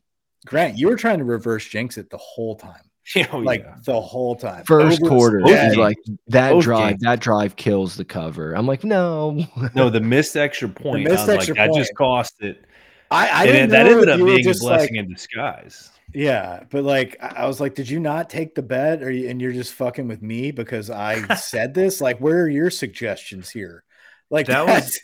Grant, 0.45 0.77
you 0.77 0.89
were 0.89 0.97
trying 0.97 1.19
to 1.19 1.25
reverse 1.25 1.65
jinx 1.65 1.97
it 1.97 2.11
the 2.11 2.19
whole 2.19 2.57
time. 2.57 2.83
Oh, 3.33 3.39
like 3.39 3.63
yeah. 3.63 3.77
the 3.85 4.01
whole 4.01 4.35
time. 4.35 4.65
First 4.65 5.03
Over 5.03 5.09
quarter, 5.09 5.43
yeah. 5.45 5.75
like 5.77 5.99
that 6.29 6.53
Both 6.53 6.65
drive. 6.65 6.91
Games. 6.93 7.03
That 7.03 7.21
drive 7.21 7.55
kills 7.55 7.97
the 7.97 8.05
cover. 8.05 8.55
I'm 8.55 8.67
like, 8.67 8.83
no, 8.83 9.47
no. 9.75 9.91
The 9.91 10.01
missed 10.01 10.37
extra 10.37 10.71
point. 10.71 11.05
Missed 11.05 11.29
extra 11.29 11.55
like, 11.55 11.69
point. 11.69 11.75
That 11.75 11.79
just 11.79 11.95
cost 11.95 12.43
it. 12.43 12.65
I, 13.11 13.43
I 13.43 13.47
didn't. 13.47 13.71
that 13.71 13.87
ended 13.87 14.09
up 14.09 14.19
being 14.19 14.49
a 14.49 14.55
blessing 14.55 14.69
like, 14.69 14.91
in 14.93 15.13
disguise. 15.13 15.91
Yeah, 16.13 16.65
but 16.71 16.85
like 16.85 17.17
I 17.21 17.47
was 17.47 17.61
like, 17.61 17.75
did 17.75 17.89
you 17.89 18.01
not 18.01 18.31
take 18.31 18.55
the 18.55 18.63
bet, 18.63 19.03
or 19.03 19.11
you, 19.11 19.29
and 19.29 19.41
you're 19.41 19.53
just 19.53 19.75
fucking 19.75 20.09
with 20.09 20.23
me 20.23 20.51
because 20.51 20.91
I 20.91 21.35
said 21.37 21.75
this? 21.75 22.01
Like, 22.01 22.19
where 22.19 22.43
are 22.43 22.49
your 22.49 22.71
suggestions 22.71 23.51
here? 23.51 23.85
Like 24.31 24.47
that, 24.47 24.67
that 24.67 24.85
was. 24.85 25.01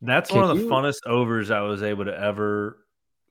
That's 0.00 0.30
one 0.30 0.48
of 0.48 0.56
the 0.56 0.62
you, 0.62 0.70
funnest 0.70 1.06
overs 1.06 1.50
I 1.50 1.60
was 1.60 1.82
able 1.82 2.04
to 2.04 2.16
ever 2.16 2.78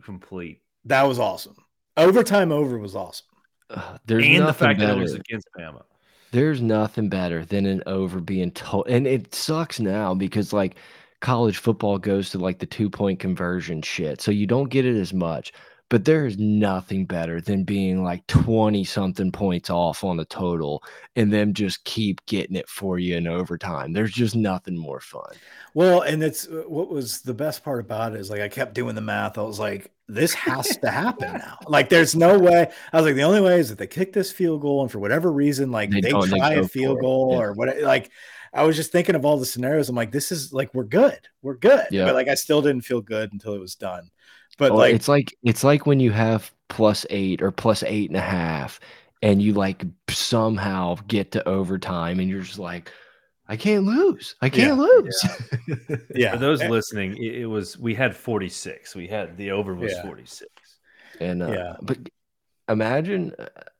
complete. 0.03 0.61
That 0.85 1.03
was 1.03 1.17
awesome. 1.17 1.55
Overtime 1.95 2.51
over 2.51 2.77
was 2.77 2.95
awesome. 2.95 3.25
Uh, 3.69 3.97
there's 4.05 4.25
and 4.25 4.47
the 4.47 4.53
fact 4.53 4.79
better. 4.79 4.93
that 4.93 4.97
it 4.97 5.01
was 5.01 5.13
against 5.13 5.47
Bama. 5.57 5.83
There's 6.31 6.61
nothing 6.61 7.07
better 7.07 7.45
than 7.45 7.65
an 7.65 7.83
over 7.85 8.19
being 8.19 8.51
told, 8.51 8.87
and 8.89 9.07
it 9.07 9.33
sucks 9.33 9.79
now 9.79 10.13
because 10.13 10.51
like 10.51 10.75
college 11.19 11.57
football 11.57 11.97
goes 11.97 12.29
to 12.31 12.37
like 12.37 12.59
the 12.59 12.65
two 12.65 12.89
point 12.89 13.19
conversion 13.19 13.81
shit, 13.81 14.21
so 14.21 14.31
you 14.31 14.47
don't 14.47 14.69
get 14.69 14.85
it 14.85 14.99
as 14.99 15.13
much. 15.13 15.53
But 15.89 16.03
there 16.03 16.25
is 16.25 16.37
nothing 16.37 17.05
better 17.05 17.39
than 17.39 17.63
being 17.63 18.03
like 18.03 18.27
20 18.27 18.83
something 18.83 19.31
points 19.31 19.69
off 19.69 20.03
on 20.03 20.17
the 20.17 20.25
total 20.25 20.83
and 21.15 21.31
them 21.31 21.53
just 21.53 21.85
keep 21.85 22.25
getting 22.25 22.57
it 22.57 22.67
for 22.67 22.99
you 22.99 23.15
in 23.15 23.25
overtime. 23.25 23.93
There's 23.93 24.11
just 24.11 24.35
nothing 24.35 24.77
more 24.77 24.99
fun. 24.99 25.31
Well, 25.73 26.01
and 26.01 26.21
it's 26.23 26.45
uh, 26.45 26.63
what 26.67 26.89
was 26.89 27.21
the 27.21 27.33
best 27.33 27.63
part 27.63 27.79
about 27.79 28.13
it 28.13 28.19
is 28.19 28.29
like 28.29 28.41
I 28.41 28.49
kept 28.49 28.73
doing 28.73 28.95
the 28.95 29.01
math. 29.01 29.37
I 29.37 29.43
was 29.43 29.59
like, 29.59 29.89
this 30.09 30.33
has 30.33 30.75
to 30.77 30.89
happen 30.89 31.33
now. 31.33 31.57
Like, 31.67 31.89
there's 31.89 32.15
no 32.15 32.37
way. 32.37 32.69
I 32.91 32.97
was 32.97 33.05
like, 33.05 33.15
the 33.15 33.23
only 33.23 33.41
way 33.41 33.59
is 33.59 33.69
that 33.69 33.77
they 33.77 33.87
kick 33.87 34.11
this 34.11 34.31
field 34.31 34.61
goal, 34.61 34.81
and 34.81 34.91
for 34.91 34.99
whatever 34.99 35.31
reason, 35.31 35.71
like 35.71 35.89
they, 35.89 36.01
they 36.01 36.11
try 36.11 36.53
a 36.53 36.67
field 36.67 36.99
goal 36.99 37.33
yeah. 37.33 37.39
or 37.39 37.53
what. 37.53 37.79
Like, 37.81 38.11
I 38.53 38.63
was 38.63 38.75
just 38.75 38.91
thinking 38.91 39.15
of 39.15 39.25
all 39.25 39.37
the 39.37 39.45
scenarios. 39.45 39.89
I'm 39.89 39.95
like, 39.95 40.11
this 40.11 40.31
is 40.31 40.53
like 40.53 40.73
we're 40.73 40.83
good, 40.83 41.19
we're 41.41 41.55
good. 41.55 41.85
Yeah. 41.91 42.05
But 42.05 42.15
like, 42.15 42.27
I 42.27 42.35
still 42.35 42.61
didn't 42.61 42.85
feel 42.85 43.01
good 43.01 43.33
until 43.33 43.53
it 43.53 43.59
was 43.59 43.75
done. 43.75 44.09
But 44.57 44.71
well, 44.71 44.79
like, 44.79 44.95
it's 44.95 45.07
like 45.07 45.35
it's 45.43 45.63
like 45.63 45.85
when 45.85 45.99
you 45.99 46.11
have 46.11 46.51
plus 46.67 47.05
eight 47.09 47.41
or 47.41 47.51
plus 47.51 47.83
eight 47.83 48.09
and 48.09 48.17
a 48.17 48.21
half, 48.21 48.79
and 49.21 49.41
you 49.41 49.53
like 49.53 49.83
somehow 50.09 50.95
get 51.07 51.31
to 51.33 51.47
overtime, 51.47 52.19
and 52.19 52.29
you're 52.29 52.41
just 52.41 52.59
like 52.59 52.91
I 53.47 53.55
can't 53.55 53.85
lose. 53.85 54.35
I 54.41 54.49
can't 54.49 54.77
yeah, 54.77 54.83
lose. 54.83 55.23
Yeah. 55.67 55.95
yeah. 56.15 56.31
For 56.33 56.37
those 56.37 56.61
listening, 56.63 57.15
it, 57.17 57.35
it, 57.35 57.45
was 57.45 57.77
we 57.77 57.95
had 57.95 58.15
46. 58.15 58.93
We 58.95 59.07
had 59.07 59.37
the 59.37 59.51
over 59.51 59.73
was 59.73 59.93
yeah. 59.93 60.03
46. 60.03 60.49
And 61.21 61.41
uh, 61.41 61.51
yeah, 61.51 61.75
but 61.81 61.97
imagine 62.67 63.33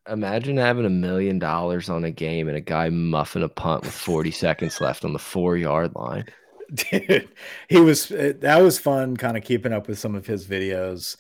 imagine 0.10 0.58
having 0.58 0.86
a 0.86 0.90
million 0.90 1.40
dollars 1.40 1.90
on 1.90 2.04
a 2.04 2.12
game 2.12 2.48
and 2.48 2.58
a 2.58 2.62
guy 2.62 2.90
muffing 2.90 3.44
a 3.44 3.50
punt 3.50 3.84
with 3.84 3.94
40 3.94 4.32
seconds 4.32 4.82
left 4.82 5.06
on 5.06 5.14
the 5.14 5.20
four 5.20 5.58
yard 5.58 5.96
line. 5.96 6.26
Dude, 6.74 7.30
he 7.70 7.78
was 7.78 8.12
uh, 8.12 8.34
that 8.40 8.62
was 8.62 8.78
fun 8.78 9.16
kind 9.16 9.38
of 9.38 9.44
keeping 9.44 9.72
up 9.72 9.88
with 9.88 10.00
some 10.00 10.16
of 10.16 10.26
his 10.26 10.46
videos. 10.46 11.16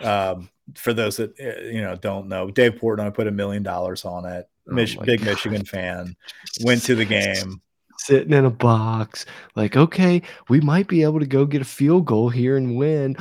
Um, 0.00 0.48
for 0.74 0.92
those 0.92 1.16
that 1.16 1.38
uh, 1.40 1.62
you 1.62 1.82
know 1.82 1.96
don't 1.96 2.28
know, 2.28 2.50
Dave 2.50 2.74
Portnoy 2.74 3.12
put 3.12 3.26
a 3.26 3.32
million 3.32 3.62
dollars 3.62 4.04
on 4.04 4.24
it. 4.26 4.48
Oh 4.70 4.74
big 4.76 5.18
God. 5.18 5.26
Michigan 5.26 5.64
fan, 5.64 6.14
went 6.64 6.82
to 6.84 6.94
the 6.94 7.04
game 7.04 7.60
sitting 8.02 8.32
in 8.32 8.44
a 8.44 8.50
box. 8.50 9.26
Like, 9.54 9.76
okay, 9.76 10.22
we 10.48 10.60
might 10.60 10.88
be 10.88 11.02
able 11.02 11.20
to 11.20 11.26
go 11.26 11.46
get 11.46 11.62
a 11.62 11.66
field 11.66 12.04
goal 12.04 12.28
here 12.28 12.56
and 12.56 12.76
win. 12.76 13.16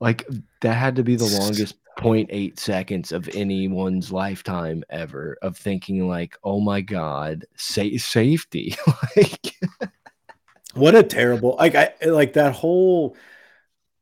Like, 0.00 0.26
that 0.60 0.74
had 0.74 0.96
to 0.96 1.02
be 1.02 1.16
the 1.16 1.24
longest 1.24 1.76
0.8 1.96 2.58
seconds 2.58 3.12
of 3.12 3.28
anyone's 3.34 4.12
lifetime 4.12 4.84
ever 4.90 5.36
of 5.42 5.56
thinking, 5.56 6.06
like, 6.06 6.36
oh 6.44 6.60
my 6.60 6.80
God, 6.80 7.46
sa 7.56 7.82
safety. 7.96 8.76
like, 9.16 9.54
what 10.74 10.94
a 10.94 11.02
terrible, 11.02 11.56
like, 11.58 11.74
I 11.74 11.92
like 12.06 12.34
that 12.34 12.54
whole. 12.54 13.16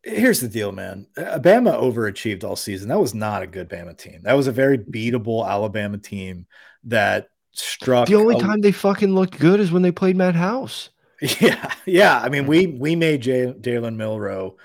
Here's 0.02 0.40
the 0.40 0.48
deal, 0.48 0.70
man. 0.70 1.06
Bama 1.16 1.80
overachieved 1.80 2.44
all 2.44 2.56
season. 2.56 2.88
That 2.88 3.00
was 3.00 3.14
not 3.14 3.42
a 3.42 3.46
good 3.46 3.70
Bama 3.70 3.96
team. 3.96 4.20
That 4.24 4.34
was 4.34 4.48
a 4.48 4.52
very 4.52 4.76
beatable 4.76 5.48
Alabama 5.48 5.96
team 5.96 6.46
that 6.84 7.28
struck. 7.52 8.08
The 8.08 8.16
only 8.16 8.36
a, 8.36 8.40
time 8.40 8.60
they 8.60 8.72
fucking 8.72 9.14
looked 9.14 9.38
good 9.38 9.60
is 9.60 9.72
when 9.72 9.82
they 9.82 9.92
played 9.92 10.16
Matt 10.16 10.34
House. 10.34 10.90
Yeah, 11.40 11.72
yeah. 11.86 12.20
I 12.20 12.28
mean, 12.28 12.46
we 12.46 12.66
we 12.66 12.96
made 12.96 13.22
Jalen 13.22 13.62
Milrow 13.62 14.56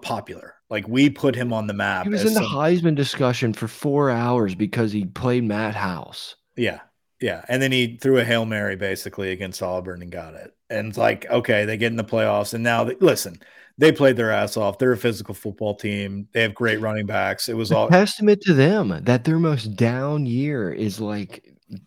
popular. 0.00 0.51
Like 0.72 0.88
we 0.88 1.10
put 1.10 1.34
him 1.34 1.52
on 1.52 1.66
the 1.66 1.74
map. 1.74 2.04
He 2.04 2.08
was 2.08 2.24
in 2.24 2.32
the 2.32 2.40
Heisman 2.40 2.94
discussion 2.94 3.52
for 3.52 3.68
four 3.68 4.08
hours 4.08 4.54
because 4.54 4.90
he 4.90 5.04
played 5.04 5.44
Matt 5.44 5.74
House. 5.74 6.34
Yeah, 6.56 6.80
yeah, 7.20 7.44
and 7.50 7.60
then 7.60 7.72
he 7.72 7.98
threw 7.98 8.18
a 8.18 8.24
hail 8.24 8.46
mary 8.46 8.74
basically 8.76 9.32
against 9.32 9.62
Auburn 9.62 10.00
and 10.00 10.10
got 10.10 10.32
it. 10.32 10.56
And 10.70 10.88
it's 10.88 10.96
like, 10.96 11.26
okay, 11.28 11.66
they 11.66 11.76
get 11.76 11.90
in 11.90 11.96
the 11.96 12.04
playoffs, 12.04 12.54
and 12.54 12.64
now 12.64 12.84
they, 12.84 12.94
listen, 13.00 13.38
they 13.76 13.92
played 13.92 14.16
their 14.16 14.30
ass 14.30 14.56
off. 14.56 14.78
They're 14.78 14.92
a 14.92 14.96
physical 14.96 15.34
football 15.34 15.74
team. 15.74 16.26
They 16.32 16.40
have 16.40 16.54
great 16.54 16.80
running 16.80 17.04
backs. 17.04 17.50
It 17.50 17.56
was 17.58 17.70
a 17.70 17.76
all 17.76 17.88
testament 17.90 18.40
to 18.46 18.54
them 18.54 18.98
that 19.02 19.24
their 19.24 19.38
most 19.38 19.76
down 19.76 20.24
year 20.24 20.72
is 20.72 21.00
like 21.00 21.44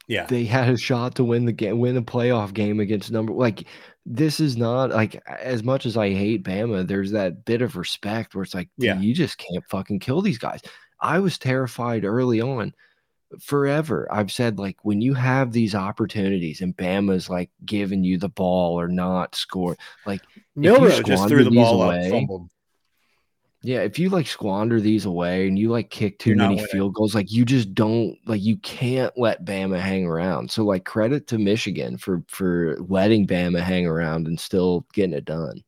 yeah 0.08 0.26
they 0.26 0.46
had 0.46 0.70
a 0.70 0.78
shot 0.78 1.16
to 1.16 1.24
win 1.24 1.46
the 1.46 1.52
game 1.52 1.80
win 1.80 1.98
a 1.98 2.02
playoff 2.02 2.54
game 2.54 2.80
against 2.80 3.12
number 3.12 3.34
like 3.34 3.68
this 4.06 4.40
is 4.40 4.56
not 4.56 4.92
like 4.92 5.22
as 5.28 5.64
much 5.64 5.86
as 5.86 5.98
i 5.98 6.10
hate 6.10 6.44
bama 6.44 6.88
there's 6.88 7.12
that 7.12 7.44
bit 7.44 7.62
of 7.62 7.76
respect 7.76 8.36
where 8.36 8.44
it's 8.44 8.54
like 8.54 8.70
yeah. 8.78 9.00
You 9.00 9.14
just 9.14 9.38
can't 9.38 9.64
fucking 9.70 10.00
kill 10.00 10.22
these 10.22 10.38
guys. 10.38 10.62
I 11.00 11.20
was 11.20 11.38
terrified 11.38 12.06
early 12.06 12.42
on 12.42 12.74
forever. 13.42 14.08
I've 14.12 14.32
said 14.32 14.60
like 14.60 14.78
when 14.84 15.02
you 15.02 15.14
have 15.14 15.52
these 15.52 15.76
opportunities 15.76 16.62
and 16.62 16.76
bama's 16.78 17.30
like 17.30 17.50
giving 17.66 18.04
you 18.04 18.18
the 18.18 18.30
ball 18.30 18.80
or 18.80 18.88
not 18.88 19.36
score 19.36 19.76
like 20.06 20.22
Milroe 20.56 21.02
just 21.02 21.28
threw 21.28 21.44
the 21.44 21.52
ball 21.52 21.84
away, 21.84 22.06
up, 22.06 22.12
fumbled. 22.12 22.50
Yeah, 23.66 23.80
if 23.80 23.98
you 23.98 24.10
like 24.10 24.28
squander 24.28 24.80
these 24.80 25.06
away 25.06 25.48
and 25.48 25.58
you 25.58 25.70
like 25.70 25.90
kick 25.90 26.20
too 26.20 26.36
many 26.36 26.64
field 26.68 26.94
goals, 26.94 27.16
like 27.16 27.32
you 27.32 27.44
just 27.44 27.74
don't 27.74 28.16
like 28.28 28.44
you 28.44 28.58
can't 28.58 29.12
let 29.18 29.44
Bama 29.44 29.80
hang 29.80 30.06
around. 30.06 30.52
So 30.52 30.64
like 30.64 30.86
credit 30.86 31.26
to 31.28 31.40
Michigan 31.40 31.98
for 31.98 32.22
for 32.28 32.78
letting 32.88 33.26
Bama 33.26 33.60
hang 33.62 33.88
around 33.88 34.28
and 34.28 34.40
still 34.40 34.86
getting 34.94 35.14
it 35.14 35.26
done. 35.26 35.64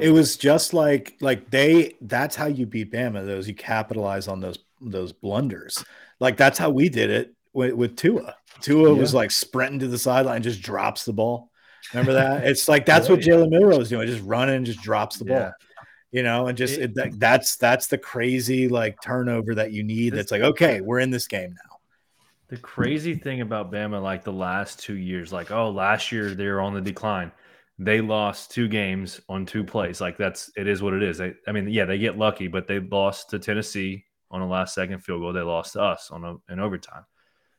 It 0.00 0.08
was 0.08 0.38
just 0.38 0.72
like 0.72 1.14
like 1.20 1.50
they 1.50 1.94
that's 2.00 2.36
how 2.36 2.46
you 2.46 2.64
beat 2.64 2.90
Bama. 2.90 3.26
Those 3.26 3.46
you 3.46 3.54
capitalize 3.54 4.28
on 4.28 4.40
those 4.40 4.58
those 4.80 5.12
blunders. 5.12 5.84
Like 6.20 6.38
that's 6.38 6.58
how 6.58 6.70
we 6.70 6.88
did 6.88 7.10
it 7.10 7.34
with, 7.52 7.74
with 7.74 7.96
Tua. 7.96 8.34
Tua 8.62 8.94
yeah. 8.94 8.98
was 8.98 9.12
like 9.12 9.30
sprinting 9.30 9.80
to 9.80 9.88
the 9.88 9.98
sideline, 9.98 10.42
just 10.42 10.62
drops 10.62 11.04
the 11.04 11.12
ball. 11.12 11.50
Remember 11.92 12.14
that? 12.14 12.46
It's 12.46 12.66
like 12.66 12.86
that's 12.86 13.10
what 13.10 13.20
Jalen 13.20 13.50
Milroe 13.50 13.80
is 13.80 13.90
doing, 13.90 14.08
just 14.08 14.24
running, 14.24 14.64
just 14.64 14.80
drops 14.80 15.18
the 15.18 15.26
ball. 15.26 15.52
You 16.12 16.22
know, 16.22 16.46
and 16.46 16.56
just 16.56 16.78
it, 16.78 16.92
it, 16.96 17.18
that's 17.18 17.56
that's 17.56 17.86
the 17.86 17.98
crazy 17.98 18.68
like 18.68 19.00
turnover 19.02 19.54
that 19.54 19.72
you 19.72 19.82
need. 19.82 20.12
That's 20.12 20.30
like 20.30 20.42
okay, 20.42 20.80
we're 20.82 21.00
in 21.00 21.10
this 21.10 21.26
game 21.26 21.50
now. 21.50 21.78
The 22.48 22.58
crazy 22.58 23.14
thing 23.14 23.40
about 23.40 23.72
Bama, 23.72 24.00
like 24.00 24.22
the 24.22 24.32
last 24.32 24.78
two 24.78 24.96
years, 24.96 25.32
like 25.32 25.50
oh, 25.50 25.70
last 25.70 26.12
year 26.12 26.34
they 26.34 26.46
were 26.46 26.60
on 26.60 26.74
the 26.74 26.82
decline. 26.82 27.32
They 27.78 28.02
lost 28.02 28.50
two 28.50 28.68
games 28.68 29.22
on 29.30 29.46
two 29.46 29.64
plays. 29.64 30.02
Like 30.02 30.18
that's 30.18 30.52
it 30.54 30.68
is 30.68 30.82
what 30.82 30.92
it 30.92 31.02
is. 31.02 31.16
They, 31.16 31.32
I 31.48 31.52
mean, 31.52 31.68
yeah, 31.68 31.86
they 31.86 31.96
get 31.96 32.18
lucky, 32.18 32.46
but 32.46 32.68
they 32.68 32.78
lost 32.78 33.30
to 33.30 33.38
Tennessee 33.38 34.04
on 34.30 34.42
a 34.42 34.46
last 34.46 34.74
second 34.74 35.00
field 35.00 35.22
goal. 35.22 35.32
They 35.32 35.40
lost 35.40 35.72
to 35.72 35.80
us 35.80 36.10
on 36.10 36.24
a, 36.24 36.36
an 36.52 36.60
overtime. 36.60 37.04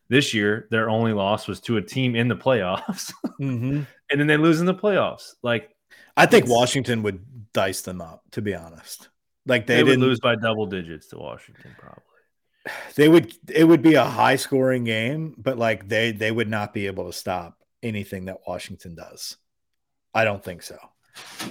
This 0.09 0.31
year, 0.31 0.67
their 0.69 0.91
only 0.91 1.13
loss 1.13 1.47
was 1.47 1.59
to 1.61 1.77
a 1.77 1.81
team 1.81 2.15
in 2.15 2.27
the 2.27 2.35
playoffs, 2.35 3.11
mm-hmm. 3.41 3.81
and 4.11 4.19
then 4.19 4.27
they 4.27 4.37
lose 4.37 4.59
in 4.59 4.67
the 4.67 4.75
playoffs. 4.75 5.33
Like 5.41 5.72
I 6.15 6.25
think 6.25 6.47
Washington 6.47 7.03
would 7.03 7.51
dice 7.53 7.81
them 7.81 8.01
up, 8.01 8.23
to 8.31 8.41
be 8.41 8.53
honest. 8.53 9.09
Like 9.45 9.67
they, 9.67 9.77
they 9.77 9.83
would 9.83 9.99
lose 9.99 10.19
by 10.19 10.35
double 10.35 10.65
digits 10.65 11.07
to 11.07 11.17
Washington, 11.17 11.75
probably 11.77 12.03
they 12.95 13.07
would 13.09 13.33
it 13.49 13.65
would 13.65 13.81
be 13.81 13.95
a 13.95 14.03
high 14.03 14.35
scoring 14.35 14.83
game, 14.83 15.35
but 15.37 15.57
like 15.57 15.87
they 15.87 16.11
they 16.11 16.31
would 16.31 16.49
not 16.49 16.73
be 16.73 16.87
able 16.87 17.05
to 17.05 17.13
stop 17.13 17.57
anything 17.81 18.25
that 18.25 18.39
Washington 18.47 18.95
does. 18.95 19.37
I 20.13 20.25
don't 20.25 20.43
think 20.43 20.61
so. 20.61 20.77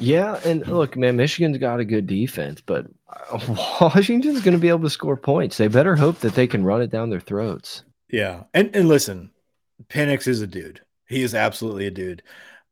Yeah, 0.00 0.40
and 0.44 0.66
look, 0.66 0.96
man, 0.96 1.16
Michigan's 1.16 1.58
got 1.58 1.78
a 1.78 1.84
good 1.84 2.06
defense, 2.06 2.60
but 2.60 2.86
Washington's 3.80 4.40
going 4.40 4.56
to 4.56 4.60
be 4.60 4.68
able 4.68 4.80
to 4.80 4.90
score 4.90 5.16
points. 5.16 5.56
They 5.56 5.68
better 5.68 5.94
hope 5.94 6.18
that 6.18 6.34
they 6.34 6.48
can 6.48 6.64
run 6.64 6.82
it 6.82 6.90
down 6.90 7.10
their 7.10 7.20
throats. 7.20 7.84
Yeah, 8.08 8.44
and 8.54 8.74
and 8.74 8.88
listen, 8.88 9.30
Penix 9.88 10.26
is 10.26 10.40
a 10.40 10.46
dude. 10.46 10.80
He 11.08 11.22
is 11.22 11.34
absolutely 11.34 11.86
a 11.86 11.90
dude. 11.90 12.22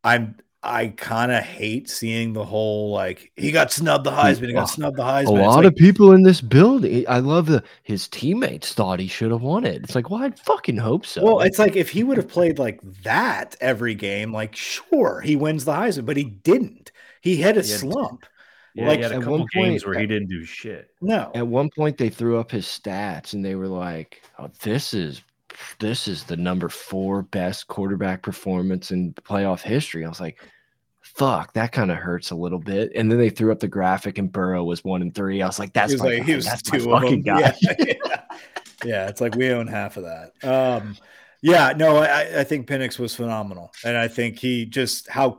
I'm 0.03 0.37
I 0.63 0.89
kind 0.89 1.33
of 1.33 1.43
hate 1.43 1.89
seeing 1.89 2.35
the 2.35 2.45
whole 2.45 2.91
like 2.91 3.33
he 3.37 3.51
got 3.51 3.73
snubbed 3.73 4.05
the 4.05 4.11
Heisman, 4.11 4.49
he 4.49 4.53
got 4.53 4.69
snubbed 4.69 4.99
the 4.99 5.03
Heisman. 5.03 5.29
A 5.29 5.47
lot 5.47 5.57
like, 5.57 5.67
of 5.67 5.75
people 5.77 6.13
in 6.13 6.23
this 6.23 6.43
building. 6.43 7.07
I 7.09 7.21
love 7.21 7.47
the 7.47 7.65
his 7.83 8.09
teammates 8.09 8.75
thought 8.75 9.01
he 9.01 9.09
should 9.09 9.31
have 9.31 9.41
won 9.41 9.65
it. 9.65 9.83
It's 9.83 9.95
like, 9.95 10.11
well, 10.11 10.23
I 10.23 10.31
fucking 10.31 10.77
hope 10.77 11.07
so. 11.07 11.25
Well, 11.25 11.41
it's 11.41 11.59
like 11.59 11.77
if 11.77 11.89
he 11.89 12.05
would 12.05 12.19
have 12.19 12.29
played 12.29 12.59
like 12.59 12.81
that 13.03 13.57
every 13.63 13.95
game, 13.95 14.35
like 14.35 14.55
sure 14.55 15.23
he 15.23 15.35
wins 15.35 15.65
the 15.65 15.73
Heisman, 15.73 16.05
but 16.05 16.19
he 16.19 16.25
didn't. 16.25 16.93
He 17.23 17.37
had 17.37 17.57
a 17.57 17.63
he 17.63 17.71
had, 17.71 17.81
slump. 17.81 18.27
Yeah, 18.75 18.89
like 18.89 19.01
at 19.01 19.27
one 19.27 19.47
games 19.53 19.83
point, 19.83 19.87
where 19.87 19.99
he 19.99 20.07
didn't 20.07 20.29
do 20.29 20.45
shit. 20.45 20.91
No. 21.01 21.33
At 21.35 21.47
one 21.47 21.71
point, 21.71 21.97
they 21.97 22.09
threw 22.09 22.39
up 22.39 22.51
his 22.51 22.67
stats 22.67 23.33
and 23.33 23.45
they 23.45 23.57
were 23.57 23.67
like, 23.67 24.23
"Oh, 24.39 24.51
this 24.63 24.95
is 24.95 25.23
this 25.79 26.09
is 26.09 26.25
the 26.25 26.37
number 26.37 26.69
four 26.69 27.23
best 27.23 27.67
quarterback 27.69 28.23
performance 28.23 28.91
in 28.91 29.13
playoff 29.15 29.63
history. 29.63 30.05
I 30.05 30.09
was 30.09 30.21
like, 30.21 30.41
fuck, 31.01 31.53
that 31.55 31.73
kind 31.73 31.91
of 31.91 31.97
hurts 31.97 32.31
a 32.31 32.37
little 32.37 32.59
bit. 32.59 32.93
And 32.95 33.11
then 33.11 33.19
they 33.19 33.31
threw 33.31 33.53
up 33.53 33.61
the 33.61 33.69
graphic 33.69 34.19
and 34.19 34.31
Burrow 34.31 34.65
was 34.65 34.85
one 34.85 35.03
and 35.03 35.15
three. 35.15 35.43
I 35.43 35.47
was 35.47 35.59
like, 35.59 35.73
that's 35.73 35.93
was, 35.93 36.03
my, 36.03 36.17
like, 36.17 36.25
he 36.25 36.35
was 36.35 36.45
that's 36.45 36.63
two 36.63 36.87
my 36.87 37.01
fucking 37.01 37.23
guy. 37.23 37.55
Yeah. 37.61 37.75
yeah. 37.79 37.95
yeah. 38.85 39.09
it's 39.09 39.21
like 39.21 39.35
we 39.35 39.51
own 39.51 39.67
half 39.67 39.97
of 39.97 40.05
that. 40.05 40.33
Um, 40.47 40.97
yeah, 41.43 41.73
no, 41.75 41.99
I, 41.99 42.41
I 42.41 42.45
think 42.45 42.67
Penix 42.67 42.99
was 42.99 43.15
phenomenal. 43.15 43.73
And 43.85 43.97
I 43.97 44.09
think 44.09 44.39
he 44.39 44.67
just 44.67 45.09
how 45.09 45.39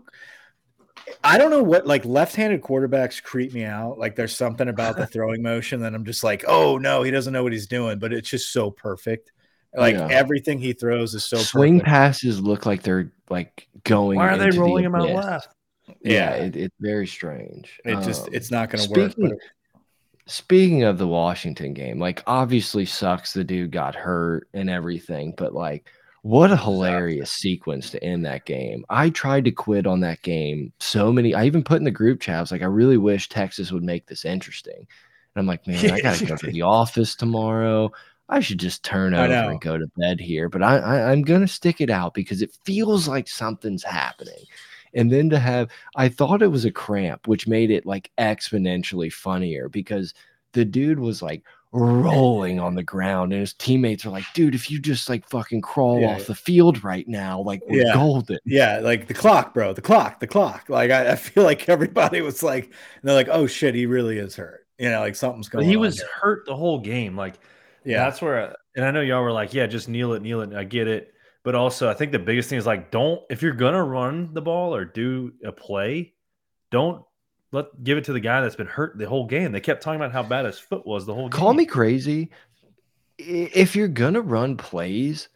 I 1.24 1.38
don't 1.38 1.52
know 1.52 1.64
what 1.64 1.86
like 1.86 2.06
left-handed 2.06 2.62
quarterbacks 2.62 3.22
creep 3.22 3.54
me 3.54 3.64
out. 3.64 4.00
Like 4.00 4.16
there's 4.16 4.36
something 4.36 4.68
about 4.68 4.98
the 4.98 5.06
throwing 5.08 5.42
motion 5.42 5.82
that 5.82 5.94
I'm 5.94 6.06
just 6.06 6.24
like, 6.24 6.44
oh 6.48 6.78
no, 6.78 7.04
he 7.04 7.12
doesn't 7.12 7.34
know 7.34 7.44
what 7.44 7.54
he's 7.54 7.68
doing, 7.68 8.00
but 8.00 8.14
it's 8.14 8.30
just 8.30 8.52
so 8.52 8.72
perfect. 8.72 9.32
Like 9.76 9.96
yeah. 9.96 10.08
everything 10.10 10.60
he 10.60 10.74
throws 10.74 11.14
is 11.16 11.26
so 11.26 11.38
swing 11.38 11.80
perfect. 11.80 11.88
passes 11.88 12.42
look 12.42 12.66
like 12.66 12.84
they're 12.84 13.12
like 13.30 13.68
going. 13.84 14.18
Why 14.18 14.30
are 14.30 14.38
they 14.38 14.58
rolling 14.58 14.84
the 14.84 14.90
him 14.90 14.96
out 14.96 15.10
left? 15.10 15.56
Yeah, 16.02 16.32
it, 16.32 16.56
it's 16.56 16.76
very 16.80 17.08
strange. 17.08 17.80
It 17.86 18.02
just 18.02 18.28
um, 18.28 18.34
it's 18.34 18.52
not 18.52 18.70
going 18.70 18.84
to 18.84 19.00
work. 19.00 19.14
But... 19.18 19.34
Speaking 20.26 20.84
of 20.84 20.98
the 20.98 21.08
Washington 21.08 21.74
game, 21.74 22.00
like 22.00 22.22
obviously 22.28 22.86
sucks 22.86 23.34
the 23.34 23.44
dude 23.44 23.72
got 23.72 23.96
hurt 23.96 24.48
and 24.54 24.70
everything, 24.70 25.34
but 25.38 25.54
like 25.54 25.90
what 26.24 26.52
a 26.52 26.58
hilarious 26.58 27.32
sequence 27.32 27.90
to 27.92 28.04
end 28.04 28.26
that 28.26 28.46
game. 28.46 28.86
I 28.90 29.10
tried 29.10 29.46
to 29.46 29.52
quit 29.52 29.88
on 29.88 30.02
that 30.02 30.22
game 30.22 30.72
so 30.80 31.12
many. 31.12 31.34
I 31.34 31.46
even 31.46 31.64
put 31.64 31.80
in 31.80 31.84
the 31.84 31.92
group 31.92 32.22
chat, 32.22 32.38
I 32.38 32.42
was 32.42 32.52
like, 32.52 32.62
I 32.62 32.66
really 32.66 32.98
wish 32.98 33.28
Texas 33.28 33.72
would 33.72 33.84
make 33.84 34.06
this 34.06 34.24
interesting. 34.24 34.78
And 34.78 34.88
I'm 35.36 35.48
like, 35.48 35.66
man, 35.66 35.92
I 35.92 36.00
gotta 36.00 36.26
go 36.26 36.36
to 36.36 36.48
the 36.52 36.62
office 36.62 37.16
tomorrow. 37.16 37.92
I 38.32 38.40
should 38.40 38.60
just 38.60 38.84
turn 38.84 39.14
over 39.14 39.32
and 39.32 39.62
go 39.62 39.78
to 39.78 39.92
bed 39.98 40.20
here. 40.20 40.50
But 40.50 40.64
I, 40.64 40.78
I 40.78 41.12
I'm 41.12 41.22
gonna 41.22 41.48
stick 41.48 41.82
it 41.82 41.90
out 41.90 42.14
because 42.14 42.42
it 42.42 42.58
feels 42.64 43.08
like 43.08 43.28
something's 43.28 43.84
happening. 43.84 44.46
And 44.94 45.12
then 45.12 45.30
to 45.30 45.40
have, 45.40 45.70
I 45.96 46.10
thought 46.10 46.42
it 46.42 46.48
was 46.48 46.66
a 46.66 46.72
cramp, 46.72 47.28
which 47.28 47.48
made 47.48 47.72
it 47.72 47.86
like 47.86 48.12
exponentially 48.18 49.12
funnier 49.12 49.70
because 49.70 50.14
the 50.54 50.66
dude 50.66 51.00
was 51.00 51.22
like 51.22 51.44
rolling 51.74 52.60
on 52.60 52.76
the 52.76 52.84
ground 52.84 53.32
and 53.32 53.40
his 53.40 53.54
teammates 53.54 54.06
are 54.06 54.10
like, 54.10 54.26
dude, 54.34 54.56
if 54.56 54.70
you 54.70 54.80
just 54.80 55.08
like 55.08 55.28
fucking 55.30 55.62
crawl 55.62 56.02
yeah. 56.02 56.16
off 56.16 56.26
the 56.26 56.36
field 56.36 56.84
right 56.84 57.08
now, 57.08 57.40
like 57.40 57.62
we're 57.68 57.86
yeah. 57.86 57.94
golden. 57.94 58.38
Yeah, 58.46 58.80
like 58.80 59.08
the 59.08 59.14
clock, 59.14 59.54
bro, 59.54 59.74
the 59.74 59.82
clock, 59.82 60.20
the 60.20 60.28
clock. 60.28 60.68
Like 60.68 60.92
I, 60.92 61.12
I 61.12 61.16
feel 61.16 61.44
like 61.44 61.70
everybody 61.70 62.22
was 62.22 62.44
like, 62.44 62.74
they're 63.04 63.16
like, 63.16 63.30
oh 63.30 63.48
shit, 63.48 63.76
he 63.76 63.86
really 63.86 64.18
is 64.18 64.36
hurt. 64.36 64.68
You 64.78 64.90
know, 64.90 65.00
like 65.00 65.16
something's 65.16 65.48
going 65.48 65.66
but 65.66 65.70
he 65.70 65.78
was 65.78 66.00
here. 66.00 66.08
hurt 66.22 66.46
the 66.46 66.56
whole 66.56 66.80
game. 66.80 67.16
Like, 67.16 67.36
yeah, 67.84 68.04
that's 68.06 68.22
where, 68.22 68.56
and 68.76 68.86
I 68.86 68.92
know 68.92 69.02
y'all 69.02 69.24
were 69.24 69.32
like, 69.32 69.54
yeah, 69.54 69.68
just 69.68 69.90
kneel 69.90 70.14
it, 70.14 70.22
kneel 70.22 70.42
it. 70.42 70.54
I 70.54 70.64
get 70.64 70.88
it. 70.88 71.14
But 71.44 71.56
also, 71.56 71.90
I 71.90 71.96
think 71.96 72.12
the 72.12 72.20
biggest 72.20 72.50
thing 72.50 72.60
is 72.60 72.68
like, 72.68 72.92
don't 72.92 73.22
if 73.30 73.42
you're 73.42 73.54
gonna 73.54 73.84
run 73.84 74.34
the 74.34 74.42
ball 74.42 74.76
or 74.76 74.86
do 74.86 75.34
a 75.44 75.52
play, 75.52 76.14
don't 76.70 77.04
let 77.52 77.84
give 77.84 77.98
it 77.98 78.06
to 78.06 78.14
the 78.14 78.20
guy 78.20 78.42
that's 78.42 78.56
been 78.56 78.68
hurt 78.68 78.98
the 78.98 79.08
whole 79.08 79.26
game. 79.26 79.52
They 79.52 79.60
kept 79.60 79.82
talking 79.82 80.00
about 80.00 80.12
how 80.12 80.24
bad 80.24 80.46
his 80.46 80.60
foot 80.60 80.86
was 80.86 81.06
the 81.06 81.14
whole 81.14 81.30
game. 81.30 81.40
Call 81.40 81.54
me 81.54 81.66
crazy. 81.66 82.30
If 83.18 83.76
you're 83.76 83.88
gonna 83.88 84.22
run 84.22 84.56
plays, 84.56 85.30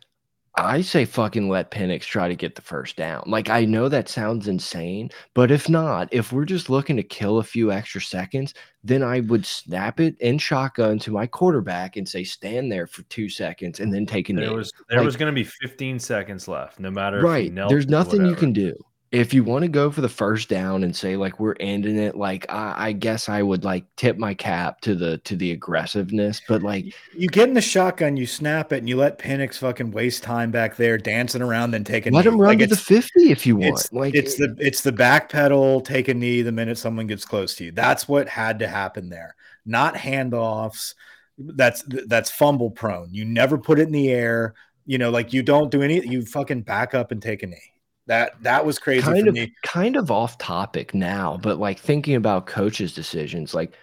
I 0.58 0.82
say 0.82 1.04
fucking 1.04 1.50
let 1.50 1.72
Penix 1.72 2.04
try 2.04 2.30
to 2.30 2.36
get 2.36 2.56
the 2.56 2.62
first 2.62 2.96
down. 2.96 3.24
Like 3.26 3.50
I 3.50 3.66
know 3.66 3.90
that 3.90 4.08
sounds 4.08 4.48
insane, 4.48 5.10
but 5.34 5.52
if 5.52 5.68
not, 5.68 6.08
if 6.12 6.32
we're 6.32 6.46
just 6.46 6.70
looking 6.70 6.96
to 6.96 7.04
kill 7.04 7.40
a 7.40 7.44
few 7.44 7.72
extra 7.72 8.02
seconds, 8.02 8.54
then 8.84 9.04
I 9.04 9.20
would 9.22 9.46
snap 9.46 10.00
it 10.00 10.18
in 10.20 10.38
shotgun 10.38 10.98
to 11.00 11.12
my 11.12 11.28
quarterback 11.28 11.98
and 11.98 12.08
say 12.08 12.24
stand 12.24 12.72
there 12.72 12.88
for 12.88 13.02
two 13.04 13.28
seconds 13.28 13.82
and 13.82 13.94
then 13.94 14.06
take 14.06 14.30
a 14.30 14.34
there 14.34 14.50
knee. 14.50 14.56
Was, 14.56 14.72
there 14.90 15.00
like, 15.00 15.06
was 15.06 15.18
going 15.18 15.34
to 15.34 15.36
be 15.36 15.44
15 15.44 16.00
seconds 16.00 16.48
left, 16.48 16.80
no 16.80 16.90
matter 16.90 17.22
right. 17.22 17.54
There's 17.54 17.88
nothing 17.88 18.26
you 18.26 18.36
can 18.36 18.54
do 18.54 18.74
if 19.16 19.34
you 19.34 19.46
want 19.46 19.64
to 19.64 19.70
go 19.70 19.90
for 19.90 20.02
the 20.02 20.10
first 20.10 20.50
down 20.50 20.84
and 20.84 20.94
say 20.94 21.16
like 21.16 21.40
we're 21.40 21.56
ending 21.62 21.96
it, 21.96 22.18
like 22.18 22.46
I, 22.52 22.88
I, 22.88 22.92
guess 22.92 23.30
I 23.30 23.42
would 23.42 23.64
like 23.64 23.86
tip 23.96 24.18
my 24.18 24.34
cap 24.34 24.82
to 24.82 24.94
the 24.94 25.20
to 25.20 25.38
the 25.38 25.52
aggressiveness. 25.52 26.42
But 26.50 26.64
like 26.64 26.94
you 27.16 27.30
get 27.30 27.48
in 27.48 27.54
the 27.54 27.62
shotgun, 27.62 28.18
you 28.18 28.26
snap 28.26 28.74
it, 28.74 28.80
and 28.80 28.90
you 28.90 28.98
let 28.98 29.18
Penix 29.18 29.58
fucking 29.58 29.92
waste 29.92 30.22
time 30.22 30.52
back 30.52 30.76
there 30.76 30.98
dancing 30.98 31.42
around, 31.42 31.72
then 31.72 31.86
take 31.86 32.06
a 32.06 32.10
let 32.10 32.26
knee. 32.26 32.32
him 32.32 32.42
run 32.42 32.50
like 32.50 32.60
to 32.60 32.68
the 32.68 32.76
fifty 32.76 33.32
if 33.32 33.46
you 33.46 33.56
want. 33.56 33.80
It's, 33.80 33.94
like 33.94 34.16
it's 34.16 34.40
eh 34.40 34.48
the 34.48 34.56
it's 34.60 34.82
the 34.82 34.92
back 34.92 35.30
pedal, 35.30 35.80
take 35.80 36.10
a 36.10 36.14
knee 36.14 36.42
the 36.42 36.52
minute 36.52 36.78
someone 36.78 37.08
gets 37.08 37.24
close 37.24 37.56
to 37.56 37.64
you. 37.64 37.72
That's 37.72 38.10
what 38.10 38.28
had 38.28 38.60
to 38.60 38.68
happen 38.68 39.10
there, 39.10 39.36
not 39.66 39.96
handoffs. 39.96 40.94
That's 41.38 41.86
that's 42.08 42.30
fumble 42.30 42.70
prone. 42.72 43.14
You 43.14 43.24
never 43.24 43.58
put 43.58 43.80
it 43.80 43.84
in 43.84 43.94
the 43.94 44.12
air. 44.12 44.56
You 44.86 44.98
know, 44.98 45.10
like 45.10 45.32
you 45.32 45.42
don't 45.42 45.72
do 45.72 45.82
any. 45.82 46.06
You 46.06 46.26
fucking 46.26 46.64
back 46.64 46.94
up 46.94 47.12
and 47.12 47.22
take 47.22 47.42
a 47.44 47.48
knee. 47.48 47.72
That 48.08 48.42
that 48.44 48.66
was 48.66 48.78
crazy 48.78 49.02
kind 49.02 49.28
of, 49.28 49.34
me. 49.34 49.54
Kind 49.64 49.96
of 49.96 50.12
off 50.12 50.38
topic 50.38 50.94
now, 50.94 51.40
but 51.42 51.58
like 51.58 51.80
thinking 51.80 52.16
about 52.16 52.46
coaches' 52.46 52.94
decisions, 52.94 53.54
like 53.54 53.74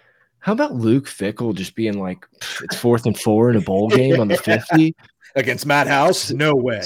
how 0.43 0.51
about 0.51 0.75
Luke 0.75 1.05
Fickell 1.05 1.55
just 1.55 1.73
being 1.73 1.99
like, 1.99 2.27
it's 2.61 2.75
fourth 2.75 3.05
and 3.05 3.17
four 3.17 3.49
in 3.49 3.55
a 3.55 3.61
bowl 3.61 3.87
game 3.95 4.19
on 4.19 4.27
the 4.27 4.35
50 4.35 4.93
against 5.37 5.65
Matt 5.65 5.87
House? 5.87 6.31
No 6.31 6.53
way. 6.53 6.81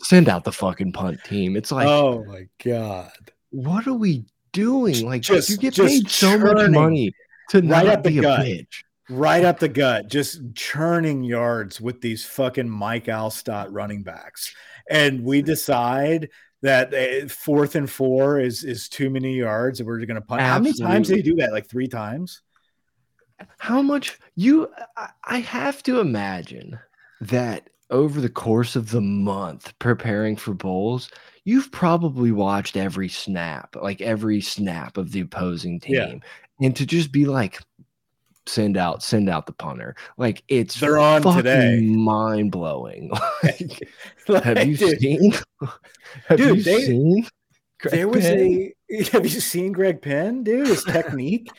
Send 0.00 0.26
out 0.26 0.44
the 0.44 0.52
fucking 0.52 0.92
punt 0.92 1.22
team. 1.22 1.54
It's 1.54 1.70
like, 1.70 1.86
oh 1.86 2.24
my 2.24 2.46
God. 2.64 3.12
What 3.50 3.86
are 3.86 3.92
we 3.92 4.24
doing? 4.52 5.04
Like, 5.04 5.20
just, 5.20 5.50
you 5.50 5.58
get 5.58 5.76
paid 5.76 6.08
so 6.08 6.38
much 6.38 6.70
money 6.70 7.12
to 7.50 7.60
right 7.60 7.86
not 7.86 8.02
be 8.02 8.18
a 8.18 8.22
gut. 8.22 8.40
bitch. 8.40 8.84
Right 9.10 9.44
up 9.44 9.58
the 9.58 9.68
gut, 9.68 10.08
just 10.08 10.40
churning 10.54 11.24
yards 11.24 11.82
with 11.82 12.00
these 12.00 12.24
fucking 12.24 12.70
Mike 12.70 13.04
Alstott 13.04 13.66
running 13.68 14.02
backs. 14.02 14.54
And 14.88 15.24
we 15.24 15.42
decide 15.42 16.30
that 16.64 16.94
uh, 16.94 17.28
fourth 17.28 17.76
and 17.76 17.88
four 17.88 18.40
is 18.40 18.64
is 18.64 18.88
too 18.88 19.10
many 19.10 19.36
yards 19.36 19.80
and 19.80 19.86
we're 19.86 19.98
going 19.98 20.14
to 20.14 20.22
punt. 20.22 20.40
Absolutely. 20.40 20.82
How 20.82 20.88
many 20.88 20.94
times 20.94 21.08
did 21.08 21.16
he 21.18 21.22
do 21.22 21.36
that? 21.36 21.52
Like 21.52 21.68
three 21.68 21.86
times? 21.86 22.40
How 23.58 23.82
much 23.82 24.18
you 24.34 24.70
I 25.24 25.38
have 25.40 25.82
to 25.82 26.00
imagine 26.00 26.78
that 27.20 27.68
over 27.90 28.18
the 28.18 28.30
course 28.30 28.76
of 28.76 28.90
the 28.90 29.02
month 29.02 29.78
preparing 29.78 30.36
for 30.36 30.54
bowls, 30.54 31.10
you've 31.44 31.70
probably 31.70 32.32
watched 32.32 32.78
every 32.78 33.10
snap, 33.10 33.76
like 33.76 34.00
every 34.00 34.40
snap 34.40 34.96
of 34.96 35.12
the 35.12 35.20
opposing 35.20 35.80
team. 35.80 35.94
Yeah. 35.94 36.66
And 36.66 36.74
to 36.76 36.86
just 36.86 37.12
be 37.12 37.26
like, 37.26 37.60
send 38.46 38.76
out 38.76 39.02
send 39.02 39.28
out 39.28 39.46
the 39.46 39.52
punter 39.52 39.96
like 40.18 40.42
it's 40.48 40.78
they're 40.80 40.98
on 40.98 41.22
today 41.22 41.80
mind 41.80 42.52
blowing 42.52 43.10
like, 43.42 43.88
like, 44.28 44.44
have 44.44 44.62
you 44.62 44.76
dude, 44.76 45.00
seen 45.00 45.32
have 46.28 46.38
dude, 46.38 46.58
you 46.58 46.62
they, 46.62 46.82
seen 46.82 47.26
Greg 47.80 47.92
there 47.92 48.08
was 48.08 48.30
Penn? 48.30 48.72
a 48.90 49.02
have 49.12 49.24
you 49.24 49.40
seen 49.40 49.72
greg 49.72 50.02
penn 50.02 50.42
dude 50.42 50.68
his 50.68 50.84
technique 50.84 51.50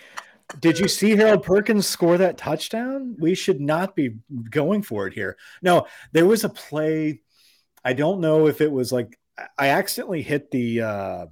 Did 0.59 0.79
you 0.79 0.87
see 0.87 1.15
Harold 1.15 1.43
Perkins 1.43 1.87
score 1.87 2.17
that 2.19 2.37
touchdown? 2.37 3.15
We 3.19 3.35
should 3.35 3.59
not 3.61 3.95
be 3.95 4.17
going 4.49 4.83
for 4.83 5.07
it 5.07 5.13
here. 5.13 5.37
No, 5.61 5.87
there 6.13 6.25
was 6.25 6.43
a 6.43 6.49
play. 6.49 7.21
I 7.83 7.93
don't 7.93 8.21
know 8.21 8.47
if 8.47 8.61
it 8.61 8.71
was 8.71 8.91
like 8.91 9.17
I 9.57 9.69
accidentally 9.69 10.21
hit 10.21 10.51
the 10.51 10.81
uh, 10.81 11.25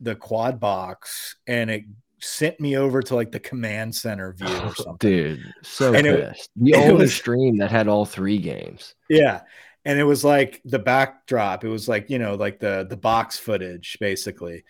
the 0.00 0.14
quad 0.14 0.60
box 0.60 1.36
and 1.46 1.70
it 1.70 1.84
sent 2.24 2.58
me 2.60 2.76
over 2.76 3.02
to 3.02 3.14
like 3.14 3.30
the 3.32 3.40
command 3.40 3.94
center 3.94 4.32
view 4.32 4.46
or 4.48 4.74
something. 4.76 4.96
Dude, 5.10 5.52
so 5.62 5.94
And 5.94 6.06
it- 6.06 6.32
pissed. 6.34 6.50
the 6.56 6.74
only 6.74 7.06
stream 7.08 7.58
that 7.58 7.70
had 7.70 7.88
all 7.88 8.04
three 8.06 8.38
games. 8.38 8.94
Yeah. 9.08 9.42
And 9.84 9.98
it 9.98 10.04
was 10.04 10.24
like 10.24 10.62
the 10.64 10.78
backdrop. 10.78 11.62
It 11.64 11.68
was 11.68 11.88
like, 11.88 12.08
you 12.08 12.18
know, 12.18 12.34
like 12.36 12.58
the 12.58 12.86
the 12.88 12.96
box 12.96 13.38
footage 13.38 13.98
basically. 14.00 14.64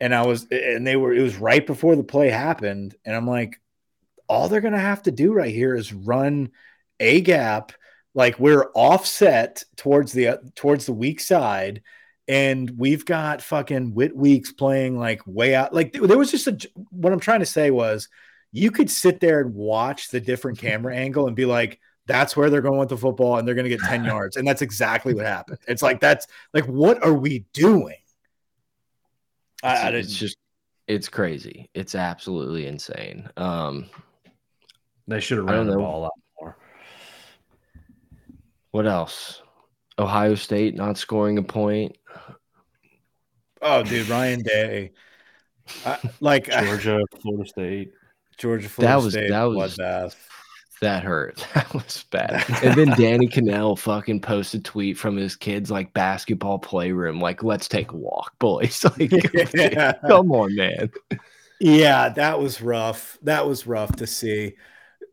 And 0.00 0.14
I 0.14 0.26
was 0.26 0.46
and 0.50 0.86
they 0.86 0.96
were 0.96 1.12
it 1.14 1.22
was 1.22 1.36
right 1.36 1.66
before 1.66 1.96
the 1.96 2.04
play 2.04 2.28
happened 2.30 2.94
and 3.04 3.16
I'm 3.16 3.26
like 3.26 3.60
all 4.28 4.48
they're 4.48 4.60
going 4.60 4.74
to 4.74 4.78
have 4.78 5.02
to 5.04 5.10
do 5.10 5.32
right 5.32 5.54
here 5.54 5.74
is 5.74 5.92
run 5.92 6.50
a 7.00 7.20
gap 7.22 7.72
like 8.14 8.38
we're 8.38 8.70
offset 8.74 9.62
towards 9.76 10.12
the 10.12 10.28
uh, 10.28 10.36
towards 10.54 10.84
the 10.86 10.92
weak 10.92 11.20
side 11.20 11.82
and 12.28 12.70
we've 12.76 13.04
got 13.04 13.42
fucking 13.42 13.94
Whit 13.94 14.14
Weeks 14.14 14.52
playing 14.52 14.98
like 14.98 15.22
way 15.26 15.54
out 15.54 15.74
like 15.74 15.92
there 15.92 16.18
was 16.18 16.30
just 16.30 16.46
a 16.46 16.58
what 16.90 17.12
I'm 17.12 17.20
trying 17.20 17.40
to 17.40 17.46
say 17.46 17.70
was 17.70 18.08
you 18.52 18.70
could 18.70 18.90
sit 18.90 19.20
there 19.20 19.40
and 19.40 19.54
watch 19.54 20.10
the 20.10 20.20
different 20.20 20.58
camera 20.60 20.94
angle 20.94 21.26
and 21.26 21.34
be 21.34 21.46
like 21.46 21.80
that's 22.06 22.36
where 22.36 22.48
they're 22.48 22.62
going 22.62 22.78
with 22.78 22.88
the 22.88 22.96
football 22.96 23.36
and 23.36 23.46
they're 23.46 23.54
going 23.54 23.68
to 23.68 23.70
get 23.70 23.80
10 23.80 24.04
yards 24.04 24.36
and 24.36 24.46
that's 24.46 24.62
exactly 24.62 25.14
what 25.14 25.26
happened 25.26 25.58
it's 25.66 25.82
like 25.82 26.00
that's 26.00 26.26
like 26.54 26.64
what 26.64 27.02
are 27.04 27.12
we 27.12 27.44
doing 27.52 27.96
I, 29.62 29.76
I 29.76 29.88
It's, 29.90 30.14
just 30.14 30.36
it's 30.86 31.08
crazy. 31.08 31.68
It's 31.74 31.94
absolutely 31.94 32.66
insane. 32.66 33.28
Um, 33.36 33.90
They 35.06 35.20
should 35.20 35.38
have 35.38 35.46
run 35.46 35.66
the 35.66 35.76
ball 35.76 36.06
out 36.06 36.12
more. 36.40 36.56
what 38.70 38.86
else? 38.86 39.42
Ohio 39.98 40.34
State 40.34 40.74
not 40.76 40.96
scoring 40.96 41.38
a 41.38 41.42
point. 41.42 41.96
Oh 43.62 43.82
dude 43.82 44.08
ryan 44.08 44.42
day 44.42 44.92
I, 45.84 45.98
like 46.20 46.50
I- 46.52 46.64
Georgia, 46.66 47.00
Florida 47.20 47.48
State. 47.48 47.92
georgia 48.38 48.68
Florida 48.68 48.92
That 48.96 49.04
was- 49.04 49.12
State, 49.14 49.28
that 49.30 49.42
was- 49.44 49.76
bloodbath. 49.76 50.14
That 50.80 51.02
hurt. 51.02 51.44
That 51.54 51.74
was 51.74 52.04
bad. 52.12 52.44
And 52.62 52.74
then 52.76 52.96
Danny 52.96 53.26
Kanell 53.26 53.76
fucking 53.76 54.20
posted 54.20 54.60
a 54.60 54.62
tweet 54.62 54.96
from 54.96 55.16
his 55.16 55.34
kids 55.34 55.72
like 55.72 55.92
basketball 55.92 56.60
playroom, 56.60 57.20
like, 57.20 57.42
let's 57.42 57.66
take 57.66 57.90
a 57.90 57.96
walk, 57.96 58.38
boys. 58.38 58.84
Like, 58.84 59.10
Yeah. 59.54 59.94
come 60.06 60.30
on, 60.30 60.54
man. 60.54 60.90
Yeah, 61.60 62.10
that 62.10 62.38
was 62.38 62.62
rough. 62.62 63.18
That 63.22 63.44
was 63.48 63.66
rough 63.66 63.96
to 63.96 64.06
see. 64.06 64.54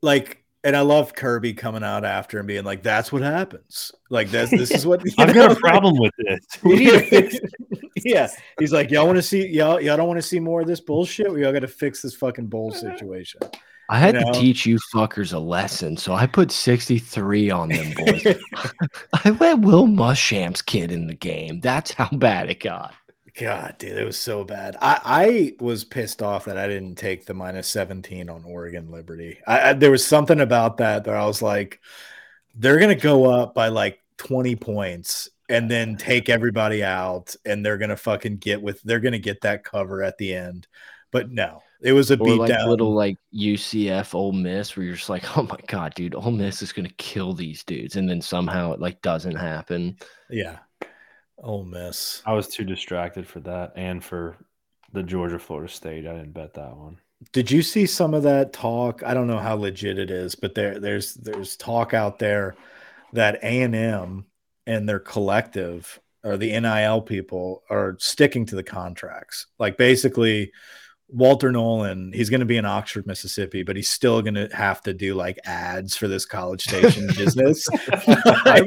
Like, 0.04 0.45
and 0.66 0.76
I 0.76 0.82
love 0.82 1.14
Kirby 1.14 1.54
coming 1.54 1.84
out 1.84 2.04
after 2.04 2.40
and 2.40 2.48
being 2.48 2.66
like, 2.66 2.82
"That's 2.82 3.12
what 3.12 3.22
happens. 3.22 3.92
Like, 4.10 4.32
that's 4.32 4.50
this 4.50 4.72
is 4.72 4.86
what 4.86 5.02
I've 5.20 5.28
know, 5.28 5.48
got 5.48 5.52
a 5.52 5.56
problem 5.56 5.96
with 5.98 6.12
this. 6.18 6.40
We 6.64 6.78
need 6.78 6.90
to 6.90 7.06
fix 7.06 7.38
yeah, 8.04 8.28
he's 8.60 8.74
like, 8.74 8.90
y'all 8.90 9.06
want 9.06 9.18
to 9.18 9.22
see 9.22 9.48
y'all 9.48 9.80
y'all 9.80 9.96
don't 9.96 10.08
want 10.08 10.18
to 10.18 10.28
see 10.28 10.40
more 10.40 10.62
of 10.62 10.68
this 10.68 10.82
bullshit. 10.82 11.32
We 11.32 11.46
all 11.46 11.54
got 11.54 11.60
to 11.60 11.68
fix 11.68 12.02
this 12.02 12.16
fucking 12.16 12.48
bowl 12.48 12.72
situation. 12.72 13.42
I 13.88 14.00
had 14.00 14.16
know? 14.16 14.32
to 14.32 14.40
teach 14.40 14.66
you 14.66 14.80
fuckers 14.92 15.32
a 15.32 15.38
lesson, 15.38 15.96
so 15.96 16.16
I 16.16 16.26
put 16.26 16.52
63 16.52 17.52
on 17.52 17.70
them 17.70 17.94
boys. 17.94 18.26
I 19.24 19.30
let 19.30 19.60
Will 19.60 19.86
Muschamp's 19.86 20.64
kid 20.64 20.92
in 20.92 21.06
the 21.06 21.14
game. 21.14 21.60
That's 21.60 21.92
how 21.92 22.10
bad 22.10 22.50
it 22.50 22.60
got. 22.62 22.96
God, 23.38 23.76
dude, 23.78 23.98
it 23.98 24.06
was 24.06 24.18
so 24.18 24.46
bad. 24.46 24.78
I, 24.82 25.02
I 25.04 25.64
was 25.64 25.84
pissed 25.84 26.22
off 26.22 26.46
that 26.46 26.58
I 26.58 26.68
didn't 26.68 26.96
take 26.96 27.26
the 27.26 27.34
minus 27.34 27.68
17 27.68 28.30
on 28.30 28.46
Oregon 28.46 28.90
Liberty. 28.90 29.40
I, 29.46 29.70
I 29.70 29.74
there 29.74 29.92
was 29.92 30.08
something 30.08 30.40
about 30.40 30.78
that 30.78 31.04
that 31.04 31.14
I 31.14 31.26
was 31.26 31.42
like, 31.42 31.82
they're 32.56 32.80
gonna 32.80 32.96
go 32.96 33.26
up 33.26 33.54
by 33.54 33.68
like 33.68 34.00
20 34.18 34.56
points 34.56 35.30
and 35.50 35.70
then 35.70 35.98
take 35.98 36.30
everybody 36.30 36.82
out, 36.82 37.36
and 37.46 37.66
they're 37.66 37.78
gonna 37.78 37.98
fucking 37.98 38.38
get 38.38 38.62
with 38.62 38.82
they're 38.84 39.02
gonna 39.02 39.20
get 39.20 39.42
that 39.42 39.66
cover 39.66 40.02
at 40.02 40.18
the 40.18 40.34
end. 40.34 40.68
But 41.12 41.30
no, 41.30 41.62
it 41.82 41.92
was 41.92 42.12
a 42.12 42.18
beat 42.18 42.40
like 42.40 42.50
down. 42.50 42.70
little 42.70 42.94
like 42.94 43.18
UCF 43.34 44.16
Ole 44.16 44.32
Miss, 44.32 44.78
where 44.78 44.86
you're 44.86 44.96
just 44.96 45.10
like, 45.10 45.38
oh 45.38 45.44
my 45.44 45.60
god, 45.68 45.94
dude, 45.94 46.16
Ole 46.16 46.32
Miss 46.32 46.62
is 46.62 46.72
gonna 46.72 46.90
kill 46.98 47.34
these 47.34 47.66
dudes, 47.66 47.98
and 47.98 48.10
then 48.10 48.22
somehow 48.22 48.72
it 48.72 48.80
like 48.80 49.02
doesn't 49.02 49.36
happen. 49.36 49.98
yeah. 50.30 50.60
Ole 51.38 51.66
Miss. 51.66 52.22
I 52.26 52.34
was 52.34 52.48
too 52.48 52.64
distracted 52.64 53.28
for 53.28 53.40
that 53.42 53.74
and 53.76 54.04
for 54.04 54.38
the 54.94 55.04
Georgia 55.04 55.40
Florida 55.40 55.72
State. 55.72 56.08
I 56.08 56.14
didn't 56.14 56.34
bet 56.34 56.54
that 56.54 56.76
one. 56.76 56.98
Did 57.32 57.50
you 57.50 57.62
see 57.62 57.86
some 57.86 58.14
of 58.14 58.24
that 58.24 58.54
talk? 58.54 59.04
I 59.04 59.14
don't 59.14 59.28
know 59.28 59.40
how 59.40 59.56
legit 59.56 60.00
it 60.00 60.12
is, 60.12 60.36
but 60.36 60.56
there 60.56 60.80
there's 60.80 61.14
there's 61.16 61.56
talk 61.56 61.94
out 61.94 62.20
there 62.20 62.56
that 63.14 63.40
A 63.44 63.62
and 63.62 63.76
M 63.76 64.26
and 64.68 64.88
their 64.88 65.00
collective 65.00 66.00
or 66.24 66.38
the 66.38 66.60
NIL 66.60 67.02
people 67.02 67.64
are 67.70 67.96
sticking 68.00 68.46
to 68.48 68.56
the 68.56 68.64
contracts. 68.64 69.46
Like 69.60 69.78
basically 69.78 70.52
Walter 71.10 71.52
Nolen, 71.52 72.12
he's 72.14 72.30
going 72.32 72.40
to 72.40 72.46
be 72.48 72.58
in 72.58 72.66
Oxford, 72.66 73.06
Mississippi, 73.06 73.62
but 73.64 73.76
he's 73.76 73.90
still 73.90 74.22
going 74.24 74.34
to 74.34 74.50
have 74.54 74.82
to 74.82 74.94
do 74.94 75.14
like 75.14 75.38
ads 75.46 75.96
for 75.96 76.08
this 76.08 76.26
college 76.26 76.64
station 76.64 77.08
business. 77.08 77.68
I. 77.92 78.64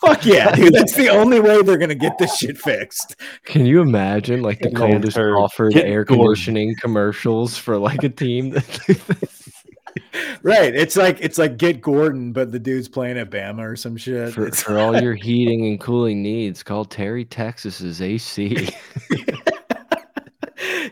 Fuck 0.00 0.26
yeah, 0.26 0.54
dude. 0.54 0.74
That's 0.74 0.94
the 0.96 1.08
only 1.10 1.40
way 1.40 1.62
they're 1.62 1.78
going 1.78 1.88
to 1.90 1.94
get 1.94 2.18
this 2.18 2.36
shit 2.36 2.58
fixed. 2.58 3.16
Can 3.44 3.64
you 3.66 3.80
imagine 3.80 4.42
like 4.42 4.58
the 4.58 4.70
Lance 4.70 4.78
coldest 4.78 5.16
Heard, 5.16 5.36
offered 5.36 5.74
get 5.74 5.86
air 5.86 6.04
Gordon. 6.04 6.24
conditioning 6.26 6.74
commercials 6.80 7.56
for 7.56 7.78
like 7.78 8.02
a 8.02 8.08
team? 8.08 8.50
that- 8.50 9.28
Right. 10.42 10.74
It's 10.74 10.96
like 10.96 11.18
it's 11.20 11.36
like 11.36 11.58
get 11.58 11.82
Gordon, 11.82 12.32
but 12.32 12.50
the 12.50 12.58
dude's 12.58 12.88
playing 12.88 13.18
at 13.18 13.30
Bama 13.30 13.60
or 13.60 13.76
some 13.76 13.96
shit. 13.98 14.32
for, 14.32 14.50
for 14.50 14.78
all 14.78 15.00
your 15.00 15.14
heating 15.14 15.66
and 15.66 15.78
cooling 15.78 16.22
needs, 16.22 16.62
call 16.62 16.84
Terry 16.86 17.24
Texas's 17.26 18.00
AC. 18.00 18.70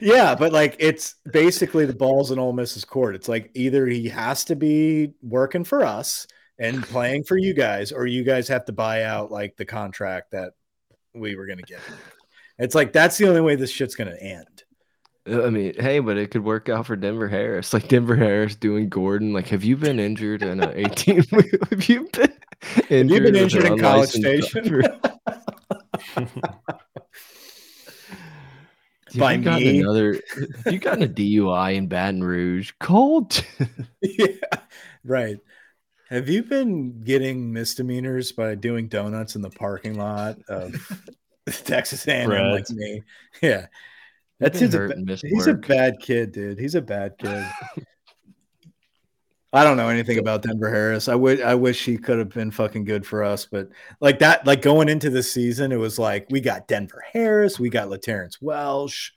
Yeah, 0.00 0.34
but 0.34 0.52
like 0.52 0.76
it's 0.78 1.14
basically 1.30 1.86
the 1.86 1.94
balls 1.94 2.30
in 2.30 2.38
Ole 2.38 2.52
Miss's 2.52 2.84
court. 2.84 3.14
It's 3.14 3.28
like 3.28 3.50
either 3.54 3.86
he 3.86 4.08
has 4.08 4.44
to 4.44 4.56
be 4.56 5.12
working 5.22 5.64
for 5.64 5.84
us 5.84 6.26
and 6.58 6.82
playing 6.82 7.24
for 7.24 7.36
you 7.36 7.54
guys, 7.54 7.92
or 7.92 8.06
you 8.06 8.22
guys 8.22 8.48
have 8.48 8.64
to 8.66 8.72
buy 8.72 9.04
out 9.04 9.30
like 9.30 9.56
the 9.56 9.64
contract 9.64 10.32
that 10.32 10.52
we 11.14 11.36
were 11.36 11.46
gonna 11.46 11.62
get. 11.62 11.80
It's 12.58 12.74
like 12.74 12.92
that's 12.92 13.18
the 13.18 13.28
only 13.28 13.40
way 13.40 13.56
this 13.56 13.70
shit's 13.70 13.94
gonna 13.94 14.16
end. 14.20 14.64
Uh, 15.28 15.44
I 15.46 15.50
mean, 15.50 15.74
hey, 15.78 15.98
but 15.98 16.16
it 16.16 16.30
could 16.30 16.44
work 16.44 16.68
out 16.68 16.86
for 16.86 16.96
Denver 16.96 17.28
Harris. 17.28 17.72
Like 17.72 17.88
Denver 17.88 18.16
Harris 18.16 18.56
doing 18.56 18.88
Gordon. 18.88 19.32
Like, 19.32 19.48
have 19.48 19.64
you 19.64 19.76
been 19.76 20.00
injured 20.00 20.42
in 20.42 20.62
a 20.62 20.70
18? 20.74 21.16
have 21.70 21.88
you 21.88 22.08
been 22.12 22.32
injured? 22.88 23.10
You've 23.10 23.22
been 23.24 23.36
injured 23.36 23.64
in 23.64 23.78
College 23.78 24.10
Station 24.10 24.82
driver? 29.12 29.18
Have 29.18 29.18
By 29.18 29.32
you 29.32 29.38
gotten 29.38 29.72
me? 29.72 29.80
another? 29.80 30.20
Have 30.64 30.72
you 30.72 30.78
gotten 30.78 31.02
a 31.02 31.08
DUI 31.08 31.74
in 31.76 31.88
Baton 31.88 32.22
Rouge? 32.24 32.72
Cold. 32.80 33.44
yeah, 34.02 34.26
right. 35.04 35.38
Have 36.08 36.28
you 36.28 36.42
been 36.42 37.00
getting 37.00 37.52
misdemeanors 37.52 38.32
by 38.32 38.54
doing 38.56 38.88
donuts 38.88 39.36
in 39.36 39.42
the 39.42 39.50
parking 39.50 39.96
lot 39.98 40.38
of 40.48 40.74
Texas 41.46 42.06
A&M 42.08 42.48
like 42.50 42.68
me? 42.70 43.02
Yeah, 43.42 43.66
That's 44.40 44.58
That's 44.58 44.60
his. 44.60 44.74
hurt 44.74 44.96
and 44.96 45.06
missed 45.06 45.24
He's 45.26 45.46
a 45.46 45.54
bad 45.54 46.00
kid, 46.00 46.32
dude. 46.32 46.58
He's 46.58 46.74
a 46.74 46.82
bad 46.82 47.18
kid. 47.18 47.46
I 49.52 49.64
don't 49.64 49.76
know 49.76 49.88
anything 49.88 50.18
about 50.18 50.42
Denver 50.42 50.70
Harris. 50.70 51.08
I 51.08 51.16
would 51.16 51.42
I 51.42 51.56
wish 51.56 51.84
he 51.84 51.96
could 51.96 52.18
have 52.18 52.28
been 52.28 52.52
fucking 52.52 52.84
good 52.84 53.04
for 53.04 53.24
us, 53.24 53.46
but 53.46 53.68
like 54.00 54.20
that, 54.20 54.46
like 54.46 54.62
going 54.62 54.88
into 54.88 55.10
the 55.10 55.24
season, 55.24 55.72
it 55.72 55.76
was 55.76 55.98
like 55.98 56.26
we 56.30 56.40
got 56.40 56.68
Denver 56.68 57.02
Harris, 57.12 57.58
we 57.58 57.68
got 57.68 57.88
Laterrance 57.88 58.40
Welch. 58.40 59.12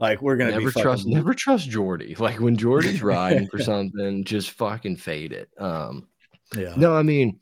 Like 0.00 0.22
we're 0.22 0.36
gonna 0.36 0.52
Never 0.52 0.72
be 0.72 0.80
trust, 0.80 1.02
fucking, 1.02 1.14
never 1.14 1.34
trust 1.34 1.68
Jordy. 1.68 2.16
Like 2.24 2.40
when 2.40 2.56
Jordy's 2.56 3.02
riding 3.02 3.46
for 3.48 3.58
something, 3.58 4.24
just 4.24 4.52
fucking 4.52 4.96
fade 4.96 5.32
it. 5.32 5.50
Um, 5.58 6.08
yeah. 6.56 6.72
no, 6.76 6.96
I 6.96 7.02
mean, 7.02 7.38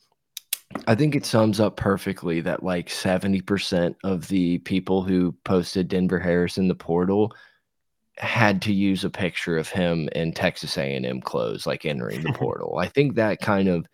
I 0.88 0.96
think 0.96 1.14
it 1.14 1.24
sums 1.24 1.60
up 1.60 1.76
perfectly 1.76 2.40
that 2.40 2.64
like 2.64 2.90
seventy 2.90 3.40
percent 3.40 3.96
of 4.02 4.26
the 4.26 4.58
people 4.58 5.04
who 5.04 5.32
posted 5.44 5.86
Denver 5.86 6.18
Harris 6.18 6.58
in 6.58 6.66
the 6.66 6.74
portal 6.74 7.32
had 8.18 8.60
to 8.62 8.72
use 8.72 9.04
a 9.04 9.10
picture 9.10 9.56
of 9.56 9.68
him 9.68 10.08
in 10.14 10.32
Texas 10.32 10.76
A&M 10.76 11.20
clothes, 11.22 11.66
like 11.66 11.84
entering 11.86 12.22
the 12.22 12.32
portal. 12.34 12.78
I 12.78 12.86
think 12.88 13.14
that 13.14 13.40
kind 13.40 13.68
of 13.68 13.86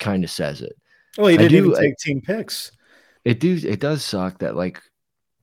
kind 0.00 0.24
of 0.24 0.30
says 0.30 0.60
it. 0.62 0.74
Well, 1.18 1.28
he 1.28 1.36
didn't 1.36 1.50
do- 1.50 1.56
even 1.70 1.74
I- 1.76 1.80
take 1.80 1.96
team 1.98 2.20
picks. 2.20 2.72
It 3.24 3.38
do 3.38 3.56
it 3.62 3.78
does 3.80 4.04
suck 4.04 4.38
that 4.40 4.56
like 4.56 4.80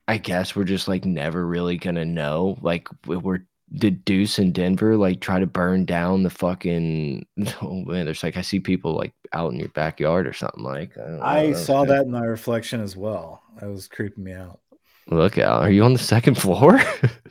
I 0.06 0.18
guess 0.18 0.54
we're 0.54 0.64
just 0.64 0.86
like 0.88 1.04
never 1.04 1.46
really 1.46 1.78
gonna 1.78 2.04
know. 2.04 2.58
Like 2.60 2.88
we- 3.06 3.16
we're 3.16 3.40
did 3.72 4.04
Deuce 4.04 4.40
in 4.40 4.50
Denver 4.50 4.96
like 4.96 5.20
try 5.20 5.38
to 5.38 5.46
burn 5.46 5.84
down 5.84 6.24
the 6.24 6.28
fucking 6.30 7.24
oh 7.62 7.84
man, 7.86 8.04
there's 8.04 8.22
like 8.24 8.36
I 8.36 8.42
see 8.42 8.60
people 8.60 8.94
like 8.94 9.14
out 9.32 9.52
in 9.52 9.60
your 9.60 9.68
backyard 9.70 10.26
or 10.26 10.32
something 10.32 10.64
like 10.64 10.98
I, 10.98 11.46
I 11.46 11.52
saw 11.52 11.84
that 11.84 12.06
in 12.06 12.10
my 12.10 12.24
reflection 12.24 12.80
as 12.80 12.96
well. 12.96 13.42
That 13.60 13.70
was 13.70 13.86
creeping 13.88 14.24
me 14.24 14.32
out. 14.32 14.58
Look 15.06 15.38
out. 15.38 15.62
Are 15.62 15.70
you 15.70 15.84
on 15.84 15.92
the 15.92 15.98
second 16.00 16.34
floor? 16.38 16.80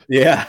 Yeah. 0.08 0.48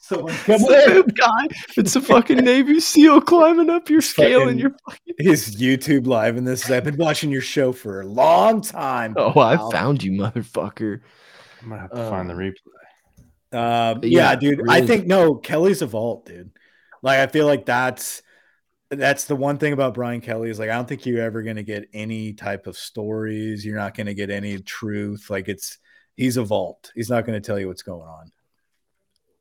Someone 0.00 0.32
It's 0.32 0.44
come 0.44 0.62
the 0.62 1.04
in. 1.06 1.14
guy. 1.14 1.48
It's 1.76 1.94
a 1.96 2.00
fucking 2.00 2.38
Navy 2.38 2.80
SEAL 2.80 3.20
climbing 3.22 3.68
up 3.68 3.90
your 3.90 4.00
scale 4.00 4.48
and 4.48 4.50
Fucking- 4.52 4.58
you're 4.60 4.76
fucking. 4.88 5.14
His 5.18 5.56
YouTube 5.56 6.06
live 6.06 6.36
in 6.38 6.44
this. 6.44 6.70
I've 6.70 6.84
been 6.84 6.96
watching 6.96 7.30
your 7.30 7.42
show 7.42 7.72
for 7.72 8.00
a 8.00 8.06
long 8.06 8.62
time. 8.62 9.14
Oh, 9.18 9.38
I 9.38 9.56
found 9.70 10.02
you, 10.02 10.12
motherfucker. 10.12 11.00
I'm 11.62 11.68
gonna 11.68 11.80
have 11.82 11.90
to 11.90 11.96
find 12.08 12.30
the 12.30 12.34
Um, 12.34 12.40
replay. 12.40 13.92
Um, 13.94 14.00
Yeah, 14.04 14.30
yeah, 14.30 14.36
dude. 14.36 14.60
I 14.68 14.86
think 14.86 15.06
no, 15.06 15.34
Kelly's 15.34 15.82
a 15.82 15.86
vault, 15.86 16.24
dude. 16.26 16.50
Like 17.02 17.18
I 17.18 17.26
feel 17.26 17.46
like 17.46 17.66
that's 17.66 18.22
that's 18.90 19.24
the 19.24 19.36
one 19.36 19.58
thing 19.58 19.74
about 19.74 19.92
Brian 19.94 20.20
Kelly 20.22 20.48
is 20.48 20.58
like 20.58 20.70
I 20.70 20.74
don't 20.76 20.88
think 20.88 21.04
you're 21.04 21.20
ever 21.22 21.42
gonna 21.42 21.62
get 21.62 21.88
any 21.92 22.32
type 22.32 22.66
of 22.66 22.78
stories. 22.78 23.64
You're 23.66 23.76
not 23.76 23.94
gonna 23.96 24.14
get 24.14 24.30
any 24.30 24.58
truth. 24.58 25.28
Like 25.28 25.48
it's 25.48 25.76
he's 26.18 26.36
a 26.36 26.42
vault. 26.44 26.92
He's 26.94 27.08
not 27.08 27.24
gonna 27.24 27.40
tell 27.40 27.58
you 27.58 27.68
what's 27.68 27.82
going 27.82 28.06
on. 28.06 28.30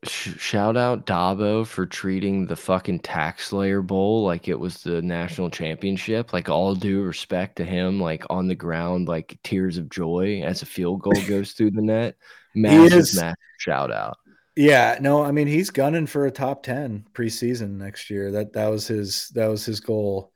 Shout 0.05 0.77
out 0.77 1.07
Dabo 1.07 1.65
for 1.65 1.87
treating 1.87 2.45
the 2.45 2.55
fucking 2.55 2.99
TaxSlayer 2.99 3.85
Bowl 3.85 4.23
like 4.23 4.47
it 4.47 4.57
was 4.57 4.83
the 4.83 5.01
national 5.01 5.49
championship. 5.49 6.31
Like 6.31 6.49
all 6.49 6.75
due 6.75 7.01
respect 7.01 7.55
to 7.57 7.65
him, 7.65 7.99
like 7.99 8.23
on 8.29 8.47
the 8.47 8.55
ground, 8.55 9.07
like 9.07 9.37
tears 9.43 9.77
of 9.77 9.89
joy 9.89 10.43
as 10.45 10.61
a 10.61 10.67
field 10.67 11.01
goal 11.01 11.19
goes 11.27 11.53
through 11.53 11.71
the 11.71 11.81
net. 11.81 12.15
Massive, 12.55 12.99
is- 12.99 13.15
massive 13.15 13.35
shout 13.57 13.91
out. 13.91 14.17
Yeah, 14.55 14.97
no, 15.01 15.23
I 15.23 15.31
mean 15.31 15.47
he's 15.47 15.69
gunning 15.69 16.07
for 16.07 16.25
a 16.25 16.31
top 16.31 16.63
10 16.63 17.07
preseason 17.13 17.77
next 17.77 18.09
year. 18.09 18.31
That 18.31 18.53
that 18.53 18.67
was 18.67 18.87
his 18.87 19.29
that 19.29 19.47
was 19.47 19.65
his 19.65 19.79
goal. 19.79 20.31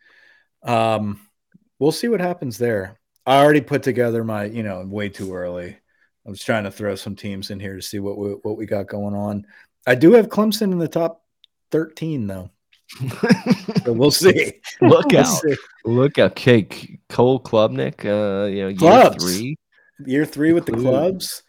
Um 0.64 1.20
we'll 1.80 1.92
see 1.92 2.08
what 2.08 2.20
happens 2.20 2.58
there. 2.58 3.00
I 3.26 3.44
already 3.44 3.62
put 3.62 3.84
together 3.84 4.24
my, 4.24 4.46
you 4.46 4.64
know, 4.64 4.84
way 4.86 5.10
too 5.10 5.34
early. 5.34 5.78
I 6.26 6.30
was 6.30 6.44
trying 6.44 6.64
to 6.66 6.72
throw 6.72 6.96
some 6.96 7.16
teams 7.16 7.50
in 7.50 7.60
here 7.60 7.76
to 7.76 7.82
see 7.82 8.00
what 8.00 8.18
we, 8.18 8.30
what 8.44 8.58
we 8.58 8.66
got 8.66 8.88
going 8.88 9.16
on. 9.16 9.46
I 9.88 9.96
do 9.96 10.14
have 10.14 10.30
Clemson 10.30 10.72
in 10.72 10.78
the 10.78 10.88
top 10.88 11.24
13 11.72 12.28
though. 12.28 12.50
So 13.86 13.94
we'll 13.94 14.12
see. 14.12 14.54
Look 14.82 15.06
We'll 15.12 15.22
out! 15.22 15.26
see. 15.26 15.56
Look 15.86 16.20
out! 16.20 16.32
Okay, 16.32 17.00
Cole 17.10 17.40
Klubnik. 17.40 18.06
Uh, 18.06 18.46
you 18.48 18.62
know, 18.64 18.68
year 18.68 18.78
Clubs. 18.78 19.24
three. 19.24 19.56
Year 20.06 20.26
3 20.26 20.54
with 20.54 20.66
the 20.66 20.72
clubs. 20.74 21.44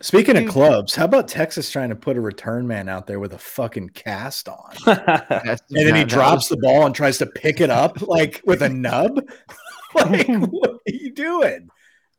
Speaking 0.00 0.36
of 0.38 0.48
clubs, 0.50 0.94
how 0.94 1.04
about 1.04 1.28
Texas 1.28 1.70
trying 1.70 1.90
to 1.90 1.94
put 1.96 2.16
a 2.16 2.20
return 2.20 2.66
man 2.66 2.88
out 2.88 3.06
there 3.06 3.20
with 3.20 3.32
a 3.34 3.38
fucking 3.38 3.90
cast 3.90 4.48
on? 4.48 4.74
And 4.86 5.58
then 5.70 5.86
he 5.86 5.90
that- 5.90 5.92
that 5.92 6.08
drops 6.08 6.48
the 6.48 6.56
ball 6.58 6.84
and 6.86 6.94
tries 6.94 7.18
to 7.18 7.26
pick 7.26 7.60
it 7.60 7.70
up 7.70 8.00
like 8.02 8.42
with 8.44 8.62
a 8.62 8.68
nub. 8.68 9.20
like, 9.94 10.26
what 10.28 10.70
are 10.70 10.78
you 10.86 11.12
doing? 11.12 11.68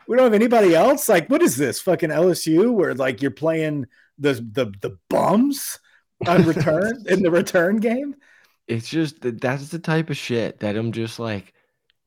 We 0.07 0.15
don't 0.15 0.25
have 0.25 0.33
anybody 0.33 0.75
else. 0.75 1.09
Like, 1.09 1.29
what 1.29 1.41
is 1.41 1.55
this 1.57 1.81
fucking 1.81 2.09
LSU 2.09 2.71
where 2.71 2.93
like 2.93 3.21
you're 3.21 3.31
playing 3.31 3.85
the 4.17 4.33
the 4.33 4.71
the 4.81 4.97
bums 5.09 5.79
on 6.27 6.43
return 6.47 7.03
in 7.07 7.21
the 7.21 7.31
return 7.31 7.77
game? 7.77 8.15
It's 8.67 8.89
just 8.89 9.21
that 9.21 9.41
that's 9.41 9.69
the 9.69 9.79
type 9.79 10.09
of 10.09 10.17
shit 10.17 10.59
that 10.59 10.75
I'm 10.75 10.91
just 10.91 11.19
like. 11.19 11.53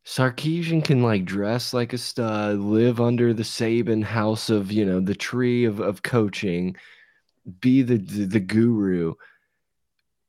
Sarkisian 0.07 0.83
can 0.83 1.03
like 1.03 1.27
dress 1.27 1.75
like 1.75 1.93
a 1.93 1.99
stud, 1.99 2.61
live 2.61 2.99
under 2.99 3.35
the 3.35 3.43
Saban 3.43 4.03
house 4.03 4.49
of 4.49 4.73
you 4.73 4.87
know 4.87 5.01
the 5.01 5.15
tree 5.15 5.67
of, 5.67 5.81
of 5.81 6.03
coaching, 6.03 6.77
be 7.61 7.83
the, 7.83 7.99
the 7.99 8.25
the 8.25 8.41
guru, 8.41 9.13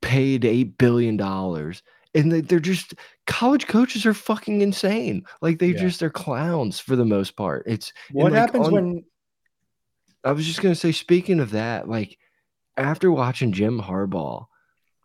paid 0.01 0.43
eight 0.43 0.77
billion 0.77 1.15
dollars, 1.15 1.81
and 2.15 2.31
they, 2.31 2.41
they're 2.41 2.59
just 2.59 2.95
college 3.27 3.67
coaches 3.67 4.05
are 4.05 4.13
fucking 4.13 4.61
insane. 4.61 5.23
Like 5.41 5.59
they 5.59 5.69
Yeah. 5.69 5.79
just 5.81 6.01
are 6.03 6.09
clowns 6.09 6.79
for 6.79 6.95
the 6.95 7.05
most 7.05 7.35
part. 7.35 7.63
It's 7.67 7.93
What 8.11 8.31
like, 8.31 8.39
happens 8.39 8.67
on- 8.67 8.73
when 8.73 9.03
I 10.23 10.31
was 10.31 10.45
just 10.45 10.61
gonna 10.61 10.75
say, 10.75 10.91
speaking 10.91 11.39
of 11.39 11.51
that, 11.51 11.87
like 11.87 12.17
after 12.77 13.11
watching 13.11 13.51
Jim 13.51 13.79
Harbaugh, 13.81 14.45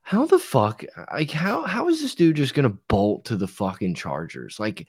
how 0.03 0.27
the 0.27 0.39
fuck, 0.39 0.85
like 1.13 1.31
how 1.31 1.63
how 1.65 1.89
is 1.89 2.01
this 2.03 2.15
dude 2.15 2.37
just 2.37 2.55
gonna 2.55 2.77
bolt 2.89 3.27
to 3.27 3.37
the 3.37 3.47
fucking 3.49 3.95
Chargers? 3.95 4.59
Like, 4.59 4.89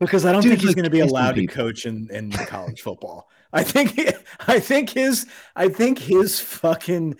because 0.00 0.24
I 0.24 0.32
don't 0.32 0.42
think 0.42 0.56
he's 0.60 0.68
like 0.68 0.76
going 0.76 0.84
to 0.84 0.90
be 0.90 1.00
allowed 1.00 1.34
to 1.36 1.46
coach 1.46 1.84
in, 1.84 2.08
in 2.10 2.30
college 2.32 2.80
football. 2.80 3.28
I 3.52 3.62
think 3.62 4.00
I 4.48 4.58
think 4.58 4.90
his 4.90 5.26
I 5.56 5.68
think 5.68 5.98
his 5.98 6.40
fucking 6.40 7.16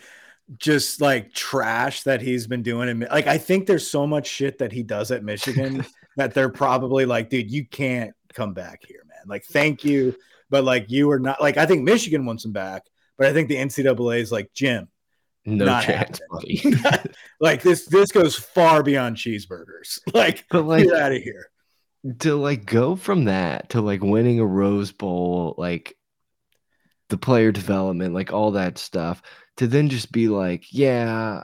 just 0.59 1.01
like 1.01 1.33
trash 1.33 2.03
that 2.03 2.21
he's 2.21 2.47
been 2.47 2.63
doing 2.63 2.89
in 2.89 3.01
like 3.11 3.27
I 3.27 3.39
think 3.39 3.67
there's 3.67 3.89
so 3.89 4.07
much 4.07 4.27
shit 4.27 4.59
that 4.59 4.73
he 4.73 4.83
does 4.83 5.11
at 5.11 5.25
Michigan 5.25 5.85
that 6.17 6.35
they're 6.35 6.49
probably 6.49 7.07
like, 7.07 7.31
dude, 7.31 7.51
you 7.51 7.65
can't 7.65 8.15
come 8.35 8.53
back 8.53 8.81
here, 8.87 9.03
man. 9.07 9.25
Like, 9.27 9.45
thank 9.45 9.85
you, 9.85 10.17
but 10.49 10.65
like 10.65 10.91
you 10.91 11.11
are 11.11 11.21
not 11.21 11.41
like 11.41 11.57
I 11.57 11.67
think 11.67 11.83
Michigan 11.83 12.27
wants 12.27 12.45
him 12.45 12.53
back, 12.53 12.85
but 13.17 13.27
I 13.27 13.33
think 13.33 13.49
the 13.49 13.57
NCAA 13.57 14.21
is 14.21 14.33
like 14.33 14.53
Jim, 14.53 14.89
no 15.47 15.65
Not 15.65 15.85
chance, 15.85 16.21
buddy. 16.31 16.63
like 17.41 17.63
this 17.63 17.87
this 17.87 18.13
goes 18.13 18.37
far 18.37 18.83
beyond 18.83 19.17
cheeseburgers. 19.17 20.01
Like, 20.15 20.45
but 20.51 20.65
like 20.65 20.85
get 20.85 20.97
out 20.97 21.13
of 21.13 21.23
here. 21.23 21.51
to 22.21 22.35
like 22.35 22.67
go 22.67 22.97
from 22.97 23.25
that 23.25 23.71
to 23.71 23.81
like 23.81 24.03
winning 24.03 24.41
a 24.41 24.47
Rose 24.47 24.93
Bowl, 24.93 25.55
like 25.57 25.97
the 27.09 27.19
player 27.19 27.53
development, 27.53 28.15
like 28.15 28.33
all 28.33 28.53
that 28.53 28.79
stuff, 28.79 29.23
to 29.61 29.67
then 29.69 29.89
just 29.89 30.11
be 30.11 30.27
like, 30.29 30.65
yeah, 30.73 31.43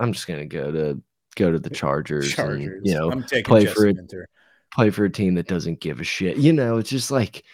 I'm 0.00 0.12
just 0.12 0.26
gonna 0.26 0.46
go 0.46 0.72
to 0.72 1.02
go 1.36 1.52
to 1.52 1.58
the 1.58 1.70
Chargers, 1.70 2.32
Chargers. 2.32 2.78
and 2.78 2.86
you 2.86 2.94
know 2.94 3.10
play 3.44 3.66
for. 3.66 3.86
Minter. 3.86 4.28
play 4.74 4.90
for 4.90 5.04
a 5.04 5.10
team 5.10 5.34
that 5.34 5.46
doesn't 5.48 5.80
give 5.80 6.00
a 6.00 6.04
shit. 6.04 6.36
You 6.36 6.52
know, 6.52 6.78
it's 6.78 6.90
just 6.90 7.10
like 7.10 7.44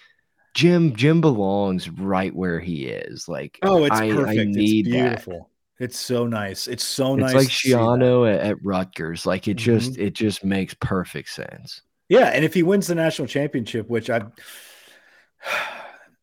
Jim. 0.55 0.95
Jim 0.97 1.21
belongs 1.21 1.89
right 1.91 2.35
where 2.35 2.61
he 2.61 2.87
is. 2.87 3.29
Like, 3.29 3.59
Oh, 3.63 3.85
it's 3.85 3.95
I, 3.97 4.11
perfect. 4.11 4.41
I 4.41 4.45
need 4.45 4.87
it's 4.87 4.97
that. 4.97 5.03
beautiful. 5.09 5.51
It's 5.79 5.99
so 5.99 6.27
nice. 6.27 6.69
It's 6.69 6.85
so 6.85 7.15
It's 7.15 7.21
nice. 7.21 7.35
like 7.35 7.49
to. 7.49 7.53
Schiano 7.53 8.33
at, 8.33 8.41
at 8.41 8.65
Rutgers. 8.65 9.27
Like, 9.27 9.47
it 9.49 9.55
just 9.59 9.93
Mm-hmm. 9.93 10.03
it 10.03 10.15
just 10.15 10.43
makes 10.45 10.75
perfect 10.75 11.29
sense. 11.29 11.83
Yeah, 12.09 12.31
and 12.33 12.45
if 12.45 12.55
he 12.55 12.63
wins 12.63 12.87
the 12.87 12.95
national 12.95 13.29
championship, 13.29 13.89
which 13.91 14.09
I, 14.11 14.21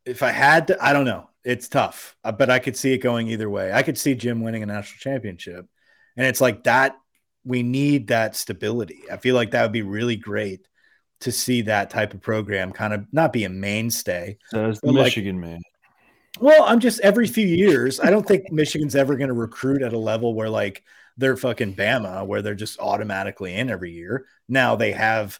if 0.04 0.22
I 0.22 0.30
had 0.30 0.68
to, 0.68 0.84
I 0.84 0.92
don't 0.92 1.04
know. 1.04 1.28
It's 1.44 1.68
tough, 1.68 2.16
uh, 2.24 2.32
but 2.32 2.48
I 2.50 2.58
could 2.58 2.76
see 2.76 2.92
it 2.94 2.98
going 2.98 3.28
either 3.28 3.50
way. 3.50 3.72
I 3.72 3.82
could 3.82 3.98
see 3.98 4.14
Jim 4.14 4.42
winning 4.42 4.62
a 4.62 4.66
national 4.66 4.98
championship, 4.98 5.66
and 6.16 6.26
it's 6.26 6.40
like 6.40 6.64
that. 6.64 6.96
We 7.44 7.62
need 7.62 8.08
that 8.08 8.34
stability. 8.36 9.02
I 9.12 9.18
feel 9.18 9.34
like 9.34 9.50
that 9.50 9.62
would 9.62 9.72
be 9.72 9.82
really 9.82 10.16
great 10.16 10.66
to 11.20 11.30
see 11.30 11.62
that 11.62 11.90
type 11.90 12.14
of 12.14 12.22
program 12.22 12.72
kind 12.72 12.94
of 12.94 13.06
not 13.12 13.32
be 13.32 13.44
a 13.44 13.50
mainstay. 13.50 14.38
Says 14.48 14.80
the 14.80 14.86
But, 14.88 14.94
like- 14.94 15.04
Michigan 15.04 15.40
man. 15.40 15.60
Well, 16.40 16.64
I'm 16.64 16.80
just 16.80 17.00
every 17.00 17.28
few 17.28 17.46
years. 17.46 18.00
I 18.00 18.10
don't 18.10 18.26
think 18.26 18.50
Michigan's 18.50 18.96
ever 18.96 19.16
going 19.16 19.28
to 19.28 19.34
recruit 19.34 19.82
at 19.82 19.92
a 19.92 19.98
level 19.98 20.34
where 20.34 20.50
like 20.50 20.82
they're 21.16 21.36
fucking 21.36 21.76
Bama, 21.76 22.26
where 22.26 22.42
they're 22.42 22.56
just 22.56 22.80
automatically 22.80 23.54
in 23.54 23.70
every 23.70 23.92
year. 23.92 24.26
Now 24.48 24.74
they 24.74 24.90
have 24.92 25.38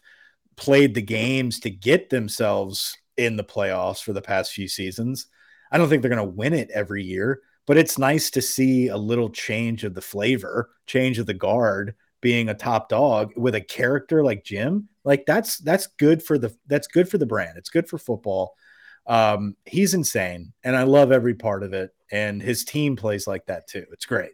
played 0.55 0.95
the 0.95 1.01
games 1.01 1.59
to 1.61 1.69
get 1.69 2.09
themselves 2.09 2.97
in 3.17 3.35
the 3.35 3.43
playoffs 3.43 4.01
for 4.01 4.13
the 4.13 4.21
past 4.21 4.53
few 4.53 4.69
seasons. 4.69 5.27
I 5.75 5.77
don't 5.77 5.89
think 5.89 6.01
they're 6.01 6.09
going 6.09 6.25
to 6.25 6.37
win 6.37 6.53
it 6.53 6.71
every 6.71 7.03
year, 7.03 7.41
but 7.65 7.75
it's 7.75 7.97
nice 7.97 8.29
to 8.29 8.41
see 8.41 8.87
a 8.87 8.95
little 8.95 9.29
change 9.29 9.83
of 9.83 9.93
the 9.93 9.99
flavor, 9.99 10.69
change 10.87 11.19
of 11.19 11.25
the 11.25 11.33
guard 11.33 11.95
being 12.21 12.47
a 12.47 12.53
top 12.53 12.87
dog 12.87 13.33
with 13.35 13.55
a 13.55 13.61
character 13.61 14.23
like 14.23 14.45
Jim. 14.45 14.87
Like 15.03 15.25
that's 15.25 15.57
that's 15.57 15.87
good 15.87 16.23
for 16.23 16.37
the 16.37 16.55
that's 16.67 16.87
good 16.87 17.09
for 17.09 17.17
the 17.17 17.25
brand. 17.25 17.57
It's 17.57 17.69
good 17.69 17.89
for 17.89 17.97
football. 17.97 18.55
Um, 19.05 19.57
he's 19.65 19.93
insane, 19.93 20.53
and 20.63 20.77
I 20.77 20.83
love 20.83 21.11
every 21.11 21.33
part 21.33 21.61
of 21.61 21.73
it. 21.73 21.93
And 22.09 22.41
his 22.41 22.63
team 22.63 22.95
plays 22.95 23.27
like 23.27 23.47
that 23.47 23.67
too. 23.67 23.85
It's 23.91 24.05
great. 24.05 24.31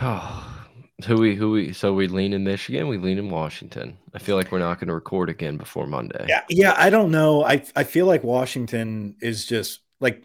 who 1.06 1.16
we 1.16 1.34
who 1.34 1.52
we 1.52 1.72
so 1.72 1.92
we 1.92 2.08
lean 2.08 2.32
in 2.32 2.42
Michigan, 2.42 2.88
we 2.88 2.98
lean 2.98 3.18
in 3.18 3.30
Washington. 3.30 3.96
I 4.14 4.18
feel 4.18 4.36
like 4.36 4.50
we're 4.50 4.58
not 4.58 4.80
going 4.80 4.88
to 4.88 4.94
record 4.94 5.28
again 5.28 5.56
before 5.56 5.86
Monday. 5.86 6.26
Yeah, 6.28 6.42
yeah. 6.48 6.74
I 6.76 6.90
don't 6.90 7.12
know. 7.12 7.44
I 7.44 7.62
I 7.76 7.84
feel 7.84 8.06
like 8.06 8.24
Washington 8.24 9.16
is 9.20 9.46
just 9.46 9.80
like 10.00 10.24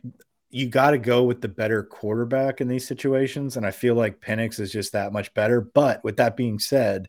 you 0.50 0.68
got 0.68 0.92
to 0.92 0.98
go 0.98 1.24
with 1.24 1.42
the 1.42 1.48
better 1.48 1.84
quarterback 1.84 2.60
in 2.60 2.68
these 2.68 2.88
situations, 2.88 3.56
and 3.56 3.66
I 3.66 3.72
feel 3.72 3.94
like 3.94 4.20
Penix 4.20 4.60
is 4.60 4.72
just 4.72 4.94
that 4.94 5.14
much 5.14 5.34
better. 5.36 5.62
But 5.62 6.04
with 6.04 6.18
that 6.18 6.36
being 6.36 6.58
said, 6.58 7.08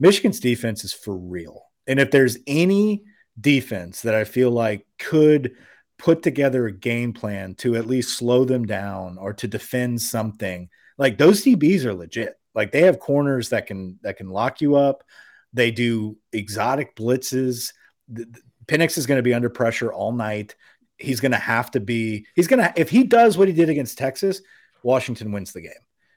Michigan's 0.00 0.40
defense 0.40 0.82
is 0.82 0.94
for 0.94 1.16
real, 1.16 1.64
and 1.86 2.00
if 2.00 2.10
there's 2.10 2.38
any 2.46 3.04
defense 3.38 4.02
that 4.02 4.14
I 4.14 4.24
feel 4.24 4.50
like 4.50 4.86
could 4.98 5.52
put 5.98 6.22
together 6.22 6.66
a 6.66 6.72
game 6.72 7.12
plan 7.12 7.54
to 7.56 7.76
at 7.76 7.86
least 7.86 8.16
slow 8.16 8.46
them 8.46 8.64
down 8.64 9.18
or 9.18 9.34
to 9.34 9.46
defend 9.46 10.00
something, 10.00 10.70
like 10.96 11.18
those 11.18 11.44
DBs 11.44 11.84
are 11.84 11.94
legit. 11.94 12.38
Like 12.56 12.72
they 12.72 12.82
have 12.82 12.98
corners 12.98 13.50
that 13.50 13.66
can 13.66 14.00
that 14.02 14.16
can 14.16 14.30
lock 14.30 14.60
you 14.60 14.74
up. 14.74 15.04
They 15.52 15.70
do 15.70 16.16
exotic 16.32 16.96
blitzes. 16.96 17.72
The- 18.08 18.24
the- 18.24 18.40
Penix 18.66 18.98
is 18.98 19.06
going 19.06 19.18
to 19.18 19.22
be 19.22 19.32
under 19.32 19.48
pressure 19.48 19.92
all 19.92 20.10
night. 20.10 20.56
He's 20.98 21.20
going 21.20 21.30
to 21.30 21.38
have 21.38 21.70
to 21.70 21.78
be. 21.80 22.26
He's 22.34 22.48
going 22.48 22.58
to 22.58 22.72
if 22.74 22.90
he 22.90 23.04
does 23.04 23.38
what 23.38 23.46
he 23.46 23.54
did 23.54 23.68
against 23.68 23.96
Texas, 23.96 24.40
Washington 24.82 25.30
wins 25.30 25.52
the 25.52 25.60
game. 25.60 25.72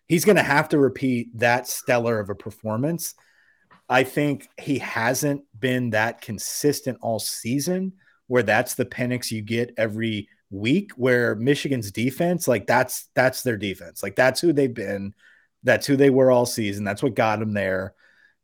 He's 0.07 0.25
going 0.25 0.37
to 0.37 0.41
have 0.41 0.67
to 0.69 0.79
repeat 0.79 1.37
that 1.37 1.67
stellar 1.67 2.19
of 2.19 2.31
a 2.31 2.35
performance. 2.35 3.13
I 3.87 4.03
think 4.03 4.47
he 4.59 4.79
hasn't 4.79 5.43
been 5.59 5.91
that 5.91 6.21
consistent 6.21 6.97
all 7.01 7.19
season, 7.19 7.93
where 8.25 8.41
that's 8.41 8.73
the 8.73 8.85
Penix 8.85 9.29
you 9.29 9.43
get 9.43 9.73
every 9.77 10.27
week 10.49 10.91
where 10.95 11.35
Michigan's 11.35 11.91
defense, 11.91 12.47
like 12.47 12.65
that's 12.65 13.09
that's 13.13 13.43
their 13.43 13.57
defense. 13.57 14.01
Like 14.01 14.15
that's 14.15 14.41
who 14.41 14.53
they've 14.53 14.73
been. 14.73 15.13
That's 15.63 15.85
who 15.85 15.95
they 15.95 16.09
were 16.09 16.31
all 16.31 16.45
season. 16.45 16.83
That's 16.83 17.03
what 17.03 17.15
got 17.15 17.39
them 17.39 17.53
there. 17.53 17.93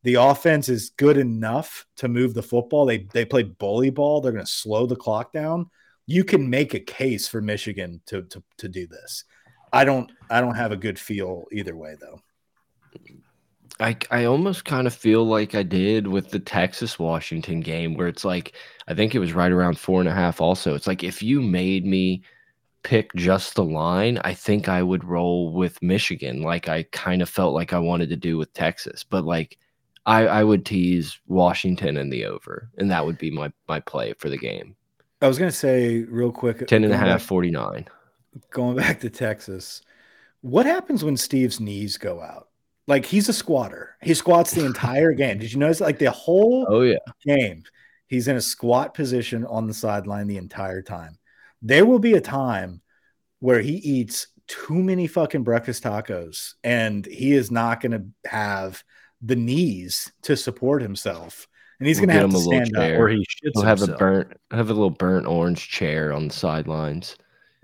The 0.04 0.16
offense 0.16 0.70
is 0.70 0.92
good 0.92 1.18
enough 1.18 1.86
to 1.98 2.08
move 2.08 2.34
the 2.34 2.44
football. 2.44 2.86
They 2.86 3.00
they 3.12 3.26
play 3.26 3.44
bully 3.44 3.90
ball. 3.90 4.22
They're 4.22 4.32
going 4.32 4.46
to 4.46 4.52
slow 4.52 4.86
the 4.86 4.96
clock 4.96 5.34
down. 5.34 5.70
You 6.06 6.24
can 6.24 6.50
make 6.50 6.74
a 6.74 6.80
case 6.80 7.28
for 7.28 7.42
Michigan 7.42 8.02
to 8.08 8.22
to 8.24 8.44
to 8.58 8.70
do 8.70 8.86
this. 8.86 9.24
I 9.74 9.84
don't 9.84 10.12
I 10.30 10.42
don't 10.42 10.56
have 10.56 10.72
a 10.72 10.78
good 10.78 11.00
feel 11.00 11.46
either 11.52 11.76
way 11.76 11.96
though. 12.00 12.22
I 13.80 13.98
I 14.12 14.26
almost 14.26 14.64
kind 14.64 14.88
of 14.88 14.94
feel 14.94 15.26
like 15.26 15.56
I 15.56 15.64
did 15.64 16.08
with 16.08 16.30
the 16.30 16.40
Texas 16.40 16.98
Washington 17.00 17.60
game, 17.60 17.96
where 17.96 18.08
it's 18.08 18.24
like 18.24 18.54
I 18.88 18.94
think 18.94 19.16
it 19.16 19.20
was 19.20 19.34
right 19.34 19.52
around 19.52 19.80
four 19.80 20.00
and 20.00 20.10
a 20.10 20.14
half. 20.14 20.40
Also, 20.40 20.76
it's 20.76 20.88
like 20.88 21.04
if 21.04 21.22
you 21.22 21.42
made 21.42 21.86
me 21.86 22.22
pick 22.86 23.14
just 23.16 23.56
the 23.56 23.64
line, 23.66 24.20
I 24.24 24.34
think 24.34 24.70
I 24.70 24.82
would 24.82 25.04
roll 25.04 25.52
with 25.52 25.82
Michigan, 25.82 26.42
like 26.42 26.70
I 26.70 26.84
kind 26.94 27.22
of 27.22 27.28
felt 27.30 27.54
like 27.54 27.74
I 27.74 27.80
wanted 27.80 28.10
to 28.12 28.16
do 28.16 28.38
with 28.38 28.54
Texas. 28.54 29.04
But 29.04 29.26
like 29.26 29.58
I 30.06 30.28
I 30.28 30.44
would 30.46 30.66
tease 30.66 31.20
Washington 31.28 31.98
in 31.98 32.10
the 32.10 32.26
over, 32.26 32.70
and 32.78 32.90
that 32.92 33.06
would 33.06 33.18
be 33.18 33.32
my 33.32 33.52
my 33.68 33.80
play 33.82 34.14
for 34.14 34.30
the 34.30 34.38
game. 34.38 34.76
I 35.22 35.28
was 35.28 35.38
gonna 35.40 35.52
say 35.52 36.04
real 36.04 36.32
quick 36.32 36.66
10 36.68 36.84
and 36.86 36.94
a 36.94 36.98
half, 36.98 37.20
back- 37.22 37.28
49. 37.28 37.88
going 38.52 38.76
back 38.78 39.00
to 39.02 39.10
Texas, 39.10 39.82
what 40.42 40.66
happens 40.66 41.04
when 41.04 41.18
Steve's 41.18 41.60
knees 41.60 41.98
go 41.98 42.22
out? 42.22 42.50
Like 42.88 43.06
he's 43.06 43.30
a 43.30 43.34
squatter. 43.34 43.96
He 44.04 44.14
squats 44.14 44.52
the 44.52 44.66
entire 44.72 45.14
game. 45.14 45.40
Did 45.40 45.52
you 45.52 45.58
notice? 45.60 45.82
Like 45.82 45.98
the 46.00 46.12
whole 46.12 46.68
Oh 46.70 46.82
yeah. 46.82 46.98
game, 47.26 47.64
he's 48.08 48.28
in 48.28 48.36
a 48.38 48.42
squat 48.42 48.94
position 48.94 49.44
on 49.46 49.66
the 49.68 49.74
sideline 49.74 50.28
the 50.28 50.38
entire 50.38 50.84
time. 50.84 51.18
There 51.66 51.86
will 51.86 52.00
be 52.00 52.14
a 52.14 52.22
time 52.22 52.82
where 53.40 53.60
he 53.60 53.74
eats 53.74 54.28
too 54.48 54.76
many 54.84 55.08
fucking 55.08 55.44
breakfast 55.44 55.84
tacos 55.84 56.54
and 56.64 57.04
he 57.06 57.34
is 57.34 57.50
not 57.50 57.82
going 57.82 57.92
to 57.94 58.30
have 58.30 58.84
the 59.22 59.36
knees 59.36 60.12
to 60.22 60.38
support 60.38 60.84
himself. 60.84 61.48
And 61.80 61.88
he's 61.88 62.00
We'll 62.00 62.08
going 62.08 62.18
to 62.18 62.22
have 62.22 62.32
to 62.32 62.38
a 62.38 62.42
stand 62.42 62.78
up. 62.78 62.84
chair. 62.84 63.02
or 63.04 63.10
he 63.10 63.18
shits 63.18 63.52
He'll 63.56 63.64
have 63.64 63.82
a 63.82 63.88
burnt 63.98 64.34
have 64.52 64.70
a 64.70 64.74
little 64.74 64.92
burnt 64.92 65.26
orange 65.26 65.68
chair 65.68 66.14
on 66.14 66.28
the 66.28 66.34
sidelines. 66.34 67.18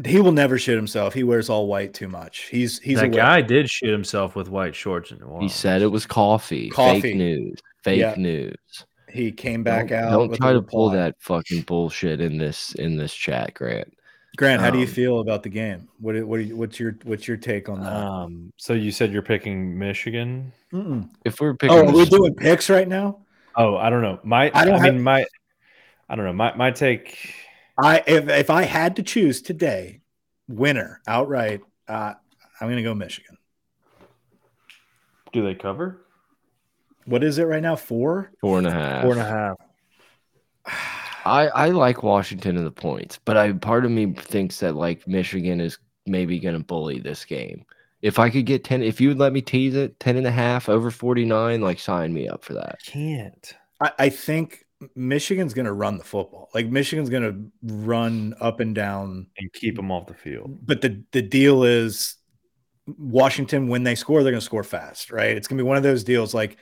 He 0.03 0.19
will 0.19 0.32
never 0.32 0.57
shit 0.57 0.76
himself. 0.76 1.14
He 1.14 1.23
wears 1.23 1.48
all 1.48 1.68
white 1.68 1.94
too 1.94 2.07
much. 2.07 2.48
He's 2.49 2.80
he's 2.80 2.98
that 2.98 3.06
a 3.06 3.10
guy 3.10 3.41
did 3.41 3.69
shit 3.69 3.91
himself 3.91 4.36
with 4.36 4.49
white 4.49 4.76
shorts 4.76 5.11
and 5.11 5.22
He 5.44 5.48
said 5.48 5.84
it 5.84 5.88
was 5.91 6.07
coffee. 6.07 6.69
Coffee. 6.72 7.02
Fake 7.02 7.15
news. 7.18 7.60
Fake 7.84 7.99
Yeah. 7.99 8.15
news. 8.18 8.56
He 9.12 9.32
came 9.32 9.64
back 9.64 9.90
don't, 9.90 9.98
out. 10.04 10.12
Don't 10.12 10.30
with 10.30 10.40
try 10.40 10.54
to 10.54 10.62
pull 10.62 10.90
that 10.92 11.16
fucking 11.20 11.62
bullshit 11.64 12.22
in 12.22 12.38
this 12.38 12.74
in 12.76 12.96
this 12.98 13.14
chat, 13.14 13.54
Grant. 13.54 13.94
Grant, 14.38 14.62
how 14.62 14.70
do 14.72 14.78
you 14.78 14.86
Um, 14.86 14.92
feel 14.92 15.20
about 15.20 15.44
the 15.44 15.50
game? 15.50 15.90
What 16.00 16.16
what 16.24 16.40
are 16.40 16.44
you, 16.44 16.56
what's 16.56 16.80
your 16.80 16.96
what's 17.04 17.28
your 17.28 17.38
take 17.38 17.68
on 17.68 17.82
that? 17.82 17.92
Um, 17.92 18.54
so 18.58 18.74
you 18.74 18.92
said 18.92 19.12
you're 19.12 19.22
picking 19.22 19.78
Michigan. 19.78 20.54
Mm-mm. 20.74 21.10
If 21.26 21.42
we're 21.42 21.54
picking, 21.56 21.76
Oh, 21.78 21.82
are 21.82 21.92
we 21.92 22.06
the- 22.06 22.18
doing 22.18 22.36
picks 22.36 22.70
right 22.70 22.88
now? 22.88 23.20
Oh, 23.58 23.76
I 23.76 23.90
don't 23.90 24.02
know. 24.02 24.20
My 24.24 24.50
I 24.52 24.62
I, 24.62 24.66
don't 24.66 24.82
mean 24.82 25.02
my 25.04 25.26
I 26.08 26.16
don't 26.16 26.26
know. 26.26 26.34
My 26.34 26.56
my 26.56 26.72
take 26.72 27.34
I 27.78 28.02
if 28.08 28.30
if 28.30 28.50
I 28.50 28.64
had 28.64 28.96
to 28.96 29.04
choose 29.04 29.42
today, 29.42 30.00
winner 30.48 31.02
outright, 31.08 31.62
uh, 31.90 32.14
I'm 32.62 32.70
gonna 32.70 32.84
go 32.84 32.94
Michigan. 32.96 33.38
do 35.34 35.44
they 35.44 35.56
cover? 35.56 36.01
What 37.06 37.23
is 37.23 37.38
it 37.38 37.44
right 37.44 37.61
now? 37.61 37.76
Four? 37.76 38.32
four 38.41 38.57
and 38.57 38.68
a 38.68 38.72
half. 38.72 39.03
Four 39.03 39.11
and 39.14 39.22
a 39.22 39.26
half. 39.26 39.57
I 41.26 41.48
I 41.48 41.69
like 41.69 42.03
Washington 42.03 42.57
in 42.57 42.64
the 42.64 42.72
points, 42.72 43.19
but 43.23 43.38
I 43.38 43.52
part 43.53 43.86
of 43.86 43.91
me 43.91 44.14
thinks 44.14 44.60
that 44.60 44.76
like 44.76 45.07
Michigan 45.07 45.61
is 45.61 45.78
maybe 46.06 46.40
going 46.40 46.57
to 46.57 46.64
bully 46.64 46.99
this 46.99 47.26
game. 47.26 47.65
If 48.02 48.18
I 48.18 48.32
could 48.32 48.48
get 48.48 48.64
10 48.64 48.82
if 48.82 48.99
you 48.99 49.10
would 49.10 49.19
let 49.19 49.34
me 49.34 49.41
tease 49.41 49.76
it 49.76 49.99
10 49.99 50.18
and 50.18 50.26
a 50.26 50.32
half 50.32 50.68
over 50.68 50.90
49 50.90 51.61
like 51.61 51.80
sign 51.80 52.14
me 52.14 52.28
up 52.28 52.44
for 52.44 52.53
that. 52.53 52.80
Can't. 52.84 53.53
I, 53.80 53.91
I 53.99 54.10
think 54.10 54.65
Michigan's 54.95 55.53
gonna 55.53 55.73
run 55.73 55.98
the 55.98 56.03
football. 56.03 56.49
Like 56.53 56.68
Michigan's 56.68 57.10
gonna 57.10 57.40
run 57.61 58.34
up 58.41 58.60
and 58.60 58.73
down. 58.73 59.28
And 59.38 59.53
keep 59.53 59.76
them 59.76 59.91
off 59.91 60.07
the 60.07 60.14
field. 60.14 60.65
But 60.65 60.82
the 60.82 61.03
the 61.11 61.22
deal 61.22 61.64
is 61.64 62.15
Washington 62.98 63.68
when 63.68 63.84
they 63.84 63.95
score, 63.95 64.23
they're 64.23 64.32
gonna 64.32 64.41
score 64.41 64.64
fast, 64.64 65.11
right? 65.11 65.38
It's 65.38 65.48
gonna 65.48 65.61
be 65.61 65.68
one 65.68 65.78
of 65.78 65.84
those 65.84 66.03
deals 66.03 66.34
like 66.34 66.57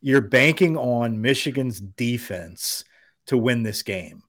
you're 0.00 0.20
banking 0.20 0.76
on 0.76 1.20
Michigan's 1.20 1.80
defense 1.80 2.84
to 3.26 3.36
win 3.36 3.62
this 3.62 3.82
game 3.82 4.22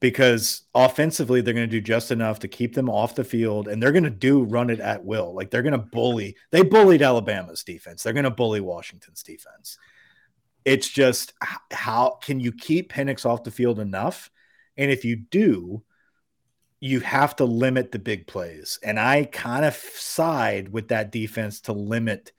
because 0.00 0.62
offensively 0.74 1.40
they're 1.40 1.54
going 1.54 1.68
to 1.68 1.70
do 1.70 1.80
just 1.80 2.10
enough 2.10 2.38
to 2.40 2.48
keep 2.48 2.74
them 2.74 2.90
off 2.90 3.14
the 3.14 3.24
field 3.24 3.66
and 3.66 3.82
they're 3.82 3.92
going 3.92 4.04
to 4.04 4.10
do 4.10 4.42
run 4.42 4.70
it 4.70 4.80
at 4.80 5.04
will. 5.04 5.34
Like 5.34 5.50
they're 5.50 5.62
going 5.62 5.72
to 5.72 5.78
bully 5.78 6.36
they 6.50 6.62
bullied 6.62 7.02
alabama's 7.02 7.64
defense. 7.64 8.02
They're 8.02 8.12
going 8.12 8.24
to 8.24 8.30
bully 8.30 8.60
washington's 8.60 9.22
defense. 9.22 9.78
It's 10.64 10.88
just 10.88 11.32
how 11.70 12.18
can 12.22 12.40
you 12.40 12.52
keep 12.52 12.92
Penix 12.92 13.24
off 13.24 13.44
the 13.44 13.50
field 13.50 13.78
enough? 13.78 14.30
And 14.76 14.90
if 14.90 15.04
you 15.04 15.16
do 15.16 15.82
you 16.80 17.00
have 17.00 17.34
to 17.36 17.44
limit 17.46 17.90
the 17.90 17.98
big 17.98 18.26
plays. 18.26 18.78
And 18.82 19.00
i 19.00 19.24
kind 19.24 19.64
of 19.64 19.74
side 19.74 20.68
with 20.68 20.88
that 20.88 21.10
defense 21.10 21.62
to 21.62 21.72
limit 21.72 22.32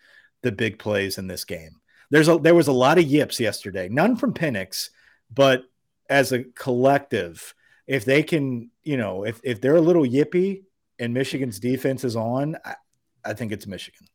the 0.44 0.52
big 0.52 0.78
plays 0.78 1.18
in 1.18 1.28
this 1.28 1.44
game 1.44 1.82
there's 2.10 2.28
a 2.28 2.38
there 2.38 2.56
was 2.56 2.68
a 2.68 2.74
lot 2.74 2.98
of 2.98 3.06
yips 3.06 3.40
yesterday 3.40 3.90
none 3.90 4.16
from 4.16 4.34
Penix, 4.34 4.90
but 5.34 5.64
as 6.10 6.32
a 6.32 6.44
collective, 6.44 7.54
if 7.86 8.06
they 8.06 8.24
can, 8.24 8.70
you 8.84 8.98
know, 8.98 9.24
if 9.26 9.40
if 9.44 9.62
they're 9.62 9.76
a 9.76 9.82
little 9.82 10.04
yippy 10.04 10.64
and 11.00 11.14
Michigan's 11.14 11.60
defense 11.60 12.04
is 12.04 12.16
on, 12.16 12.58
I, 12.66 12.76
I 13.26 13.34
think 13.34 13.52
it's 13.52 13.68
Michigan. 13.68 14.08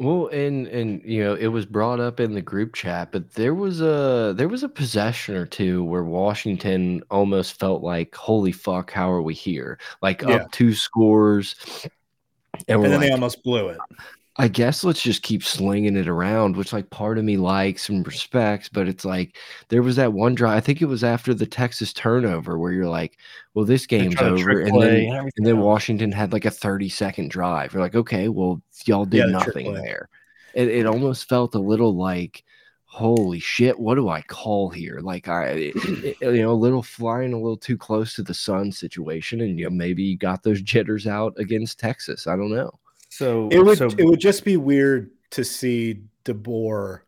Well, 0.00 0.28
and 0.28 0.68
and 0.68 1.02
you 1.04 1.24
know, 1.24 1.34
it 1.34 1.48
was 1.48 1.66
brought 1.66 1.98
up 1.98 2.20
in 2.20 2.32
the 2.32 2.42
group 2.42 2.74
chat, 2.74 3.10
but 3.10 3.34
there 3.34 3.54
was 3.54 3.80
a 3.80 4.32
there 4.36 4.48
was 4.48 4.62
a 4.62 4.68
possession 4.68 5.34
or 5.34 5.44
two 5.44 5.82
where 5.82 6.04
Washington 6.04 7.02
almost 7.10 7.58
felt 7.58 7.82
like, 7.82 8.14
"Holy 8.14 8.52
fuck, 8.52 8.92
how 8.92 9.10
are 9.10 9.22
we 9.22 9.34
here?" 9.34 9.78
Like 10.00 10.22
Yeah. 10.22 10.34
up 10.34 10.52
two 10.52 10.72
scores, 10.72 11.56
and 12.68 12.84
And 12.84 12.84
then 12.84 12.92
like, 12.92 13.00
they 13.00 13.10
almost 13.10 13.42
blew 13.42 13.70
it. 13.70 13.78
I 14.40 14.46
guess 14.46 14.84
let's 14.84 15.02
just 15.02 15.22
keep 15.24 15.42
slinging 15.42 15.96
it 15.96 16.06
around, 16.06 16.56
which 16.56 16.72
like 16.72 16.88
part 16.90 17.18
of 17.18 17.24
me 17.24 17.36
likes 17.36 17.88
and 17.88 18.06
respects, 18.06 18.68
but 18.68 18.86
it's 18.86 19.04
like 19.04 19.36
there 19.68 19.82
was 19.82 19.96
that 19.96 20.12
one 20.12 20.36
drive. 20.36 20.56
I 20.56 20.60
think 20.60 20.80
it 20.80 20.84
was 20.86 21.02
after 21.02 21.34
the 21.34 21.46
Texas 21.46 21.92
turnover 21.92 22.56
where 22.56 22.70
you're 22.70 22.86
like, 22.88 23.18
well, 23.54 23.64
this 23.64 23.84
game's 23.86 24.22
over, 24.22 24.60
and 24.60 24.80
then 24.80 24.96
and 25.10 25.30
and 25.36 25.46
then. 25.46 25.58
Washington 25.58 26.12
had 26.12 26.32
like 26.32 26.44
a 26.44 26.52
30 26.52 26.88
second 26.88 27.30
drive. 27.32 27.72
You're 27.72 27.82
like, 27.82 27.96
okay, 27.96 28.28
well, 28.28 28.62
y'all 28.86 29.04
did 29.04 29.18
Yeah, 29.18 29.26
the 29.26 29.32
nothing 29.32 29.74
there. 29.74 30.08
It, 30.54 30.68
it 30.68 30.86
almost 30.86 31.28
felt 31.28 31.54
a 31.56 31.58
little 31.60 31.96
like, 31.96 32.44
holy 32.84 33.40
shit, 33.40 33.78
what 33.78 33.96
do 33.96 34.08
I 34.08 34.22
call 34.22 34.70
here? 34.70 35.00
Like 35.00 35.26
I, 35.28 35.46
it- 35.46 35.74
it- 35.76 36.16
you 36.22 36.42
know, 36.42 36.52
a 36.52 36.54
little 36.54 36.82
flying 36.84 37.32
a 37.32 37.36
little 37.36 37.56
too 37.56 37.76
close 37.76 38.14
to 38.14 38.22
the 38.22 38.34
sun 38.34 38.70
situation, 38.70 39.40
and 39.40 39.58
you 39.58 39.64
know, 39.64 39.70
maybe 39.70 40.04
you 40.04 40.16
got 40.16 40.44
those 40.44 40.62
jitters 40.62 41.06
out 41.08 41.34
against 41.38 41.80
Texas. 41.80 42.26
I 42.28 42.36
don't 42.36 42.50
know. 42.52 42.70
So 43.18 43.48
It 43.50 43.58
would 43.58 43.78
so 43.78 43.88
it 43.98 44.04
would 44.04 44.20
just 44.20 44.44
be 44.44 44.56
weird 44.56 45.10
to 45.32 45.44
see 45.44 46.02
DeBoer. 46.24 47.00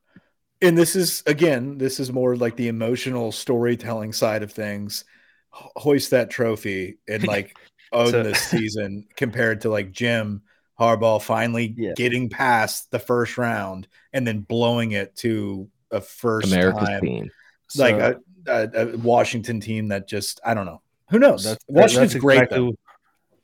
And 0.61 0.77
this 0.77 0.97
is 0.97 1.23
again, 1.25 1.79
this 1.79 2.01
is 2.01 2.13
more 2.13 2.35
like 2.35 2.57
the 2.57 2.67
emotional 2.67 3.31
storytelling 3.31 4.13
side 4.13 4.43
of 4.43 4.51
things. 4.53 5.05
Hoist 5.53 6.11
that 6.11 6.29
trophy 6.31 6.99
and 7.09 7.25
like 7.37 7.57
own 7.93 8.11
So- 8.11 8.23
this 8.25 8.41
season 8.43 9.07
compared 9.17 9.61
to 9.61 9.71
like 9.71 9.93
Jim 9.93 10.43
Harbaugh 10.81 11.23
finally 11.23 11.75
Yeah. 11.79 11.93
getting 11.95 12.29
past 12.29 12.91
the 12.91 12.99
first 12.99 13.39
round 13.39 13.87
and 14.13 14.27
then 14.27 14.41
blowing 14.41 14.93
it 14.93 15.15
to 15.17 15.69
a 15.93 16.01
first 16.01 16.49
America's 16.49 16.89
time 16.89 17.01
team. 17.03 17.31
like 17.77 17.97
so- 18.01 18.21
a, 18.49 18.53
a, 18.75 18.89
a 18.95 18.97
Washington 18.97 19.61
team 19.61 19.89
that 19.89 20.09
just 20.09 20.41
I 20.45 20.55
don't 20.55 20.67
know. 20.67 20.83
Who 21.11 21.21
knows? 21.21 21.45
That's 21.45 21.65
Washington's 21.69 22.13
that's 22.15 22.21
great 22.23 22.51
though. 22.51 22.75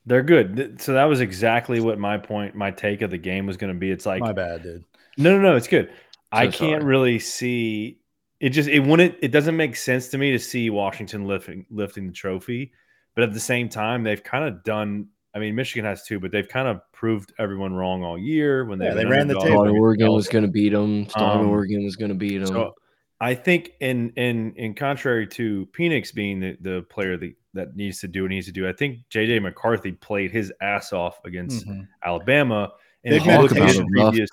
What- 0.07 0.11
They're 0.11 0.23
good. 0.23 0.81
So 0.81 0.93
that 0.93 1.05
was 1.05 1.21
exactly 1.21 1.81
what 1.81 1.99
my 1.99 2.17
point, 2.19 2.55
my 2.55 2.71
take 2.71 3.03
of 3.03 3.11
the 3.11 3.19
game 3.19 3.47
was 3.47 3.57
going 3.57 3.73
to 3.73 3.79
be. 3.79 3.91
It's 3.91 4.07
like 4.07 4.21
My 4.21 4.33
bad, 4.33 4.63
dude. 4.63 4.85
no, 5.19 5.37
no, 5.37 5.41
no, 5.51 5.57
it's 5.57 5.69
good. 5.69 5.91
I 6.33 6.47
can't 6.47 6.83
sorry. 6.83 6.85
really 6.85 7.19
see 7.19 7.99
it. 8.41 8.51
Just 8.51 8.69
it 8.69 8.81
wouldn't. 8.81 9.17
It 9.23 9.29
doesn't 9.29 9.57
make 9.57 9.77
sense 9.77 10.09
to 10.09 10.19
me 10.19 10.33
to 10.33 10.39
see 10.39 10.71
Washington 10.71 11.25
lifting 11.27 11.67
lifting 11.71 12.07
the 12.07 12.13
trophy, 12.13 12.73
but 13.15 13.25
at 13.25 13.33
the 13.33 13.41
same 13.41 13.69
time, 13.69 14.03
they've 14.03 14.23
kind 14.23 14.45
of 14.45 14.63
done. 14.65 15.09
I 15.35 15.39
mean, 15.39 15.55
Michigan 15.55 15.85
has 15.85 16.03
too, 16.03 16.19
but 16.19 16.33
they've 16.33 16.49
kind 16.49 16.67
of 16.67 16.81
proved 16.93 17.33
everyone 17.39 17.75
wrong 17.75 18.03
all 18.03 18.19
year 18.19 18.65
when 18.65 18.79
they've 18.79 18.95
they 18.95 19.05
ran 19.05 19.29
the 19.29 19.35
table. 19.39 19.65
Thought 19.65 19.69
Oregon 19.69 20.13
was 20.13 20.29
going 20.29 20.45
to 20.45 20.51
beat 20.51 20.71
them. 20.71 21.07
Um, 21.15 21.49
Oregon 21.49 21.85
was 21.85 21.95
going 21.97 22.09
to 22.09 22.15
beat 22.15 22.39
them. 22.39 22.47
So 22.49 22.75
I 23.21 23.35
think 23.35 23.73
in 23.81 24.11
in 24.17 24.53
in 24.57 24.75
contrary 24.75 25.27
to 25.29 25.67
Penix 25.79 26.13
being 26.13 26.41
the, 26.41 26.57
the 26.61 26.83
player 26.91 27.17
that, 27.17 27.35
that 27.57 27.77
needs 27.77 28.01
to 28.01 28.09
do 28.09 28.23
what 28.23 28.31
he 28.31 28.37
needs 28.37 28.47
to 28.47 28.53
do, 28.53 28.69
I 28.69 28.73
think 28.73 29.01
JJ 29.11 29.43
McCarthy 29.43 29.93
played 29.93 30.31
his 30.31 30.53
ass 30.61 30.93
off 30.93 31.19
against 31.25 31.67
Mhm. 31.67 31.87
Alabama. 32.05 32.73
And 33.05 33.13
Big 33.13 33.21
if 33.23 33.27
you 33.27 33.33
look 33.39 33.51
at 33.53 33.57
his 33.57 33.61
meditation. 33.79 33.87
Rough 33.93 34.11
previous, 34.13 34.31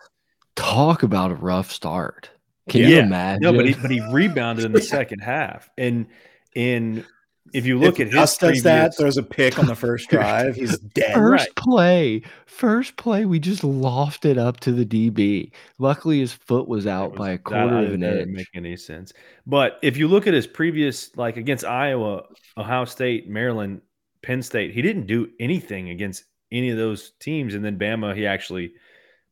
Talk 0.56 1.04
about 1.04 1.32
a 1.32 1.36
rough 1.36 1.72
start. 1.72 2.30
Can 2.70 2.82
Yeah. 2.82 2.88
you 2.88 3.00
imagine? 3.00 3.42
no, 3.42 3.54
but 3.54 3.66
he 3.68 3.74
but 3.74 3.90
he 3.92 4.00
rebounded 4.12 4.66
in 4.66 4.72
the 4.72 4.82
second 4.82 5.20
half. 5.20 5.70
And 5.78 6.06
in 6.56 7.04
if 7.54 7.66
you 7.66 7.78
look 7.80 8.00
if 8.00 8.08
at 8.08 8.14
Gus 8.14 8.32
his 8.32 8.38
does 8.38 8.48
previous, 8.48 8.64
that, 8.64 8.98
throws 8.98 9.18
a 9.18 9.24
pick 9.24 9.58
on 9.60 9.66
the 9.68 9.76
first 9.76 10.10
drive, 10.10 10.56
he's 10.56 10.78
dead. 10.78 11.14
First 11.14 11.48
Right. 11.48 11.56
play, 11.56 12.22
first 12.46 12.96
play, 12.98 13.26
we 13.26 13.40
just 13.40 13.62
lofted 13.64 14.38
up 14.38 14.60
to 14.62 14.72
the 14.72 14.86
DB. 14.86 15.52
Luckily, 15.80 16.20
his 16.20 16.34
foot 16.34 16.68
was 16.68 16.86
out 16.88 17.12
was- 17.12 17.20
by 17.20 17.32
a 17.32 17.38
quarter 17.38 17.76
I 17.76 17.84
of 17.84 17.94
an 17.94 18.00
didn't 18.02 18.20
inch. 18.30 18.36
make 18.38 18.48
any 18.54 18.76
sense. 18.78 19.14
But 19.46 19.80
if 19.82 19.98
you 19.98 20.08
look 20.08 20.28
at 20.28 20.34
his 20.34 20.48
previous, 20.48 21.16
like 21.16 21.38
against 21.38 21.64
Iowa, 21.66 22.24
Ohio 22.58 22.86
State, 22.86 23.30
Maryland, 23.30 23.82
Penn 24.22 24.42
State, 24.42 24.74
he 24.74 24.82
didn't 24.82 25.06
do 25.08 25.30
anything 25.40 25.90
against 25.90 26.24
any 26.52 26.70
of 26.70 26.78
those 26.78 27.12
teams. 27.20 27.56
And 27.56 27.64
then 27.66 27.78
Bama, 27.78 28.16
he 28.16 28.26
actually 28.26 28.74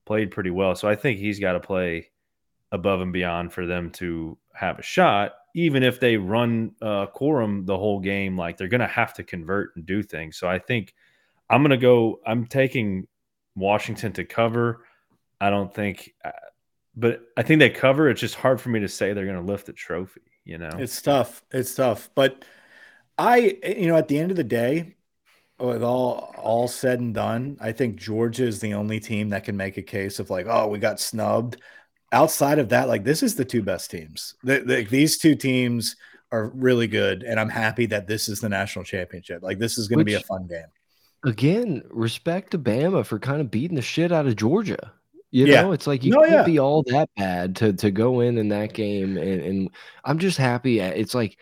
played 0.06 0.31
pretty 0.31 0.49
well. 0.49 0.76
So 0.76 0.88
I 0.89 0.95
think 0.95 1.19
he's 1.19 1.39
got 1.39 1.53
to 1.53 1.60
play 1.60 2.10
above 2.72 3.02
and 3.02 3.14
beyond 3.14 3.53
for 3.53 3.65
them 3.65 3.89
to 3.91 4.38
have 4.53 4.80
a 4.80 4.84
shot. 4.84 5.34
Even 5.53 5.84
if 5.84 5.99
they 5.99 6.18
run 6.18 6.72
uh, 6.82 7.07
quorum 7.07 7.65
the 7.65 7.78
whole 7.78 7.99
game, 7.99 8.38
like 8.38 8.57
they're 8.57 8.68
going 8.68 8.82
to 8.82 8.88
have 8.88 9.14
to 9.15 9.23
convert 9.23 9.76
and 9.76 9.86
do 9.86 10.02
things. 10.02 10.38
So 10.38 10.48
I 10.48 10.60
think 10.60 10.94
I'm 11.49 11.61
going 11.61 11.72
to 11.72 11.78
go. 11.78 12.19
I'm 12.26 12.45
taking 12.45 13.07
Washington 13.56 14.14
to 14.14 14.26
cover. 14.26 14.86
I 15.40 15.49
don't 15.49 15.73
think, 15.73 16.14
uh, 16.23 16.32
but 16.95 17.22
I 17.36 17.44
think 17.44 17.60
they 17.60 17.69
cover. 17.69 18.10
It's 18.10 18.22
just 18.22 18.36
hard 18.36 18.61
for 18.61 18.69
me 18.69 18.80
to 18.82 18.88
say 18.88 19.14
they're 19.14 19.26
going 19.26 19.44
to 19.44 19.52
lift 19.52 19.65
the 19.65 19.73
trophy. 19.73 20.22
You 20.45 20.57
know, 20.57 20.72
It's 20.78 21.02
tough. 21.02 21.44
It's 21.52 21.76
tough. 21.76 22.10
But 22.15 22.45
I, 23.18 23.57
you 23.78 23.88
know, 23.88 23.98
at 23.98 24.07
the 24.07 24.18
end 24.18 24.32
of 24.32 24.38
the 24.38 24.44
day, 24.44 24.95
with 25.60 25.84
all 25.84 26.34
all 26.38 26.68
said 26.68 26.99
and 26.99 27.14
done, 27.14 27.57
I 27.61 27.72
think 27.72 27.95
Georgia 27.95 28.45
is 28.45 28.60
the 28.60 28.73
only 28.73 28.99
team 28.99 29.30
that 29.30 29.44
can 29.44 29.56
make 29.56 29.78
a 29.78 29.84
case 29.84 30.19
of 30.19 30.30
like, 30.30 30.48
oh, 30.49 30.68
we 30.68 30.80
got 30.80 30.99
snubbed. 30.99 31.61
Outside 32.11 32.59
of 32.59 32.69
that, 32.69 32.88
like 32.88 33.03
this 33.03 33.23
is 33.23 33.35
the 33.35 33.45
two 33.45 33.63
best 33.63 33.89
teams. 33.89 34.35
The, 34.43 34.59
the, 34.59 34.83
these 34.83 35.17
two 35.17 35.35
teams 35.35 35.95
are 36.31 36.49
really 36.49 36.88
good, 36.88 37.23
and 37.23 37.39
I'm 37.39 37.49
happy 37.49 37.85
that 37.88 38.07
this 38.07 38.27
is 38.27 38.41
the 38.41 38.49
national 38.49 38.85
championship. 38.85 39.41
Like 39.43 39.59
this 39.59 39.77
is 39.77 39.88
going 39.88 39.99
to 39.99 40.05
be 40.05 40.13
a 40.15 40.19
fun 40.21 40.47
game. 40.47 40.65
Again, 41.23 41.83
respect 41.89 42.51
to 42.51 42.57
Bama 42.59 43.05
for 43.05 43.19
kind 43.19 43.41
of 43.41 43.51
beating 43.51 43.75
the 43.75 43.81
shit 43.81 44.11
out 44.11 44.25
of 44.27 44.35
Georgia. 44.35 44.91
You 45.29 45.47
Yeah. 45.47 45.61
know, 45.61 45.71
it's 45.71 45.88
like 45.88 46.03
you 46.03 46.11
No, 46.11 46.19
can't 46.19 46.31
yeah. 46.31 46.43
be 46.43 46.59
all 46.59 46.83
that 46.88 47.09
bad 47.15 47.55
to 47.57 47.73
to 47.73 47.91
go 47.91 48.19
in 48.19 48.38
in 48.38 48.49
that 48.49 48.73
game, 48.73 49.17
and, 49.17 49.41
and 49.41 49.69
I'm 50.03 50.19
just 50.19 50.38
happy. 50.38 50.81
Uh, 50.81 50.88
it's 50.88 51.13
like 51.13 51.38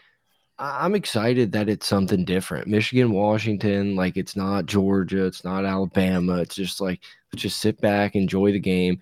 I'm 0.59 0.93
excited 0.93 1.53
that 1.53 1.69
it's 1.69 1.87
something 1.87 2.25
different. 2.25 2.67
Michigan, 2.67 3.11
Washington, 3.11 3.95
like 3.95 4.17
it's 4.17 4.35
not 4.35 4.65
Georgia, 4.65 5.25
it's 5.25 5.45
not 5.45 5.65
Alabama. 5.65 6.37
It's 6.41 6.55
just 6.55 6.81
like 6.81 6.99
just 7.35 7.59
sit 7.61 7.79
back, 7.79 8.15
enjoy 8.15 8.51
the 8.51 8.59
game. 8.59 8.99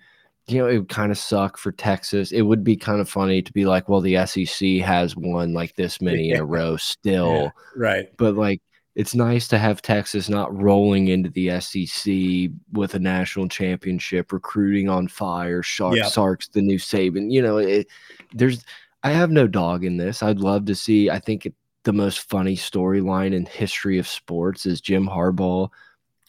You 0.48 0.58
know, 0.58 0.68
it 0.68 0.78
would 0.78 0.88
kind 0.88 1.12
of 1.12 1.18
suck 1.18 1.56
for 1.58 1.72
Texas. 1.72 2.32
It 2.32 2.42
would 2.42 2.64
be 2.64 2.76
kind 2.76 3.00
of 3.00 3.08
funny 3.08 3.42
to 3.42 3.52
be 3.52 3.66
like, 3.66 3.88
well, 3.88 4.00
the 4.00 4.24
SEC 4.26 4.66
has 4.86 5.14
won 5.16 5.52
like 5.52 5.74
this 5.76 6.00
many 6.02 6.30
in 6.30 6.38
a 6.40 6.44
row 6.44 6.76
still 6.76 7.34
Yeah, 7.34 7.50
right. 7.76 8.16
but 8.16 8.34
like 8.34 8.62
it's 8.94 9.14
nice 9.14 9.46
to 9.48 9.58
have 9.58 9.80
Texas 9.80 10.28
not 10.28 10.52
rolling 10.60 11.06
into 11.08 11.30
the 11.30 11.60
SEC 11.60 12.50
with 12.72 12.94
a 12.94 12.98
national 12.98 13.46
championship, 13.48 14.32
recruiting 14.32 14.88
on 14.88 15.06
fire. 15.06 15.62
Shark 15.62 15.94
Yeah. 15.96 16.06
Sark's 16.08 16.48
the 16.48 16.62
new 16.62 16.78
Saban. 16.78 17.30
You 17.30 17.42
know, 17.42 17.58
it, 17.58 17.86
there's 18.32 18.64
I 19.04 19.12
have 19.12 19.30
no 19.30 19.46
dog 19.46 19.84
in 19.84 19.98
this. 19.98 20.22
I'd 20.22 20.40
love 20.40 20.64
to 20.64 20.74
see. 20.74 21.10
I 21.10 21.20
think 21.20 21.46
it, 21.46 21.54
the 21.84 21.92
most 21.92 22.28
funny 22.28 22.56
storyline 22.56 23.32
in 23.34 23.46
history 23.46 23.98
of 23.98 24.08
sports 24.08 24.66
is 24.66 24.80
Jim 24.80 25.06
Harbaugh 25.06 25.68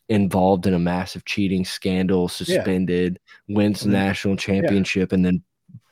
involved 0.10 0.66
in 0.68 0.74
a 0.74 0.80
massive 0.80 1.24
cheating 1.26 1.64
scandal, 1.64 2.28
suspended, 2.28 3.20
wins 3.48 3.82
the 3.82 3.90
Mhm. 3.90 3.94
national 3.94 4.36
championship, 4.36 5.12
and 5.12 5.24
then 5.24 5.44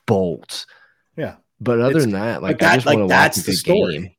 bolts. 0.06 0.66
Yeah. 1.16 1.36
But 1.60 1.80
other 1.80 1.90
It's- 1.92 2.04
than 2.04 2.12
that, 2.14 2.42
like, 2.42 2.62
Like 2.62 2.64
I 2.64 2.66
that, 2.66 2.76
just 2.76 2.86
like 2.88 2.98
want 2.98 3.10
to 3.10 3.14
watch 3.16 3.24
that's 3.36 3.44
the 3.44 3.54
story. 3.54 3.94
game. 3.94 4.10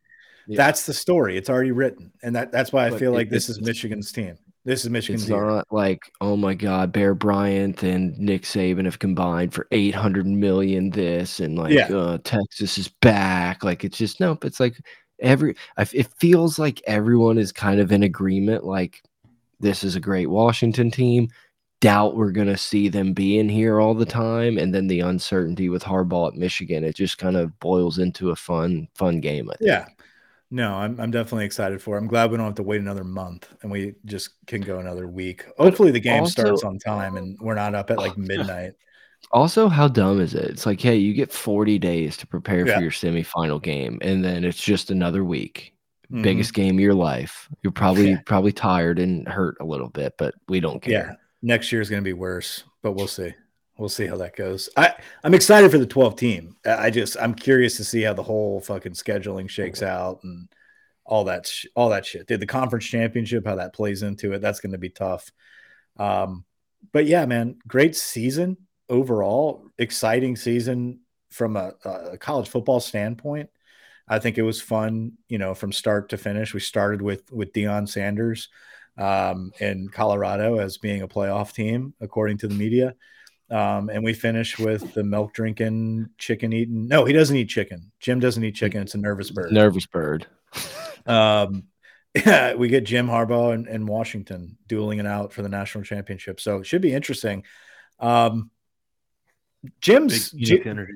Yeah. 0.48 0.56
That's 0.56 0.86
the 0.86 0.94
story. 0.94 1.36
It's 1.36 1.50
already 1.50 1.72
written, 1.72 2.10
and 2.22 2.34
that 2.36 2.50
that's 2.52 2.72
why 2.72 2.86
I 2.86 2.90
But 2.90 2.98
feel 3.00 3.12
it- 3.12 3.16
like 3.16 3.30
this 3.30 3.48
is 3.48 3.60
Michigan's 3.60 4.10
team. 4.12 4.36
This 4.64 4.84
is 4.84 4.90
Michigan's 4.90 5.22
It's 5.22 5.30
year. 5.30 5.44
not 5.44 5.66
like, 5.70 6.00
oh 6.20 6.36
my 6.36 6.54
God, 6.54 6.92
Bear 6.92 7.14
Bryant 7.14 7.82
and 7.82 8.18
Nick 8.18 8.42
Saban 8.42 8.84
have 8.84 8.98
combined 8.98 9.54
for 9.54 9.66
800 9.72 10.26
million 10.26 10.90
this, 10.90 11.40
and 11.40 11.56
like, 11.58 11.72
Yeah. 11.72 11.86
uh, 11.94 12.18
Texas 12.24 12.76
is 12.76 12.88
back. 13.00 13.62
Like, 13.64 13.84
it's 13.84 13.96
just, 13.96 14.20
nope. 14.20 14.44
It's 14.44 14.60
like 14.60 14.76
every, 15.20 15.54
it 15.92 16.08
feels 16.18 16.58
like 16.58 16.82
everyone 16.86 17.38
is 17.38 17.50
kind 17.52 17.80
of 17.80 17.92
in 17.92 18.02
agreement. 18.02 18.64
Like, 18.64 19.02
this 19.60 19.82
is 19.84 19.96
a 19.96 20.00
great 20.00 20.26
Washington 20.30 20.90
team. 20.90 21.28
Doubt 21.80 22.16
we're 22.16 22.32
going 22.32 22.48
to 22.48 22.56
see 22.56 22.88
them 22.88 23.12
being 23.12 23.48
here 23.48 23.80
all 23.80 23.94
the 23.94 24.04
time. 24.06 24.58
And 24.58 24.74
then 24.74 24.88
the 24.88 25.00
uncertainty 25.00 25.68
with 25.68 25.82
Harbaugh 25.84 26.28
at 26.28 26.34
Michigan, 26.34 26.82
it 26.82 26.96
just 26.96 27.18
kind 27.18 27.36
of 27.36 27.56
boils 27.60 27.98
into 27.98 28.30
a 28.30 28.36
fun, 28.36 28.88
fun 28.94 29.20
game. 29.20 29.48
I 29.50 29.54
think. 29.56 29.68
Yeah. 29.68 29.86
No, 30.50 30.72
I'm 30.74 30.98
I'm 30.98 31.10
definitely 31.10 31.44
excited 31.44 31.80
for. 31.82 31.94
it. 31.96 32.00
I'm 32.00 32.06
glad 32.08 32.30
we 32.30 32.36
don't 32.38 32.46
have 32.46 32.54
to 32.54 32.62
wait 32.62 32.80
another 32.80 33.04
month 33.04 33.48
and 33.62 33.70
we 33.70 33.94
just 34.06 34.30
can 34.46 34.62
go 34.62 34.78
another 34.78 35.06
week. 35.06 35.44
Hopefully 35.58 35.90
the 35.90 36.00
game 36.00 36.22
also- 36.22 36.42
starts 36.42 36.64
on 36.64 36.78
time 36.78 37.16
and 37.16 37.38
we're 37.40 37.54
not 37.54 37.74
up 37.74 37.90
at 37.90 37.98
like 37.98 38.16
midnight. 38.18 38.72
Also, 39.32 39.68
how 39.68 39.88
dumb 39.88 40.20
is 40.20 40.32
it? 40.34 40.44
It's 40.44 40.64
like, 40.64 40.80
hey, 40.80 40.96
you 40.96 41.12
get 41.12 41.32
40 41.32 41.78
days 41.78 42.16
to 42.16 42.26
prepare 42.26 42.66
Yeah. 42.66 42.76
for 42.76 42.82
your 42.82 42.90
semifinal 42.92 43.60
game, 43.62 43.98
and 44.00 44.24
then 44.24 44.42
it's 44.44 44.62
just 44.62 44.90
another 44.90 45.22
week. 45.24 45.74
Mhm. 46.12 46.22
Biggest 46.22 46.54
game 46.54 46.76
of 46.76 46.80
your 46.80 46.94
life. 46.94 47.48
You're 47.62 47.72
probably 47.72 48.10
Yeah. 48.10 48.20
probably 48.24 48.52
tired 48.52 48.98
and 48.98 49.28
hurt 49.28 49.56
a 49.60 49.64
little 49.64 49.90
bit, 49.90 50.14
but 50.16 50.34
we 50.48 50.60
don't 50.60 50.80
care. 50.80 50.92
Yeah. 50.92 51.14
Next 51.42 51.70
year 51.70 51.80
is 51.80 51.90
going 51.90 52.02
to 52.02 52.08
be 52.08 52.14
worse, 52.14 52.64
but 52.82 52.92
we'll 52.92 53.06
see. 53.08 53.34
We'll 53.76 53.88
see 53.88 54.06
how 54.06 54.16
that 54.16 54.34
goes. 54.34 54.68
I 54.76 54.94
I'm 55.22 55.34
excited 55.34 55.70
for 55.70 55.78
the 55.78 55.86
12 55.86 56.16
team. 56.16 56.56
I 56.66 56.86
I 56.86 56.90
just 56.90 57.16
I'm 57.20 57.34
curious 57.34 57.76
to 57.76 57.84
see 57.84 58.02
how 58.02 58.12
the 58.14 58.22
whole 58.24 58.60
fucking 58.60 58.92
scheduling 58.92 59.48
shakes 59.48 59.82
out 59.82 60.20
and 60.24 60.48
all 61.04 61.24
that 61.24 61.46
sh- 61.46 61.66
all 61.76 61.88
that 61.90 62.04
shit. 62.04 62.26
Did 62.26 62.40
the 62.40 62.46
conference 62.46 62.86
championship 62.86 63.46
how 63.46 63.54
that 63.56 63.72
plays 63.74 64.02
into 64.02 64.32
it? 64.32 64.40
That's 64.40 64.60
going 64.60 64.72
to 64.72 64.78
be 64.78 64.90
tough. 64.90 65.30
Um, 65.96 66.44
but 66.92 67.06
yeah, 67.06 67.24
man, 67.26 67.56
great 67.68 67.94
season 67.94 68.56
overall. 68.88 69.64
Exciting 69.78 70.36
season 70.36 71.00
from 71.30 71.56
a, 71.56 71.74
a 71.84 72.18
college 72.18 72.48
football 72.48 72.80
standpoint. 72.80 73.48
I 74.08 74.18
think 74.18 74.38
it 74.38 74.42
was 74.42 74.60
fun, 74.60 75.12
you 75.28 75.38
know, 75.38 75.54
from 75.54 75.72
start 75.72 76.10
to 76.10 76.16
finish. 76.16 76.54
We 76.54 76.60
started 76.60 77.02
with 77.02 77.30
with 77.32 77.52
Deion 77.52 77.88
Sanders 77.88 78.48
um, 78.96 79.52
in 79.60 79.88
Colorado 79.88 80.58
as 80.58 80.78
being 80.78 81.02
a 81.02 81.08
playoff 81.08 81.52
team, 81.52 81.94
according 82.00 82.38
to 82.38 82.48
the 82.48 82.54
media. 82.54 82.94
Um, 83.50 83.88
and 83.88 84.04
we 84.04 84.12
finished 84.12 84.58
with 84.58 84.92
the 84.92 85.04
milk 85.04 85.32
drinking, 85.32 86.10
chicken 86.18 86.52
eating. 86.52 86.86
No, 86.86 87.04
he 87.04 87.14
doesn't 87.14 87.36
eat 87.36 87.48
chicken. 87.48 87.92
Jim 87.98 88.20
doesn't 88.20 88.44
eat 88.44 88.54
chicken. 88.54 88.82
It's 88.82 88.94
a 88.94 88.98
nervous 88.98 89.30
bird. 89.30 89.52
Nervous 89.52 89.86
bird. 89.86 90.26
Um, 91.06 91.64
yeah, 92.14 92.54
we 92.56 92.68
get 92.68 92.84
Jim 92.84 93.06
Harbaugh 93.06 93.54
and, 93.54 93.66
and 93.66 93.88
Washington 93.88 94.58
dueling 94.66 94.98
it 94.98 95.06
out 95.06 95.32
for 95.32 95.42
the 95.42 95.48
national 95.48 95.84
championship. 95.84 96.40
So 96.40 96.58
it 96.58 96.66
should 96.66 96.82
be 96.82 96.92
interesting. 96.92 97.44
Um, 97.98 98.50
Jim's 99.80 100.30
Big 100.30 100.66
energy. 100.66 100.94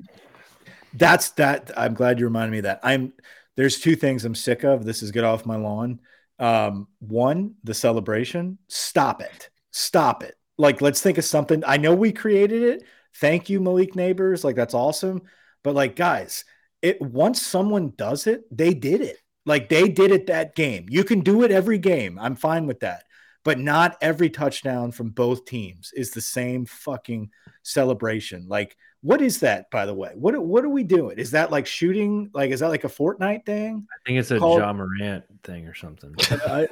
That's 0.93 1.31
that. 1.31 1.71
I'm 1.77 1.93
glad 1.93 2.19
you 2.19 2.25
reminded 2.25 2.51
me 2.51 2.57
of 2.59 2.63
that. 2.65 2.79
I'm 2.83 3.13
there's 3.55 3.79
two 3.79 3.95
things 3.95 4.25
I'm 4.25 4.35
sick 4.35 4.63
of. 4.63 4.85
This 4.85 5.03
is 5.03 5.11
get 5.11 5.23
off 5.23 5.45
my 5.45 5.55
lawn. 5.55 5.99
Um, 6.39 6.87
one, 6.99 7.55
the 7.63 7.73
celebration. 7.73 8.57
Stop 8.67 9.21
it. 9.21 9.49
Stop 9.71 10.23
it. 10.23 10.35
Like, 10.57 10.81
let's 10.81 11.01
think 11.01 11.17
of 11.17 11.25
something. 11.25 11.63
I 11.65 11.77
know 11.77 11.93
we 11.93 12.11
created 12.11 12.63
it. 12.63 12.83
Thank 13.15 13.49
you, 13.49 13.59
Malik 13.59 13.93
Nabers. 13.93 14.43
Like, 14.43 14.55
that's 14.55 14.73
awesome. 14.73 15.21
But 15.63 15.75
like, 15.75 15.95
guys, 15.95 16.45
it 16.81 17.01
once 17.01 17.41
someone 17.41 17.93
does 17.95 18.27
it, 18.27 18.43
they 18.55 18.73
did 18.73 19.01
it. 19.01 19.17
Like 19.45 19.69
they 19.69 19.89
did 19.89 20.11
it 20.11 20.27
that 20.27 20.55
game. 20.55 20.85
You 20.89 21.03
can 21.03 21.21
do 21.21 21.43
it 21.43 21.51
every 21.51 21.77
game. 21.77 22.19
I'm 22.19 22.35
fine 22.35 22.67
with 22.67 22.81
that. 22.81 23.03
But 23.43 23.59
not 23.59 23.97
every 24.01 24.29
touchdown 24.29 24.91
from 24.91 25.09
both 25.09 25.45
teams 25.45 25.91
is 25.95 26.11
the 26.11 26.21
same 26.21 26.65
fucking 26.65 27.29
celebration. 27.63 28.45
Like, 28.47 28.77
what 29.01 29.21
is 29.21 29.41
that, 29.41 29.69
by 29.69 29.85
the 29.85 29.93
way? 29.93 30.11
What 30.15 30.37
what 30.41 30.63
are 30.63 30.69
we 30.69 30.83
doing? 30.83 31.17
Is 31.17 31.31
that 31.31 31.51
like 31.51 31.65
shooting? 31.67 32.29
Like, 32.33 32.51
is 32.51 32.61
that 32.61 32.69
like 32.69 32.85
a 32.85 32.89
Fortnite 32.89 33.45
thing? 33.45 33.85
I 33.91 33.95
think 34.07 34.19
it's 34.19 34.31
a 34.31 34.39
Call- 34.39 34.59
John 34.59 34.77
Morant 34.77 35.25
thing 35.43 35.67
or 35.67 35.73
something. 35.73 36.15
I, 36.47 36.67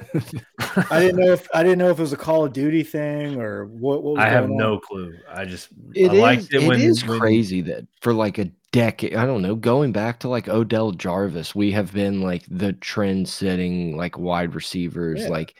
I 0.90 1.00
didn't 1.00 1.16
know 1.20 1.30
if 1.32 1.46
I 1.54 1.62
didn't 1.62 1.78
know 1.78 1.90
if 1.90 1.98
it 1.98 2.02
was 2.02 2.14
a 2.14 2.16
Call 2.16 2.46
of 2.46 2.54
Duty 2.54 2.84
thing 2.84 3.38
or 3.38 3.66
what. 3.66 4.02
what 4.02 4.14
was 4.14 4.24
I 4.24 4.30
have 4.30 4.46
going 4.46 4.56
no 4.56 4.78
clue. 4.78 5.14
I 5.30 5.44
just 5.44 5.68
It 5.94 6.10
I 6.10 6.14
is. 6.14 6.20
liked 6.20 6.54
it 6.54 6.62
it 6.62 6.68
when 6.68 6.80
is 6.80 7.04
when- 7.06 7.20
crazy 7.20 7.60
that 7.62 7.86
for 8.00 8.14
like 8.14 8.38
a 8.38 8.46
decade, 8.72 9.14
I 9.14 9.26
don't 9.26 9.42
know, 9.42 9.54
going 9.54 9.92
back 9.92 10.20
to 10.20 10.28
like 10.30 10.48
Odell 10.48 10.92
Jarvis, 10.92 11.54
we 11.54 11.72
have 11.72 11.92
been 11.92 12.22
like 12.22 12.44
the 12.48 12.72
trend-setting 12.72 13.94
like 13.98 14.18
wide 14.18 14.54
receivers. 14.54 15.20
Yeah. 15.20 15.28
Like, 15.28 15.54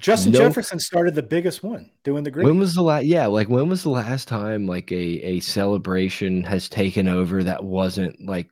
Justin 0.00 0.32
No- 0.32 0.40
Jefferson 0.40 0.78
started 0.80 1.14
the 1.14 1.22
biggest 1.22 1.62
one, 1.62 1.90
doing 2.02 2.24
the 2.24 2.30
great. 2.30 2.44
when 2.44 2.58
was 2.58 2.74
the 2.74 2.82
last? 2.82 3.04
Yeah, 3.06 3.26
like 3.26 3.48
when 3.48 3.68
was 3.68 3.82
the 3.84 3.90
last 3.90 4.26
time 4.28 4.66
like 4.66 4.90
a 4.90 4.96
a 4.96 5.40
celebration 5.40 6.42
has 6.44 6.68
taken 6.68 7.06
over 7.08 7.44
that 7.44 7.62
wasn't 7.64 8.24
like 8.26 8.50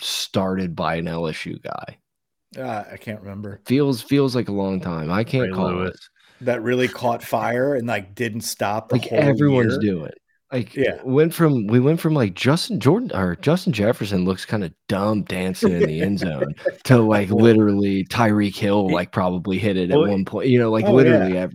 started 0.00 0.76
by 0.76 0.96
an 0.96 1.06
LSU 1.06 1.60
guy? 1.62 1.98
Uh, 2.56 2.84
I 2.90 2.96
can't 2.96 3.20
remember 3.20 3.60
Feels 3.66 4.00
feels 4.02 4.34
like 4.34 4.48
a 4.48 4.52
long 4.52 4.80
time. 4.80 5.10
I 5.10 5.24
can't 5.24 5.50
Ray 5.50 5.54
call 5.56 5.72
Lewis. 5.72 5.90
it. 6.40 6.44
that 6.46 6.62
really 6.62 6.88
caught 6.88 7.22
fire 7.22 7.74
and 7.74 7.86
like 7.86 8.14
didn't 8.14 8.40
stop. 8.42 8.88
The 8.88 8.96
Like 8.96 9.08
whole 9.08 9.18
everyone's 9.18 9.78
year. 9.82 9.92
doing. 9.94 10.12
Like 10.52 10.74
Yeah. 10.74 11.00
went 11.04 11.34
from 11.34 11.66
we 11.66 11.78
went 11.78 12.00
from 12.00 12.14
like 12.14 12.34
Justin 12.34 12.80
Jordan 12.80 13.12
or 13.14 13.36
Justin 13.36 13.72
Jefferson 13.72 14.24
looks 14.24 14.46
kind 14.46 14.64
of 14.64 14.72
dumb 14.88 15.22
dancing 15.24 15.72
in 15.72 15.82
the 15.82 16.00
end 16.02 16.20
zone 16.20 16.54
to 16.84 16.98
like 16.98 17.28
literally 17.30 18.04
Tyreek 18.04 18.56
Hill 18.56 18.88
like 18.90 19.12
probably 19.12 19.58
hit 19.58 19.76
it 19.76 19.90
Well, 19.90 20.04
at 20.04 20.08
one 20.10 20.24
point. 20.24 20.48
You 20.48 20.58
know, 20.58 20.70
like 20.70 20.86
oh, 20.86 20.92
literally 20.92 21.34
yeah. 21.34 21.40
ever. 21.40 21.54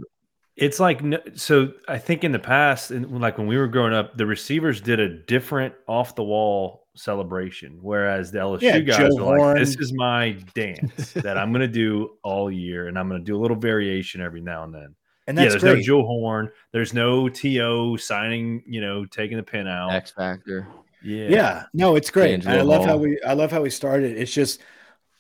It's 0.56 0.80
like 0.80 1.02
so. 1.34 1.74
I 1.88 1.98
think 1.98 2.24
in 2.24 2.32
the 2.32 2.38
past, 2.38 2.92
and 2.92 3.20
like 3.20 3.40
when 3.40 3.48
we 3.48 3.58
were 3.58 3.68
growing 3.68 3.94
up, 3.94 4.16
the 4.18 4.28
receivers 4.28 4.80
did 4.82 5.00
a 5.00 5.10
different 5.10 5.74
off 5.88 6.14
the 6.14 6.24
wall 6.24 6.86
celebration, 6.96 7.80
whereas 7.82 8.32
the 8.32 8.38
LSU 8.38 8.62
Yeah, 8.62 8.80
guys 8.82 9.16
Joe 9.16 9.26
were 9.26 9.40
like, 9.40 9.58
"This 9.58 9.76
is 9.80 9.92
my 9.96 10.38
dance 10.54 11.14
that 11.14 11.40
I'm 11.40 11.52
going 11.52 11.62
to 11.62 11.68
do 11.68 12.18
all 12.24 12.52
year, 12.52 12.88
and 12.88 13.00
I'm 13.00 13.10
going 13.10 13.20
to 13.20 13.26
do 13.26 13.36
a 13.36 13.42
little 13.42 13.58
variation 13.58 14.22
every 14.22 14.42
now 14.42 14.64
and 14.64 14.72
then." 14.76 14.96
And 15.28 15.38
yeah, 15.38 15.50
there's 15.50 15.62
great. 15.62 15.78
no 15.78 15.82
Joe 15.82 16.04
Horn. 16.04 16.52
There's 16.72 16.94
no 16.94 17.30
To 17.30 17.98
signing. 17.98 18.64
You 18.68 18.82
know, 18.82 19.06
taking 19.06 19.38
the 19.38 19.44
pin 19.44 19.68
out. 19.68 19.92
X 19.92 20.12
Factor. 20.12 20.68
Yeah, 21.06 21.28
yeah. 21.28 21.64
no 21.74 21.98
it's 21.98 22.10
great 22.10 22.34
and 22.34 22.48
i 22.48 22.54
D'Angelo 22.54 22.78
love 22.78 22.86
how 22.86 22.96
we 22.96 23.22
i 23.28 23.34
love 23.34 23.52
how 23.52 23.62
we 23.62 23.70
started 23.70 24.18
it's 24.18 24.34
just 24.34 24.62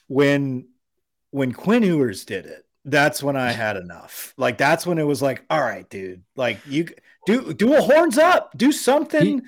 when 0.08 0.70
when 1.32 1.52
quinn 1.52 1.84
ewers 1.84 2.24
did 2.24 2.46
it 2.46 2.66
that's 2.86 3.22
when 3.22 3.36
i 3.36 3.52
had 3.52 3.76
enough 3.76 4.34
like 4.38 4.58
that's 4.58 4.88
when 4.88 4.98
it 4.98 5.04
was 5.04 5.22
like 5.22 5.44
all 5.50 5.60
right 5.60 5.90
dude 5.90 6.24
like 6.38 6.58
you 6.66 6.88
do 7.26 7.54
do 7.54 7.76
a 7.76 7.82
horns 7.82 8.18
up 8.18 8.54
do 8.56 8.72
something 8.72 9.42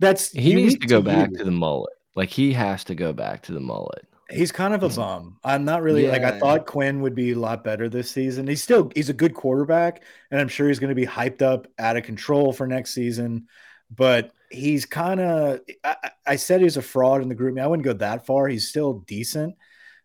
that's 0.00 0.32
He 0.32 0.54
needs 0.54 0.78
to 0.78 0.86
go 0.86 1.02
back 1.02 1.30
you. 1.30 1.38
to 1.38 1.44
the 1.44 1.50
mullet. 1.50 1.92
Like 2.16 2.30
he 2.30 2.52
has 2.54 2.84
to 2.84 2.94
go 2.94 3.12
back 3.12 3.42
to 3.42 3.52
the 3.52 3.60
mullet. 3.60 4.06
He's 4.30 4.52
kind 4.52 4.74
of 4.74 4.82
a 4.82 4.88
mm. 4.88 4.96
bum. 4.96 5.38
I'm 5.44 5.64
not 5.64 5.82
really 5.82 6.06
like 6.08 6.22
i 6.22 6.38
thought 6.38 6.66
quinn 6.66 7.00
would 7.02 7.14
be 7.14 7.32
a 7.32 7.38
lot 7.38 7.64
better 7.64 7.88
this 7.88 8.10
season. 8.10 8.46
He's 8.46 8.62
still 8.62 8.90
he's 8.94 9.08
a 9.08 9.14
good 9.14 9.34
quarterback 9.34 10.02
and 10.30 10.40
i'm 10.40 10.48
sure 10.48 10.68
he's 10.68 10.78
going 10.78 10.90
to 10.90 10.94
be 10.94 11.06
hyped 11.06 11.42
up 11.42 11.66
out 11.78 11.96
of 11.96 12.04
control 12.04 12.52
for 12.52 12.66
next 12.66 12.92
season 12.94 13.46
but 13.94 14.30
he's 14.50 14.86
kind 14.86 15.20
of 15.20 15.60
I, 15.84 15.96
I- 16.02 16.10
I 16.26 16.36
said 16.36 16.60
he's 16.60 16.76
a 16.76 16.82
fraud 16.82 17.22
in 17.22 17.28
the 17.28 17.34
group. 17.34 17.58
I 17.58 17.66
wouldn't 17.66 17.84
go 17.84 17.94
that 17.94 18.24
far. 18.24 18.46
He's 18.46 18.68
still 18.68 19.00
decent 19.06 19.56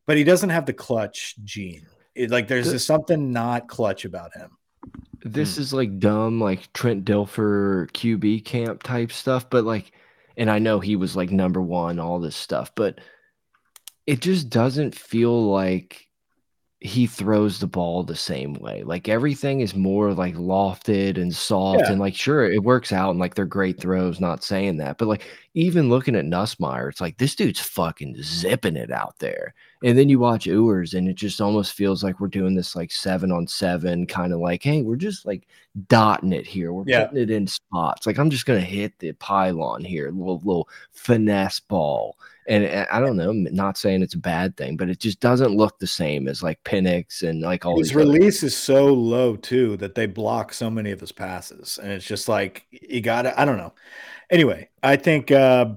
but 0.06 0.18
he 0.18 0.24
doesn't 0.24 0.50
have 0.50 0.66
the 0.66 0.74
clutch 0.74 1.36
gene. 1.44 1.88
It- 2.16 2.32
like 2.32 2.48
there's 2.48 2.68
The- 2.68 2.74
just 2.74 2.88
something 2.88 3.32
not 3.32 3.68
clutch 3.68 4.06
about 4.06 4.36
him. 4.36 4.58
This 5.24 5.56
hmm. 5.56 5.62
is 5.62 5.74
like 5.74 6.00
dumb, 6.00 6.40
like 6.40 6.72
Trent 6.74 7.06
Dilfer 7.06 7.90
QB 7.92 8.46
camp 8.46 8.84
type 8.84 9.12
stuff, 9.12 9.50
but 9.50 9.66
like, 9.66 9.92
and 10.38 10.52
I 10.52 10.60
know 10.60 10.80
he 10.80 10.96
was 10.96 11.16
like 11.16 11.32
number 11.32 11.62
one, 11.62 11.98
all 12.00 12.20
this 12.20 12.36
stuff, 12.36 12.72
but 12.76 13.00
it 14.07 14.22
just 14.22 14.49
doesn't 14.49 14.95
feel 14.95 15.49
like 15.52 16.02
he 16.82 17.07
throws 17.07 17.57
the 17.60 17.65
ball 17.65 18.03
the 18.03 18.15
same 18.15 18.53
way. 18.56 18.84
Like 18.84 19.10
everything 19.10 19.61
is 19.61 19.73
more 19.76 20.14
like 20.14 20.36
lofted 20.36 21.18
and 21.18 21.34
soft, 21.34 21.80
Yeah. 21.80 21.91
and 21.94 21.99
like 21.99 22.14
sure 22.15 22.45
it 22.52 22.61
works 22.64 22.91
out, 22.94 23.10
and 23.11 23.19
like 23.19 23.34
they're 23.34 23.45
great 23.45 23.80
throws. 23.80 24.19
Not 24.19 24.44
saying 24.44 24.77
that, 24.77 24.99
but 24.99 25.07
like 25.07 25.23
even 25.56 25.90
looking 25.90 26.15
at 26.15 26.26
Nussmeier, 26.26 26.90
it's 26.90 27.02
like 27.02 27.18
this 27.18 27.34
dude's 27.34 27.61
fucking 27.61 28.22
zipping 28.22 28.76
it 28.76 28.91
out 28.91 29.18
there. 29.18 29.56
And 29.84 29.98
then 29.98 30.10
you 30.10 30.19
watch 30.19 30.45
Ewers, 30.45 30.94
and 30.94 31.07
it 31.07 31.15
just 31.15 31.41
almost 31.41 31.73
feels 31.73 32.03
like 32.03 32.19
we're 32.19 32.27
doing 32.27 32.53
this 32.53 32.76
like 32.76 32.91
seven 32.91 33.32
on 33.32 33.48
seven 33.48 34.06
kind 34.06 34.32
of 34.34 34.40
like, 34.40 34.61
hey, 34.61 34.84
we're 34.84 34.95
just 34.95 35.26
like 35.26 35.48
dotting 35.88 36.34
it 36.34 36.45
here. 36.45 36.72
We're 36.72 36.84
Yeah. 36.86 37.06
putting 37.07 37.23
it 37.23 37.32
in 37.32 37.48
spots. 37.48 38.06
Like 38.06 38.19
I'm 38.19 38.30
just 38.30 38.45
gonna 38.45 38.60
hit 38.61 38.99
the 38.99 39.14
pylon 39.14 39.84
here, 39.84 40.11
little 40.11 40.41
little 40.44 40.69
finesse 40.91 41.61
ball. 41.61 42.18
And 42.48 42.64
and 42.64 42.88
I 42.92 43.00
don't 43.00 43.18
know, 43.18 43.32
not 43.32 43.78
saying 43.78 44.02
it's 44.02 44.14
a 44.14 44.20
bad 44.20 44.56
thing, 44.56 44.78
but 44.78 44.90
it 44.90 45.00
just 45.00 45.20
doesn't 45.20 45.56
look 45.56 45.80
the 45.80 45.88
same 45.88 46.28
as 46.28 46.44
like 46.44 46.64
Penix 46.64 47.24
and 47.28 47.42
like 47.42 47.66
all 47.66 47.80
his 47.80 47.96
release 47.96 48.44
is 48.44 48.56
so 48.56 48.94
low 48.94 49.36
too 49.36 49.78
that 49.78 49.96
they 49.96 50.06
block 50.06 50.54
so 50.54 50.70
many 50.70 50.92
of 50.92 51.00
his 51.00 51.12
passes 51.12 51.80
and 51.82 51.92
it's 51.92 52.06
just 52.06 52.28
like 52.28 52.66
you 52.70 53.02
gotta 53.02 53.40
i 53.40 53.46
don't 53.46 53.58
know. 53.58 53.74
Anyway 54.30 54.70
i 54.84 54.96
think 54.96 55.32
uh 55.32 55.74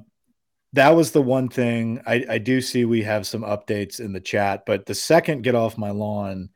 that 0.75 0.91
was 0.91 1.13
the 1.13 1.23
one 1.23 1.49
thing. 1.49 2.03
I, 2.07 2.27
I 2.29 2.39
do 2.39 2.61
see 2.61 2.85
we 2.85 3.03
have 3.03 3.27
some 3.27 3.41
updates 3.41 4.01
in 4.01 4.13
the 4.13 4.21
chat 4.21 4.65
but 4.67 4.85
the 4.85 4.95
second 4.95 5.43
get 5.43 5.55
off 5.55 5.79
my 5.79 5.91
lawn 5.91 6.51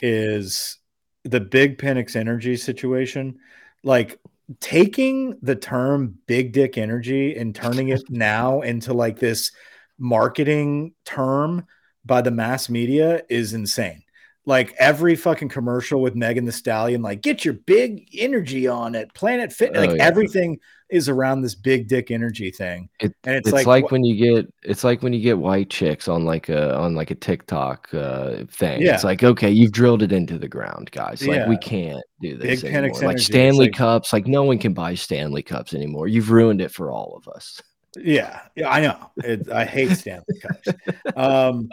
is 0.00 0.78
the 1.24 1.40
big 1.40 1.78
Penix 1.78 2.16
energy 2.16 2.56
situation. 2.56 3.38
Like 3.82 4.18
taking 4.60 5.38
the 5.42 5.56
term 5.56 6.18
big 6.26 6.52
dick 6.52 6.78
energy 6.78 7.36
and 7.36 7.54
turning 7.54 7.88
it 7.88 8.02
now 8.08 8.60
into 8.62 8.92
like 8.92 9.18
this 9.18 9.52
marketing 9.98 10.92
term 11.04 11.66
by 12.04 12.22
the 12.22 12.30
mass 12.30 12.68
media 12.68 13.22
is 13.28 13.52
insane 13.52 14.02
like 14.48 14.74
every 14.78 15.14
fucking 15.14 15.50
commercial 15.50 16.00
with 16.00 16.14
Megan 16.16 16.46
Thee 16.46 16.52
Stallion, 16.52 17.02
like 17.02 17.20
get 17.20 17.44
your 17.44 17.52
big 17.54 18.08
energy 18.16 18.66
on 18.66 18.94
it, 18.94 19.12
Planet 19.12 19.52
Fit, 19.52 19.72
Oh, 19.76 19.80
like 19.80 19.90
yeah. 19.96 20.02
everything 20.04 20.58
is 20.90 21.06
around 21.10 21.42
this 21.42 21.54
big 21.54 21.86
dick 21.86 22.10
energy 22.10 22.50
thing. 22.50 22.88
It- 22.98 23.14
and 23.24 23.36
it's, 23.36 23.48
It's, 23.48 23.52
like, 23.52 23.66
like, 23.66 23.90
when 23.90 24.04
you 24.04 24.16
get 24.16 24.50
it's 24.62 24.84
like 24.84 25.02
when 25.02 25.12
you 25.12 25.20
get 25.20 25.36
white 25.38 25.68
chicks 25.68 26.08
on 26.08 26.24
like 26.24 26.48
a 26.48 26.74
on 26.74 26.94
like 26.94 27.10
a 27.10 27.14
TikTok 27.14 27.92
uh 27.92 28.44
thing. 28.50 28.80
Yeah. 28.80 28.94
It's 28.94 29.04
like 29.04 29.22
okay, 29.22 29.50
you've 29.50 29.72
drilled 29.72 30.02
it 30.02 30.12
into 30.12 30.38
the 30.38 30.48
ground, 30.48 30.90
guys. 30.92 31.26
Like 31.26 31.46
we 31.46 31.58
can't 31.58 32.02
do 32.22 32.38
this 32.38 32.62
Penix 32.62 32.74
anymore. 32.74 32.90
Like 32.94 33.02
energy. 33.02 33.22
Stanley 33.24 33.66
like- 33.66 33.74
Cups, 33.74 34.12
like 34.14 34.26
no 34.26 34.44
one 34.44 34.56
can 34.58 34.72
buy 34.72 34.94
Stanley 34.94 35.42
Cups 35.42 35.74
anymore. 35.74 36.08
You've 36.08 36.30
ruined 36.30 36.62
it 36.62 36.72
for 36.72 36.90
all 36.90 37.14
of 37.18 37.28
us. 37.34 37.60
yeah, 37.98 38.40
yeah, 38.56 38.70
I 38.70 38.80
know. 38.80 39.10
It, 39.18 39.50
I 39.50 39.66
hate 39.66 39.90
Stanley 39.90 40.24
Cups. 40.40 40.68
Um, 41.16 41.68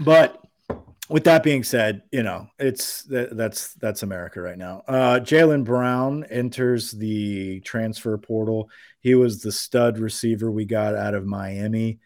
but 0.00 0.40
with 1.08 1.24
that 1.24 1.42
being 1.42 1.62
said, 1.62 2.02
you 2.12 2.22
know, 2.22 2.48
it's 2.58 3.06
that's 3.08 3.74
that's 3.74 4.02
America 4.02 4.40
right 4.40 4.56
now. 4.56 4.82
Uh, 4.88 5.20
Jalen 5.20 5.64
Brown 5.64 6.24
enters 6.24 6.92
the 6.92 7.60
transfer 7.60 8.16
portal. 8.16 8.70
He 9.00 9.14
was 9.14 9.42
the 9.42 9.52
stud 9.52 9.98
receiver 9.98 10.50
we 10.50 10.64
got 10.64 10.94
out 10.94 11.14
of 11.14 11.26
Miami. 11.26 11.98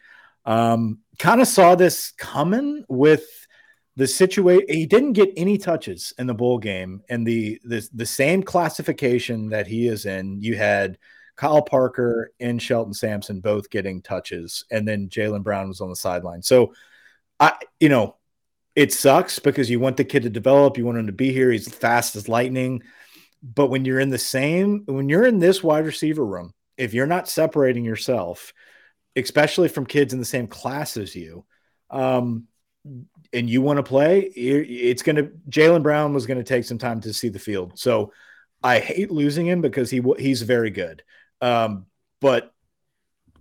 Um, 0.44 0.98
kind 1.18 1.40
of 1.40 1.46
saw 1.46 1.74
this 1.74 2.12
coming 2.12 2.84
with 2.88 3.26
the 3.94 4.06
situation. 4.06 4.66
He 4.68 4.86
didn't 4.86 5.12
get 5.12 5.32
any 5.36 5.58
touches 5.58 6.12
in 6.18 6.26
the 6.26 6.34
bowl 6.34 6.58
game, 6.58 7.02
and 7.08 7.24
the 7.24 7.60
the 7.64 7.86
the 7.94 8.06
same 8.06 8.42
classification 8.42 9.48
that 9.50 9.68
he 9.68 9.86
is 9.86 10.06
in. 10.06 10.40
You 10.40 10.56
had 10.56 10.98
Kyle 11.36 11.62
Parker 11.62 12.32
and 12.40 12.60
Shelton 12.60 12.94
Sampson 12.94 13.40
both 13.40 13.70
getting 13.70 14.02
touches, 14.02 14.64
and 14.72 14.88
then 14.88 15.08
Jalen 15.08 15.44
Brown 15.44 15.68
was 15.68 15.80
on 15.80 15.88
the 15.88 15.96
sideline. 15.96 16.42
So, 16.42 16.72
I 17.38 17.52
you 17.78 17.88
know, 17.88 18.16
it 18.78 18.92
sucks 18.92 19.40
because 19.40 19.68
you 19.68 19.80
want 19.80 19.96
the 19.96 20.04
kid 20.04 20.22
to 20.22 20.30
develop, 20.30 20.78
you 20.78 20.86
want 20.86 20.98
him 20.98 21.08
to 21.08 21.12
be 21.12 21.32
here. 21.32 21.50
He's 21.50 21.66
fast 21.66 22.14
as 22.14 22.28
lightning, 22.28 22.84
but 23.42 23.70
when 23.70 23.84
you're 23.84 23.98
in 23.98 24.08
the 24.08 24.18
same, 24.18 24.84
when 24.86 25.08
you're 25.08 25.26
in 25.26 25.40
this 25.40 25.64
wide 25.64 25.84
receiver 25.84 26.24
room, 26.24 26.54
if 26.76 26.94
you're 26.94 27.04
not 27.04 27.28
separating 27.28 27.84
yourself, 27.84 28.52
especially 29.16 29.66
from 29.66 29.84
kids 29.84 30.12
in 30.12 30.20
the 30.20 30.24
same 30.24 30.46
class 30.46 30.96
as 30.96 31.16
you, 31.16 31.44
um, 31.90 32.44
and 33.32 33.50
you 33.50 33.62
want 33.62 33.78
to 33.78 33.82
play, 33.82 34.20
it's 34.20 35.02
going 35.02 35.16
to. 35.16 35.32
Jalen 35.50 35.82
Brown 35.82 36.14
was 36.14 36.26
going 36.26 36.38
to 36.38 36.44
take 36.44 36.62
some 36.62 36.78
time 36.78 37.00
to 37.00 37.12
see 37.12 37.30
the 37.30 37.40
field, 37.40 37.76
so 37.76 38.12
I 38.62 38.78
hate 38.78 39.10
losing 39.10 39.44
him 39.44 39.60
because 39.60 39.90
he 39.90 39.98
wa- 39.98 40.14
he's 40.16 40.42
very 40.42 40.70
good. 40.70 41.02
Um, 41.40 41.86
but 42.20 42.54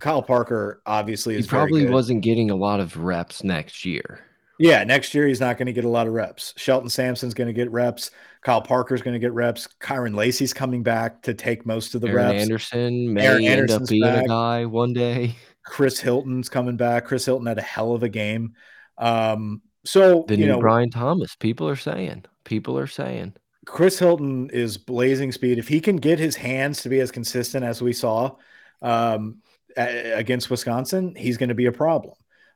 Kyle 0.00 0.20
Parker 0.20 0.82
obviously 0.84 1.36
He 1.36 1.44
probably 1.44 1.86
wasn't 1.86 2.22
getting 2.22 2.50
a 2.50 2.56
lot 2.56 2.80
of 2.80 2.96
reps 2.96 3.44
next 3.44 3.84
year. 3.84 4.24
Yeah, 4.58 4.82
next 4.84 5.14
year 5.14 5.26
he's 5.26 5.40
not 5.40 5.56
going 5.56 5.66
to 5.66 5.72
get 5.72 5.84
a 5.84 5.88
lot 5.88 6.06
of 6.06 6.12
reps. 6.12 6.52
Shelton 6.56 6.88
Sampson's 6.88 7.34
going 7.34 7.46
to 7.46 7.52
get 7.52 7.70
reps. 7.70 8.10
Kyle 8.42 8.62
Parker's 8.62 9.02
going 9.02 9.14
to 9.14 9.18
get 9.20 9.32
reps. 9.32 9.68
Kyren 9.80 10.14
Lacy's 10.14 10.52
coming 10.52 10.82
back 10.82 11.22
to 11.22 11.34
take 11.34 11.64
most 11.66 11.94
of 11.94 12.00
the 12.00 12.08
Aaron 12.08 12.30
reps. 12.32 12.42
Anderson 12.42 13.12
may 13.14 13.26
Aaron 13.26 13.44
end 13.44 13.52
Anderson's 13.60 13.88
up 13.88 13.90
being 13.90 14.02
back. 14.02 14.24
a 14.24 14.28
guy 14.28 14.64
one 14.66 14.92
day. 14.92 15.34
Chris 15.64 16.00
Hilton's 16.00 16.48
coming 16.48 16.76
back. 16.76 17.04
Chris 17.04 17.24
Hilton 17.26 17.46
had 17.46 17.58
a 17.58 17.62
hell 17.62 17.92
of 17.92 18.02
a 18.02 18.08
game. 18.08 18.54
Um, 18.96 19.62
so 19.84 20.24
The 20.26 20.36
you 20.36 20.46
new 20.46 20.52
know, 20.52 20.60
Brian 20.60 20.90
Thomas. 20.90 21.36
People 21.36 21.68
are 21.68 21.76
saying. 21.76 22.24
People 22.44 22.78
are 22.78 22.86
saying. 22.86 23.34
Chris 23.66 23.98
Hilton 23.98 24.48
is 24.50 24.78
blazing 24.78 25.30
speed. 25.30 25.58
If 25.58 25.68
he 25.68 25.80
can 25.80 25.96
get 25.96 26.18
his 26.18 26.36
hands 26.36 26.82
to 26.82 26.88
be 26.88 27.00
as 27.00 27.10
consistent 27.10 27.64
as 27.64 27.82
we 27.82 27.92
saw 27.92 28.36
um, 28.80 29.38
a- 29.76 30.12
against 30.12 30.48
Wisconsin, 30.50 31.14
he's 31.14 31.36
going 31.36 31.50
to 31.50 31.54
be 31.54 31.66
a 31.66 31.72
problem. 31.72 32.14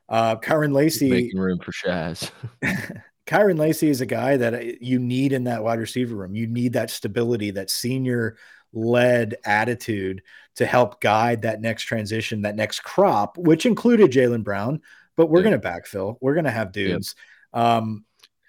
Uh, 0.09 0.35
Kyren 0.37 0.79
He's 0.81 1.01
making 1.01 1.39
room 1.39 1.59
for 1.59 1.71
Shazz. 1.71 2.29
Kyren 3.27 3.57
Lacy 3.57 3.89
is 3.89 4.01
a 4.01 4.05
guy 4.05 4.37
that 4.37 4.53
uh, 4.53 4.59
you 4.81 4.99
need 4.99 5.31
in 5.33 5.45
that 5.45 5.63
wide 5.63 5.79
receiver 5.79 6.15
room. 6.15 6.35
You 6.35 6.47
need 6.47 6.73
that 6.73 6.89
stability, 6.89 7.51
that 7.51 7.69
senior 7.69 8.37
led 8.73 9.35
attitude 9.45 10.21
to 10.55 10.65
help 10.65 10.99
guide 10.99 11.43
that 11.43 11.61
next 11.61 11.83
transition, 11.83 12.41
that 12.41 12.55
next 12.55 12.81
crop, 12.81 13.37
which 13.37 13.65
included 13.65 14.11
Jalen 14.11 14.43
Brown. 14.43 14.81
But 15.15 15.29
we're 15.29 15.39
Yeah. 15.43 15.51
going 15.51 15.61
to 15.61 15.67
backfill. 15.67 16.17
We're 16.21 16.33
going 16.33 16.45
to 16.45 16.51
have 16.51 16.71
dudes. 16.71 17.15
Um, 17.53 18.03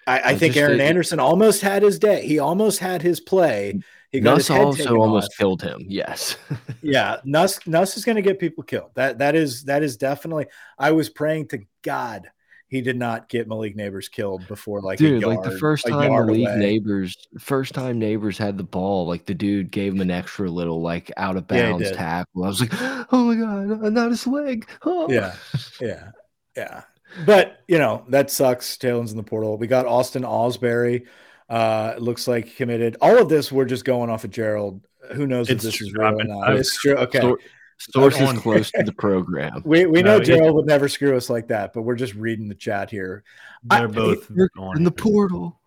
I, 0.07 0.19
I 0.19 0.29
Well, 0.31 0.39
think 0.39 0.57
Aaron 0.57 0.81
Anderson 0.81 1.19
almost 1.19 1.61
had 1.61 1.81
his 1.81 1.97
day. 1.97 2.25
He 2.27 2.39
almost 2.39 2.79
had 2.79 3.01
his 3.01 3.19
play. 3.19 3.79
Nuss 4.23 4.49
also 4.49 4.97
almost 4.97 5.31
off. 5.31 5.37
killed 5.37 5.61
him. 5.61 5.85
Yes. 5.87 6.37
Yeah, 6.81 7.17
Nuss 7.25 7.65
Nuss 7.65 7.97
is 7.97 8.05
going 8.05 8.17
to 8.17 8.21
get 8.21 8.37
people 8.37 8.63
killed. 8.63 8.91
That 8.93 9.17
that 9.17 9.33
is 9.33 9.63
that 9.63 9.81
is 9.81 9.97
definitely. 9.97 10.45
I 10.77 10.91
was 10.91 11.09
praying 11.09 11.47
to 11.47 11.61
God 11.81 12.29
he 12.67 12.81
did 12.81 12.97
not 12.97 13.29
get 13.29 13.47
Malik 13.47 13.77
Nabers 13.77 14.09
killed 14.09 14.47
before 14.47 14.81
like 14.81 14.97
dude, 14.97 15.21
yard, 15.21 15.37
like 15.37 15.49
the 15.49 15.57
first 15.59 15.85
time 15.85 16.11
Malik 16.11 16.29
away. 16.29 16.79
Nabers, 16.79 17.15
first 17.39 17.73
time 17.73 17.99
Nabers 17.99 18.37
had 18.37 18.57
the 18.57 18.63
ball, 18.63 19.07
like 19.07 19.25
the 19.25 19.33
dude 19.33 19.71
gave 19.71 19.93
him 19.93 20.01
an 20.01 20.11
extra 20.11 20.49
little 20.49 20.81
like 20.81 21.11
out 21.15 21.37
of 21.37 21.47
bounds 21.47 21.89
yeah, 21.89 21.95
tackle. 21.95 22.43
I 22.43 22.47
was 22.47 22.61
like, 22.61 22.73
oh 22.73 23.07
my 23.11 23.35
god, 23.35 23.85
uh, 23.85 23.89
not 23.89 24.09
his 24.09 24.25
leg. 24.25 24.67
Oh. 24.83 25.11
Yeah, 25.11 25.35
yeah, 25.79 26.11
yeah. 26.57 26.81
But 27.25 27.63
you 27.67 27.77
know 27.77 28.03
that 28.09 28.31
sucks. 28.31 28.77
Talen's 28.77 29.11
in 29.11 29.17
the 29.17 29.23
portal. 29.23 29.57
We 29.57 29.67
got 29.67 29.85
Austin 29.85 30.23
Osbury. 30.23 31.05
Uh, 31.49 31.93
it 31.95 32.01
looks 32.01 32.27
like 32.27 32.55
committed. 32.55 32.97
All 33.01 33.17
of 33.17 33.29
this, 33.29 33.51
we're 33.51 33.65
just 33.65 33.85
going 33.85 34.09
off 34.09 34.23
of 34.23 34.31
Gerald. 34.31 34.81
Who 35.13 35.27
knows 35.27 35.49
it's 35.49 35.63
if 35.63 35.71
this 35.71 35.75
true. 35.75 35.87
is 35.87 35.93
real 35.93 36.19
or 36.19 36.23
not? 36.23 36.55
It's 36.55 36.77
true. 36.77 36.95
Okay. 36.95 37.33
Sources 37.77 38.39
close 38.39 38.71
to 38.71 38.83
the 38.83 38.93
program. 38.97 39.61
We 39.65 39.85
we 39.85 40.01
know 40.01 40.17
no, 40.17 40.23
Gerald 40.23 40.55
would 40.55 40.65
never 40.65 40.87
screw 40.87 41.15
us 41.17 41.29
like 41.29 41.49
that, 41.49 41.73
but 41.73 41.81
we're 41.81 41.95
just 41.95 42.15
reading 42.15 42.47
the 42.47 42.55
chat 42.55 42.89
here. 42.89 43.23
They're 43.63 43.83
I, 43.83 43.87
both 43.87 44.29
in 44.29 44.83
the 44.83 44.91
portal. 44.91 45.59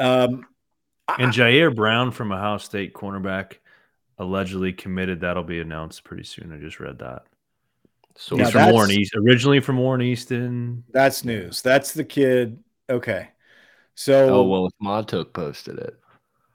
Um, 0.00 0.46
and 1.18 1.32
Jyaire 1.32 1.74
Brown 1.74 2.10
from 2.10 2.32
Ohio 2.32 2.58
State 2.58 2.94
cornerback 2.94 3.54
allegedly 4.18 4.72
committed. 4.72 5.20
That'll 5.20 5.44
be 5.44 5.60
announced 5.60 6.04
pretty 6.04 6.24
soon. 6.24 6.52
I 6.52 6.56
just 6.56 6.80
read 6.80 6.98
that. 6.98 7.24
So 8.16 8.36
he's 8.36 8.50
from 8.50 8.72
Warren 8.72 8.90
East, 8.90 9.14
originally 9.16 9.60
from 9.60 9.78
Warren 9.78 10.02
Easton. 10.02 10.84
That's 10.90 11.24
news. 11.24 11.62
That's 11.62 11.92
the 11.92 12.04
kid. 12.04 12.58
Okay. 12.90 13.28
So 13.94 14.40
oh 14.40 14.42
well, 14.44 14.66
if 14.66 14.72
Montook 14.82 15.32
posted 15.32 15.78
it. 15.78 15.98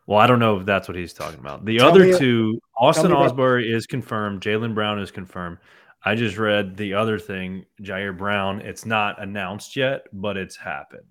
Well, 0.08 0.20
I 0.20 0.28
don't 0.28 0.40
know 0.40 0.58
if 0.60 0.66
that's 0.66 0.88
what 0.88 0.96
he's 0.96 1.14
talking 1.14 1.40
about. 1.40 1.66
The 1.66 1.80
tell 1.80 1.90
other 1.90 2.06
me, 2.06 2.18
two, 2.18 2.60
Austin 2.78 3.12
Osbury 3.12 3.74
is 3.74 3.86
confirmed. 3.86 4.42
Jalen 4.42 4.74
Brown 4.74 5.00
is 5.00 5.12
confirmed. 5.12 5.58
I 6.04 6.16
just 6.16 6.38
read 6.38 6.78
the 6.78 6.94
other 6.94 7.20
thing, 7.20 7.66
Jyaire 7.82 8.18
Brown. 8.18 8.62
It's 8.62 8.86
not 8.86 9.22
announced 9.22 9.76
yet, 9.76 10.08
but 10.14 10.38
it's 10.38 10.56
happened. 10.56 11.04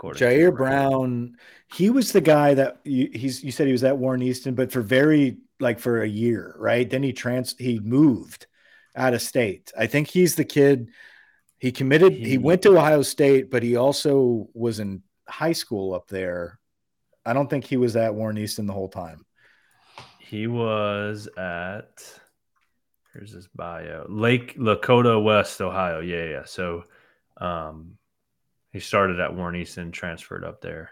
Jyaire 0.00 0.54
Brown, 0.54 1.36
he 1.72 1.90
was 1.90 2.12
the 2.12 2.20
guy 2.20 2.54
that 2.54 2.78
you, 2.84 3.10
he's. 3.12 3.42
You 3.42 3.50
said 3.50 3.66
he 3.66 3.72
was 3.72 3.84
at 3.84 3.96
Warren 3.96 4.22
Easton, 4.22 4.54
but 4.54 4.70
for 4.70 4.80
very 4.80 5.38
like 5.60 5.78
for 5.78 6.02
a 6.02 6.08
year, 6.08 6.54
right? 6.58 6.88
Then 6.88 7.02
he 7.02 7.12
trans 7.12 7.56
he 7.58 7.80
moved 7.80 8.46
out 8.94 9.14
of 9.14 9.22
state. 9.22 9.72
I 9.76 9.86
think 9.86 10.08
he's 10.08 10.36
the 10.36 10.44
kid. 10.44 10.90
He 11.58 11.72
committed. 11.72 12.12
He, 12.12 12.30
he 12.30 12.38
went 12.38 12.62
to 12.62 12.76
Ohio 12.76 13.02
State, 13.02 13.50
but 13.50 13.62
he 13.62 13.76
also 13.76 14.48
was 14.52 14.78
in 14.78 15.02
high 15.28 15.52
school 15.52 15.94
up 15.94 16.08
there 16.08 16.58
I 17.26 17.32
don't 17.32 17.48
think 17.48 17.64
he 17.64 17.76
was 17.76 17.96
at 17.96 18.14
Warren 18.14 18.38
Easton 18.38 18.66
the 18.66 18.72
whole 18.72 18.88
time. 18.88 19.24
He 20.18 20.46
was 20.46 21.28
at 21.36 22.02
here's 23.12 23.32
his 23.32 23.48
bio. 23.48 24.06
Lake 24.08 24.58
Lakota 24.58 25.22
West, 25.22 25.60
Ohio. 25.60 26.00
Yeah, 26.00 26.24
yeah. 26.24 26.44
So 26.44 26.84
um 27.38 27.96
he 28.72 28.80
started 28.80 29.20
at 29.20 29.34
Warren 29.34 29.56
Easton, 29.56 29.92
transferred 29.92 30.44
up 30.44 30.60
there. 30.60 30.90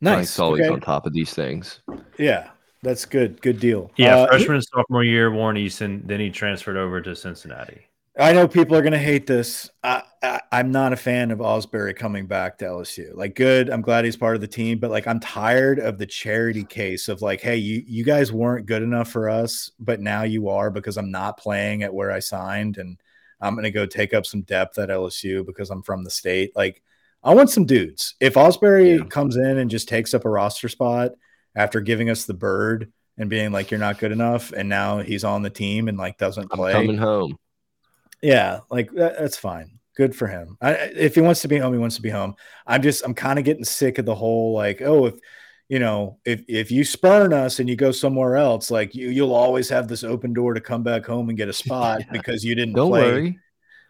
Nice. 0.00 0.38
always 0.38 0.62
okay. 0.62 0.72
on 0.72 0.80
top 0.80 1.06
of 1.06 1.12
these 1.12 1.32
things. 1.32 1.80
Yeah, 2.18 2.50
that's 2.82 3.04
good. 3.06 3.40
Good 3.40 3.60
deal. 3.60 3.90
Yeah, 3.96 4.16
uh, 4.16 4.26
freshman 4.26 4.56
he, 4.56 4.62
sophomore 4.62 5.04
year, 5.04 5.30
Warren 5.30 5.56
Easton. 5.56 6.02
Then 6.04 6.20
he 6.20 6.30
transferred 6.30 6.76
over 6.76 7.00
to 7.00 7.16
Cincinnati. 7.16 7.86
I 8.18 8.32
know 8.32 8.48
people 8.48 8.74
are 8.76 8.82
going 8.82 8.92
to 8.92 8.98
hate 8.98 9.26
this. 9.26 9.70
I, 9.82 10.02
I, 10.22 10.60
am 10.60 10.70
not 10.70 10.94
a 10.94 10.96
fan 10.96 11.30
of 11.30 11.40
Osbury 11.40 11.94
coming 11.94 12.26
back 12.26 12.56
to 12.58 12.64
LSU. 12.64 13.14
Like, 13.14 13.34
good. 13.34 13.68
I'm 13.68 13.82
glad 13.82 14.06
he's 14.06 14.16
part 14.16 14.34
of 14.34 14.40
the 14.40 14.48
team, 14.48 14.78
but 14.78 14.90
like, 14.90 15.06
I'm 15.06 15.20
tired 15.20 15.78
of 15.78 15.98
the 15.98 16.06
charity 16.06 16.64
case 16.64 17.08
of 17.08 17.20
like, 17.20 17.42
hey, 17.42 17.56
you 17.56 17.82
you 17.86 18.04
guys 18.04 18.32
weren't 18.32 18.64
good 18.64 18.82
enough 18.82 19.10
for 19.10 19.28
us, 19.28 19.70
but 19.78 20.00
now 20.00 20.22
you 20.22 20.48
are 20.48 20.70
because 20.70 20.96
I'm 20.96 21.10
not 21.10 21.36
playing 21.36 21.82
at 21.82 21.92
where 21.92 22.10
I 22.10 22.20
signed, 22.20 22.78
and 22.78 22.98
I'm 23.40 23.54
going 23.54 23.64
to 23.64 23.70
go 23.70 23.84
take 23.84 24.14
up 24.14 24.24
some 24.24 24.42
depth 24.42 24.78
at 24.78 24.88
LSU 24.88 25.44
because 25.44 25.68
I'm 25.68 25.82
from 25.82 26.02
the 26.02 26.10
state. 26.10 26.56
Like, 26.56 26.82
I 27.22 27.34
want 27.34 27.50
some 27.50 27.66
dudes. 27.66 28.14
If 28.18 28.34
Osbury 28.34 28.98
yeah. 28.98 29.04
comes 29.04 29.36
in 29.36 29.58
and 29.58 29.70
just 29.70 29.88
takes 29.88 30.14
up 30.14 30.24
a 30.24 30.30
roster 30.30 30.70
spot 30.70 31.12
after 31.54 31.82
giving 31.82 32.08
us 32.08 32.24
the 32.24 32.34
bird 32.34 32.92
and 33.18 33.28
being 33.28 33.52
like, 33.52 33.70
you're 33.70 33.80
not 33.80 33.98
good 33.98 34.12
enough, 34.12 34.52
and 34.52 34.70
now 34.70 35.00
he's 35.00 35.24
on 35.24 35.42
the 35.42 35.50
team 35.50 35.88
and 35.88 35.98
like 35.98 36.16
doesn't 36.16 36.50
play, 36.50 36.72
I'm 36.72 36.86
coming 36.86 36.98
home 36.98 37.38
yeah, 38.22 38.60
like 38.70 38.90
that, 38.92 39.18
that's 39.18 39.36
fine. 39.36 39.78
Good 39.96 40.14
for 40.14 40.26
him. 40.26 40.58
I, 40.60 40.72
if 40.72 41.14
he 41.14 41.20
wants 41.22 41.40
to 41.40 41.48
be 41.48 41.58
home, 41.58 41.72
he 41.72 41.78
wants 41.78 41.96
to 41.96 42.02
be 42.02 42.10
home. 42.10 42.34
I'm 42.66 42.82
just, 42.82 43.04
I'm 43.04 43.14
kind 43.14 43.38
of 43.38 43.46
getting 43.46 43.64
sick 43.64 43.98
of 43.98 44.04
the 44.04 44.14
whole 44.14 44.52
like, 44.52 44.82
oh, 44.82 45.06
if 45.06 45.14
you 45.68 45.78
know, 45.78 46.18
if 46.24 46.44
if 46.48 46.70
you 46.70 46.84
spurn 46.84 47.32
us 47.32 47.58
and 47.58 47.68
you 47.68 47.76
go 47.76 47.90
somewhere 47.90 48.36
else, 48.36 48.70
like 48.70 48.94
you, 48.94 49.08
you'll 49.08 49.34
always 49.34 49.68
have 49.68 49.88
this 49.88 50.04
open 50.04 50.32
door 50.32 50.54
to 50.54 50.60
come 50.60 50.82
back 50.82 51.04
home 51.04 51.28
and 51.28 51.38
get 51.38 51.48
a 51.48 51.52
spot 51.52 52.00
yeah. 52.00 52.12
because 52.12 52.44
you 52.44 52.54
didn't. 52.54 52.74
Don't 52.74 52.90
play. 52.90 53.02
worry. 53.02 53.38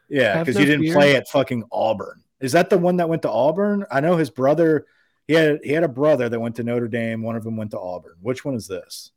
Yeah, 0.08 0.38
because 0.38 0.54
no 0.54 0.60
you 0.60 0.66
didn't 0.66 0.84
fear. 0.84 0.94
play 0.94 1.16
at 1.16 1.28
fucking 1.28 1.64
Auburn. 1.72 2.22
Is 2.40 2.52
that 2.52 2.70
the 2.70 2.78
one 2.78 2.96
that 2.96 3.08
went 3.08 3.22
to 3.22 3.30
Auburn? 3.30 3.84
I 3.90 4.00
know 4.00 4.16
his 4.16 4.30
brother. 4.30 4.86
He 5.26 5.34
had 5.34 5.60
he 5.62 5.72
had 5.72 5.82
a 5.82 5.88
brother 5.88 6.28
that 6.28 6.40
went 6.40 6.56
to 6.56 6.62
Notre 6.62 6.88
Dame. 6.88 7.22
One 7.22 7.36
of 7.36 7.44
them 7.44 7.56
went 7.56 7.72
to 7.72 7.80
Auburn. 7.80 8.16
Which 8.20 8.44
one 8.44 8.54
is 8.54 8.68
this? 8.68 9.10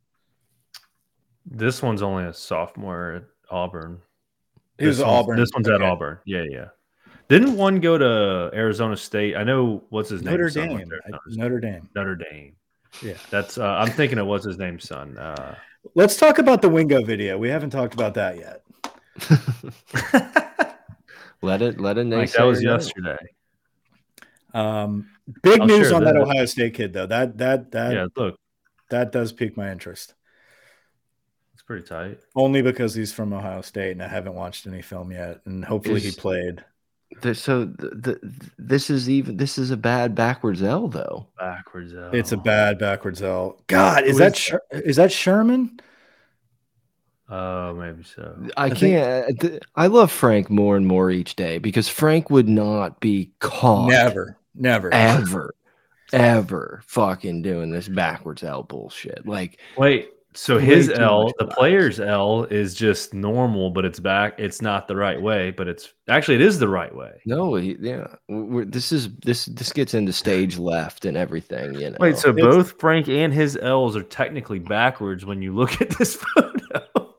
This 1.46 1.82
one's 1.82 2.02
only 2.02 2.26
a 2.26 2.34
sophomore 2.34 3.14
at 3.14 3.24
Auburn. 3.50 4.02
He 4.80 4.88
was 4.88 5.02
Auburn. 5.02 5.38
This 5.38 5.52
one's 5.54 5.68
okay. 5.68 5.76
at 5.76 5.82
Auburn. 5.82 6.20
Yeah, 6.26 6.44
yeah. 6.50 6.68
Didn't 7.28 7.56
one 7.56 7.80
go 7.80 7.98
to 7.98 8.50
Arizona 8.56 8.98
State? 8.98 9.36
I 9.36 9.44
know 9.44 9.84
what's 9.90 10.10
his 10.10 10.24
name. 10.24 10.32
Notre 10.34 10.50
Dame. 10.50 10.90
Notre 11.28 11.60
Dame. 11.60 11.90
Notre 11.96 12.16
Dame. 12.16 12.56
Yeah, 13.04 13.14
that's. 13.30 13.58
Uh, 13.58 13.68
I'm 13.68 13.92
thinking 13.92 14.18
of 14.18 14.28
what's 14.28 14.46
his 14.46 14.58
name, 14.58 14.80
son. 14.80 15.18
Uh, 15.18 15.56
Let's 15.96 16.18
talk 16.18 16.40
about 16.40 16.62
the 16.62 16.70
Wingo 16.70 17.04
video. 17.04 17.38
We 17.38 17.50
haven't 17.50 17.70
talked 17.70 17.94
about 17.94 18.16
that 18.16 18.38
yet. 18.38 18.64
let 21.42 21.62
it. 21.62 21.80
Let 21.80 21.98
it. 21.98 22.08
Like 22.08 22.32
that 22.32 22.44
was 22.44 22.64
yesterday. 22.64 23.18
Um, 24.54 25.10
big 25.44 25.62
I'll 25.62 25.68
news 25.68 25.92
on 25.92 26.04
that 26.06 26.18
Ohio 26.18 26.46
State 26.46 26.74
kid, 26.74 26.94
though. 26.94 27.06
That 27.06 27.38
that 27.38 27.72
that. 27.72 27.94
Yeah, 27.94 28.08
look, 28.16 28.40
that 28.90 29.12
does 29.12 29.32
pique 29.32 29.56
my 29.56 29.72
interest 29.72 30.16
pretty 31.70 31.88
tight. 31.88 32.20
Only 32.36 32.64
because 32.64 32.96
he's 32.96 33.14
from 33.14 33.32
Ohio 33.32 33.62
State, 33.62 33.92
and 33.92 34.02
I 34.02 34.08
haven't 34.08 34.34
watched 34.34 34.66
any 34.66 34.82
film 34.82 35.12
yet, 35.12 35.42
and 35.46 35.64
hopefully 35.64 35.98
is, 35.98 36.04
he 36.16 36.20
played. 36.20 36.66
The, 37.22 37.36
so 37.36 37.66
the, 37.66 37.90
the, 37.90 38.42
this 38.58 38.90
is 38.90 39.08
even 39.08 39.38
this 39.38 39.60
is 39.60 39.70
a 39.70 39.78
bad 39.78 40.16
backwards 40.16 40.64
L 40.64 40.88
though. 40.88 41.28
Backwards 41.38 41.94
L. 41.94 42.10
It's 42.12 42.32
a 42.32 42.38
bad 42.38 42.80
backwards 42.80 43.22
L. 43.22 43.62
God, 43.68 44.04
is 44.04 44.14
Who 44.14 44.18
that 44.18 44.62
is, 44.72 44.82
is 44.82 44.96
that 44.96 45.12
Sherman? 45.12 45.80
Oh, 47.30 47.76
maybe 47.76 48.02
so. 48.02 48.48
I, 48.58 48.66
I 48.66 48.70
can't. 48.72 49.40
Think, 49.40 49.64
I 49.76 49.86
love 49.86 50.12
Frank 50.12 50.50
more 50.50 50.76
and 50.76 50.88
more 50.88 51.12
each 51.12 51.36
day 51.36 51.60
because 51.60 51.88
Frank 51.88 52.32
would 52.32 52.50
not 52.50 53.00
be 53.00 53.32
caught. 53.38 53.90
Never, 53.90 54.40
never, 54.56 54.92
ever, 54.92 55.54
ever 56.12 56.82
fucking 56.88 57.44
doing 57.44 57.70
this 57.70 57.88
backwards 57.88 58.44
L 58.44 58.64
bullshit. 58.64 59.28
Like, 59.28 59.60
wait, 59.78 60.10
so 60.40 60.58
his 60.58 60.90
L, 60.90 61.34
the 61.38 61.48
player's 61.48 62.00
L, 62.00 62.46
is 62.46 62.74
just 62.74 63.14
normal, 63.14 63.72
but 63.72 63.84
it's 63.84 64.00
back. 64.00 64.36
It's 64.38 64.62
not 64.62 64.88
the 64.88 64.96
right 64.96 65.22
way, 65.22 65.52
but 65.52 65.68
it's 65.68 65.92
actually 66.08 66.36
it 66.36 66.42
is 66.42 66.60
the 66.60 66.68
right 66.70 66.96
way. 66.96 67.20
No, 67.26 67.58
yeah, 67.58 68.08
We're, 68.30 68.64
this 68.64 68.94
is 68.94 69.14
this 69.18 69.46
this 69.46 69.74
gets 69.74 69.94
into 69.94 70.14
stage 70.14 70.58
left 70.58 71.04
and 71.04 71.18
everything. 71.18 71.74
You 71.74 71.90
know. 71.90 71.98
Wait, 72.00 72.18
so 72.18 72.30
it's, 72.30 72.40
both 72.40 72.80
Frank 72.80 73.10
and 73.10 73.34
his 73.34 73.58
L's 73.58 73.98
are 73.98 74.04
technically 74.04 74.60
backwards 74.60 75.26
when 75.26 75.42
you 75.42 75.54
look 75.54 75.82
at 75.82 75.90
this 75.98 76.16
photo. 76.16 76.54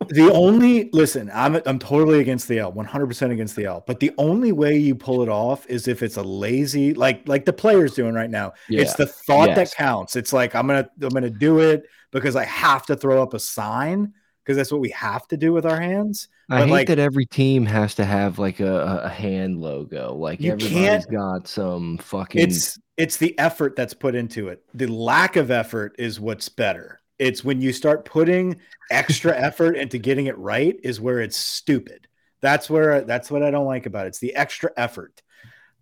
The 0.09 0.33
only 0.33 0.89
listen, 0.95 1.31
I'm 1.35 1.61
I'm 1.67 1.79
totally 1.79 2.21
against 2.21 2.49
the 2.49 2.61
L, 2.61 2.73
100 2.73 3.07
percent 3.07 3.33
against 3.33 3.55
the 3.55 3.67
L. 3.67 3.85
But 3.87 4.01
the 4.01 4.13
only 4.17 4.51
way 4.51 4.79
you 4.79 4.95
pull 4.95 5.23
it 5.23 5.29
off 5.29 5.67
is 5.67 5.89
if 5.89 6.03
it's 6.03 6.17
a 6.17 6.23
lazy, 6.23 6.95
like 6.95 7.29
like 7.29 7.45
the 7.45 7.53
player's 7.53 7.93
doing 7.93 8.15
right 8.15 8.31
now. 8.31 8.55
Yeah. 8.71 8.81
It's 8.81 8.95
the 8.95 9.07
thought 9.07 9.51
yes. 9.51 9.57
that 9.57 9.77
counts. 9.77 10.17
It's 10.17 10.33
like 10.33 10.55
I'm 10.55 10.67
gonna 10.67 10.89
I'm 11.03 11.11
gonna 11.11 11.29
do 11.29 11.59
it 11.59 11.85
because 12.11 12.37
I 12.37 12.45
have 12.45 12.87
to 12.87 12.97
throw 12.97 13.23
up 13.23 13.35
a 13.35 13.39
sign 13.39 14.15
because 14.45 14.57
that's 14.57 14.73
what 14.73 14.81
we 14.81 14.91
have 14.91 15.29
to 15.29 15.37
do 15.37 15.53
with 15.53 15.65
our 15.65 15.81
hands. 15.81 16.29
I 16.49 16.63
hate 16.63 16.71
like, 16.71 16.89
that 16.89 16.99
every 16.99 17.27
team 17.27 17.67
has 17.67 17.95
to 17.97 18.05
have 18.05 18.39
like 18.39 18.61
a, 18.61 19.03
a 19.05 19.09
hand 19.09 19.61
logo. 19.61 20.15
Like 20.15 20.43
everybody's 20.43 21.07
got 21.07 21.47
some 21.47 21.99
fucking. 21.99 22.41
It's 22.41 22.79
it's 22.97 23.17
the 23.17 23.39
effort 23.39 23.77
that's 23.77 23.95
put 23.95 24.15
into 24.15 24.49
it. 24.49 24.63
The 24.75 24.87
lack 24.87 25.37
of 25.37 25.51
effort 25.51 25.95
is 25.99 26.19
what's 26.19 26.49
better. 26.49 27.01
It's 27.19 27.45
when 27.45 27.61
you 27.61 27.73
start 27.73 28.05
putting 28.05 28.57
extra 28.91 29.37
effort 29.39 29.77
into 29.77 29.99
getting 29.99 30.27
it 30.27 30.37
right 30.39 30.79
is 30.83 31.01
where 31.01 31.21
it's 31.21 31.37
stupid. 31.37 32.09
That's 32.41 32.69
where 32.69 33.03
that's 33.03 33.31
what 33.31 33.43
I 33.43 33.51
don't 33.51 33.67
like 33.67 33.87
about 33.87 34.07
it. 34.07 34.09
It's 34.09 34.19
the 34.19 34.35
extra 34.35 34.71
effort. 34.77 35.23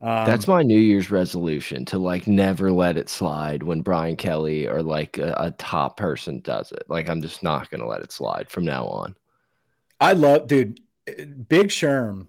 Um, 0.01 0.27
That's 0.27 0.47
my 0.47 0.63
New 0.63 0.79
Year's 0.79 1.11
resolution 1.11 1.85
to 1.87 1.99
like 1.99 2.27
never 2.27 2.71
let 2.71 2.97
it 2.97 3.09
slide 3.09 3.65
when 3.65 3.81
Brian 3.81 4.17
Kelly 4.17 4.69
or 4.69 4.83
like 4.83 5.19
a, 5.19 5.35
a 5.37 5.51
top 5.53 5.97
person 5.97 6.41
does 6.41 6.71
it. 6.71 6.85
Like 6.89 7.09
I'm 7.09 7.21
just 7.21 7.43
not 7.43 7.69
going 7.71 7.81
to 7.81 7.87
let 7.87 8.03
it 8.03 8.13
slide 8.13 8.49
from 8.49 8.65
now 8.65 8.87
on. 8.87 9.17
I 10.01 10.13
love, 10.13 10.47
dude. 10.47 10.81
Big 11.49 11.69
Sherm 11.69 12.29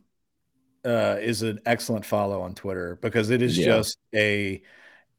uh, 0.84 1.18
is 1.20 1.44
an 1.44 1.60
excellent 1.66 2.06
follow 2.06 2.42
on 2.42 2.56
Twitter 2.56 2.98
because 3.02 3.30
it 3.30 3.42
is 3.42 3.58
yeah. 3.58 3.66
just 3.66 3.98
a. 4.16 4.64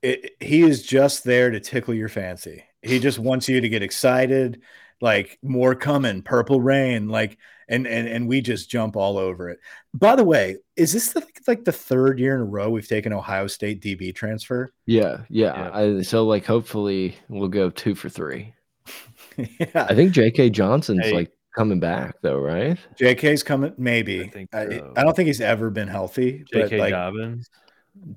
It, 0.03 0.33
he 0.41 0.63
is 0.63 0.83
just 0.83 1.25
there 1.25 1.51
to 1.51 1.61
tickle 1.61 1.95
your 1.95 2.09
fancy. 2.09 2.65
He 2.83 2.99
just 2.99 3.19
wants 3.19 3.49
you 3.49 3.61
to 3.61 3.69
get 3.69 3.83
excited 3.83 4.63
like 5.01 5.39
more 5.43 5.75
coming, 5.75 6.23
purple 6.23 6.61
rain, 6.61 7.09
like 7.09 7.39
and 7.71 7.87
and 7.87 8.07
and 8.07 8.29
we 8.29 8.43
just 8.43 8.69
jump 8.69 8.97
all 8.97 9.17
over 9.17 9.49
it. 9.49 9.59
By 9.95 10.17
the 10.17 10.25
way, 10.25 10.57
is 10.77 10.93
this 10.93 11.13
the, 11.13 11.27
like 11.47 11.65
the 11.65 11.73
third 11.73 12.19
year 12.19 12.35
in 12.35 12.41
a 12.43 12.45
row 12.45 12.69
we've 12.69 12.87
taken 12.87 13.13
Ohio 13.13 13.47
State 13.47 13.81
DB 13.81 14.15
transfer? 14.15 14.71
Yeah, 14.85 15.23
yeah. 15.31 15.71
I, 15.73 16.03
so 16.03 16.27
like 16.27 16.45
hopefully 16.45 17.17
we'll 17.29 17.49
go 17.49 17.71
two 17.71 17.95
for 17.95 18.09
three. 18.09 18.53
yeah, 19.37 19.87
I 19.89 19.95
think 19.95 20.13
J.K. 20.13 20.51
Johnson's 20.51 21.07
Hey. 21.07 21.13
like 21.13 21.33
coming 21.57 21.81
back 21.81 22.17
though, 22.23 22.39
right? 22.39 22.77
JK's 23.01 23.43
coming. 23.43 23.73
Maybe 23.79 24.25
I 24.25 24.29
think 24.29 24.55
I, 24.55 24.69
so. 24.69 24.93
I 24.97 25.05
don't 25.05 25.15
think 25.15 25.29
he's 25.29 25.41
ever 25.41 25.71
been 25.71 25.89
healthy. 25.89 26.45
But 26.53 26.65
J.K. 26.65 26.79
like, 26.79 26.91
Dobbins. 26.91 27.49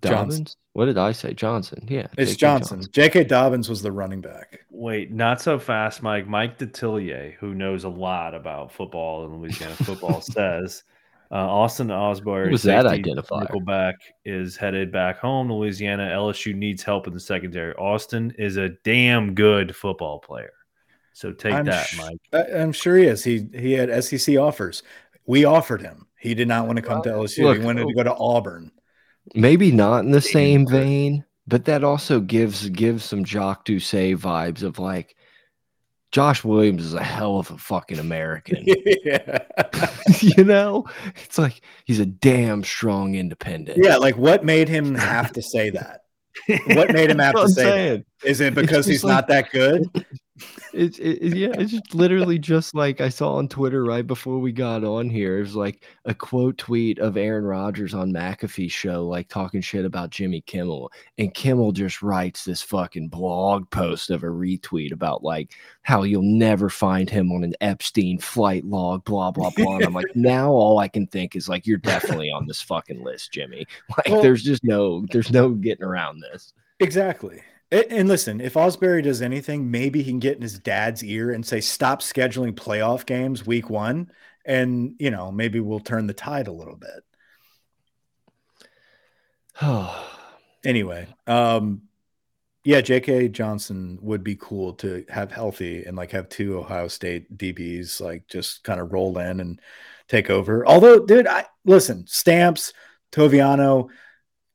Johnson. 0.02 0.48
What 0.74 0.86
did 0.86 0.98
I 0.98 1.12
say? 1.12 1.34
Johnson. 1.34 1.86
Yeah, 1.88 2.08
it's 2.18 2.32
J.K. 2.32 2.40
Johnson. 2.40 2.84
J.K. 2.91 3.24
Dobbins 3.26 3.70
was 3.70 3.82
the 3.82 3.91
running 3.91 4.22
back. 4.22 4.62
Wait, 4.70 5.12
not 5.12 5.41
so 5.41 5.60
fast, 5.60 6.02
Mike. 6.02 6.28
Mike 6.28 6.58
Detillier, 6.58 7.34
who 7.36 7.54
knows 7.54 7.84
a 7.84 7.90
lot 7.90 8.34
about 8.34 8.72
football 8.72 9.26
and 9.26 9.40
Louisiana 9.40 9.76
football, 9.76 10.22
says 10.22 10.84
uh, 11.32 11.36
Austin 11.36 11.91
Osborne, 11.91 12.45
Who 12.45 12.52
was 12.52 12.64
that 12.64 12.86
safety 12.86 13.12
identifier? 13.12 13.50
Nickelback, 13.50 13.95
is 14.26 14.56
headed 14.56 14.91
back 14.91 15.20
home 15.20 15.48
to 15.48 15.54
Louisiana. 15.54 16.10
LSU 16.10 16.56
needs 16.56 16.84
help 16.84 17.08
in 17.08 17.14
the 17.14 17.20
secondary. 17.20 17.74
Austin 17.76 18.34
is 18.38 18.58
a 18.58 18.70
damn 18.84 19.34
good 19.34 19.76
football 19.76 20.20
player. 20.20 20.54
So 21.14 21.32
take 21.32 21.54
I'm 21.54 21.66
that, 21.66 21.88
sh- 21.88 21.98
Mike. 21.98 22.20
I, 22.34 22.60
I'm 22.60 22.72
sure 22.72 22.98
he 22.98 23.06
is. 23.06 23.24
He 23.24 23.48
he 23.54 23.74
had 23.74 24.04
SEC 24.04 24.38
offers. 24.38 24.84
We 25.26 25.45
offered 25.45 25.82
him. 25.82 26.08
He 26.20 26.34
did 26.34 26.48
not 26.48 26.68
want 26.68 26.78
to 26.78 26.82
come 26.82 27.02
to 27.04 27.10
LSU. 27.10 27.44
Look, 27.44 27.60
he 27.60 27.64
wanted 27.64 27.88
to 27.88 27.94
go 27.94 28.04
to 28.04 28.16
Auburn. 28.16 28.72
Maybe 29.36 29.72
not 29.72 30.04
in 30.04 30.12
the 30.12 30.22
same 30.22 30.68
vein, 30.68 31.26
but 31.48 31.66
that 31.66 31.84
also 31.84 32.20
gives 32.20 32.68
gives 32.70 33.04
some 33.04 33.24
Jacques 33.24 33.66
Doucet 33.66 34.18
vibes 34.18 34.64
of 34.64 34.80
like 34.80 35.16
Josh 36.12 36.44
Williams 36.44 36.86
is 36.86 36.94
a 36.94 37.04
hell 37.04 37.40
of 37.40 37.50
a 37.50 37.58
fucking 37.58 38.00
American. 38.00 38.64
yeah. 39.04 39.40
you 40.22 40.44
know, 40.44 40.86
it's 41.24 41.38
like 41.38 41.62
he's 41.86 42.00
a 42.00 42.06
damn 42.06 42.64
strong 42.64 43.16
independent. 43.16 43.80
yeah, 43.84 43.98
like 43.98 44.18
what 44.18 44.45
made 44.45 44.70
him 44.70 44.94
have 44.95 45.32
to 45.34 45.41
say 45.41 45.70
that? 45.72 46.02
What 46.68 46.91
made 46.91 47.12
him 47.12 47.20
have 47.20 47.36
to 47.36 47.48
say 47.48 47.64
that? 47.64 47.70
saying. 47.72 48.06
Is 48.24 48.41
it 48.41 48.56
because 48.56 48.86
he's 48.86 49.04
like- 49.04 49.14
not 49.14 49.28
that 49.28 49.52
good? 49.52 49.84
It's 50.74 50.98
it, 50.98 51.22
yeah, 51.36 51.52
it's 51.53 51.72
just 51.72 51.94
literally 51.94 52.40
just 52.40 52.74
like 52.74 52.99
I 52.99 53.10
saw 53.10 53.36
on 53.36 53.48
Twitter 53.48 53.84
right 53.84 54.06
before 54.06 54.40
we 54.40 54.52
got 54.52 54.84
on 54.84 55.10
here. 55.10 55.38
It 55.38 55.41
was 55.41 55.56
like 55.56 55.86
a 56.06 56.14
quote 56.15 56.57
tweet 56.57 56.98
of 56.98 57.15
Aaron 57.15 57.44
Rodgers 57.44 57.94
on 57.94 58.11
McAfee's 58.11 58.72
show, 58.72 59.06
like 59.06 59.28
talking 59.28 59.61
shit 59.61 59.86
about 59.86 60.10
Jimmy 60.10 60.41
Kimmel, 60.41 60.91
and 61.20 61.34
Kimmel 61.34 61.74
just 61.74 62.02
writes 62.02 62.44
this 62.44 62.61
fucking 62.64 63.10
blog 63.10 63.70
post 63.70 64.10
of 64.10 64.24
a 64.24 64.28
retweet 64.28 64.91
about 64.91 65.24
like 65.24 65.53
how 65.84 66.03
you'll 66.03 66.24
never 66.24 66.70
find 66.70 67.10
him 67.10 67.32
on 67.32 67.44
an 67.44 67.53
Epstein 67.61 68.18
flight 68.18 68.65
log, 68.65 69.03
blah 69.06 69.30
blah 69.30 69.52
blah. 69.56 69.76
And 69.76 69.86
I'm 69.86 69.94
like, 69.94 70.07
now 70.15 70.49
all 70.52 70.80
I 70.80 70.88
can 70.88 71.06
think 71.06 71.36
is 71.36 71.48
like, 71.48 71.68
you're 71.68 71.78
definitely 71.78 72.32
on 72.32 72.48
this 72.48 72.61
fucking 72.61 73.03
list, 73.03 73.32
Jimmy. 73.32 73.68
Like, 73.95 74.07
Well- 74.10 74.22
there's 74.24 74.44
just 74.44 74.64
no, 74.64 75.06
there's 75.11 75.32
no 75.32 75.49
getting 75.49 75.84
around 75.86 76.22
this. 76.22 76.53
Exactly. 76.80 77.41
And 77.74 78.08
listen, 78.08 78.40
if 78.40 78.54
Osbury 78.54 79.02
does 79.02 79.24
anything, 79.24 79.72
maybe 79.72 80.04
he 80.04 80.12
can 80.12 80.20
get 80.20 80.36
in 80.36 80.44
his 80.44 80.60
dad's 80.60 81.04
ear 81.04 81.32
and 81.32 81.44
say, 81.44 81.60
"Stop 81.60 82.02
scheduling 82.02 82.54
playoff 82.54 83.06
games 83.06 83.48
week 83.48 83.68
one," 83.70 84.12
and 84.45 84.95
you 85.00 85.10
know, 85.10 85.32
maybe 85.32 85.60
we'll 85.60 85.80
turn 85.80 86.06
the 86.06 86.14
tide 86.14 86.48
a 86.48 86.52
little 86.52 86.78
bit. 86.78 87.04
Anyway, 90.66 91.06
um, 91.28 91.82
yeah, 92.64 92.80
J.K. 92.80 93.28
Johnson 93.28 94.00
would 94.02 94.24
be 94.24 94.38
cool 94.38 94.72
to 94.76 95.04
have 95.10 95.30
healthy 95.30 95.84
and 95.84 95.98
like 95.98 96.12
have 96.12 96.30
two 96.30 96.58
Ohio 96.58 96.88
State 96.88 97.38
DBs 97.38 98.00
like 98.00 98.26
just 98.30 98.64
kind 98.64 98.80
of 98.80 98.94
roll 98.94 99.18
in 99.18 99.41
and 99.41 99.60
take 100.08 100.30
over. 100.30 100.66
Although, 100.66 101.06
dude, 101.06 101.28
I 101.28 101.45
listen, 101.66 102.08
Stamps, 102.08 102.72
Toviano, 103.12 103.90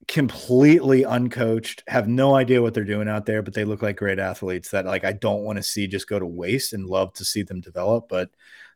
completely 0.09 1.03
uncoached, 1.03 1.83
have 1.87 2.09
no 2.09 2.35
idea 2.35 2.63
what 2.63 2.73
they're 2.73 2.83
doing 2.83 3.09
out 3.09 3.27
there, 3.27 3.43
but 3.43 3.53
they 3.53 3.65
look 3.65 3.83
like 3.83 3.97
great 3.97 4.19
athletes 4.19 4.71
that 4.71 4.87
like 4.87 5.05
I 5.05 5.13
don't 5.13 5.45
want 5.45 5.59
to 5.59 5.63
see 5.63 5.87
just 5.87 6.09
go 6.09 6.19
to 6.19 6.27
waste 6.27 6.73
and 6.73 6.87
love 6.87 7.13
to 7.15 7.25
see 7.25 7.43
them 7.43 7.61
develop. 7.61 8.09
But 8.09 8.31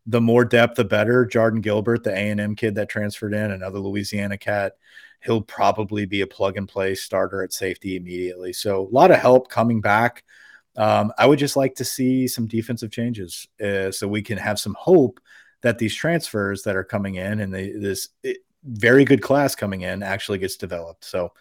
the 0.07 0.21
more 0.21 0.45
depth, 0.45 0.77
the 0.77 0.85
better. 0.85 1.25
Jardin 1.25 1.63
Gilbert, 1.63 2.05
the 2.05 2.13
A 2.13 2.31
and 2.31 2.41
M 2.41 2.55
kid 2.55 2.75
that 2.75 2.91
transferred 2.91 3.33
in, 3.33 3.51
another 3.51 3.79
Louisiana 3.79 4.37
cat, 4.37 4.77
he'll 5.21 5.41
probably 5.41 6.05
be 6.05 6.21
a 6.21 6.27
plug 6.27 6.59
and 6.59 6.69
play 6.69 6.95
starter 6.95 7.43
at 7.43 7.53
safety 7.53 7.97
immediately. 7.97 8.53
So 8.53 8.83
a 8.83 8.95
lot 8.95 9.11
of 9.11 9.19
help 9.19 9.49
coming 9.49 9.81
back. 9.81 10.25
Um, 10.77 11.13
I 11.19 11.27
would 11.27 11.39
just 11.39 11.57
like 11.57 11.75
to 11.77 11.85
see 11.85 12.29
some 12.29 12.47
defensive 12.47 12.91
changes 12.91 13.47
uh, 13.63 13.91
so 13.91 14.07
we 14.07 14.23
can 14.23 14.39
have 14.39 14.59
some 14.61 14.77
hope 14.79 15.21
that 15.63 15.79
these 15.79 15.95
transfers 15.95 16.63
that 16.63 16.77
are 16.77 16.85
coming 16.85 17.15
in 17.15 17.41
and 17.41 17.55
they, 17.55 17.71
this 17.71 18.09
it, 18.23 18.39
very 18.65 19.05
good 19.05 19.23
class 19.23 19.55
coming 19.55 19.83
in 19.83 20.03
actually 20.03 20.39
gets 20.39 20.57
developed. 20.57 21.05
So 21.05 21.33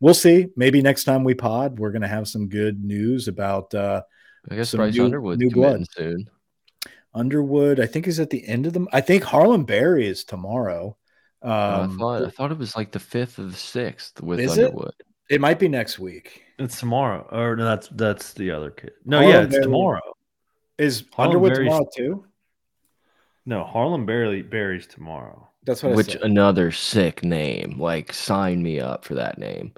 we'll 0.00 0.14
see. 0.14 0.46
Maybe 0.56 0.80
next 0.82 1.04
time 1.04 1.24
we 1.24 1.34
pod, 1.34 1.78
we're 1.78 1.90
going 1.92 2.02
to 2.02 2.08
have 2.08 2.28
some 2.28 2.48
good 2.48 2.82
news 2.84 3.28
about 3.28 3.74
uh, 3.74 4.02
I 4.50 4.54
guess 4.56 4.70
Some 4.70 4.78
Bryce 4.78 4.94
new- 4.94 5.04
Underwood's 5.04 5.40
new 5.42 5.50
blood. 5.50 5.84
soon. 5.92 6.28
Underwood. 7.14 7.80
I 7.80 7.86
think 7.86 8.06
is 8.06 8.20
at 8.20 8.30
the 8.30 8.46
end 8.46 8.66
of 8.66 8.72
the. 8.74 8.86
I 8.92 9.00
think 9.00 9.24
Harlem 9.24 9.64
Berry 9.64 10.06
is 10.06 10.24
tomorrow. 10.24 10.96
Oh, 11.42 11.50
I 11.50 11.80
Um, 11.82 11.98
thought 11.98 12.24
I 12.24 12.30
thought 12.30 12.52
it 12.52 12.58
was 12.58 12.76
like 12.76 12.92
the 12.92 12.98
fifth 12.98 13.38
or 13.38 13.44
the 13.44 13.52
sixth 13.56 14.20
with 14.20 14.40
Is 14.40 14.58
it? 14.58 14.66
Underwood. 14.66 14.92
it 15.30 15.40
might 15.40 15.58
be 15.58 15.68
next 15.68 15.98
week. 15.98 16.42
It's 16.58 16.78
tomorrow, 16.80 17.26
or 17.32 17.56
no, 17.56 17.64
that's 17.64 17.88
that's 17.92 18.32
the 18.34 18.50
other 18.50 18.70
kid. 18.70 18.92
No, 19.04 19.18
Harlem 19.18 19.34
yeah, 19.34 19.42
it's 19.42 19.52
Berry- 19.52 19.62
tomorrow. 19.64 20.14
Is 20.78 21.04
Harlem 21.12 21.30
Underwood 21.36 21.52
Berry's- 21.54 21.68
tomorrow 21.68 21.88
too? 21.96 22.24
No, 23.46 23.64
Harlem 23.64 24.04
barely 24.04 24.42
berries 24.42 24.86
tomorrow. 24.86 25.48
That's 25.68 25.82
what 25.82 25.94
Which 25.94 26.12
said. 26.12 26.22
another 26.22 26.72
sick 26.72 27.22
name. 27.22 27.78
Like 27.78 28.12
sign 28.14 28.62
me 28.62 28.80
up 28.80 29.04
for 29.04 29.14
that 29.16 29.36
name. 29.38 29.74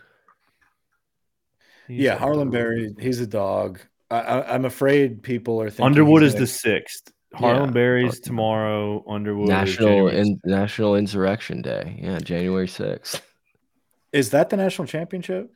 He's 1.89 1.99
yeah, 2.01 2.15
a 2.15 2.19
Harlem. 2.19 2.51
Berry. 2.51 2.95
He's 3.01 3.21
a 3.21 3.27
dog. 3.27 3.81
I, 4.11 4.21
I, 4.21 4.55
I'm 4.55 4.65
afraid 4.65 5.23
people 5.23 5.61
are 5.61 5.69
thinking 5.69 5.87
Underwood 5.87 6.23
is 6.23 6.35
the 6.37 6.47
sixth. 6.47 7.11
Harlem 7.35 7.67
Yeah, 7.71 7.73
berries 7.73 8.21
but- 8.21 8.27
tomorrow. 8.27 9.05
Underwood 9.09 9.49
National 9.49 10.09
in, 10.09 10.41
National 10.45 10.95
Insurrection 10.97 11.61
Day. 11.61 11.99
Yeah, 12.03 12.19
January 12.21 12.69
sixth. 12.69 13.21
Is 14.13 14.31
that 14.31 14.51
the 14.51 14.57
national 14.57 14.87
championship? 14.87 15.51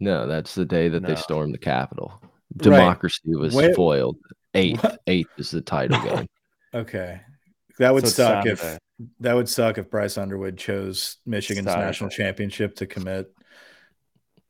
No, 0.00 0.26
that's 0.26 0.54
the 0.54 0.64
day 0.64 0.88
that 0.88 1.02
No. 1.02 1.08
they 1.08 1.14
stormed 1.16 1.52
the 1.54 1.58
Capitol. 1.58 2.12
Right. 2.22 2.30
Democracy 2.62 3.34
was 3.34 3.54
Where- 3.54 3.74
foiled. 3.74 4.16
Eighth. 4.54 4.82
What? 4.84 5.00
Eighth 5.08 5.30
is 5.36 5.50
the 5.50 5.60
title 5.60 6.00
game. 6.04 6.26
Okay, 6.72 7.20
that 7.80 7.92
would 7.92 8.02
So 8.02 8.06
it's 8.06 8.14
suck 8.16 8.46
if 8.46 8.60
Saturday. 8.60 8.78
That 9.20 9.34
would 9.34 9.48
suck 9.48 9.78
if 9.78 9.90
Bryce 9.90 10.18
Underwood 10.18 10.56
chose 10.56 11.16
Michigan's 11.26 11.66
national 11.66 12.10
championship 12.10 12.76
to 12.76 12.86
commit. 12.86 13.32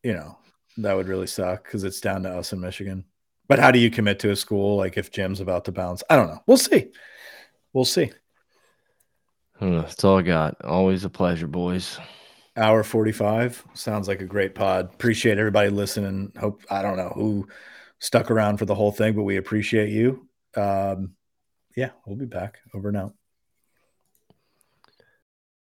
You 0.03 0.15
know, 0.15 0.39
that 0.79 0.95
would 0.95 1.09
really 1.09 1.27
suck 1.27 1.65
because 1.65 1.85
it's 1.85 2.01
down 2.01 2.23
to 2.25 2.31
us 2.31 2.53
in 2.53 2.61
Michigan. 2.61 3.05
But 3.49 3.59
how 3.59 3.71
do 3.71 3.79
you 3.79 3.91
commit 3.91 4.19
to 4.21 4.31
a 4.31 4.37
school 4.37 4.77
like 4.77 4.97
if 4.97 5.11
Jim's 5.11 5.41
about 5.41 5.67
to 5.67 5.73
bounce? 5.73 6.03
I 6.09 6.17
don't 6.17 6.29
know. 6.29 6.41
We'll 6.47 6.57
see. 6.57 6.91
We'll 7.73 7.85
see. 7.85 8.11
Uh, 9.61 9.83
That's 9.83 10.03
all 10.05 10.19
I 10.19 10.23
got. 10.23 10.63
Always 10.65 11.05
a 11.05 11.11
pleasure, 11.11 11.47
boys. 11.47 11.99
Hour 12.57 12.85
45 12.85 13.65
sounds 13.75 14.09
like 14.09 14.21
a 14.21 14.27
great 14.27 14.55
pod. 14.55 14.95
Appreciate 14.95 15.39
everybody 15.39 15.71
listening. 15.71 16.33
Hope 16.39 16.63
I 16.71 16.83
don't 16.83 16.97
know 16.97 17.13
who 17.15 17.49
stuck 17.99 18.31
around 18.31 18.59
for 18.59 18.65
the 18.65 18.75
whole 18.75 18.93
thing, 18.93 19.15
but 19.15 19.25
we 19.25 19.37
appreciate 19.37 19.91
you. 19.91 20.29
Um, 20.57 21.15
yeah, 21.77 21.91
we'll 22.07 22.17
be 22.17 22.27
back 22.27 22.59
over 22.73 22.89
and 22.89 22.97
out. 22.97 23.15